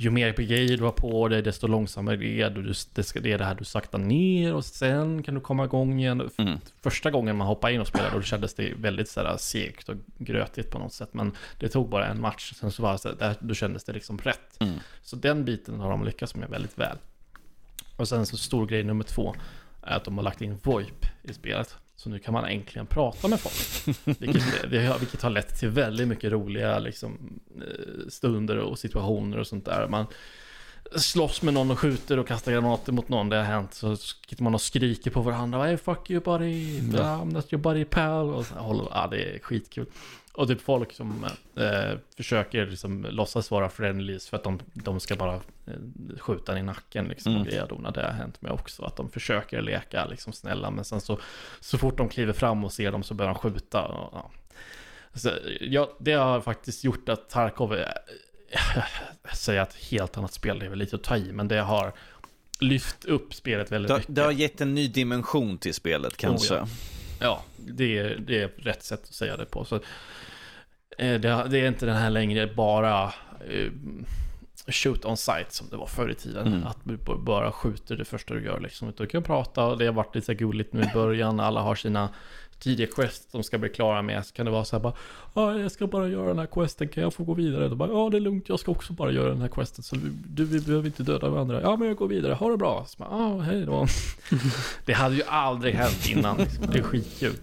ju 0.00 0.10
mer 0.10 0.32
grejer 0.32 0.76
du 0.76 0.84
har 0.84 0.92
på 0.92 1.28
dig, 1.28 1.42
desto 1.42 1.66
långsammare 1.66 2.26
är 2.26 2.50
du. 2.50 2.72
det, 2.94 3.02
ska, 3.02 3.20
det 3.20 3.32
är 3.32 3.38
det 3.38 3.44
här 3.44 3.54
du 3.54 3.64
saktar 3.64 3.98
ner 3.98 4.54
och 4.54 4.64
sen 4.64 5.22
kan 5.22 5.34
du 5.34 5.40
komma 5.40 5.64
igång 5.64 6.00
igen. 6.00 6.30
Mm. 6.36 6.58
Första 6.82 7.10
gången 7.10 7.36
man 7.36 7.46
hoppade 7.46 7.72
in 7.74 7.80
och 7.80 7.86
spelade, 7.86 8.16
då 8.16 8.22
kändes 8.22 8.54
det 8.54 8.72
väldigt 8.76 9.08
så 9.08 9.20
här 9.20 9.36
segt 9.36 9.88
och 9.88 9.96
grötigt 10.18 10.70
på 10.70 10.78
något 10.78 10.92
sätt. 10.92 11.14
Men 11.14 11.32
det 11.58 11.68
tog 11.68 11.88
bara 11.88 12.06
en 12.06 12.20
match, 12.20 12.52
sen 12.54 12.72
så 12.72 12.82
var 12.82 12.92
det 12.92 12.98
så 12.98 13.12
där, 13.12 13.36
då 13.40 13.54
kändes 13.54 13.84
det 13.84 13.92
liksom 13.92 14.18
rätt. 14.18 14.60
Mm. 14.60 14.74
Så 15.02 15.16
den 15.16 15.44
biten 15.44 15.80
har 15.80 15.90
de 15.90 16.04
lyckats 16.04 16.34
med 16.34 16.50
väldigt 16.50 16.78
väl. 16.78 16.96
Och 17.96 18.08
sen 18.08 18.26
så 18.26 18.36
stor 18.36 18.66
grej 18.66 18.84
nummer 18.84 19.04
två 19.04 19.34
är 19.82 19.96
att 19.96 20.04
de 20.04 20.16
har 20.18 20.24
lagt 20.24 20.42
in 20.42 20.58
VoIP 20.62 21.06
i 21.22 21.32
spelet. 21.32 21.76
Så 21.98 22.10
nu 22.10 22.18
kan 22.18 22.34
man 22.34 22.44
äntligen 22.44 22.86
prata 22.86 23.28
med 23.28 23.40
folk. 23.40 23.96
Vilket, 24.20 25.00
vilket 25.00 25.22
har 25.22 25.30
lett 25.30 25.58
till 25.58 25.68
väldigt 25.68 26.08
mycket 26.08 26.32
roliga 26.32 26.78
liksom, 26.78 27.40
eh, 27.56 28.08
stunder 28.08 28.58
och 28.58 28.78
situationer 28.78 29.38
och 29.38 29.46
sånt 29.46 29.64
där. 29.64 29.88
Man 29.88 30.06
slåss 30.96 31.42
med 31.42 31.54
någon 31.54 31.70
och 31.70 31.78
skjuter 31.78 32.18
och 32.18 32.28
kastar 32.28 32.52
granater 32.52 32.92
mot 32.92 33.08
någon. 33.08 33.28
Det 33.28 33.36
har 33.36 33.44
hänt. 33.44 33.74
Så 33.74 33.96
sitter 33.96 34.42
man 34.42 34.54
och 34.54 34.60
skriker 34.60 35.10
på 35.10 35.20
varandra. 35.20 35.64
Hey 35.64 35.76
fuck 35.76 36.10
you 36.10 36.20
buddy. 36.20 36.80
I'm 36.80 37.32
not 37.32 37.52
your 37.52 37.62
buddy 37.62 37.84
pal. 37.84 38.34
Och 38.34 38.46
så, 38.46 38.54
håller, 38.54 38.88
ja, 38.90 39.08
det 39.10 39.34
är 39.34 39.38
skitkul. 39.38 39.86
Och 40.38 40.48
typ 40.48 40.60
folk 40.60 40.92
som 40.92 41.24
eh, 41.56 41.98
försöker 42.16 42.66
liksom 42.66 43.06
låtsas 43.10 43.50
vara 43.50 43.68
friendlies 43.68 44.28
för 44.28 44.36
att 44.36 44.44
de, 44.44 44.58
de 44.74 45.00
ska 45.00 45.16
bara 45.16 45.34
eh, 45.34 46.18
skjuta 46.18 46.52
en 46.52 46.58
i 46.58 46.62
nacken 46.62 47.04
liksom 47.08 47.32
Mm. 47.32 47.42
och 47.42 47.48
grejer. 47.48 47.66
då. 47.68 47.90
Det 47.90 48.02
har 48.02 48.10
hänt 48.12 48.42
med 48.42 48.52
också. 48.52 48.84
Att 48.84 48.96
de 48.96 49.10
försöker 49.10 49.62
leka 49.62 50.06
liksom 50.06 50.32
snälla 50.32 50.70
men 50.70 50.84
sen 50.84 51.00
så, 51.00 51.18
så 51.60 51.78
fort 51.78 51.96
de 51.98 52.08
kliver 52.08 52.32
fram 52.32 52.64
och 52.64 52.72
ser 52.72 52.92
dem 52.92 53.02
så 53.02 53.14
börjar 53.14 53.32
de 53.34 53.38
skjuta. 53.38 53.82
Och, 53.84 54.10
ja. 54.12 54.30
så, 55.14 55.30
ja, 55.60 55.96
det 56.00 56.12
har 56.12 56.40
faktiskt 56.40 56.84
gjort 56.84 57.08
att 57.08 57.30
Tarkov 57.30 57.74
jag 59.22 59.36
säger 59.36 59.60
att 59.60 59.74
helt 59.74 60.16
annat 60.18 60.32
spel, 60.32 60.58
det 60.58 60.66
är 60.66 60.70
väl 60.70 60.78
lite 60.78 60.96
att 60.96 61.02
ta 61.02 61.16
i, 61.16 61.32
men 61.32 61.48
det 61.48 61.60
har 61.60 61.92
lyft 62.60 63.04
upp 63.04 63.34
spelet 63.34 63.72
väldigt 63.72 63.88
Det, 63.88 63.96
mycket. 63.96 64.14
det 64.14 64.22
har 64.22 64.32
gett 64.32 64.60
en 64.60 64.74
ny 64.74 64.88
dimension 64.88 65.58
till 65.58 65.74
spelet 65.74 66.16
kanske. 66.16 66.54
Oh, 66.54 66.68
Ja, 67.20 67.42
det 67.56 67.98
är, 67.98 68.16
det 68.18 68.42
är 68.42 68.48
rätt 68.48 68.82
sätt 68.84 69.00
att 69.02 69.14
säga 69.14 69.36
det 69.36 69.44
på. 69.44 69.64
Så, 69.64 69.80
det, 70.96 71.46
det 71.50 71.58
är 71.58 71.68
inte 71.68 71.86
den 71.86 71.96
här 71.96 72.10
längre 72.10 72.46
bara 72.46 73.04
eh, 73.48 73.70
shoot 74.66 75.04
on 75.04 75.16
sight 75.16 75.52
som 75.52 75.68
det 75.70 75.76
var 75.76 75.86
förr 75.86 76.10
i 76.10 76.14
tiden. 76.14 76.46
Mm. 76.46 76.66
Att 76.66 76.78
du 76.84 76.98
bara 77.16 77.52
skjuter 77.52 77.96
det 77.96 78.04
första 78.04 78.34
du 78.34 78.44
gör 78.44 78.60
liksom. 78.60 78.92
Du 78.96 79.06
kan 79.06 79.22
prata 79.22 79.64
och 79.64 79.78
det 79.78 79.86
har 79.86 79.92
varit 79.92 80.14
lite 80.14 80.34
gulligt 80.34 80.72
nu 80.72 80.82
i 80.82 80.90
början. 80.94 81.40
Alla 81.40 81.60
har 81.60 81.74
sina 81.74 82.08
tidiga 82.58 82.86
quest 82.86 83.32
de 83.32 83.42
ska 83.42 83.58
bli 83.58 83.68
klara 83.68 84.02
med. 84.02 84.26
Så 84.26 84.34
kan 84.34 84.46
det 84.46 84.52
vara 84.52 84.64
så 84.64 84.76
här 84.76 84.82
bara, 84.82 84.94
ja, 85.34 85.58
jag 85.58 85.72
ska 85.72 85.86
bara 85.86 86.08
göra 86.08 86.28
den 86.28 86.38
här 86.38 86.46
questen, 86.46 86.88
kan 86.88 87.02
jag 87.02 87.14
få 87.14 87.24
gå 87.24 87.34
vidare? 87.34 87.68
Då 87.68 87.74
bara, 87.74 87.90
ja, 87.90 88.08
det 88.10 88.16
är 88.16 88.20
lugnt, 88.20 88.48
jag 88.48 88.60
ska 88.60 88.70
också 88.70 88.92
bara 88.92 89.10
göra 89.10 89.28
den 89.28 89.40
här 89.40 89.48
questen. 89.48 89.84
Så 89.84 89.96
vi, 89.96 90.10
du, 90.26 90.44
vi 90.44 90.60
behöver 90.60 90.86
inte 90.86 91.02
döda 91.02 91.28
varandra. 91.28 91.60
Ja, 91.62 91.76
men 91.76 91.88
jag 91.88 91.96
går 91.96 92.08
vidare, 92.08 92.34
ha 92.34 92.50
det 92.50 92.56
bra. 92.56 92.84
Så 92.86 92.98
bara, 92.98 93.08
ja, 93.10 93.38
hej 93.38 93.66
då. 93.66 93.86
det 94.84 94.92
hade 94.92 95.14
ju 95.14 95.22
aldrig 95.22 95.74
hänt 95.74 96.08
innan, 96.08 96.36
liksom. 96.36 96.66
det 96.72 96.78
är 96.78 96.82
skitkul. 96.82 97.34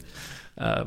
Eh, 0.55 0.85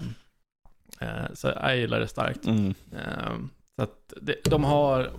så 1.35 1.49
jag 1.49 1.77
gillar 1.77 2.01
det 2.01 2.09
starkt. 2.09 2.47
Mm. 2.47 2.75
Ehm, 2.93 3.51
så 3.77 3.83
att 3.83 4.13
det, 4.21 4.37
de 4.45 4.65
har, 4.65 5.11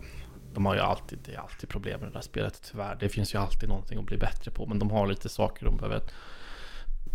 de 0.54 0.66
har 0.66 0.76
ju 0.76 0.82
alltid, 0.82 1.20
det 1.26 1.34
är 1.34 1.40
alltid 1.40 1.70
problem 1.70 2.00
med 2.00 2.10
det 2.10 2.14
där 2.14 2.22
spelet 2.22 2.62
tyvärr. 2.72 2.98
Det 3.00 3.10
finns 3.10 3.34
ju 3.34 3.40
alltid 3.40 3.70
någonting 3.70 4.00
att 4.00 4.06
bli 4.06 4.18
bättre 4.18 4.52
på, 4.52 4.66
men 4.66 4.80
de 4.80 4.92
har 4.92 5.08
lite 5.08 5.30
saker 5.30 5.66
de 5.66 5.78
behöver 5.78 6.02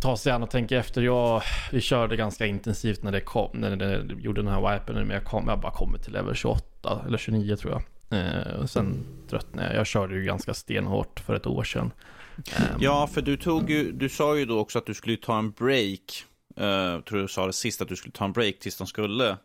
ta 0.01 0.17
sig 0.17 0.33
an 0.33 0.43
och 0.43 0.51
tänka 0.51 0.79
efter. 0.79 1.03
Jag, 1.03 1.43
vi 1.73 1.81
körde 1.81 2.17
ganska 2.17 2.47
intensivt 2.47 3.03
när 3.03 3.13
det 3.13 3.21
kom, 3.21 3.51
när 3.53 3.77
det 3.77 4.15
gjorde 4.19 4.43
den 4.43 4.53
här 4.53 4.73
wipen, 4.73 4.95
men 4.95 5.11
jag, 5.11 5.25
kom, 5.25 5.49
jag 5.49 5.61
bara 5.61 5.73
kommit 5.73 6.03
till 6.03 6.13
level 6.13 6.35
28 6.35 7.03
eller 7.07 7.19
29 7.19 7.57
tror 7.57 7.73
jag. 7.73 7.83
Eh, 8.19 8.61
och 8.61 8.71
sen 8.71 9.07
tröttnade 9.31 9.69
jag. 9.69 9.77
Jag 9.77 9.87
körde 9.87 10.15
ju 10.15 10.25
ganska 10.25 10.55
stenhårt 10.55 11.21
för 11.21 11.35
ett 11.35 11.47
år 11.47 11.65
sedan. 11.65 11.91
Ehm, 12.37 12.79
Ja, 12.81 13.07
för 13.07 13.23
du, 13.23 13.37
tog 13.37 13.71
ju, 13.71 13.93
du 13.93 14.09
sa 14.09 14.37
ju 14.37 14.45
då 14.45 14.59
också 14.59 14.79
att 14.79 14.87
du 14.87 14.95
skulle 14.95 15.17
ta 15.17 15.39
en 15.39 15.51
break. 15.51 16.25
Uh, 16.61 17.01
tror 17.01 17.19
du 17.23 17.29
sa 17.29 17.47
det 17.47 17.53
sist, 17.53 17.83
att 17.83 17.89
du 17.89 17.97
skulle 17.97 18.13
ta 18.13 18.25
en 18.25 18.33
break 18.33 18.59
tills 18.59 18.77
de 18.79 18.87
skulle 18.87 19.37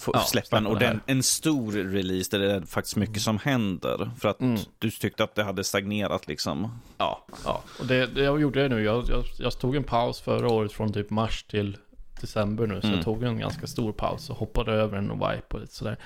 få, 0.00 0.10
Ja, 0.14 0.20
släppa 0.20 0.56
en, 0.58 0.66
orden, 0.66 1.00
en 1.06 1.22
stor 1.22 1.72
release 1.72 2.30
där 2.38 2.38
det 2.46 2.52
är 2.54 2.60
faktiskt 2.60 2.96
mycket 2.96 3.22
som 3.22 3.38
händer. 3.38 4.10
För 4.20 4.28
att 4.28 4.40
Mm. 4.40 4.60
du 4.78 4.90
tyckte 4.90 5.24
att 5.24 5.34
det 5.34 5.42
hade 5.44 5.64
stagnerat 5.64 6.28
liksom. 6.28 6.80
Ja, 6.98 7.26
ja. 7.44 7.62
och 7.80 7.86
det, 7.86 8.06
det 8.06 8.22
jag 8.22 8.40
gjorde 8.40 8.68
nu, 8.68 8.82
jag, 8.82 9.08
jag, 9.08 9.24
jag 9.38 9.58
tog 9.58 9.76
en 9.76 9.84
paus 9.84 10.20
förra 10.20 10.48
året 10.48 10.72
från 10.72 10.92
typ 10.92 11.10
mars 11.10 11.42
till 11.42 11.76
december 12.20 12.66
nu, 12.66 12.80
så 12.80 12.86
Mm. 12.86 12.96
jag 12.96 13.04
tog 13.04 13.22
en 13.22 13.38
ganska 13.38 13.66
stor 13.66 13.92
paus 13.92 14.30
och 14.30 14.36
hoppade 14.36 14.72
över 14.72 14.98
en 14.98 15.08
wipe 15.12 15.46
och 15.56 15.60
lite 15.60 15.74
sådär. 15.74 15.96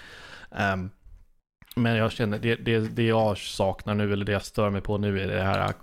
Ehm, 0.50 0.90
men 1.74 1.96
jag 1.96 2.12
känner, 2.12 2.38
det, 2.38 2.54
det, 2.54 2.78
det 2.78 3.02
jag 3.02 3.38
saknar 3.38 3.94
nu, 3.94 4.12
eller 4.12 4.24
det 4.24 4.32
jag 4.32 4.44
stör 4.44 4.70
mig 4.70 4.80
på 4.80 4.98
nu 4.98 5.20
är 5.20 5.26
det 5.26 5.42
här 5.42 5.74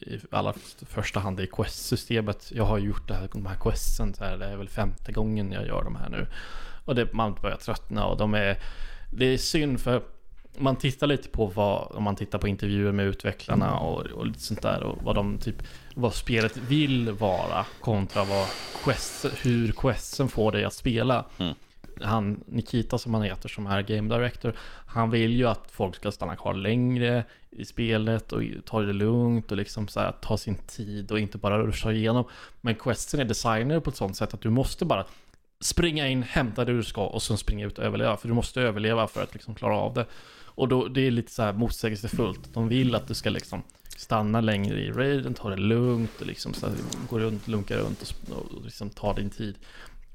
i 0.00 0.20
allra 0.30 0.54
första 0.88 1.20
hand 1.20 1.40
i 1.40 1.46
quest-systemet. 1.46 2.52
Jag 2.54 2.64
har 2.64 2.78
ju 2.78 2.86
gjort 2.86 3.08
det 3.08 3.14
här, 3.14 3.28
de 3.32 3.46
här 3.46 3.56
questen, 3.60 4.14
så 4.14 4.24
här, 4.24 4.38
det 4.38 4.46
är 4.46 4.56
väl 4.56 4.68
femte 4.68 5.12
gången 5.12 5.52
jag 5.52 5.66
gör 5.66 5.84
de 5.84 5.96
här 5.96 6.08
nu. 6.08 6.26
Och 6.84 6.94
det, 6.94 7.12
man 7.12 7.34
börjar 7.34 7.56
tröttna 7.56 8.06
och 8.06 8.16
de 8.16 8.34
är, 8.34 8.58
det 9.12 9.24
är 9.26 9.38
synd 9.38 9.80
för 9.80 10.02
man 10.58 10.76
tittar 10.76 11.06
lite 11.06 11.28
på 11.28 11.46
vad, 11.46 11.92
om 11.92 12.02
man 12.02 12.16
tittar 12.16 12.38
på 12.38 12.48
intervjuer 12.48 12.92
med 12.92 13.06
utvecklarna 13.06 13.78
och, 13.78 14.00
och 14.00 14.26
lite 14.26 14.40
sånt 14.40 14.62
där 14.62 14.82
och 14.82 15.02
vad 15.02 15.14
de 15.14 15.38
typ, 15.38 15.62
vad 15.94 16.14
spelet 16.14 16.56
vill 16.56 17.10
vara 17.10 17.66
kontra 17.80 18.24
vad 18.24 18.46
quest, 18.84 19.26
hur 19.42 19.72
questen 19.72 20.28
får 20.28 20.52
dig 20.52 20.64
att 20.64 20.74
spela. 20.74 21.24
Mm. 21.38 21.54
Han, 22.00 22.44
Nikita 22.46 22.98
som 22.98 23.14
han 23.14 23.22
heter 23.22 23.48
som 23.48 23.66
är 23.66 23.82
Game 23.82 24.14
Director, 24.16 24.54
han 24.86 25.10
vill 25.10 25.32
ju 25.32 25.48
att 25.48 25.70
folk 25.70 25.96
ska 25.96 26.12
stanna 26.12 26.36
kvar 26.36 26.54
längre 26.54 27.24
i 27.50 27.64
spelet 27.64 28.32
och 28.32 28.42
ta 28.64 28.80
det 28.80 28.92
lugnt 28.92 29.50
och 29.50 29.56
liksom 29.56 29.88
så 29.88 30.00
här, 30.00 30.12
ta 30.12 30.36
sin 30.36 30.54
tid 30.54 31.12
och 31.12 31.20
inte 31.20 31.38
bara 31.38 31.58
ruscha 31.58 31.92
igenom. 31.92 32.24
Men 32.60 32.74
questen 32.74 33.20
är 33.20 33.24
designer 33.24 33.80
på 33.80 33.90
ett 33.90 33.96
sånt 33.96 34.16
sätt 34.16 34.34
att 34.34 34.40
du 34.40 34.50
måste 34.50 34.84
bara 34.84 35.04
springa 35.60 36.08
in, 36.08 36.22
hämta 36.22 36.64
det 36.64 36.72
du 36.72 36.82
ska 36.82 37.06
och 37.06 37.22
sen 37.22 37.38
springa 37.38 37.66
ut 37.66 37.78
och 37.78 37.84
överleva. 37.84 38.16
För 38.16 38.28
du 38.28 38.34
måste 38.34 38.60
överleva 38.60 39.06
för 39.06 39.22
att 39.22 39.34
liksom 39.34 39.54
klara 39.54 39.76
av 39.76 39.94
det. 39.94 40.06
Och 40.44 40.68
då, 40.68 40.88
det 40.88 41.00
är 41.00 41.10
lite 41.10 41.32
så 41.32 41.42
här 41.42 41.52
motsägelsefullt. 41.52 42.54
De 42.54 42.68
vill 42.68 42.94
att 42.94 43.08
du 43.08 43.14
ska 43.14 43.30
liksom 43.30 43.62
stanna 43.96 44.40
längre 44.40 44.80
i 44.80 44.90
raiden, 44.90 45.34
ta 45.34 45.50
det 45.50 45.56
lugnt 45.56 46.20
och 46.20 46.26
liksom 46.26 46.54
så 46.54 46.66
här, 46.66 46.76
gå 47.10 47.18
runt, 47.18 47.48
lunka 47.48 47.76
runt 47.76 48.14
och, 48.30 48.36
och 48.36 48.64
liksom 48.64 48.90
ta 48.90 49.12
din 49.12 49.30
tid. 49.30 49.54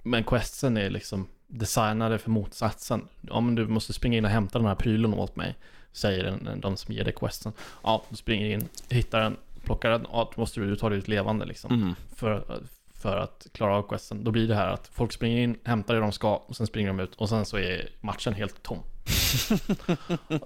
Men 0.03 0.23
questen 0.23 0.77
är 0.77 0.89
liksom 0.89 1.27
designade 1.49 2.17
för 2.19 2.29
motsatsen. 2.29 3.07
Ja 3.21 3.39
men 3.39 3.55
du 3.55 3.67
måste 3.67 3.93
springa 3.93 4.17
in 4.17 4.25
och 4.25 4.31
hämta 4.31 4.59
den 4.59 4.67
här 4.67 4.75
prylen 4.75 5.13
åt 5.13 5.35
mig. 5.35 5.55
Säger 5.91 6.23
den, 6.23 6.59
de 6.61 6.77
som 6.77 6.93
ger 6.93 7.03
dig 7.03 7.13
questen. 7.13 7.53
Ja, 7.83 8.03
du 8.09 8.15
springer 8.15 8.45
in, 8.49 8.67
hittar 8.89 9.19
den, 9.21 9.37
plockar 9.63 9.89
den. 9.89 10.07
Ja, 10.11 10.31
då 10.35 10.41
måste 10.41 10.59
du 10.59 10.75
ta 10.75 10.89
dig 10.89 10.97
ut 10.97 11.07
levande 11.07 11.45
liksom 11.45 11.71
Mm. 11.73 11.95
för, 12.15 12.61
för 12.93 13.17
att 13.17 13.47
klara 13.51 13.75
av 13.75 13.83
questen. 13.89 14.23
Då 14.23 14.31
blir 14.31 14.47
det 14.47 14.55
här 14.55 14.67
att 14.67 14.87
folk 14.93 15.11
springer 15.11 15.37
in, 15.41 15.59
hämtar 15.63 15.93
det 15.93 15.99
de 15.99 16.11
ska 16.11 16.35
och 16.35 16.55
sen 16.55 16.67
springer 16.67 16.87
de 16.87 16.99
ut 16.99 17.15
och 17.15 17.29
sen 17.29 17.45
så 17.45 17.57
är 17.57 17.89
matchen 18.01 18.33
helt 18.33 18.63
tom. 18.63 18.79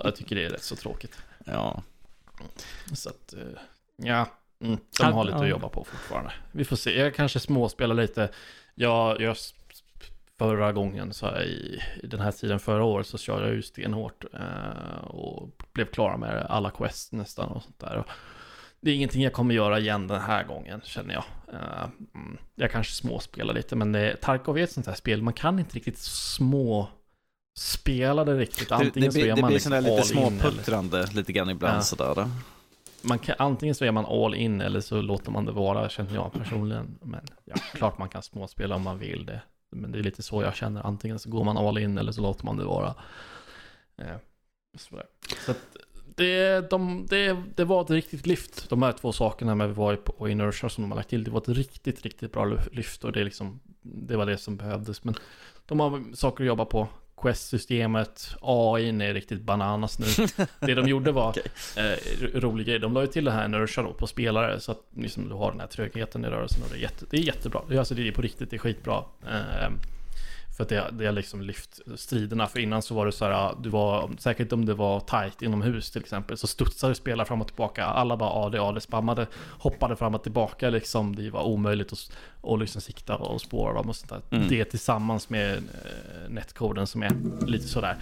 Jag 0.04 0.16
tycker 0.16 0.36
det 0.36 0.46
är 0.46 0.50
rätt 0.50 0.64
så 0.64 0.76
tråkigt. 0.76 1.18
Ja. 1.46 1.84
Så 2.94 3.10
att, 3.10 3.34
eh, 3.34 3.40
ja, 3.98 4.26
mm, 4.62 4.78
de 5.00 5.14
har 5.14 5.24
lite 5.24 5.38
Ja. 5.38 5.44
att 5.44 5.50
jobba 5.50 5.70
på 5.70 5.84
fortfarande. 5.84 6.32
Vi 6.52 6.66
får 6.66 6.76
se, 6.76 7.00
jag 7.00 7.16
kanske 7.16 7.40
småspelar 7.40 7.96
lite. 7.96 8.30
Jag, 8.76 9.22
jag 9.22 9.38
förra 10.44 10.72
gången, 10.72 11.14
så 11.14 11.38
i, 11.38 11.82
i 12.04 12.08
den 12.08 12.20
här 12.20 12.32
tiden 12.32 12.60
förra 12.60 12.84
året 12.84 13.08
så 13.08 13.18
körde 13.18 13.46
jag 13.46 13.56
ju 13.56 13.62
stenhårt 13.62 14.26
eh, 14.34 15.06
och 15.08 15.50
blev 15.74 15.86
klara 15.86 16.18
med 16.18 16.46
alla 16.50 16.72
quest 16.72 17.12
nästan 17.12 17.50
och 17.50 17.64
sånt 17.64 17.80
där. 17.80 17.98
Och 17.98 18.06
det 18.82 18.92
är 18.92 18.96
ingenting 18.96 19.24
jag 19.24 19.34
kommer 19.34 19.56
göra 19.56 19.80
igen 19.80 20.08
den 20.08 20.22
här 20.22 20.44
gången 20.44 20.82
känner 20.84 21.14
jag. 21.14 21.24
Uh, 21.54 21.88
jag 22.56 22.72
kanske 22.72 22.94
småspelar 22.94 23.54
lite 23.54 23.76
men 23.76 23.92
det, 23.92 24.16
Tarkov 24.22 24.58
är 24.58 24.64
ett 24.64 24.72
sånt 24.72 24.88
här 24.88 24.96
spel, 24.96 25.22
man 25.22 25.34
kan 25.34 25.60
inte 25.60 25.76
riktigt 25.76 25.98
små 25.98 26.88
spela 27.58 28.26
det 28.26 28.38
riktigt. 28.38 28.72
Antingen 28.72 28.94
det, 28.94 29.06
det, 29.08 29.12
så 29.12 29.20
är 29.20 29.36
det 29.36 29.42
man 29.42 29.48
blir 29.48 29.56
liksom 29.56 29.84
lite 29.84 30.04
småputtrande 30.04 30.98
eller... 30.98 31.14
lite 31.14 31.34
grann 31.34 31.50
ibland 31.50 31.78
ja. 31.78 31.82
sådär. 31.82 32.30
Man 33.02 33.20
kan, 33.20 33.36
antingen 33.40 33.76
så 33.76 33.86
är 33.86 33.92
man 33.92 34.06
all 34.06 34.36
in 34.36 34.62
eller 34.62 34.82
så 34.82 35.02
låter 35.02 35.32
man 35.32 35.46
det 35.46 35.52
vara, 35.52 35.90
känner 35.90 36.14
jag 36.14 36.34
personligen. 36.34 36.98
Men 37.02 37.26
ja, 37.46 37.56
klart 37.74 37.98
man 37.98 38.10
kan 38.10 38.24
småspela 38.24 38.76
om 38.76 38.82
man 38.82 39.00
vill 39.00 39.26
det. 39.26 39.42
Men 39.76 39.92
det 39.92 40.00
är 40.00 40.04
lite 40.04 40.24
så 40.24 40.42
jag 40.42 40.56
känner, 40.56 40.88
antingen 40.88 41.20
så 41.20 41.30
går 41.30 41.44
man 41.44 41.58
all 41.58 41.78
in 41.78 41.98
eller 41.98 42.12
så 42.12 42.22
låter 42.22 42.46
man 42.46 42.58
det 42.58 42.66
vara. 42.66 42.96
Eh, 43.98 44.18
så 44.78 45.52
att, 45.52 45.78
det, 46.16 46.70
de, 46.70 47.06
det, 47.10 47.38
det 47.56 47.66
var 47.66 47.82
ett 47.82 47.90
riktigt 47.90 48.26
lyft, 48.26 48.70
de 48.70 48.84
här 48.84 48.92
två 48.92 49.12
sakerna 49.12 49.56
med 49.56 49.76
VoIP 49.76 50.10
och 50.10 50.30
Inertia 50.30 50.70
som 50.70 50.82
de 50.82 50.92
har 50.92 50.96
lagt 50.96 51.10
till. 51.10 51.24
Det 51.24 51.32
var 51.32 51.42
ett 51.42 51.50
riktigt, 51.50 52.02
riktigt 52.02 52.32
bra 52.32 52.58
lyft 52.72 53.04
och 53.04 53.12
det, 53.12 53.24
liksom, 53.24 53.60
det 53.82 54.18
var 54.18 54.26
det 54.26 54.38
som 54.38 54.58
behövdes. 54.58 55.04
Men 55.04 55.16
de 55.66 55.80
har 55.80 56.16
saker 56.16 56.44
att 56.44 56.48
jobba 56.48 56.66
på. 56.66 56.88
Quest-systemet, 57.24 58.36
AI 58.42 58.90
är 58.90 59.14
riktigt 59.14 59.42
bananas 59.42 60.00
nu. 60.00 60.06
Det 60.60 60.74
de 60.74 60.88
gjorde 60.88 61.12
var 61.12 61.30
okay. 61.30 61.44
eh, 61.78 62.40
rolig 62.40 62.66
grej. 62.66 62.80
De 62.80 62.94
la 62.94 63.02
ju 63.02 63.08
till 63.08 63.26
det 63.26 63.32
här 63.32 63.46
Inertia 63.46 63.84
då 63.84 63.94
på 63.94 64.08
spelare 64.08 64.60
så 64.60 64.72
att 64.72 64.82
liksom, 64.96 65.30
du 65.30 65.36
har 65.36 65.52
den 65.52 65.60
här 65.60 65.68
trögheten 65.68 66.26
i 66.26 66.28
rörelsen 66.28 66.64
och 66.64 66.70
det 66.70 66.76
är, 66.76 66.82
jätte, 66.82 67.06
det 67.10 67.18
är 67.18 67.22
jättebra. 67.22 67.62
Alltså 67.80 67.96
det 67.96 68.08
är 68.08 68.12
på 68.12 68.22
riktigt, 68.22 68.50
det 68.50 68.56
är 68.56 68.60
skitbra. 68.60 69.04
Eh, 69.28 69.70
för 70.58 70.64
att 70.64 70.70
det, 70.70 70.90
det 70.92 71.06
har 71.06 71.12
liksom 71.12 71.42
lyft 71.42 71.80
striderna. 71.96 72.48
För 72.48 72.60
innan 72.60 72.82
så 72.82 72.96
var 72.96 73.06
det 73.06 73.12
så 73.12 73.26
här, 73.26 73.56
du 73.62 73.70
var, 73.70 74.10
säkert 74.18 74.52
om 74.52 74.66
det 74.66 74.74
var 74.74 75.00
tight 75.00 75.42
inomhus 75.42 75.92
till 75.92 76.02
exempel, 76.02 76.38
så 76.38 76.48
studsade 76.48 76.96
spelare 76.96 77.28
fram 77.28 77.42
och 77.42 77.48
tillbaka. 77.48 77.86
Alla 77.86 78.18
bara 78.18 78.46
AD, 78.46 78.60
AD 78.60 78.82
spammade, 78.82 79.28
hoppade 79.50 79.96
fram 79.96 80.16
och 80.16 80.24
tillbaka 80.24 80.70
liksom. 80.70 81.16
Det 81.16 81.30
var 81.30 81.44
omöjligt 81.44 81.94
att 81.94 82.12
och 82.42 82.58
liksom 82.58 82.82
sikta 82.82 83.16
och 83.16 83.42
spåra 83.42 83.74
dem 83.74 83.90
och 83.90 83.96
sånt 83.96 84.10
där. 84.10 84.38
Mm. 84.38 84.48
Det 84.48 84.66
tillsammans 84.66 85.30
med 85.30 85.58
eh, 85.58 86.30
netkoden 86.30 86.88
som 86.88 87.04
är 87.04 87.12
lite 87.46 87.68
sådär. 87.68 87.98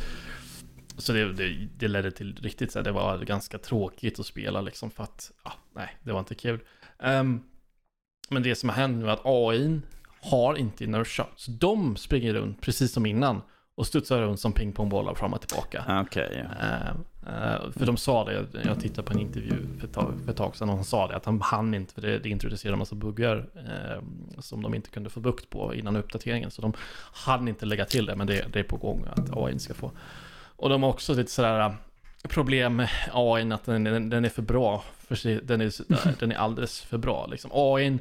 Så 0.97 1.13
det, 1.13 1.33
det, 1.33 1.67
det 1.77 1.87
ledde 1.87 2.11
till 2.11 2.35
riktigt 2.41 2.71
så 2.71 2.79
här, 2.79 2.83
det 2.83 2.91
var 2.91 3.17
ganska 3.17 3.57
tråkigt 3.57 4.19
att 4.19 4.25
spela 4.25 4.61
liksom 4.61 4.91
för 4.91 5.03
att, 5.03 5.31
ja, 5.43 5.53
nej, 5.75 5.97
det 6.03 6.11
var 6.11 6.19
inte 6.19 6.35
kul. 6.35 6.59
Um, 6.99 7.43
men 8.29 8.43
det 8.43 8.55
som 8.55 8.69
har 8.69 8.75
hänt 8.75 8.97
nu 8.97 9.07
är 9.07 9.13
att 9.13 9.25
AI 9.25 9.81
har 10.21 10.55
inte 10.55 10.83
inertia. 10.83 11.25
Så 11.35 11.51
de 11.51 11.95
springer 11.95 12.33
runt 12.33 12.61
precis 12.61 12.91
som 12.91 13.05
innan 13.05 13.41
och 13.75 13.87
studsar 13.87 14.21
runt 14.21 14.39
som 14.39 14.53
pingpongbollar 14.53 15.13
fram 15.13 15.33
och 15.33 15.41
tillbaka. 15.41 16.01
Okay, 16.01 16.33
yeah. 16.33 16.51
uh, 16.51 17.65
uh, 17.65 17.71
för 17.71 17.85
de 17.85 17.97
sa 17.97 18.25
det, 18.25 18.45
jag 18.65 18.79
tittade 18.79 19.07
på 19.07 19.13
en 19.13 19.19
intervju 19.19 19.67
för 19.79 19.87
ett 19.87 19.93
tag, 19.93 20.13
för 20.25 20.31
ett 20.31 20.37
tag 20.37 20.55
sedan 20.55 20.69
och 20.69 20.75
han 20.75 20.83
sa 20.83 21.07
det 21.07 21.15
att 21.15 21.25
han 21.25 21.41
hann 21.41 21.73
inte, 21.73 21.93
för 21.93 22.01
det, 22.01 22.19
det 22.19 22.29
introducerade 22.29 22.75
en 22.75 22.79
massa 22.79 22.95
buggar 22.95 23.37
uh, 23.37 24.03
som 24.39 24.63
de 24.63 24.73
inte 24.73 24.89
kunde 24.89 25.09
få 25.09 25.19
bukt 25.19 25.49
på 25.49 25.75
innan 25.75 25.95
uppdateringen. 25.95 26.51
Så 26.51 26.61
de 26.61 26.73
hann 27.13 27.47
inte 27.47 27.65
lägga 27.65 27.85
till 27.85 28.05
det, 28.05 28.15
men 28.15 28.27
det, 28.27 28.45
det 28.53 28.59
är 28.59 28.63
på 28.63 28.77
gång 28.77 29.05
att 29.15 29.37
AI 29.37 29.59
ska 29.59 29.73
få. 29.73 29.91
Och 30.55 30.69
de 30.69 30.83
har 30.83 30.89
också 30.89 31.13
lite 31.13 31.31
sådär 31.31 31.59
eh, 31.59 31.73
problem 32.29 32.75
med 32.75 32.89
AI, 33.13 33.51
att 33.51 33.65
den, 33.65 33.83
den, 33.83 34.09
den 34.09 34.25
är 34.25 34.29
för 34.29 34.41
bra. 34.41 34.83
För 35.07 35.15
sig, 35.15 35.39
den, 35.43 35.61
är, 35.61 35.73
den 36.19 36.31
är 36.31 36.35
alldeles 36.35 36.81
för 36.81 36.97
bra. 36.97 37.27
Liksom. 37.27 37.51
AI 37.53 37.99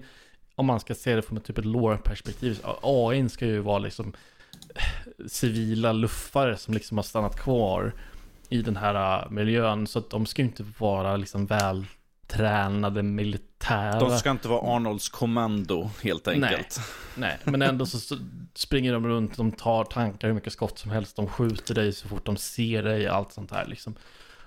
om 0.61 0.67
man 0.67 0.81
ska 0.81 0.95
se 0.95 1.17
det 1.17 1.23
från 1.23 1.39
ett 1.39 1.45
typ 1.45 1.59
ett 1.59 1.65
lore-perspektiv, 1.65 2.61
AI 2.83 3.29
ska 3.29 3.47
ju 3.47 3.61
vara 3.61 3.79
liksom 3.79 4.13
eh, 4.75 5.27
civila 5.27 5.93
luffare 5.93 6.57
som 6.57 6.75
liksom 6.75 6.99
har 6.99 7.03
stannat 7.03 7.41
kvar 7.41 7.93
i 8.49 8.63
den 8.63 8.77
här 8.77 9.23
eh, 9.23 9.31
miljön. 9.31 9.87
Så 9.87 9.99
att 9.99 10.11
de 10.11 10.27
ska 10.27 10.43
ju 10.43 10.49
inte 10.49 10.65
vara 10.79 11.17
liksom 11.17 11.47
vältränade 11.47 13.03
militära. 13.03 14.01
De 14.01 14.19
ska 14.19 14.31
inte 14.31 14.49
vara 14.49 14.77
Arnolds 14.77 15.09
kommando 15.09 15.91
helt 16.03 16.29
enkelt. 16.29 16.81
Nej, 17.15 17.39
nej. 17.45 17.53
men 17.53 17.63
ändå 17.63 17.87
så 17.87 18.17
springer 18.55 18.93
de 18.93 19.07
runt, 19.07 19.37
de 19.37 19.53
tar 19.53 19.85
tankar 19.85 20.29
hur 20.29 20.35
mycket 20.35 20.53
skott 20.53 20.79
som 20.79 20.91
helst, 20.91 21.17
de 21.17 21.27
skjuter 21.27 21.75
dig 21.75 21.93
så 21.93 22.09
fort 22.09 22.27
de 22.27 22.37
ser 22.37 22.83
dig, 22.83 23.09
allt 23.09 23.33
sånt 23.33 23.51
här 23.51 23.67
liksom. 23.67 23.95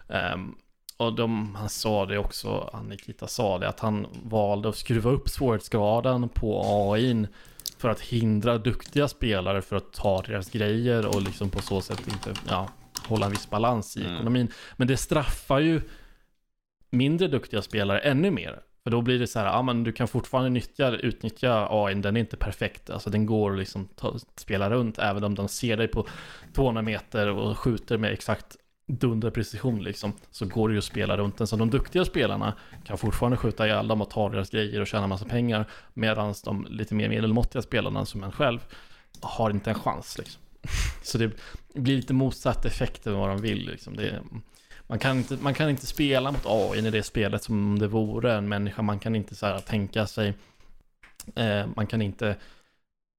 Um, 0.08 0.56
och 0.98 1.16
de, 1.16 1.56
han 1.56 1.70
sa 1.70 2.06
det 2.06 2.18
också, 2.18 2.80
Nikita 2.84 3.28
sa 3.28 3.60
det, 3.60 3.70
att 3.70 3.80
han 3.80 4.08
valde 4.24 4.70
att 4.70 4.76
skruva 4.76 5.10
upp 5.10 5.30
svårighetsgraden 5.30 6.30
på 6.30 6.62
AI 6.92 7.28
för 7.78 7.90
att 7.90 8.02
hindra 8.02 8.58
duktiga 8.58 9.08
spelare 9.08 9.62
för 9.62 9.76
att 9.76 9.94
ta 9.94 10.22
deras 10.22 10.50
grejer 10.50 11.06
och 11.06 11.22
liksom 11.22 11.50
på 11.50 11.62
så 11.62 11.82
sätt 11.82 12.08
inte 12.08 12.34
ja, 12.50 12.70
hålla 13.08 13.26
en 13.26 13.32
viss 13.32 13.50
balans 13.50 13.98
i 13.98 14.02
mm. 14.02 14.16
ekonomin. 14.16 14.48
Men 14.76 14.88
det 14.88 14.98
straffar 14.98 15.60
ju 15.60 15.82
mindre 16.90 17.28
duktiga 17.28 17.62
spelare 17.62 18.00
ännu 18.00 18.32
mer. 18.32 18.60
För 18.84 18.92
då 18.92 19.02
blir 19.02 19.20
det 19.20 19.28
så 19.28 19.40
här, 19.40 19.46
ja 19.46 19.62
men 19.62 19.84
du 19.84 19.92
kan 19.92 20.08
fortfarande 20.08 20.50
nyttja, 20.50 20.90
utnyttja 20.92 21.68
AI, 21.70 21.94
den 21.94 22.16
är 22.16 22.20
inte 22.20 22.38
perfekt. 22.38 22.90
Alltså 22.90 23.10
den 23.10 23.26
går 23.26 23.52
att 23.54 23.60
liksom 23.60 23.88
ta, 23.96 24.20
spela 24.36 24.70
runt 24.70 25.00
även 25.00 25.24
om 25.24 25.36
de 25.36 25.48
ser 25.48 25.78
dig 25.78 25.88
på 25.88 26.08
200 26.54 26.82
meter 26.82 27.28
och 27.30 27.58
skjuter 27.58 27.98
med 27.98 28.14
exakt 28.14 28.58
dunderprecision 28.88 29.84
liksom, 29.84 30.14
så 30.32 30.46
går 30.46 30.70
det 30.70 30.74
ju 30.74 30.78
att 30.78 30.84
spela 30.84 31.18
runt 31.18 31.38
den. 31.38 31.48
Så 31.48 31.56
de 31.56 31.70
duktiga 31.70 32.06
spelarna 32.06 32.54
kan 32.84 32.98
fortfarande 32.98 33.38
skjuta 33.38 33.68
ihjäl 33.68 33.88
dem 33.88 34.02
och 34.02 34.10
ta 34.10 34.30
deras 34.30 34.50
grejer 34.50 34.82
och 34.82 34.88
tjäna 34.88 35.08
massa 35.08 35.26
pengar. 35.26 35.70
Medan 35.94 36.34
de 36.44 36.68
lite 36.70 36.96
mer 36.96 37.10
medelmåttiga 37.10 37.62
spelarna 37.62 38.06
som 38.06 38.24
en 38.24 38.32
själv 38.32 38.60
har 39.22 39.50
inte 39.50 39.70
en 39.70 39.80
chans 39.80 40.18
liksom. 40.18 40.42
Så 41.04 41.18
det 41.18 41.32
blir 41.74 41.96
lite 41.96 42.14
motsatt 42.14 42.66
effekt 42.66 43.08
än 43.08 43.14
vad 43.14 43.30
de 43.30 43.42
vill 43.42 43.66
liksom. 43.66 43.96
Det, 43.96 44.22
man, 44.88 45.00
kan 45.00 45.18
inte, 45.18 45.38
man 45.42 45.54
kan 45.54 45.70
inte 45.70 45.86
spela 45.86 46.32
mot 46.32 46.46
AI 46.46 46.88
i 46.88 46.92
det 46.92 47.04
spelet 47.04 47.44
som 47.44 47.56
om 47.56 47.80
det 47.80 47.88
vore 47.88 48.34
en 48.34 48.50
människa. 48.50 48.82
Man 48.82 49.00
kan 49.00 49.16
inte 49.16 49.36
så 49.36 49.46
här 49.46 49.60
tänka 49.60 50.08
sig, 50.08 50.34
eh, 51.36 51.66
man 51.76 51.88
kan 51.88 52.02
inte 52.02 52.36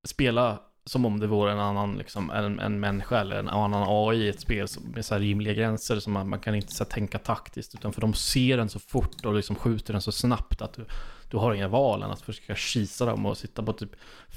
spela 0.06 0.60
som 0.86 1.04
om 1.04 1.20
det 1.20 1.26
vore 1.26 1.52
en 1.52 1.58
annan, 1.58 1.96
liksom, 1.96 2.30
en, 2.30 2.60
en 2.60 2.80
människa 2.80 3.20
eller 3.20 3.36
en 3.36 3.48
annan 3.48 3.84
AI 3.88 4.16
i 4.16 4.28
ett 4.28 4.40
spel 4.40 4.66
med 4.94 5.04
så 5.04 5.18
rimliga 5.18 5.54
gränser. 5.54 6.00
som 6.00 6.12
man, 6.12 6.28
man 6.28 6.40
kan 6.40 6.54
inte 6.54 6.74
så 6.74 6.84
tänka 6.84 7.18
taktiskt, 7.18 7.74
utan 7.74 7.92
för 7.92 8.00
de 8.00 8.14
ser 8.14 8.56
den 8.56 8.68
så 8.68 8.78
fort 8.78 9.24
och 9.24 9.34
liksom 9.34 9.56
skjuter 9.56 9.92
den 9.92 10.02
så 10.02 10.12
snabbt 10.12 10.62
att 10.62 10.72
du, 10.72 10.84
du 11.30 11.36
har 11.36 11.54
inga 11.54 11.68
val 11.68 12.02
än 12.02 12.10
att 12.10 12.20
försöka 12.20 12.54
kisa 12.54 13.06
dem 13.06 13.26
och 13.26 13.38
sitta 13.38 13.62
på 13.62 13.72
typ 13.72 13.90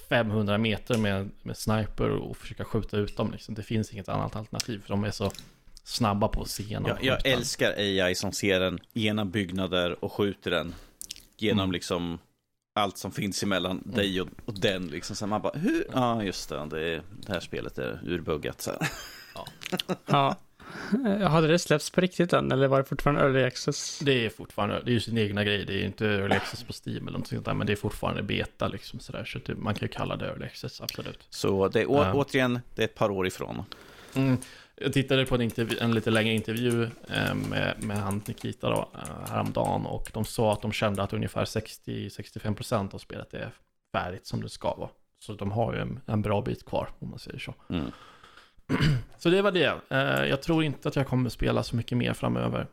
500 0.10 0.58
meter 0.58 0.98
med, 0.98 1.30
med 1.43 1.58
sniper 1.58 2.10
och 2.10 2.38
försöka 2.38 2.66
skjuta 2.66 2.98
ut 2.98 3.18
dem. 3.18 3.32
Liksom. 3.32 3.56
Det 3.56 3.64
finns 3.64 3.93
inget 3.93 4.10
annat 4.10 4.36
alternativ, 4.36 4.82
för 4.82 4.89
de 4.89 5.04
är 5.04 5.12
så 5.12 5.32
snabba 5.84 6.28
på 6.28 6.41
att 6.41 6.50
se 6.50 6.64
Jag, 6.70 7.04
jag 7.04 7.26
älskar 7.26 7.72
AI 7.78 8.16
som 8.16 8.32
ser 8.32 8.60
den 8.60 8.80
genom 8.93 9.32
byggnader 9.32 10.04
och 10.04 10.14
skjuter 10.14 10.52
den 10.52 10.76
genom 11.38 11.64
mm. 11.64 11.72
liksom 11.72 12.20
allt 12.78 12.98
som 12.98 13.12
finns 13.12 13.44
emellan 13.44 13.82
mm. 13.86 13.96
dig 13.96 14.22
och, 14.22 14.28
och, 14.46 14.60
den. 14.60 14.88
Liksom. 14.88 15.16
Så 15.16 15.28
man 15.28 15.42
bara, 15.42 15.58
hur? 15.58 15.86
Ja, 15.94 16.00
ah, 16.00 16.24
just 16.24 16.50
det, 16.50 16.66
det, 16.70 17.02
det 17.26 17.34
här 17.34 17.40
spelet 17.40 17.78
är 17.78 18.00
urbuggat. 18.06 18.62
Så 18.62 18.72
Ja. 19.36 19.48
ja. 20.06 20.38
Hade 21.28 21.48
det 21.48 21.60
släppts 21.60 21.90
på 21.90 22.02
riktigt 22.02 22.34
än, 22.34 22.52
eller 22.52 22.68
var 22.68 22.78
det 22.78 22.84
fortfarande 22.84 23.22
early 23.22 23.44
access? 23.44 24.00
Det 24.00 24.26
är 24.26 24.30
fortfarande, 24.30 24.82
det 24.86 24.92
är 24.92 24.94
ju 24.94 25.00
sin 25.00 25.18
egna 25.18 25.44
grej, 25.44 25.66
det 25.66 25.74
är 25.74 25.86
inte 25.86 26.08
early 26.08 26.36
access 26.36 26.64
på 26.64 26.74
Steam 26.74 27.08
eller 27.08 27.18
något 27.18 27.28
sånt 27.28 27.46
där, 27.46 27.54
men 27.54 27.68
det 27.68 27.74
är 27.74 27.78
fortfarande 27.78 28.24
beta 28.24 28.68
liksom 28.68 29.00
sådär, 29.00 29.26
så 29.26 29.40
det, 29.46 29.56
man 29.56 29.74
kan 29.74 29.88
ju 29.88 29.94
kalla 29.94 30.16
det 30.16 30.26
early 30.26 30.46
access, 30.46 30.82
absolut. 30.82 31.20
Så 31.30 31.68
det 31.68 31.82
är 31.82 31.92
å, 31.92 32.12
återigen, 32.14 32.60
det 32.76 32.82
är 32.82 32.86
ett 32.86 32.96
par 32.96 33.10
år 33.10 33.28
ifrån. 33.28 33.64
Mm. 34.14 34.38
Jag 34.82 34.94
tittade 34.94 35.26
på 35.26 35.36
en, 35.36 35.42
intervju, 35.42 35.78
en 35.82 35.94
lite 35.94 36.10
längre 36.10 36.34
intervju 36.34 36.84
eh, 36.84 37.36
med, 37.50 37.84
med 37.84 37.98
han 37.98 38.22
Nikita 38.28 38.70
då, 38.70 38.90
eh, 38.94 39.30
häromdagen 39.32 39.86
och 39.86 40.10
de 40.14 40.26
sa 40.26 40.54
att 40.54 40.62
de 40.62 40.72
kände 40.72 41.04
att 41.04 41.14
ungefär 41.14 41.46
60-65% 41.46 42.96
av 42.96 42.98
spelet 42.98 43.34
är 43.34 43.52
färdigt 43.92 44.26
som 44.26 44.42
det 44.42 44.50
ska 44.50 44.76
vara. 44.76 44.90
Så 45.20 45.34
de 45.34 45.52
har 45.52 45.74
ju 45.74 45.80
en, 45.80 46.00
en 46.06 46.22
bra 46.22 46.42
bit 46.42 46.66
kvar 46.66 46.90
om 47.00 47.10
man 47.10 47.20
säger 47.20 47.40
så. 47.40 47.54
Mm. 47.70 47.92
Så 49.18 49.30
det 49.30 49.42
var 49.42 49.52
det. 49.52 49.74
Eh, 49.90 50.26
jag 50.30 50.42
tror 50.42 50.64
inte 50.64 50.88
att 50.88 50.96
jag 50.96 51.08
kommer 51.08 51.30
spela 51.30 51.64
så 51.64 51.76
mycket 51.76 51.98
mer 51.98 52.14
framöver. 52.14 52.68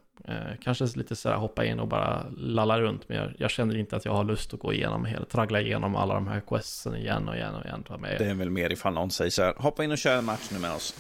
Kanske 0.63 0.85
lite 0.85 1.17
så 1.17 1.29
här 1.29 1.37
hoppa 1.37 1.65
in 1.65 1.81
och 1.81 1.89
bara 1.89 2.27
lalla 2.37 2.81
runt. 2.81 3.09
Men 3.09 3.35
jag, 3.39 3.51
känner 3.51 3.77
inte 3.77 3.97
att 3.97 4.05
jag 4.05 4.13
har 4.13 4.25
lust 4.25 4.55
att 4.55 4.61
gå 4.61 4.73
igenom 4.73 5.05
hela, 5.05 5.25
traggla 5.25 5.61
igenom 5.61 5.97
alla 5.97 6.15
de 6.15 6.29
här 6.29 6.41
questen 6.41 6.97
igen 6.97 7.29
och 7.29 7.37
igen 7.37 7.55
och 7.55 7.65
igen. 7.65 7.85
Det 8.19 8.25
är 8.25 8.35
väl 8.35 8.51
mer 8.51 8.73
ifall 8.73 8.93
någon 8.95 9.11
säger 9.11 9.31
så 9.31 9.43
här, 9.43 9.55
hoppa 9.57 9.85
in 9.85 9.93
och 9.93 9.99
kör 9.99 10.19
en 10.19 10.25
match 10.25 10.49
nu 10.53 10.59
med 10.59 10.73
oss. 10.73 10.95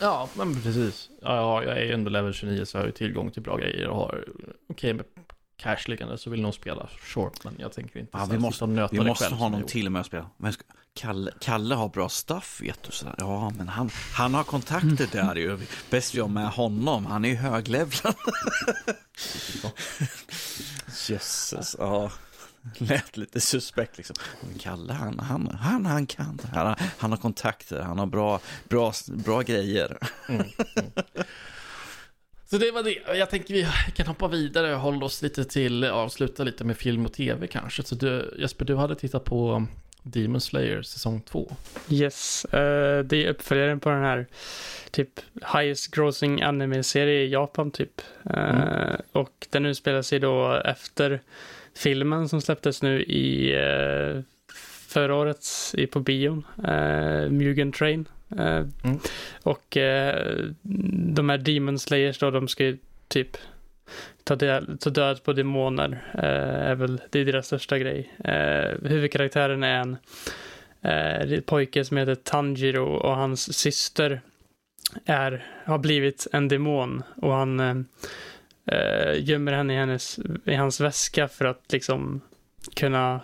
Ja, 0.00 0.28
men 0.34 0.62
precis. 0.62 1.10
Ja, 1.22 1.62
jag 1.62 1.78
är 1.78 1.84
ju 1.84 1.92
ändå 1.92 2.10
level 2.10 2.32
29 2.32 2.64
så 2.64 2.76
jag 2.76 2.82
har 2.82 2.86
ju 2.86 2.92
tillgång 2.92 3.30
till 3.30 3.42
bra 3.42 3.56
grejer 3.56 3.88
och 3.88 3.96
har 3.96 4.24
okej 4.26 4.44
okay, 4.68 4.92
med 4.92 5.04
cash 5.56 5.88
liggande 5.90 6.18
så 6.18 6.30
vill 6.30 6.42
någon 6.42 6.52
spela 6.52 6.88
short, 7.00 7.44
men 7.44 7.54
jag 7.58 7.72
tänker 7.72 8.00
inte 8.00 8.18
ja, 8.18 8.28
vi 8.30 8.38
måste, 8.38 8.66
vi 8.90 9.00
måste 9.00 9.34
ha 9.34 9.48
någon 9.48 9.62
till 9.62 9.90
med 9.90 10.00
att 10.00 10.06
spela. 10.06 10.30
Men 10.36 10.52
Kalle, 10.94 11.32
Kalle 11.40 11.74
har 11.74 11.88
bra 11.88 12.08
stuff, 12.08 12.60
vet 12.62 12.82
du. 12.82 12.92
Sådär. 12.92 13.14
Ja, 13.18 13.52
men 13.56 13.68
han, 13.68 13.90
han 14.12 14.34
har 14.34 14.44
kontakter 14.44 15.08
där 15.12 15.34
ju. 15.34 15.58
Bäst 15.90 16.14
vi 16.14 16.20
har 16.20 16.28
med 16.28 16.48
honom, 16.48 17.06
han 17.06 17.24
är 17.24 17.28
ju 17.28 17.34
höglevlad. 17.34 18.14
Jösses, 21.08 21.76
ja. 21.78 22.10
lät 22.78 23.16
lite 23.16 23.40
suspekt 23.40 23.96
liksom. 23.96 24.16
Kalle, 24.60 24.92
han, 24.92 25.18
han, 25.18 25.46
han, 25.60 25.86
han 25.86 26.06
kan. 26.06 26.38
Han, 26.52 26.66
har- 26.66 26.76
han 26.98 27.10
har 27.10 27.18
kontakter, 27.18 27.80
han 27.82 27.98
har 27.98 28.06
bra, 28.06 28.40
bra, 28.68 28.92
bra 29.06 29.40
grejer. 29.42 29.98
Mm, 30.28 30.40
mm. 30.76 30.90
Så 32.50 32.58
det 32.58 32.70
var 32.70 32.82
det. 32.82 33.18
Jag 33.18 33.30
tänker 33.30 33.54
vi 33.54 33.66
kan 33.94 34.06
hoppa 34.06 34.28
vidare 34.28 34.74
och 34.74 34.80
hålla 34.80 35.06
oss 35.06 35.22
lite 35.22 35.44
till, 35.44 35.84
avsluta 35.84 36.44
lite 36.44 36.64
med 36.64 36.76
film 36.76 37.06
och 37.06 37.12
tv 37.12 37.46
kanske. 37.46 37.82
Så 37.82 37.94
du, 37.94 38.34
Jesper, 38.38 38.64
du 38.64 38.76
hade 38.76 38.94
tittat 38.94 39.24
på 39.24 39.66
Demon 40.02 40.40
Slayer 40.40 40.82
säsong 40.82 41.20
2. 41.20 41.56
Yes, 41.88 42.44
eh, 42.44 43.04
det 43.04 43.24
är 43.24 43.30
uppföljaren 43.30 43.80
på 43.80 43.88
den 43.90 44.02
här 44.02 44.26
typ 44.90 45.08
highest 45.54 45.90
grossing 45.94 46.42
anime-serie 46.42 47.22
i 47.24 47.28
Japan 47.32 47.70
typ. 47.70 48.00
Eh, 48.30 48.48
Mm. 48.48 49.00
Och 49.12 49.46
den 49.50 49.66
utspelar 49.66 50.02
sig 50.02 50.18
då 50.18 50.54
efter 50.64 51.20
filmen 51.78 52.28
som 52.28 52.40
släpptes 52.40 52.82
nu 52.82 53.02
i 53.02 53.56
uh, 53.56 54.22
förra 54.88 55.14
året 55.14 55.46
i, 55.74 55.86
på 55.86 56.00
bion, 56.00 56.46
uh, 56.58 57.30
Mugen 57.30 57.72
Train. 57.72 58.08
Eh, 58.38 58.64
Mm. 58.84 58.98
Och 59.42 59.76
eh, 59.76 60.36
de 61.14 61.28
här 61.28 61.38
Demon 61.38 61.78
Slayers 61.78 62.18
då, 62.18 62.30
de 62.30 62.48
ska 62.48 62.64
ju 62.64 62.78
typ 63.08 63.36
ta, 64.24 64.36
del, 64.36 64.78
ta 64.78 64.90
död 64.90 65.22
på 65.22 65.32
demoner. 65.32 66.04
eh, 66.14 66.70
är 66.70 66.74
väl, 66.74 67.00
det 67.10 67.20
är 67.20 67.24
deras 67.24 67.46
största 67.46 67.78
grej. 67.78 68.12
Uh, 68.28 68.88
huvudkaraktären 68.88 69.62
är 69.62 69.80
en 69.80 69.96
eh, 70.82 71.40
pojke 71.40 71.84
som 71.84 71.96
heter 71.96 72.14
Tanjiro 72.14 72.84
och 72.84 73.16
hans 73.16 73.58
syster 73.58 74.20
är, 75.04 75.46
har 75.64 75.78
blivit 75.78 76.26
en 76.32 76.48
demon 76.48 77.02
och 77.16 77.32
han 77.32 77.86
eh, 78.72 79.24
gömmer 79.24 79.52
henne 79.52 79.74
i, 79.74 79.76
hennes, 79.76 80.18
i 80.44 80.54
hans 80.54 80.80
väska 80.80 81.28
för 81.28 81.44
att 81.44 81.72
liksom 81.72 82.20
kunna 82.74 83.20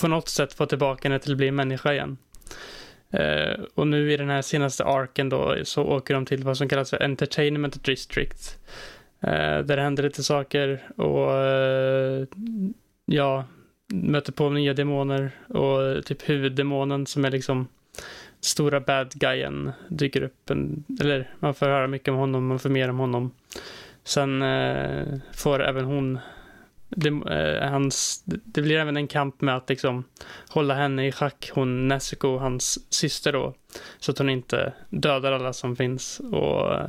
på 0.00 0.08
något 0.08 0.28
sätt 0.28 0.52
få 0.52 0.66
tillbaka 0.66 1.08
henne 1.08 1.18
till 1.18 1.32
att 1.32 1.38
bli 1.38 1.50
människa 1.50 1.92
igen. 1.92 2.16
Eh, 3.10 3.60
och 3.74 3.86
nu 3.86 4.12
i 4.12 4.16
den 4.16 4.30
här 4.30 4.42
senaste 4.42 4.84
arken 4.84 5.28
då 5.28 5.56
så 5.64 5.84
åker 5.84 6.14
de 6.14 6.26
till 6.26 6.44
vad 6.44 6.56
som 6.56 6.68
kallas 6.68 6.90
för 6.90 7.02
Entertainment 7.02 7.84
District. 7.84 8.58
Eh, 9.20 9.58
där 9.58 9.76
det 9.76 9.82
händer 9.82 10.02
lite 10.02 10.22
saker 10.22 10.88
och 10.96 11.34
eh, 11.34 12.26
ja, 13.04 13.44
möter 13.86 14.32
på 14.32 14.50
nya 14.50 14.74
demoner 14.74 15.30
och 15.48 16.04
typ 16.04 16.28
huvuddemonen 16.28 17.06
som 17.06 17.24
är 17.24 17.30
liksom 17.30 17.68
stora 18.40 18.80
bad 18.80 19.12
guyen 19.14 19.72
dyker 19.88 20.22
upp. 20.22 20.50
En, 20.50 20.84
eller 21.00 21.30
man 21.38 21.54
får 21.54 21.66
höra 21.66 21.86
mycket 21.86 22.08
om 22.08 22.16
honom, 22.16 22.46
man 22.46 22.58
får 22.58 22.68
mer 22.68 22.90
om 22.90 22.98
honom. 22.98 23.30
Sen 24.06 24.42
eh, 24.42 25.18
får 25.32 25.62
även 25.62 25.84
hon 25.84 26.18
det, 26.88 27.08
eh, 27.08 27.70
hans, 27.70 28.22
det 28.24 28.62
blir 28.62 28.78
även 28.78 28.96
en 28.96 29.08
kamp 29.08 29.40
med 29.40 29.56
att 29.56 29.68
liksom 29.68 30.04
hålla 30.48 30.74
henne 30.74 31.06
i 31.06 31.12
schack, 31.12 31.50
hon 31.54 31.88
Nezuko, 31.88 32.38
hans 32.38 32.92
syster 32.92 33.32
då. 33.32 33.54
Så 33.98 34.10
att 34.10 34.18
hon 34.18 34.30
inte 34.30 34.72
dödar 34.90 35.32
alla 35.32 35.52
som 35.52 35.76
finns. 35.76 36.20
Och, 36.20 36.74
eh, 36.74 36.88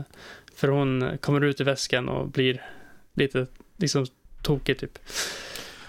för 0.56 0.68
hon 0.68 1.18
kommer 1.22 1.42
ut 1.42 1.62
i 1.62 1.64
väskan 1.64 2.10
och 2.10 2.28
blir 2.28 2.66
lite 3.14 3.48
liksom 3.78 4.06
tokig 4.42 4.78
typ. 4.80 5.00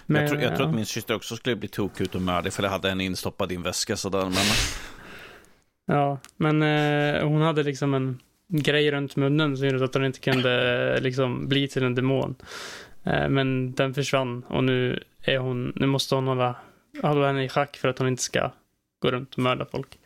Men, 0.07 0.23
jag, 0.23 0.31
tror, 0.31 0.43
jag 0.43 0.51
tror 0.57 0.67
ja. 0.67 0.71
att 0.71 0.77
min 0.77 0.87
syster 0.87 1.15
också 1.15 1.37
skulle 1.37 1.57
bli 1.57 1.69
tokig 1.69 2.05
ut 2.05 2.15
och 2.15 2.23
mördig 2.23 2.53
för 2.53 2.63
jag 2.63 2.71
hade 2.71 2.89
henne 2.89 3.05
instoppad 3.05 3.53
i 3.53 3.55
en 3.55 3.63
väska 3.63 3.97
sådär. 3.97 4.25
Men 4.25 4.45
Ja, 5.91 6.19
men 6.37 6.63
eh, 6.63 7.29
hon 7.29 7.43
hade 7.43 7.63
liksom 7.63 7.95
en 7.95 8.19
grej 8.49 8.91
runt 8.91 9.17
munnen 9.17 9.57
som 9.57 9.69
gjorde 9.69 9.85
att 9.85 9.95
hon 9.95 10.05
inte 10.05 10.21
kunde 10.21 10.93
eh, 10.95 11.03
liksom 11.03 11.49
bli 11.49 11.69
till 11.69 11.83
en 11.83 11.95
demon. 11.95 12.35
Eh, 13.05 13.29
men 13.29 13.73
den 13.73 13.95
försvann 13.95 14.43
och 14.49 14.65
nu 14.65 15.03
är 15.23 15.39
hon, 15.39 15.73
nu 15.77 15.87
måste 15.87 16.15
hon 16.15 16.27
hålla, 16.27 16.57
hålla 17.03 17.27
henne 17.27 17.45
i 17.45 17.49
schack 17.49 17.77
för 17.77 17.89
att 17.89 17.99
hon 17.99 18.09
inte 18.09 18.23
ska 18.23 18.53
gå 19.01 19.11
runt 19.11 19.35
och 19.35 19.39
mörda 19.39 19.67
folk. 19.67 19.99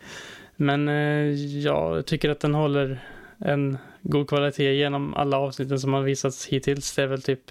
Men 0.56 0.88
eh, 0.88 1.30
ja, 1.64 1.96
jag 1.96 2.06
tycker 2.06 2.30
att 2.30 2.40
den 2.40 2.54
håller 2.54 2.98
en 3.38 3.78
god 4.02 4.28
kvalitet 4.28 4.74
genom 4.74 5.14
alla 5.14 5.38
avsnitten 5.38 5.80
som 5.80 5.92
har 5.92 6.02
visats 6.02 6.46
hittills. 6.46 6.94
Det 6.94 7.02
är 7.02 7.06
väl 7.06 7.22
typ 7.22 7.42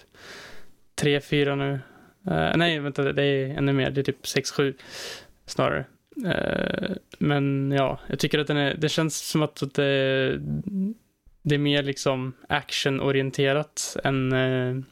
tre, 0.95 1.21
fyra 1.21 1.55
nu. 1.55 1.79
Nej, 2.55 2.79
vänta, 2.79 3.13
det 3.13 3.23
är 3.23 3.57
ännu 3.57 3.73
mer. 3.73 3.91
Det 3.91 4.01
är 4.01 4.03
typ 4.03 4.27
sex, 4.27 4.51
sju 4.51 4.73
snarare. 5.45 5.85
Eh, 6.25 6.91
men 7.19 7.71
ja, 7.71 7.99
jag 8.07 8.19
tycker 8.19 8.39
att 8.39 8.47
den 8.47 8.57
är, 8.57 8.75
det 8.75 8.89
känns 8.89 9.17
som 9.17 9.41
att 9.41 9.63
det, 9.73 10.37
det 11.41 11.55
är 11.55 11.59
mer 11.59 11.83
liksom 11.83 12.33
actionorienterat 12.49 13.97
än 14.03 14.33
eh, 14.33 14.83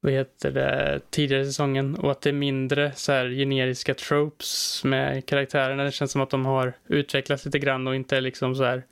vad 0.00 0.12
heter 0.12 0.50
det, 0.50 1.00
tidigare 1.10 1.44
säsongen 1.46 1.94
och 1.96 2.10
att 2.10 2.20
det 2.20 2.30
är 2.30 2.34
mindre 2.34 2.92
så 2.94 3.12
här 3.12 3.28
generiska 3.28 3.94
tropes 3.94 4.84
med 4.84 5.26
karaktärerna. 5.26 5.84
Det 5.84 5.92
känns 5.92 6.12
som 6.12 6.20
att 6.20 6.30
de 6.30 6.46
har 6.46 6.72
utvecklats 6.88 7.44
lite 7.44 7.58
grann 7.58 7.86
och 7.86 7.94
inte 7.94 8.16
är 8.16 8.20
liksom 8.20 8.54
så 8.54 8.64
här 8.64 8.82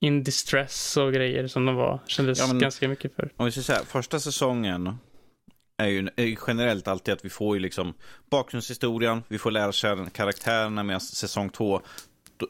in 0.00 0.22
distress 0.22 0.96
och 0.96 1.12
grejer 1.12 1.46
som 1.46 1.66
de 1.66 1.74
var. 1.74 2.00
Kändes 2.06 2.38
Ja, 2.38 2.46
men- 2.46 2.58
ganska 2.58 2.88
mycket 2.88 3.14
för. 3.14 3.30
Om 3.36 3.44
vi 3.44 3.52
säger 3.52 3.64
så 3.64 3.72
här, 3.72 3.84
första 3.84 4.20
säsongen 4.20 4.98
är 5.76 5.86
ju, 5.88 6.08
är 6.16 6.24
ju 6.24 6.36
generellt 6.46 6.88
alltid 6.88 7.14
att 7.14 7.24
vi 7.24 7.30
får 7.30 7.56
ju 7.56 7.60
liksom 7.60 7.94
bakgrundshistorien, 8.30 9.22
vi 9.28 9.38
får 9.38 9.50
lära 9.50 9.72
känna 9.72 10.10
karaktärerna 10.10 10.82
med 10.82 11.02
säsong 11.02 11.50
två. 11.50 11.80
Då, 12.36 12.46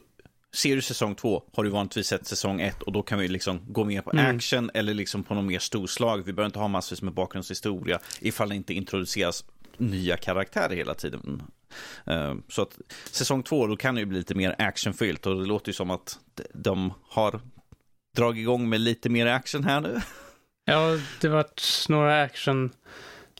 ser 0.53 0.75
du 0.75 0.81
säsong 0.81 1.15
två 1.15 1.43
har 1.53 1.63
du 1.63 1.69
vanligtvis 1.69 2.07
sett 2.07 2.27
säsong 2.27 2.61
ett 2.61 2.81
och 2.81 2.91
då 2.91 3.01
kan 3.03 3.19
vi 3.19 3.27
liksom 3.27 3.61
gå 3.67 3.83
mer 3.83 4.01
på 4.01 4.11
Mm. 4.11 4.35
action 4.35 4.71
eller 4.73 4.93
liksom 4.93 5.23
på 5.23 5.33
något 5.33 5.45
mer 5.45 5.59
storslag. 5.59 6.17
Vi 6.17 6.33
behöver 6.33 6.45
inte 6.45 6.59
ha 6.59 6.67
massvis 6.67 7.01
med 7.01 7.13
bakgrundshistoria 7.13 7.99
ifall 8.19 8.49
det 8.49 8.55
inte 8.55 8.73
introduceras 8.73 9.45
nya 9.77 10.17
karaktärer 10.17 10.75
hela 10.75 10.93
tiden. 10.93 11.43
Eh, 12.05 12.35
Så 12.49 12.61
att 12.61 12.77
säsong 13.11 13.43
två, 13.43 13.67
då 13.67 13.77
kan 13.77 13.95
det 13.95 14.01
ju 14.01 14.05
bli 14.05 14.17
lite 14.17 14.35
mer 14.35 14.55
actionfyllt 14.57 15.25
och 15.25 15.39
det 15.39 15.45
låter 15.45 15.69
ju 15.69 15.73
som 15.73 15.91
att 15.91 16.19
de 16.53 16.93
har 17.09 17.39
dragit 18.15 18.41
igång 18.41 18.69
med 18.69 18.81
lite 18.81 19.09
mer 19.09 19.25
action 19.25 19.63
här 19.63 19.81
nu. 19.81 20.01
Ja, 20.65 20.99
det 21.21 21.27
vart 21.29 21.61
några 21.89 22.21
action 22.21 22.71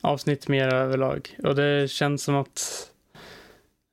avsnitt 0.06 0.47
mer 0.47 0.74
överlag. 0.74 1.38
Och 1.43 1.56
det 1.56 1.91
känns 1.91 2.24
som 2.24 2.36
att 2.36 2.89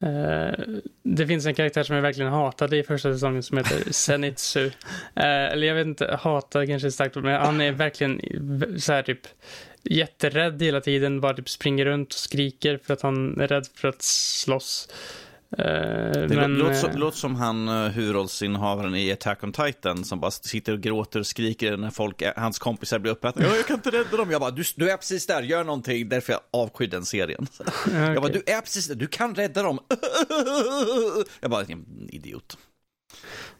eh, 0.04 0.64
det 1.02 1.26
finns 1.26 1.46
en 1.46 1.54
karaktär 1.54 1.82
som 1.82 1.94
jag 1.94 2.02
verkligen 2.02 2.32
hatade 2.32 2.76
i 2.76 2.82
första 2.82 3.12
säsongen 3.12 3.42
som 3.42 3.58
heter 3.58 3.92
Zenitsu. 3.92 4.66
Eh, 4.66 4.72
eller 5.24 5.66
jag 5.66 5.74
vet 5.74 5.86
inte, 5.86 6.18
hata 6.20 6.66
kanske 6.66 6.88
är 6.88 6.90
starkt 6.90 7.14
men 7.14 7.40
han 7.40 7.60
är 7.60 7.72
verkligen 7.72 8.20
så 8.80 8.92
här 8.92 9.02
typ 9.02 9.26
jätterädd 9.82 10.62
hela 10.62 10.80
tiden, 10.80 11.20
bara 11.20 11.34
typ 11.34 11.48
springer 11.48 11.84
runt 11.84 12.08
och 12.08 12.18
skriker 12.18 12.78
för 12.84 12.94
att 12.94 13.02
han 13.02 13.40
är 13.40 13.48
rädd 13.48 13.66
för 13.74 13.88
att 13.88 14.02
slåss. 14.02 14.88
Eh, 15.58 15.64
Det 15.64 16.28
men, 16.36 16.54
låter, 16.54 16.74
som, 16.74 16.90
eh, 16.90 16.96
låter 16.96 17.18
som 17.18 17.34
han 17.36 17.68
uh, 17.68 17.88
huvudrollsinnehavaren 17.88 18.94
i 18.94 19.12
Attack 19.12 19.44
on 19.44 19.52
Titan 19.52 20.04
som 20.04 20.20
bara 20.20 20.30
sitter 20.30 20.72
och 20.72 20.80
gråter 20.80 21.20
och 21.20 21.26
skriker 21.26 21.76
när 21.76 21.90
folk, 21.90 22.22
hans 22.36 22.58
kompisar 22.58 22.98
blir 22.98 23.12
uppätna. 23.12 23.42
Ja, 23.44 23.56
jag 23.56 23.66
kan 23.66 23.76
inte 23.76 23.90
rädda 23.90 24.16
dem. 24.16 24.30
Jag 24.30 24.40
bara, 24.40 24.50
du, 24.50 24.62
du 24.76 24.90
är 24.90 24.96
precis 24.96 25.26
där, 25.26 25.42
gör 25.42 25.64
någonting. 25.64 26.08
Därför 26.08 26.32
jag 26.32 26.40
avskyr 26.50 26.86
den 26.86 27.04
serien. 27.04 27.46
ja, 27.92 28.12
Jag 28.12 28.22
bara, 28.22 28.32
du 28.32 28.42
är 28.46 28.60
precis 28.60 28.88
där, 28.88 28.94
du 28.94 29.06
kan 29.06 29.34
rädda 29.34 29.62
dem. 29.62 29.78
Jag 31.40 31.50
bara, 31.50 31.64
idiot. 32.08 32.58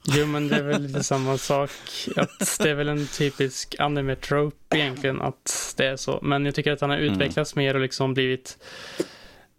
Jo, 0.05 0.27
men 0.27 0.49
det 0.49 0.57
är 0.57 0.63
väl 0.63 0.83
lite 0.83 1.03
samma 1.03 1.39
sak. 1.39 1.71
Att 2.17 2.59
det 2.59 2.71
är 2.71 2.75
väl 2.75 2.89
en 2.89 3.07
typisk 3.07 3.75
anime-trope 3.79 4.77
egentligen 4.77 5.23
att 5.23 5.75
det 5.77 5.87
är 5.87 5.97
så. 5.97 6.19
Men 6.23 6.45
jag 6.45 6.55
tycker 6.55 6.73
att 6.73 6.81
han 6.81 6.91
har 6.91 6.97
Mm. 6.99 7.13
utvecklats 7.15 7.55
mer 7.55 7.75
och 7.75 7.81
liksom 7.81 8.15
blivit 8.15 8.59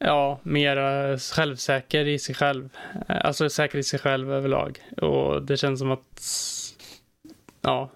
ja, 0.04 0.40
mer 0.44 0.78
eh, 0.78 1.18
självsäker 1.18 2.06
i 2.08 2.20
sig 2.20 2.36
själv. 2.36 2.70
Eh, 3.10 3.26
Alltså 3.26 3.50
säker 3.50 3.78
i 3.78 3.84
sig 3.84 4.00
själv 4.00 4.32
överlag. 4.34 4.80
Och 5.02 5.44
det 5.44 5.58
känns 5.58 5.80
som 5.80 5.92
att 5.92 6.24
ja, 7.62 7.92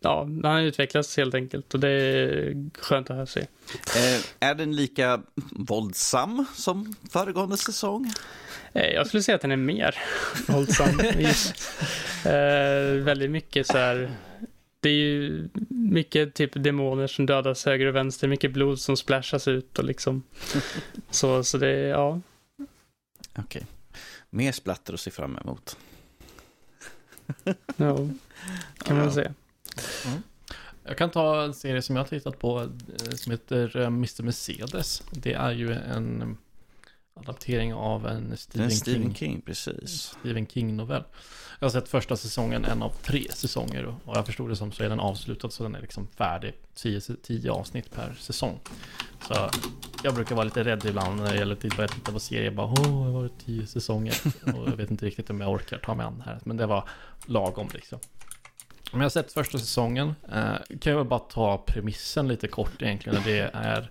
ja, 0.00 0.18
han 0.24 0.44
har 0.44 0.60
utvecklats 0.60 1.16
helt 1.16 1.34
enkelt 1.34 1.74
och 1.74 1.80
det 1.80 1.88
är 1.88 2.54
skönt 2.78 3.10
att 3.10 3.28
se. 3.28 3.40
Eh, 3.40 4.48
är 4.50 4.54
den 4.54 4.76
lika 4.76 5.20
våldsam 5.52 6.44
som 6.54 6.94
föregående 7.12 7.56
säsong? 7.56 8.12
Eh, 8.72 8.86
Jag 8.86 9.06
skulle 9.06 9.22
säga 9.22 9.36
att 9.36 9.42
den 9.42 9.52
är 9.52 9.56
mer 9.56 9.94
våldsam. 10.48 11.00
Eh, 12.24 12.92
väldigt 13.04 13.30
mycket 13.30 13.66
så 13.66 13.78
här. 13.78 14.10
Det 14.80 14.88
är 14.88 14.94
ju 14.94 15.48
mycket 15.68 16.34
typ 16.34 16.50
demoner 16.64 17.06
som 17.06 17.26
dödas 17.26 17.64
höger 17.64 17.86
och 17.86 17.94
vänster, 17.94 18.28
mycket 18.28 18.52
blod 18.52 18.80
som 18.80 18.96
splashas 18.96 19.48
ut 19.48 19.78
och 19.78 19.84
liksom. 19.84 20.22
Så, 21.10 21.44
så 21.44 21.58
det, 21.58 21.68
är- 21.68 21.88
ja. 21.88 22.20
Okej. 23.38 23.66
Mer 24.30 24.52
splatter 24.52 24.94
att 24.94 25.00
se 25.00 25.10
fram 25.10 25.36
emot. 25.36 25.76
ja 27.76 27.96
kan 28.78 28.96
man 28.96 29.04
Ja. 29.06 29.12
säga. 29.12 29.34
Jag 30.84 30.98
kan 30.98 31.10
ta 31.10 31.42
en 31.42 31.54
serie 31.54 31.82
som 31.82 31.96
jag 31.96 32.02
har 32.02 32.08
tittat 32.08 32.38
på 32.38 32.60
eh, 32.60 33.14
som 33.14 33.30
heter 33.32 33.76
eh, 33.76 33.86
Mr. 33.86 34.22
Mercedes. 34.22 35.02
Det 35.10 35.32
är 35.32 35.52
ju 35.52 35.72
en 35.72 36.36
adaptering 37.14 37.74
av 37.74 38.06
en 38.06 38.36
Stephen, 38.36 38.70
Stephen 38.70 39.02
King, 39.02 39.14
King, 39.14 39.40
precis. 39.46 40.14
Stephen 40.20 40.46
King-novell. 40.46 41.04
Jag 41.62 41.66
har 41.66 41.70
sett 41.70 41.88
första 41.88 42.16
säsongen, 42.16 42.64
en 42.64 42.82
av 42.82 42.90
tre 43.02 43.26
säsonger. 43.34 43.84
och- 44.04 44.16
jag 44.16 44.26
förstod 44.26 44.48
det 44.50 44.56
som 44.56 44.72
så 44.72 44.82
är 44.84 44.88
den 44.88 45.00
avslutad 45.00 45.50
så 45.50 45.62
den 45.62 45.74
är 45.74 45.80
liksom 45.80 46.06
färdig. 46.16 46.54
Tio, 46.74 47.00
tio 47.00 47.50
avsnitt 47.52 47.90
per 47.94 48.14
säsong. 48.18 48.60
Så 49.28 49.50
jag 50.04 50.14
brukar 50.14 50.34
vara 50.34 50.44
lite 50.44 50.64
rädd 50.64 50.84
ibland 50.84 51.16
när 51.20 51.32
det 51.32 51.38
gäller 51.38 51.54
typ 51.54 51.72
att 51.72 51.76
börja 51.76 51.88
titta 51.88 52.12
på 52.12 52.20
serier. 52.20 52.50
Bara, 52.50 52.66
åh, 52.66 52.74
det 52.82 52.88
har 52.88 53.10
varit 53.10 53.46
tio 53.46 53.66
säsonger. 53.66 54.14
Och 54.56 54.68
jag 54.68 54.76
vet 54.76 54.90
inte 54.90 55.06
riktigt 55.06 55.30
om 55.30 55.40
jag 55.40 55.50
orkar 55.50 55.78
ta 55.78 55.94
mig 55.94 56.06
an 56.06 56.22
här. 56.26 56.38
Men 56.44 56.56
det 56.56 56.66
var 56.66 56.88
lagom 57.26 57.68
liksom. 57.74 57.98
Om 58.92 59.00
jag 59.00 59.04
har 59.04 59.10
sett 59.10 59.32
första 59.32 59.58
säsongen 59.58 60.14
eh, 60.32 60.78
kan 60.80 60.92
jag 60.92 61.06
bara 61.06 61.20
ta 61.20 61.58
premissen 61.58 62.28
lite 62.28 62.48
kort 62.48 62.82
egentligen. 62.82 63.22
Det 63.24 63.50
är 63.52 63.90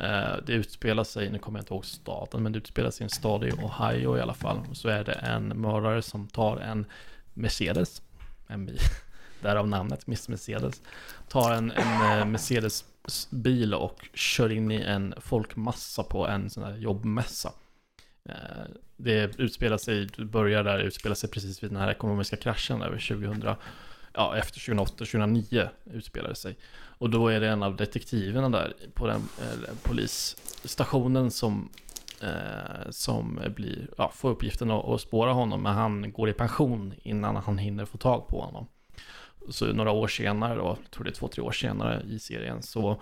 Eh, 0.00 0.36
det 0.46 0.52
utspelar 0.52 1.04
sig, 1.04 1.30
nu 1.30 1.38
kommer 1.38 1.58
jag 1.58 1.62
inte 1.62 1.74
ihåg 1.74 1.84
staden, 1.84 2.42
men 2.42 2.52
det 2.52 2.58
utspelar 2.58 2.90
sig 2.90 3.04
i 3.04 3.04
en 3.04 3.10
stad 3.10 3.44
i 3.44 3.52
Ohio 3.52 4.18
i 4.18 4.20
alla 4.20 4.34
fall. 4.34 4.58
Så 4.72 4.88
är 4.88 5.04
det 5.04 5.12
en 5.12 5.48
mördare 5.48 6.02
som 6.02 6.28
tar 6.28 6.56
en 6.56 6.86
Mercedes, 7.34 8.02
en 8.46 8.66
bil, 8.66 8.78
därav 9.40 9.68
namnet 9.68 10.06
Miss 10.06 10.28
Mercedes, 10.28 10.82
tar 11.28 11.52
en, 11.52 11.70
en 11.70 12.18
eh, 12.18 12.26
Mercedes 12.26 12.84
bil 13.30 13.74
och 13.74 14.08
kör 14.14 14.52
in 14.52 14.70
i 14.70 14.80
en 14.80 15.14
folkmassa 15.20 16.02
på 16.02 16.28
en 16.28 16.50
sån 16.50 16.64
här 16.64 16.76
jobbmässa. 16.76 17.52
Eh, 18.28 18.64
det 18.96 19.38
utspelar 19.38 19.78
sig, 19.78 20.08
börjar 20.18 20.64
där, 20.64 20.78
utspelar 20.78 21.14
sig 21.14 21.30
precis 21.30 21.62
vid 21.62 21.70
den 21.70 21.80
här 21.80 21.90
ekonomiska 21.90 22.36
kraschen 22.36 22.82
över 22.82 22.98
2000 22.98 23.56
ja, 24.14 24.36
efter 24.36 24.60
2008-2009 24.60 25.68
utspelade 25.84 26.34
sig. 26.34 26.56
Och 26.98 27.10
då 27.10 27.28
är 27.28 27.40
det 27.40 27.48
en 27.48 27.62
av 27.62 27.76
detektiverna 27.76 28.48
där 28.48 28.74
på 28.94 29.06
den 29.06 29.28
eh, 29.40 29.74
polisstationen 29.82 31.30
som, 31.30 31.68
eh, 32.22 32.90
som 32.90 33.40
blir, 33.56 33.88
ja, 33.98 34.12
får 34.14 34.30
uppgiften 34.30 34.70
att, 34.70 34.84
att 34.84 35.00
spåra 35.00 35.32
honom, 35.32 35.62
men 35.62 35.74
han 35.74 36.12
går 36.12 36.28
i 36.28 36.32
pension 36.32 36.94
innan 37.02 37.36
han 37.36 37.58
hinner 37.58 37.84
få 37.84 37.98
tag 37.98 38.28
på 38.28 38.40
honom. 38.40 38.66
Så 39.48 39.72
några 39.72 39.90
år 39.90 40.08
senare 40.08 40.54
då, 40.54 40.78
jag 40.82 40.90
tror 40.90 41.04
det 41.04 41.10
är 41.10 41.14
två, 41.14 41.28
tre 41.28 41.42
år 41.42 41.52
senare 41.52 42.02
i 42.10 42.18
serien, 42.18 42.62
så 42.62 43.00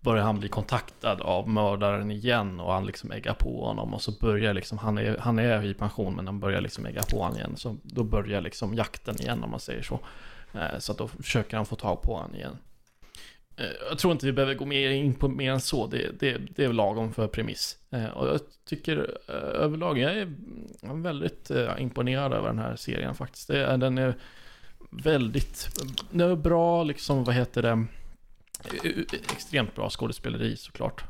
börjar 0.00 0.24
han 0.24 0.40
bli 0.40 0.48
kontaktad 0.48 1.20
av 1.20 1.48
mördaren 1.48 2.10
igen 2.10 2.60
och 2.60 2.72
han 2.72 2.86
liksom 2.86 3.12
äggar 3.12 3.34
på 3.34 3.64
honom 3.64 3.94
och 3.94 4.02
så 4.02 4.12
börjar 4.20 4.54
liksom, 4.54 4.78
han 4.78 4.98
är, 4.98 5.18
han 5.18 5.38
är 5.38 5.64
i 5.64 5.74
pension 5.74 6.14
men 6.14 6.26
han 6.26 6.40
börjar 6.40 6.60
liksom 6.60 6.86
ägga 6.86 7.02
på 7.02 7.22
honom 7.22 7.36
igen. 7.36 7.56
Så 7.56 7.76
då 7.82 8.04
börjar 8.04 8.40
liksom 8.40 8.74
jakten 8.74 9.20
igen 9.20 9.44
om 9.44 9.50
man 9.50 9.60
säger 9.60 9.82
så. 9.82 10.00
Eh, 10.54 10.78
så 10.78 10.92
att 10.92 10.98
då 10.98 11.08
försöker 11.08 11.56
han 11.56 11.66
få 11.66 11.76
tag 11.76 12.02
på 12.02 12.14
honom 12.14 12.34
igen. 12.34 12.58
Eh, 13.56 13.66
jag 13.88 13.98
tror 13.98 14.12
inte 14.12 14.26
vi 14.26 14.32
behöver 14.32 14.54
gå 14.54 14.64
mer 14.64 14.90
in 14.90 15.14
på 15.14 15.28
mer 15.28 15.52
än 15.52 15.60
så. 15.60 15.86
Det, 15.86 16.20
det, 16.20 16.38
det 16.56 16.64
är 16.64 16.72
lagom 16.72 17.12
för 17.12 17.26
premiss. 17.26 17.78
Eh, 17.90 18.06
och 18.06 18.28
jag 18.28 18.40
tycker 18.64 19.18
överlag, 19.30 19.98
jag 19.98 20.16
är 20.16 20.28
väldigt 21.02 21.50
imponerad 21.78 22.32
över 22.32 22.48
den 22.48 22.58
här 22.58 22.76
serien 22.76 23.14
faktiskt. 23.14 23.48
Den 23.48 23.98
är 23.98 24.14
väldigt 24.90 25.68
den 26.10 26.30
är 26.30 26.36
bra, 26.36 26.82
liksom, 26.82 27.24
vad 27.24 27.34
heter 27.34 27.62
det? 27.62 27.86
Extremt 29.32 29.74
bra 29.74 29.90
skådespeleri 29.90 30.56
såklart. 30.56 31.04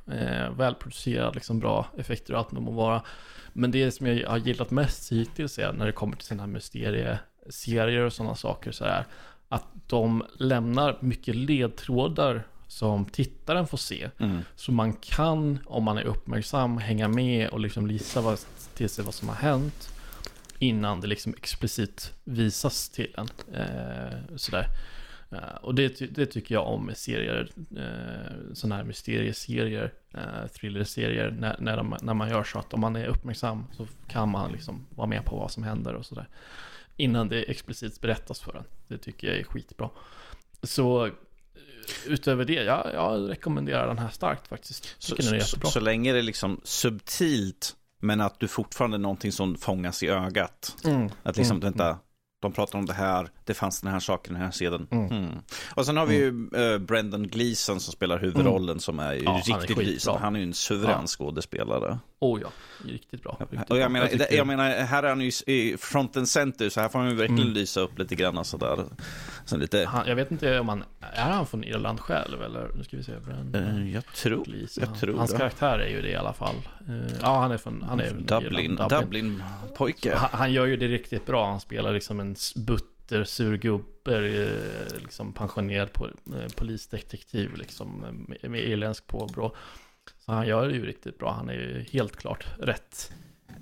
välproducerad, 0.57 1.35
liksom 1.35 1.59
bra 1.59 1.87
effekter 1.99 2.33
och 2.33 2.39
allt 2.39 2.51
det 2.51 2.61
må 2.61 2.71
vara. 2.71 3.03
Men 3.53 3.71
det 3.71 3.91
som 3.91 4.07
jag 4.07 4.29
har 4.29 4.39
gillat 4.39 4.71
mest 4.71 5.12
hittills 5.12 5.59
är 5.59 5.73
när 5.73 5.87
det 5.87 5.93
kommer 5.93 6.16
till 6.16 6.27
sina 6.27 6.47
mysterieserier 6.47 8.01
och 8.01 8.12
sådana 8.12 8.35
saker 8.35 8.73
så 8.73 8.85
här 8.85 9.05
att 9.55 9.66
de 9.86 10.24
lämnar 10.39 10.98
mycket 11.01 11.35
ledtrådar 11.35 12.47
som 12.68 13.05
tittaren 13.05 13.66
får 13.66 13.78
se. 13.78 14.10
Mm. 14.18 14.40
Så 14.56 14.72
man 14.72 14.93
kan, 14.93 15.59
om 15.66 15.85
man 15.85 15.98
är 15.98 16.02
uppmärksam, 16.02 16.78
hänga 16.78 17.09
med 17.09 17.48
och 17.48 17.60
liksom 17.60 17.86
lisa 17.86 18.20
vad, 18.20 18.39
till 18.74 18.89
sig 18.89 19.05
vad 19.05 19.14
som 19.14 19.28
har 19.28 19.36
hänt. 19.36 19.89
Innan 20.59 21.01
det 21.01 21.06
liksom 21.06 21.35
explicit 21.35 22.12
visas 22.24 22.89
till 22.89 23.14
en. 23.18 23.28
Eh, 23.55 24.36
sådär. 24.36 24.66
Uh, 25.32 25.55
och 25.62 25.74
det, 25.74 26.14
det, 26.14 26.26
tycker 26.26 26.55
jag 26.55 26.66
om 26.66 26.86
med 26.86 26.97
serier, 26.97 27.48
uh, 27.76 28.55
sådana 28.55 28.76
här 28.76 28.85
mysterieserier, 28.85 29.93
uh, 30.14 30.47
thrillerserier, 30.47 31.31
när, 31.31 31.56
när, 31.60 31.76
de, 31.76 31.97
när 32.02 32.14
man 32.14 32.28
gör 32.28 32.44
så 32.44 32.59
att 32.59 32.74
om 32.74 32.81
man 32.81 32.97
är 32.97 33.06
uppmärksam 33.06 33.64
så 33.72 33.86
kan 34.09 34.28
man 34.28 34.52
liksom 34.52 34.86
vara 34.90 35.06
med 35.06 35.24
på 35.24 35.36
vad 35.36 35.51
som 35.51 35.62
händer 35.62 35.94
och 35.94 36.06
sådär 36.06 36.28
innan 36.97 37.29
det 37.29 37.43
explicit 37.43 38.01
berättas 38.01 38.41
för 38.41 38.57
en. 38.57 38.65
Det 38.89 38.99
tycker 38.99 39.29
jag 39.29 39.37
är 39.37 39.45
skitbra. 39.45 39.91
Så 40.62 41.11
utöver 42.07 42.45
det, 42.45 42.53
ja, 42.53 42.91
jag 42.93 43.31
rekommenderar 43.31 43.87
den 43.87 43.99
här 43.99 44.09
starkt 44.09 44.49
faktiskt. 44.49 44.95
Så, 44.99 45.16
så, 45.16 45.71
så, 45.71 45.81
länge 45.81 46.12
det 46.12 46.19
är 46.19 46.23
liksom 46.23 46.61
subtilt, 46.65 47.77
men 48.01 48.21
att 48.21 48.41
du 48.41 48.49
fortfarande 48.49 48.97
är 48.97 48.99
någonting 48.99 49.33
som 49.33 49.57
fångas 49.57 50.03
i 50.03 50.09
ögat. 50.09 50.77
Mm. 50.85 51.11
Att 51.23 51.37
liksom, 51.37 51.57
mm. 51.57 51.61
vänta, 51.61 51.99
de 52.45 52.53
pratar 52.53 52.79
om 52.79 52.87
det 52.87 52.93
här, 52.93 53.29
det 53.45 53.55
fanns 53.55 53.81
den 53.81 53.93
här 53.93 54.01
saken, 54.01 54.35
den 54.35 54.43
här 54.43 54.51
sedeln. 54.51 54.87
Mm. 54.91 55.07
Mm. 55.11 55.39
Och 55.75 55.87
sen 55.87 55.97
har 55.97 56.07
vi 56.07 56.16
ju 56.16 56.49
uh, 56.57 56.79
Brendan 56.79 57.29
Gleeson 57.29 57.81
som 57.81 57.93
spelar 57.93 58.19
huvudrollen 58.19 58.69
mm. 58.69 58.81
som 58.81 58.99
är 58.99 59.12
ja, 59.12 59.43
riktigt 59.47 59.77
Gleeson. 59.77 60.21
Han 60.21 60.37
är 60.37 60.41
ju 60.41 60.47
en 60.47 60.55
suverän 60.55 61.01
ja. 61.01 61.07
skådespelare. 61.07 61.99
Oh 62.21 62.41
ja, 62.41 62.49
riktigt 62.85 63.23
bra. 63.23 63.37
Riktigt 63.51 63.71
och 63.71 63.79
jag, 63.79 63.91
Menar, 63.91 64.09
jag, 64.19 64.33
jag, 64.33 64.47
menar, 64.47 64.71
här 64.71 65.03
är 65.03 65.09
han 65.09 65.21
ju 65.21 65.31
i 65.47 65.77
front 65.79 66.16
and 66.16 66.29
center, 66.29 66.69
så 66.69 66.81
här 66.81 66.89
får 66.89 66.99
han 66.99 67.11
ju 67.11 67.15
verkligen 67.15 67.43
mm. 67.43 67.55
lysa 67.55 67.81
upp 67.81 67.99
lite 67.99 68.15
grann 68.15 68.45
sådär. 68.45 68.85
Så 69.45 69.57
lite... 69.57 69.85
Han, 69.85 70.07
jag 70.07 70.16
vet 70.16 70.31
inte 70.31 70.61
om 70.61 70.69
han, 70.69 70.85
är 71.01 71.31
han 71.31 71.47
från 71.47 71.65
Irland 71.65 72.01
själv 72.01 72.43
eller? 72.43 72.71
Nu 72.75 72.85
ska 72.85 72.97
vi 72.97 73.03
se. 73.03 73.19
Brendan 73.19 73.62
uh, 73.62 73.95
jag 73.95 74.07
tror, 74.07 74.45
Gleeson. 74.45 74.85
jag 74.85 75.01
tror 75.01 75.16
Hans 75.16 75.31
det. 75.31 75.37
karaktär 75.37 75.79
är 75.79 75.89
ju 75.89 76.03
det 76.03 76.09
i 76.09 76.16
alla 76.16 76.33
fall. 76.33 76.57
Uh, 76.89 77.12
ja, 77.23 77.41
han 77.41 77.51
är 77.53 77.57
från, 77.57 77.83
han 77.83 78.01
är 78.01 78.11
Dublin, 78.11 78.73
Irland, 78.73 78.91
Dublin. 78.91 79.01
Dublin 79.01 79.43
pojke. 79.77 80.15
Han, 80.15 80.29
han, 80.33 80.53
gör 80.53 80.66
ju 80.66 80.77
det 80.77 80.89
riktigt 80.89 81.27
bra. 81.27 81.51
Han 81.51 81.61
spelar 81.61 81.93
liksom 81.93 82.21
en 82.21 82.37
butt 82.57 82.91
sur 83.25 83.57
gubbe, 83.57 84.21
liksom 84.99 85.33
pensionerad 85.33 85.93
på, 85.93 86.07
eh, 86.07 86.53
polisdetektiv 86.57 87.57
liksom 87.57 88.01
med, 88.29 88.51
med 88.51 88.61
irländsk 88.61 89.07
påbrå. 89.07 89.57
Så 90.19 90.33
han 90.33 90.47
gör 90.47 90.69
det 90.69 90.75
ju 90.75 90.87
riktigt 90.87 91.19
bra. 91.19 91.33
Han 91.33 91.49
är 91.49 91.55
ju 91.55 91.85
helt 91.93 92.16
klart 92.16 92.47
rätt 92.59 93.12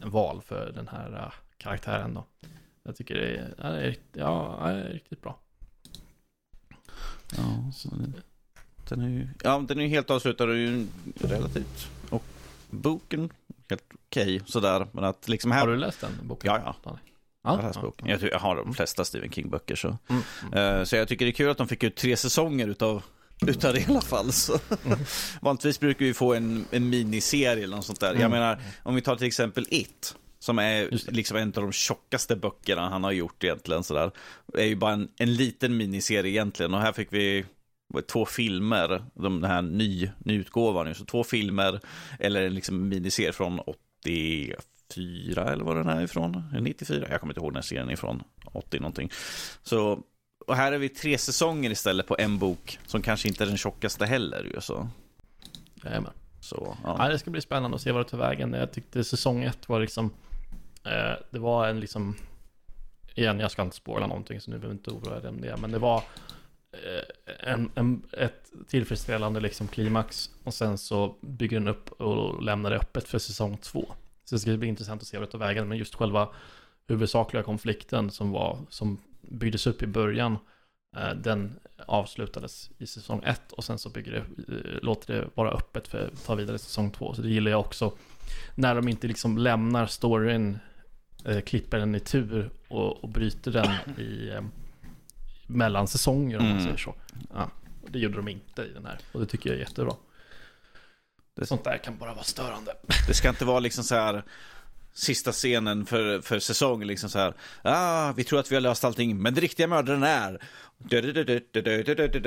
val 0.05 0.43
för 0.43 0.73
den 0.73 0.89
här 0.89 1.35
karaktären 1.57 2.15
då. 2.15 2.27
Jag 2.83 2.97
tycker 2.97 3.15
det 3.15 3.53
är, 3.59 3.97
ja, 4.13 4.57
han 4.61 4.71
är 4.71 4.89
riktigt 4.89 5.23
bra. 5.23 5.39
Ja, 7.37 7.73
så 7.75 7.89
den 8.89 9.01
är 9.01 9.09
ju, 9.09 9.29
ja, 9.43 9.65
den 9.69 9.79
är 9.79 9.83
ju 9.83 9.89
helt 9.89 10.11
avslutad 10.11 10.45
och 10.45 10.57
ju 10.57 10.87
relativt. 11.15 11.89
Och 12.11 12.25
boken, 12.71 13.31
helt 13.71 13.85
okej 13.95 14.37
okay, 14.37 14.41
sådär. 14.47 14.87
Men 14.93 15.05
att 15.05 15.29
liksom 15.29 15.51
här... 15.51 15.61
Har 15.61 15.69
du 15.69 15.77
läst 15.77 16.01
den 16.01 16.11
boken? 16.23 16.53
Ja, 16.53 16.77
ja. 16.85 16.99
Ja, 17.45 17.73
jag, 17.75 17.75
ja, 17.85 17.93
jag, 18.07 18.23
jag 18.23 18.39
har 18.39 18.57
de 18.57 18.75
flesta 18.75 19.05
Stephen 19.05 19.31
King-böcker. 19.31 19.77
Så. 19.77 19.99
Mm, 20.09 20.23
mm. 20.53 20.79
Uh, 20.79 20.85
så 20.85 20.97
jag 20.97 21.09
tycker 21.09 21.25
det 21.25 21.31
är 21.31 21.33
kul 21.33 21.51
att 21.51 21.59
de 21.59 21.69
fick 21.69 21.83
ut 21.83 21.97
tre 21.97 22.17
säsonger 22.17 22.69
utav, 22.69 23.03
utav 23.47 23.73
det 23.75 23.81
i 23.81 23.85
alla 23.89 24.01
fall. 24.01 24.33
Så. 24.33 24.59
Mm. 24.85 24.99
Vanligtvis 25.41 25.81
brukar 25.81 26.05
vi 26.05 26.15
få 26.15 26.35
en, 26.35 26.65
en 26.71 26.89
miniserie 26.89 27.65
eller 27.65 27.77
något 27.77 27.87
sånt 27.87 28.01
där. 28.01 28.13
Jag 28.13 28.17
mm. 28.17 28.31
menar, 28.31 28.61
om 28.83 28.95
vi 28.95 29.01
tar 29.01 29.17
till 29.17 29.27
exempel 29.27 29.67
It. 29.71 30.17
Som 30.43 30.59
är 30.59 30.89
liksom 31.13 31.37
en 31.37 31.49
av 31.49 31.63
de 31.63 31.73
tjockaste 31.73 32.37
böckerna 32.37 32.89
han 32.89 33.05
har 33.05 33.13
gjort 33.13 33.45
egentligen. 33.45 33.85
Sådär. 33.85 34.11
Det 34.47 34.63
är 34.63 34.67
ju 34.67 34.77
bara 34.77 34.93
en, 34.93 35.09
en 35.19 35.35
liten 35.35 35.77
miniserie 35.77 36.31
egentligen. 36.31 36.75
Och 36.75 36.81
här 36.81 36.93
fick 36.93 37.13
vi 37.13 37.45
två 38.07 38.27
filmer, 38.27 39.05
den 39.15 39.45
här 39.45 39.63
ny, 39.63 40.11
nyutgåvan. 40.19 40.95
Så 40.95 41.05
två 41.05 41.25
filmer 41.25 41.81
eller 42.19 42.43
en 42.43 42.55
liksom 42.55 42.89
miniserie 42.89 43.33
från 43.33 43.61
80 43.61 44.55
94 44.97 45.53
eller 45.53 45.65
var 45.65 45.77
den 45.77 45.89
är 45.89 46.03
ifrån. 46.03 46.43
94, 46.61 47.07
jag 47.11 47.21
kommer 47.21 47.33
inte 47.33 47.41
ihåg 47.41 47.53
när 47.53 47.63
serien 47.63 47.89
är 47.89 47.93
ifrån. 47.93 48.23
80 48.45 48.79
någonting. 48.79 49.11
Så, 49.63 50.03
och 50.47 50.57
här 50.57 50.73
är 50.73 50.79
vi 50.79 50.89
tre 50.89 51.19
säsonger 51.19 51.71
istället 51.71 52.07
på 52.07 52.17
en 52.19 52.39
bok 52.39 52.79
som 52.87 53.03
kanske 53.03 53.29
inte 53.29 53.45
är 53.45 53.49
den 53.49 53.57
tjockaste 53.57 54.07
heller. 54.07 54.51
Ju, 54.55 54.61
så. 54.61 54.89
Jajamän. 55.85 56.13
Så, 56.41 56.77
ja. 56.85 56.97
ja. 56.99 57.09
det 57.09 57.19
ska 57.19 57.31
bli 57.31 57.41
spännande 57.41 57.75
att 57.75 57.83
se 57.83 57.93
vad 57.93 58.07
det 58.07 58.11
tar 58.11 58.19
vägen. 58.19 58.53
Jag 58.53 58.73
tyckte 58.73 59.05
säsong 59.05 59.43
ett 59.43 59.69
var 59.69 59.81
liksom, 59.81 60.11
Eh, 60.85 61.17
det 61.31 61.39
var 61.39 61.69
en 61.69 61.81
liksom, 61.81 62.17
igen 63.15 63.41
jag 63.41 63.51
ska 63.51 63.63
inte 63.63 63.77
spåra 63.77 64.07
någonting 64.07 64.41
så 64.41 64.51
nu 64.51 64.59
behöver 64.59 64.75
inte 64.75 64.91
oroa 64.91 65.21
dig 65.21 65.29
om 65.29 65.41
det, 65.41 65.57
men 65.57 65.73
det 65.73 65.79
var 65.79 66.03
eh, 66.73 67.53
en, 67.53 67.71
en, 67.75 68.03
ett 68.13 68.53
tillfredsställande 68.69 69.41
liksom 69.41 69.69
klimax 69.69 70.31
och 70.45 70.55
sen 70.55 70.79
så 70.79 71.17
bygger 71.21 71.61
den 71.61 71.69
upp 71.69 71.93
och 71.93 72.43
lämnar 72.43 72.71
det 72.71 72.77
öppet 72.77 73.09
för 73.09 73.19
säsong 73.19 73.57
två. 73.57 73.95
Så 74.25 74.35
det 74.35 74.39
ska 74.39 74.57
bli 74.57 74.69
intressant 74.69 75.03
att 75.03 75.09
se 75.09 75.19
vad 75.19 75.29
det 75.29 75.33
tar 75.33 75.39
vägen. 75.39 75.69
Men 75.69 75.79
just 75.79 75.95
själva 75.95 76.29
huvudsakliga 76.89 77.43
konflikten 77.43 78.11
som, 78.11 78.31
var, 78.31 78.59
som 78.69 78.99
byggdes 79.21 79.67
upp 79.67 79.83
i 79.83 79.87
början, 79.87 80.39
eh, 80.97 81.15
den 81.15 81.61
avslutades 81.87 82.71
i 82.79 82.87
säsong 82.87 83.23
ett 83.25 83.53
och 83.53 83.65
sen 83.65 83.79
så 83.79 83.89
bygger 83.89 84.13
det, 84.13 84.19
eh, 84.19 84.83
låter 84.83 85.15
det 85.15 85.29
vara 85.35 85.51
öppet 85.51 85.89
för 85.89 86.07
att 86.07 86.27
ta 86.27 86.35
vidare 86.35 86.59
säsong 86.59 86.91
två. 86.91 87.15
Så 87.15 87.23
det 87.23 87.29
gillar 87.29 87.51
jag 87.51 87.61
också. 87.61 87.93
När 88.55 88.75
de 88.75 88.89
inte 88.89 89.07
liksom 89.07 89.39
lämnar 89.39 89.87
storyn, 89.87 90.59
eh, 91.25 91.41
klipper 91.41 91.79
den 91.79 91.95
i 91.95 92.01
tur 92.01 92.51
och, 92.69 93.05
och 93.05 93.09
bryter 93.09 93.51
den 93.51 93.99
i 93.99 94.29
eh, 94.29 94.43
mellan 95.47 95.89
säsonger 95.89 96.39
om 96.39 96.43
man 96.43 96.53
mm. 96.53 96.65
säger 96.65 96.77
så. 96.77 96.95
Ja, 97.35 97.51
det 97.89 97.99
gjorde 97.99 98.17
de 98.17 98.29
inte 98.29 98.63
i 98.63 98.73
den 98.75 98.87
här 98.87 98.99
och 99.13 99.21
det 99.21 99.27
tycker 99.27 99.51
jag 99.51 99.57
är 99.57 99.61
jättebra. 99.61 99.95
Det, 101.37 101.47
Sånt 101.47 101.65
där 101.65 101.79
kan 101.79 101.99
bara 101.99 102.15
vara 102.15 102.25
störande. 102.25 102.75
Det 103.09 103.15
ska 103.15 103.29
inte 103.29 103.45
vara 103.45 103.61
liksom 103.61 103.85
så 103.85 103.95
här 103.95 104.23
sista 104.95 105.33
scenen 105.33 105.87
för, 105.87 106.21
för 106.21 106.39
säsongen. 106.39 106.89
Liksom 106.89 107.11
så 107.11 107.19
här, 107.19 107.35
ah, 107.63 108.13
vi 108.13 108.25
tror 108.25 108.41
att 108.41 108.51
vi 108.53 108.57
har 108.57 108.61
löst 108.61 108.85
allting, 108.85 109.23
men 109.23 109.35
det 109.35 109.41
riktiga 109.41 109.67
mördaren 109.67 110.03
är... 110.03 110.39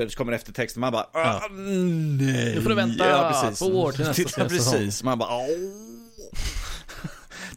Så 0.10 0.18
kommer 0.18 0.32
eftertexten, 0.32 0.82
man 0.82 0.94
bara, 0.94 1.08
ah, 1.14 1.48
nej. 1.52 2.56
Nu 2.56 2.62
får 2.62 2.70
du 2.70 2.76
vänta 2.76 3.52
två 3.52 3.66
år 3.66 3.92
till 3.92 4.06
nästa 4.06 4.22
Ja, 4.26 4.30
säsong. 4.30 4.48
precis. 4.50 5.04
Man 5.04 5.18
bara, 5.18 5.30
åh. 5.30 5.46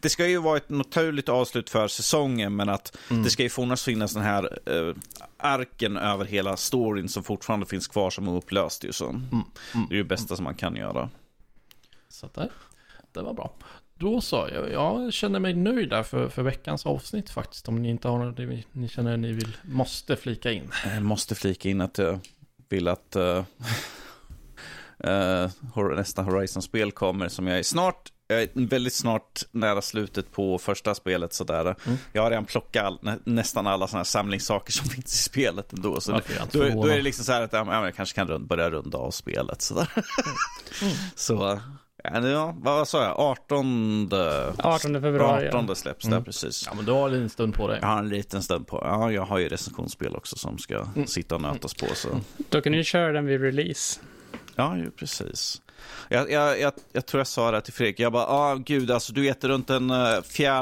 Det 0.01 0.09
ska 0.09 0.27
ju 0.27 0.37
vara 0.37 0.57
ett 0.57 0.69
naturligt 0.69 1.29
avslut 1.29 1.69
för 1.69 1.87
säsongen, 1.87 2.55
men 2.55 2.69
att 2.69 2.97
Mm. 3.09 3.23
det 3.23 3.29
ska 3.29 3.43
ju 3.43 3.49
fortfarande 3.49 3.77
finnas 3.77 4.13
den 4.13 4.23
här 4.23 4.59
eh, 4.65 4.95
arken 5.37 5.97
över 5.97 6.25
hela 6.25 6.57
storyn 6.57 7.09
som 7.09 7.23
fortfarande 7.23 7.65
finns 7.65 7.87
kvar 7.87 8.09
som 8.09 8.27
upplöst. 8.27 8.83
Ju, 8.83 8.91
så. 8.91 9.09
Mm. 9.09 9.25
Mm. 9.31 9.43
Det 9.73 9.93
är 9.93 9.97
ju 9.97 10.03
det 10.03 10.09
bästa 10.09 10.35
som 10.35 10.43
man 10.43 10.55
kan 10.55 10.75
göra. 10.75 11.09
Så 12.09 12.25
att 12.25 12.33
det, 12.33 12.49
det 13.11 13.21
var 13.21 13.33
bra. 13.33 13.53
Då 13.95 14.21
så, 14.21 14.49
jag, 14.53 14.71
jag 14.71 15.13
känner 15.13 15.39
mig 15.39 15.53
nöjd 15.53 15.89
där 15.89 16.03
för, 16.03 16.29
för 16.29 16.43
veckans 16.43 16.85
avsnitt 16.85 17.29
faktiskt. 17.29 17.67
Om 17.67 17.81
ni 17.81 17.89
inte 17.89 18.07
har 18.07 18.25
något 18.25 18.37
ni, 18.37 18.65
ni 18.71 18.87
känner 18.87 19.13
att 19.13 19.19
ni 19.19 19.31
vill, 19.31 19.57
måste 19.63 20.15
flika 20.15 20.51
in. 20.51 20.71
Jag 20.85 21.03
måste 21.03 21.35
flika 21.35 21.69
in 21.69 21.81
att 21.81 21.97
jag 21.97 22.19
vill 22.69 22.87
att 22.87 23.15
uh, 23.15 23.43
uh, 25.77 25.95
nästa 25.95 26.21
Horizon-spel 26.21 26.91
kommer 26.91 27.27
som 27.27 27.47
jag 27.47 27.59
är 27.59 27.63
snart, 27.63 28.11
jag 28.31 28.41
är 28.41 28.49
väldigt 28.67 28.93
snart 28.93 29.41
nära 29.51 29.81
slutet 29.81 30.31
på 30.31 30.57
första 30.57 30.95
spelet 30.95 31.33
sådär. 31.33 31.61
Mm. 31.85 31.97
Jag 32.13 32.21
har 32.21 32.29
redan 32.29 32.45
plockat 32.45 32.85
all, 32.85 32.99
nä, 33.01 33.17
nästan 33.23 33.67
alla 33.67 33.87
sådana 33.87 33.99
här 33.99 34.03
samlingssaker 34.03 34.71
som 34.71 34.85
finns 34.89 35.13
i 35.13 35.17
spelet 35.17 35.73
ändå. 35.73 36.01
Så 36.01 36.15
inte 36.15 36.47
då, 36.51 36.59
då 36.81 36.87
är 36.87 36.95
det 36.95 37.01
liksom 37.01 37.25
så 37.25 37.31
här 37.31 37.41
att 37.41 37.53
ja, 37.53 37.63
men 37.63 37.83
jag 37.83 37.95
kanske 37.95 38.15
kan 38.15 38.27
rund, 38.27 38.47
börja 38.47 38.69
runda 38.69 38.97
av 38.97 39.11
spelet 39.11 39.61
sådär. 39.61 39.89
Mm. 40.81 40.93
Så, 41.15 41.59
ja, 42.03 42.19
nu, 42.19 42.29
ja, 42.29 42.55
vad 42.57 42.87
sa 42.87 43.03
jag, 43.03 43.19
18, 43.19 44.09
18 44.57 44.93
februari. 45.01 45.47
18 45.47 45.65
Ja. 45.69 45.75
släpps 45.75 46.05
Mm. 46.05 46.17
där 46.19 46.25
precis. 46.25 46.63
Ja, 46.65 46.73
men 46.75 46.85
då 46.85 46.95
har 46.95 47.09
du 47.09 47.17
en 47.17 47.29
stund 47.29 47.53
på 47.55 47.67
dig. 47.67 47.79
Jag 47.81 47.87
har 47.87 47.99
en 47.99 48.09
liten 48.09 48.43
stund 48.43 48.67
på, 48.67 48.77
ja 48.85 49.11
jag 49.11 49.25
har 49.25 49.37
ju 49.39 49.49
recensionsspel 49.49 50.15
också 50.15 50.35
som 50.35 50.57
ska 50.57 50.75
Mm. 50.95 51.07
sitta 51.07 51.35
och 51.35 51.41
nötas 51.41 51.73
på. 51.73 51.85
Så. 51.95 52.07
Då 52.49 52.61
kan 52.61 52.71
du 52.71 52.83
köra 52.83 53.11
den 53.11 53.25
vid 53.25 53.41
release. 53.41 53.99
Ja, 54.55 54.77
ju 54.77 54.91
precis. 54.91 55.61
Jag, 56.09 56.31
jag, 56.31 56.59
jag, 56.59 56.73
jag 56.93 57.05
tror 57.05 57.19
jag 57.19 57.27
sa 57.27 57.51
det 57.51 57.61
till 57.61 57.73
Fredrik. 57.73 57.99
Jag 57.99 58.11
bara, 58.11 58.25
ah, 58.25 58.55
gud, 58.55 58.91
alltså 58.91 59.13
du 59.13 59.29
äter 59.29 59.47
runt 59.49 59.67
den 59.67 59.89
eh, 59.91 60.21
4 60.21 60.59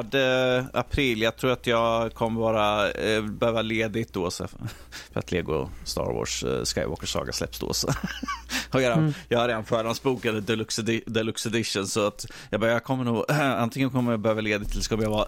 april. 0.73 1.22
Jag 1.22 1.38
tror 1.38 1.52
att 1.52 1.68
jag 1.68 2.14
kommer 2.14 2.41
vara, 2.41 2.91
eh, 2.91 3.22
behöva 3.23 3.61
ledigt 3.61 4.14
då. 4.14 4.31
Så, 4.31 4.48
för 5.14 5.19
att 5.19 5.31
Lego 5.31 5.69
Star 5.84 6.14
Wars 6.14 6.44
eh, 6.44 6.64
Skywalker 6.64 7.07
Saga 7.07 7.34
släpps 7.34 7.60
då. 7.60 7.73
Så. 7.73 7.88
Jag, 8.72 8.84
Mm. 8.98 9.14
jag 9.30 9.39
har 9.39 9.48
redan 9.48 9.65
förhandsbokat 9.65 10.48
Deluxe, 10.48 10.81
Deluxe 11.06 11.49
Edition. 11.49 11.88
Så 11.88 12.07
att 12.07 12.26
jag 12.49 12.60
bara, 12.60 12.72
jag 12.72 12.84
kommer 12.84 13.03
nog, 13.03 13.26
antingen 13.31 13.89
kommer 13.89 14.11
jag 14.11 14.19
behöva 14.19 14.41
ledigt 14.41 14.72
eller 14.72 14.81
så 14.81 14.89
kommer 14.89 15.03
jag 15.03 15.10
vara, 15.10 15.27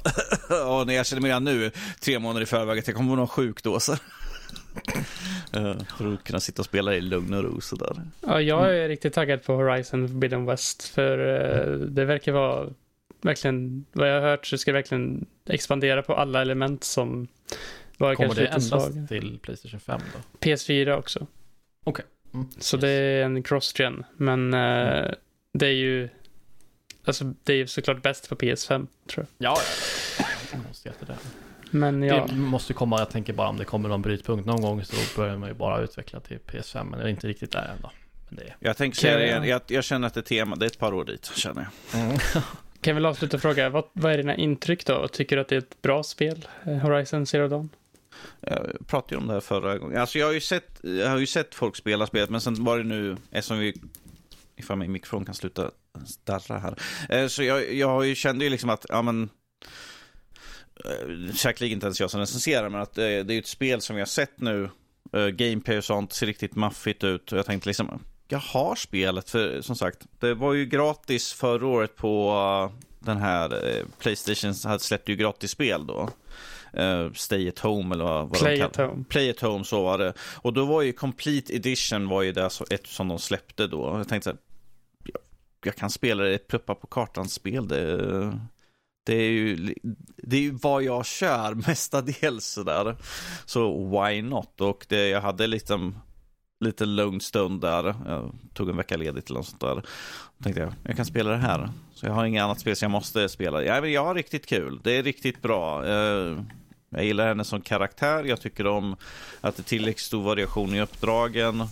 och 0.66 0.88
när 0.88 0.94
jag 0.94 1.06
känner 1.06 1.22
mig 1.22 1.30
redan 1.30 1.44
nu, 1.44 1.72
tre 2.00 2.20
månader 2.20 2.42
i 2.42 2.46
förväg, 2.46 2.80
att 2.80 2.88
jag 2.88 2.96
kommer 2.96 3.16
vara 3.16 3.28
sjuk 3.28 3.64
då. 3.64 3.80
Så. 3.80 3.96
Eh, 5.54 5.78
För 5.98 6.14
att 6.14 6.24
kunna 6.24 6.40
sitta 6.40 6.62
och 6.62 6.66
spela 6.66 6.96
i 6.96 7.02
lugn 7.02 7.34
och 7.34 7.44
ro 7.44 7.62
sådär. 7.62 8.02
Ja, 8.22 8.42
jag 8.42 8.78
är 8.78 8.88
riktigt 8.88 9.14
taggad 9.14 9.44
på 9.44 9.54
Horizon 9.54 10.08
Forbidden 10.08 10.46
West. 10.46 10.84
För 10.84 11.18
eh, 11.20 11.74
det 11.80 12.06
verkar 12.06 12.32
vara 12.32 12.70
verkligen, 13.22 13.86
vad 13.92 14.10
jag 14.10 14.22
har 14.22 14.30
hört 14.30 14.46
så 14.46 14.58
ska 14.58 14.72
det 14.72 14.78
verkligen 14.78 15.26
expandera 15.46 16.02
på 16.02 16.16
alla 16.16 16.42
element 16.42 16.84
som 16.84 17.28
var 17.98 18.16
Kommer 18.16 18.28
kanske 18.28 18.42
det 18.42 18.48
endast 18.48 18.70
svag. 18.70 19.08
till 19.08 19.40
Playstation 19.42 19.80
5 19.80 20.02
då? 20.14 20.48
PS4 20.48 20.98
också. 20.98 21.28
Okej. 21.84 22.06
Mm. 22.34 22.46
Så 22.60 22.78
det 22.78 22.90
är 22.90 23.24
en 23.24 23.44
cross-gen. 23.44 24.04
Men 24.18 24.54
eh, 24.54 25.12
det 25.54 25.66
är 25.68 25.74
ju 25.74 26.10
Alltså 27.06 27.34
det 27.44 27.54
är 27.54 27.58
ju 27.58 27.68
såklart 27.68 28.02
bäst 28.02 28.30
på 28.30 28.36
PS5 28.36 28.88
tror 29.08 29.26
jag. 29.38 29.52
Ja, 29.52 29.58
ja. 30.20 30.26
Jag 30.52 30.62
måste 30.68 30.90
jätte 30.90 31.06
det. 31.06 31.18
Men 31.72 32.04
ja, 32.04 32.26
Det 32.30 32.36
måste 32.36 32.74
komma, 32.74 33.00
jag 33.00 33.10
tänker 33.10 33.34
bara 33.34 33.50
om 33.50 33.58
det 33.58 33.66
kommer 33.66 33.90
någon 33.90 34.02
brytpunkt 34.02 34.46
någon 34.46 34.62
gång 34.62 34.84
så 34.86 34.96
börjar 35.22 35.38
man 35.38 35.50
ju 35.50 35.56
bara 35.56 35.82
utveckla 35.82 36.20
till 36.20 36.38
PS5. 36.48 36.84
Men 36.90 37.00
det 37.00 37.06
är 37.06 37.10
inte 37.10 37.28
riktigt 37.28 37.52
där 37.52 37.72
än 37.76 37.82
då. 37.82 37.92
Men 38.30 38.36
det 38.38 38.44
är... 38.44 38.56
Jag 38.60 38.78
tänker 38.78 38.98
säga 38.98 39.18
det 39.40 39.48
jag- 39.48 39.62
jag, 39.68 39.84
känner 39.84 40.08
att 40.08 40.14
det 40.14 40.20
är 40.20 40.22
tema, 40.22 40.56
det 40.56 40.66
är 40.66 40.68
ett 40.68 40.80
par 40.80 40.94
år 40.94 41.06
dit 41.06 41.32
känner 41.36 41.68
jag. 41.92 42.02
Mm. 42.02 42.18
kan 42.82 42.96
vi 42.96 43.06
avsluta 43.06 43.38
och 43.38 43.42
fråga, 43.42 43.70
vad, 43.70 43.84
vad 43.94 44.12
är 44.14 44.18
dina 44.18 44.36
intryck 44.36 44.86
då? 44.86 45.08
Tycker 45.08 45.36
du 45.36 45.42
att 45.42 45.48
det 45.48 45.56
är 45.56 45.60
ett 45.60 45.82
bra 45.82 46.04
spel? 46.04 46.48
eh, 46.66 46.74
Horizon 46.78 47.26
Zero 47.26 47.48
Dawn? 47.48 47.70
Jag 48.40 48.88
pratade 48.88 49.16
ju 49.16 49.22
om 49.22 49.28
det 49.28 49.34
här 49.34 49.40
förra 49.40 49.78
gången. 49.78 50.02
Alltså 50.02 50.20
jag 50.20 50.26
har 50.26 50.34
ju 50.34 50.42
sett, 50.42 50.80
jag 50.82 51.10
har 51.10 51.18
ju 51.18 51.26
sett 51.26 51.56
folk 51.56 51.76
spela 51.76 52.08
spelet, 52.08 52.30
men 52.30 52.42
sen 52.42 52.64
var 52.64 52.78
det 52.78 52.84
nu, 52.84 53.18
eftersom 53.32 53.60
vi, 53.60 53.74
ifall 54.56 54.78
min 54.78 54.92
mikrofon 54.92 55.26
kan 55.26 55.36
sluta 55.36 55.72
starra 56.06 56.60
här. 56.60 56.76
Eh, 57.10 57.28
Så 57.28 57.44
jag, 57.44 57.74
jag 57.74 58.06
ju- 58.06 58.16
kände 58.16 58.44
ju 58.46 58.50
liksom 58.52 58.70
att, 58.70 58.86
ja 58.90 59.02
men, 59.02 59.30
säkerligen 61.36 61.76
inte 61.78 61.86
ens 61.86 62.00
jag 62.00 62.12
som 62.12 62.20
recenserar, 62.20 62.70
men 62.70 62.82
att 62.82 62.98
eh, 62.98 63.04
det 63.04 63.34
är 63.34 63.40
ett 63.40 63.48
spel 63.48 63.82
som 63.82 63.96
har 63.98 64.06
sett 64.06 64.42
nu, 64.42 64.70
eh, 65.14 65.28
gameplay 65.28 65.78
och 65.78 65.84
sånt, 65.84 66.14
ser 66.14 66.26
riktigt 66.26 66.56
maffigt 66.56 67.04
ut. 67.04 67.32
Och 67.32 67.38
jag 67.38 67.46
tänkte 67.46 67.70
liksom, 67.70 68.04
jag 68.28 68.40
har 68.40 68.76
spelet, 68.76 69.30
för 69.30 69.62
som 69.62 69.76
sagt, 69.76 70.06
det 70.20 70.34
var 70.34 70.54
ju 70.54 70.66
gratis 70.66 71.34
förra 71.34 71.68
året 71.68 71.96
på 71.96 72.32
eh, 72.72 72.80
den 73.00 73.18
här, 73.18 73.68
eh, 73.70 73.86
Playstation 74.00 74.54
hade 74.64 74.80
släppt 74.80 75.10
ju 75.10 75.16
gratis 75.16 75.52
spel 75.52 75.88
då. 75.88 76.10
Eh, 76.74 77.12
Stay 77.14 77.50
at 77.50 77.60
home 77.60 77.96
eller 77.96 78.04
vad, 78.06 78.30
vad 78.30 78.40
Play 78.40 78.58
de 78.58 78.64
at 78.64 78.76
kallar 78.76 78.90
home. 78.90 79.04
Play 79.10 79.30
at 79.30 79.40
home, 79.40 79.64
så 79.66 79.84
var 79.84 79.98
det. 79.98 80.14
Och 80.36 80.54
då 80.54 80.66
var 80.66 80.82
ju 80.82 80.92
Complete 80.94 81.56
Edition 81.56 82.08
var 82.08 82.22
ju 82.22 82.32
det 82.32 82.50
så- 82.50 82.66
ett 82.70 82.88
som 82.88 83.08
de 83.08 83.20
släppte 83.20 83.68
då. 83.68 83.98
Jag 83.98 84.08
tänkte 84.08 84.30
så 84.30 84.36
här, 84.36 84.40
jag, 85.04 85.22
jag 85.66 85.76
kan 85.76 85.90
spela 85.90 86.24
det, 86.24 86.34
ett 86.36 86.48
pluppa 86.48 86.76
på 86.76 86.88
kartan-spel. 86.88 87.68
Det, 87.68 88.40
det, 89.10 89.16
är 89.16 89.32
ju, 89.32 89.74
det 90.18 90.38
är 90.38 90.42
ju 90.42 90.52
vad 90.52 90.84
jag 90.84 91.06
kör 91.06 91.54
mestadels 91.68 92.46
sådär. 92.46 92.96
Så 93.46 93.90
why 93.90 94.22
not? 94.22 94.62
Och 94.62 94.86
det, 94.90 95.10
jag 95.10 95.22
hade 95.22 95.48
lite, 95.48 95.92
lite 96.60 96.86
lugn 96.86 97.22
stund 97.22 97.62
där. 97.62 97.96
Jag 98.06 98.36
tog 98.54 98.70
en 98.70 98.78
vecka 98.78 98.98
ledigt 98.98 99.30
eller 99.30 99.40
något 99.40 99.48
sånt 99.48 99.62
där. 99.62 99.76
Då 100.38 100.44
tänkte 100.44 100.62
jag, 100.62 100.74
jag 100.84 100.96
kan 100.96 101.06
spela 101.06 101.30
det 101.30 101.38
här. 101.38 101.70
Så 101.94 102.06
jag 102.06 102.14
har 102.14 102.26
inget 102.26 102.44
annat 102.44 102.60
spel 102.60 102.76
som 102.76 102.86
jag 102.86 102.92
måste 102.92 103.30
spela. 103.30 103.64
Ja, 103.64 103.82
men 103.82 103.92
jag 103.92 104.06
har 104.06 104.16
riktigt 104.16 104.46
kul. 104.46 104.80
Det 104.84 104.98
är 104.98 105.04
riktigt 105.04 105.42
bra. 105.42 105.86
Eh, 105.86 106.38
jag 106.90 107.06
gillar 107.06 107.28
henne 107.28 107.44
som 107.44 107.62
karaktär. 107.62 108.24
Jag 108.24 108.42
tycker 108.42 108.68
om 108.68 108.96
att 109.42 109.56
det 109.56 109.62
är 109.62 109.64
tillräckligt 109.64 110.06
stor 110.06 110.24
variation 110.24 110.76
i 110.76 110.82
uppdragen. 110.82 111.64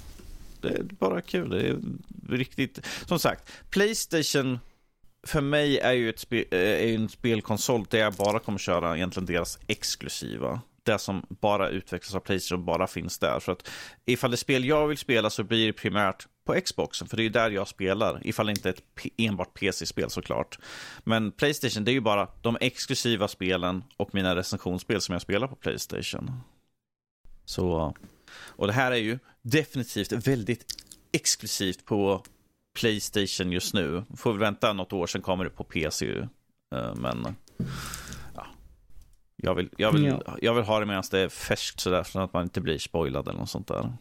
Det 0.62 0.68
är 0.68 0.84
bara 0.84 1.22
kul. 1.22 1.50
Det 1.50 1.68
är 1.68 1.78
riktigt... 2.38 2.86
Som 3.06 3.20
sagt, 3.20 3.52
Playstation 3.70 4.60
för 5.28 5.41
mig 5.41 5.80
är 5.80 5.94
ju 5.94 6.10
ett 6.10 6.20
spe, 6.20 6.45
eh, 6.52 6.60
är 6.60 6.95
en 6.95 7.10
spelkonsol 7.10 7.86
där 7.90 7.99
jag 7.99 8.14
bara 8.14 8.40
kommer 8.40 8.60
köra 8.60 8.95
egentligen 8.95 9.26
deras 9.26 9.60
exklusiva. 9.68 10.62
Det 10.84 10.99
som 10.99 11.26
bara 11.30 11.70
utvecklas 11.70 12.16
av 12.16 12.20
Playstation 12.20 12.66
bara 12.66 12.88
finns 12.88 13.20
där. 13.20 13.40
För 13.40 13.52
att 13.52 13.70
ifall 14.06 14.32
det 14.32 14.38
spel 14.38 14.66
jag 14.66 14.88
vill 14.88 14.98
spela 14.98 15.30
så 15.30 15.44
blir 15.44 15.68
det 15.68 15.74
primärt 15.74 16.28
på 16.45 16.62
Xboxen, 16.62 17.08
för 17.08 17.18
det 17.18 17.22
är 17.22 17.24
ju 17.24 17.30
där 17.30 17.52
jag 17.52 17.68
spelar. 17.68 18.22
Ifall 18.24 18.45
det 18.45 18.52
inte 18.52 18.70
är 18.70 18.74
ett 18.74 18.84
enbart 19.18 19.54
PC-spel 19.54 20.10
såklart. 20.10 20.60
Men 21.04 21.32
Playstation, 21.32 21.86
det 21.86 21.91
är 21.91 21.94
ju 21.94 22.02
bara 22.02 22.28
de 22.41 22.58
exklusiva 22.62 23.28
spelen 23.28 23.84
och 23.98 24.14
mina 24.14 24.36
recensionsspel 24.36 25.02
som 25.02 25.14
jag 25.14 25.22
spelar 25.22 25.48
på 25.48 25.56
Playstation. 25.56 26.32
Så, 27.45 27.95
och 28.38 28.68
det 28.68 28.74
här 28.74 28.91
är 28.91 28.95
ju 28.95 29.20
definitivt 29.41 30.12
väldigt 30.12 30.66
exklusivt 31.12 31.86
på 31.86 32.24
Playstation 32.80 33.52
just 33.52 33.74
nu. 33.74 34.04
Får 34.16 34.34
vi 34.34 34.40
vänta 34.40 34.74
något 34.74 34.94
år, 34.94 35.08
sen 35.08 35.22
kommer 35.22 35.44
det 35.44 35.49
på 35.49 35.64
PC. 35.64 36.18
Eh, 36.76 36.95
Men 36.95 37.36
ja, 38.36 38.45
jag, 39.36 39.56
vill, 39.56 39.70
jag, 39.78 39.91
vill, 39.91 40.06
Ja. 40.06 40.38
jag 40.41 40.54
vill 40.54 40.64
ha 40.64 40.80
det 40.80 40.86
medan 40.86 41.04
det 41.12 41.20
är 41.20 41.30
färskt 41.30 41.80
sådär, 41.80 42.04
så 42.04 42.20
att 42.20 42.34
man 42.34 42.44
inte 42.44 42.62
blir 42.62 42.78
spoilad 42.78 43.28
eller 43.28 43.40
något 43.40 43.49
sånt 43.49 43.68
där. 43.68 43.94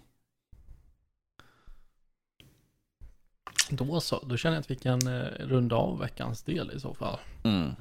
Då 3.70 4.00
så, 4.00 4.24
då 4.26 4.36
känner 4.36 4.56
jag 4.56 4.60
att 4.60 4.70
vi 4.70 4.76
kan 4.76 5.06
eh, 5.06 5.26
runda 5.38 5.76
av 5.76 5.98
veckans 5.98 6.42
del 6.42 6.70
i 6.76 6.80
så 6.80 6.94
fall. 6.94 7.18
Mm. 7.44 7.72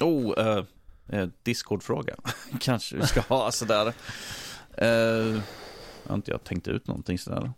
Oh, 0.00 0.34
eh, 0.38 0.64
eh, 1.08 1.28
Discord-fråga. 1.42 2.16
Kanske 2.60 2.96
vi 2.96 3.06
ska 3.06 3.20
ha 3.20 3.52
sådär. 3.52 3.86
Uh, 4.82 5.40
har 6.06 6.14
inte 6.14 6.30
jag 6.30 6.44
tänkt 6.44 6.68
ut 6.68 6.86
någonting 6.86 7.18
sådär. 7.18 7.52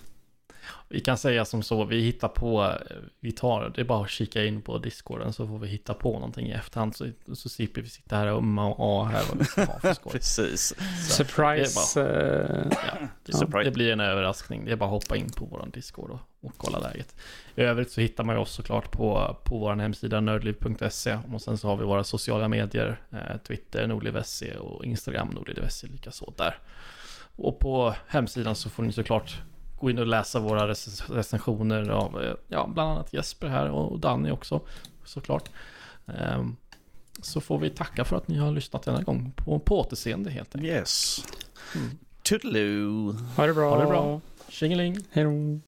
Vi 0.88 1.00
kan 1.00 1.18
säga 1.18 1.44
som 1.44 1.62
så, 1.62 1.84
vi 1.84 2.00
hittar 2.00 2.28
på, 2.28 2.72
vi 3.20 3.32
tar, 3.32 3.72
det 3.74 3.80
är 3.80 3.84
bara 3.84 4.04
att 4.04 4.10
kika 4.10 4.44
in 4.44 4.62
på 4.62 4.78
discorden 4.78 5.32
så 5.32 5.46
får 5.46 5.58
vi 5.58 5.68
hitta 5.68 5.94
på 5.94 6.12
någonting 6.12 6.46
i 6.46 6.52
efterhand 6.52 6.96
så, 6.96 7.06
så 7.34 7.48
slipper 7.48 7.80
vi 7.82 7.88
sitta 7.88 8.16
här 8.16 8.26
och 8.26 8.38
umma 8.38 8.66
och 8.66 8.76
a 8.78 9.04
här 9.12 9.24
vad 9.28 9.38
vi 9.38 9.44
ska 9.44 9.64
ha 9.64 9.80
för 9.80 9.94
skoj. 9.94 10.12
Precis. 10.12 10.74
Så 11.08 11.12
Surprise. 11.24 12.00
eh, 12.00 12.66
Ja, 12.70 12.98
det, 13.24 13.32
Surprise. 13.32 13.64
det 13.70 13.74
blir 13.74 13.92
en 13.92 14.00
överraskning. 14.00 14.64
Det 14.64 14.72
är 14.72 14.76
bara 14.76 14.84
att 14.96 15.02
hoppa 15.02 15.16
in 15.16 15.30
på 15.32 15.44
vår 15.44 15.68
Discord 15.72 16.10
och, 16.10 16.20
och 16.40 16.52
kolla 16.56 16.78
läget. 16.78 17.16
I 17.54 17.60
övrigt 17.62 17.90
så 17.90 18.00
hittar 18.00 18.24
man 18.24 18.34
ju 18.34 18.40
oss 18.40 18.52
såklart 18.52 18.90
på, 18.92 19.36
på 19.44 19.58
vår 19.58 19.76
hemsida 19.76 20.20
nördliv.se 20.20 21.18
och 21.32 21.42
sen 21.42 21.58
så 21.58 21.68
har 21.68 21.76
vi 21.76 21.84
våra 21.84 22.04
sociala 22.04 22.48
medier, 22.48 23.00
eh, 23.12 23.36
Twitter, 23.46 23.86
nordliv.se 23.86 24.56
och 24.56 24.84
Instagram, 24.84 25.28
nordliv.se 25.28 25.86
likaså 25.86 26.32
där. 26.36 26.58
Och 27.36 27.58
på 27.58 27.94
hemsidan 28.06 28.54
så 28.54 28.70
får 28.70 28.82
ni 28.82 28.92
såklart 28.92 29.38
gå 29.80 29.90
in 29.90 29.98
och 29.98 30.06
läsa 30.06 30.40
våra 30.40 30.68
rec- 30.68 31.14
recensioner 31.14 31.88
av, 31.88 32.22
eh, 32.22 32.34
ja, 32.48 32.70
bland 32.74 32.90
annat 32.90 33.12
Jesper 33.12 33.48
här 33.48 33.70
och 33.70 33.98
Danny 33.98 34.30
också, 34.30 34.60
såklart. 35.04 35.50
Ehm, 36.06 36.56
så 37.22 37.40
får 37.40 37.58
vi 37.58 37.70
tacka 37.70 38.04
för 38.04 38.16
att 38.16 38.28
ni 38.28 38.38
har 38.38 38.52
lyssnat 38.52 38.82
denna 38.82 39.02
gång. 39.02 39.32
På, 39.36 39.58
på 39.58 39.80
återseende 39.80 40.30
helt 40.30 40.54
enkelt. 40.54 40.72
Yes. 40.72 41.24
Mm. 41.74 41.90
Toodaloo. 42.22 43.12
Ha 43.36 43.46
det 43.46 43.54
bra. 43.54 43.70
Ha 43.70 43.80
det 43.80 43.86
bra. 43.86 44.20
Tjingeling! 44.48 44.98
Hej 45.10 45.24
då. 45.24 45.60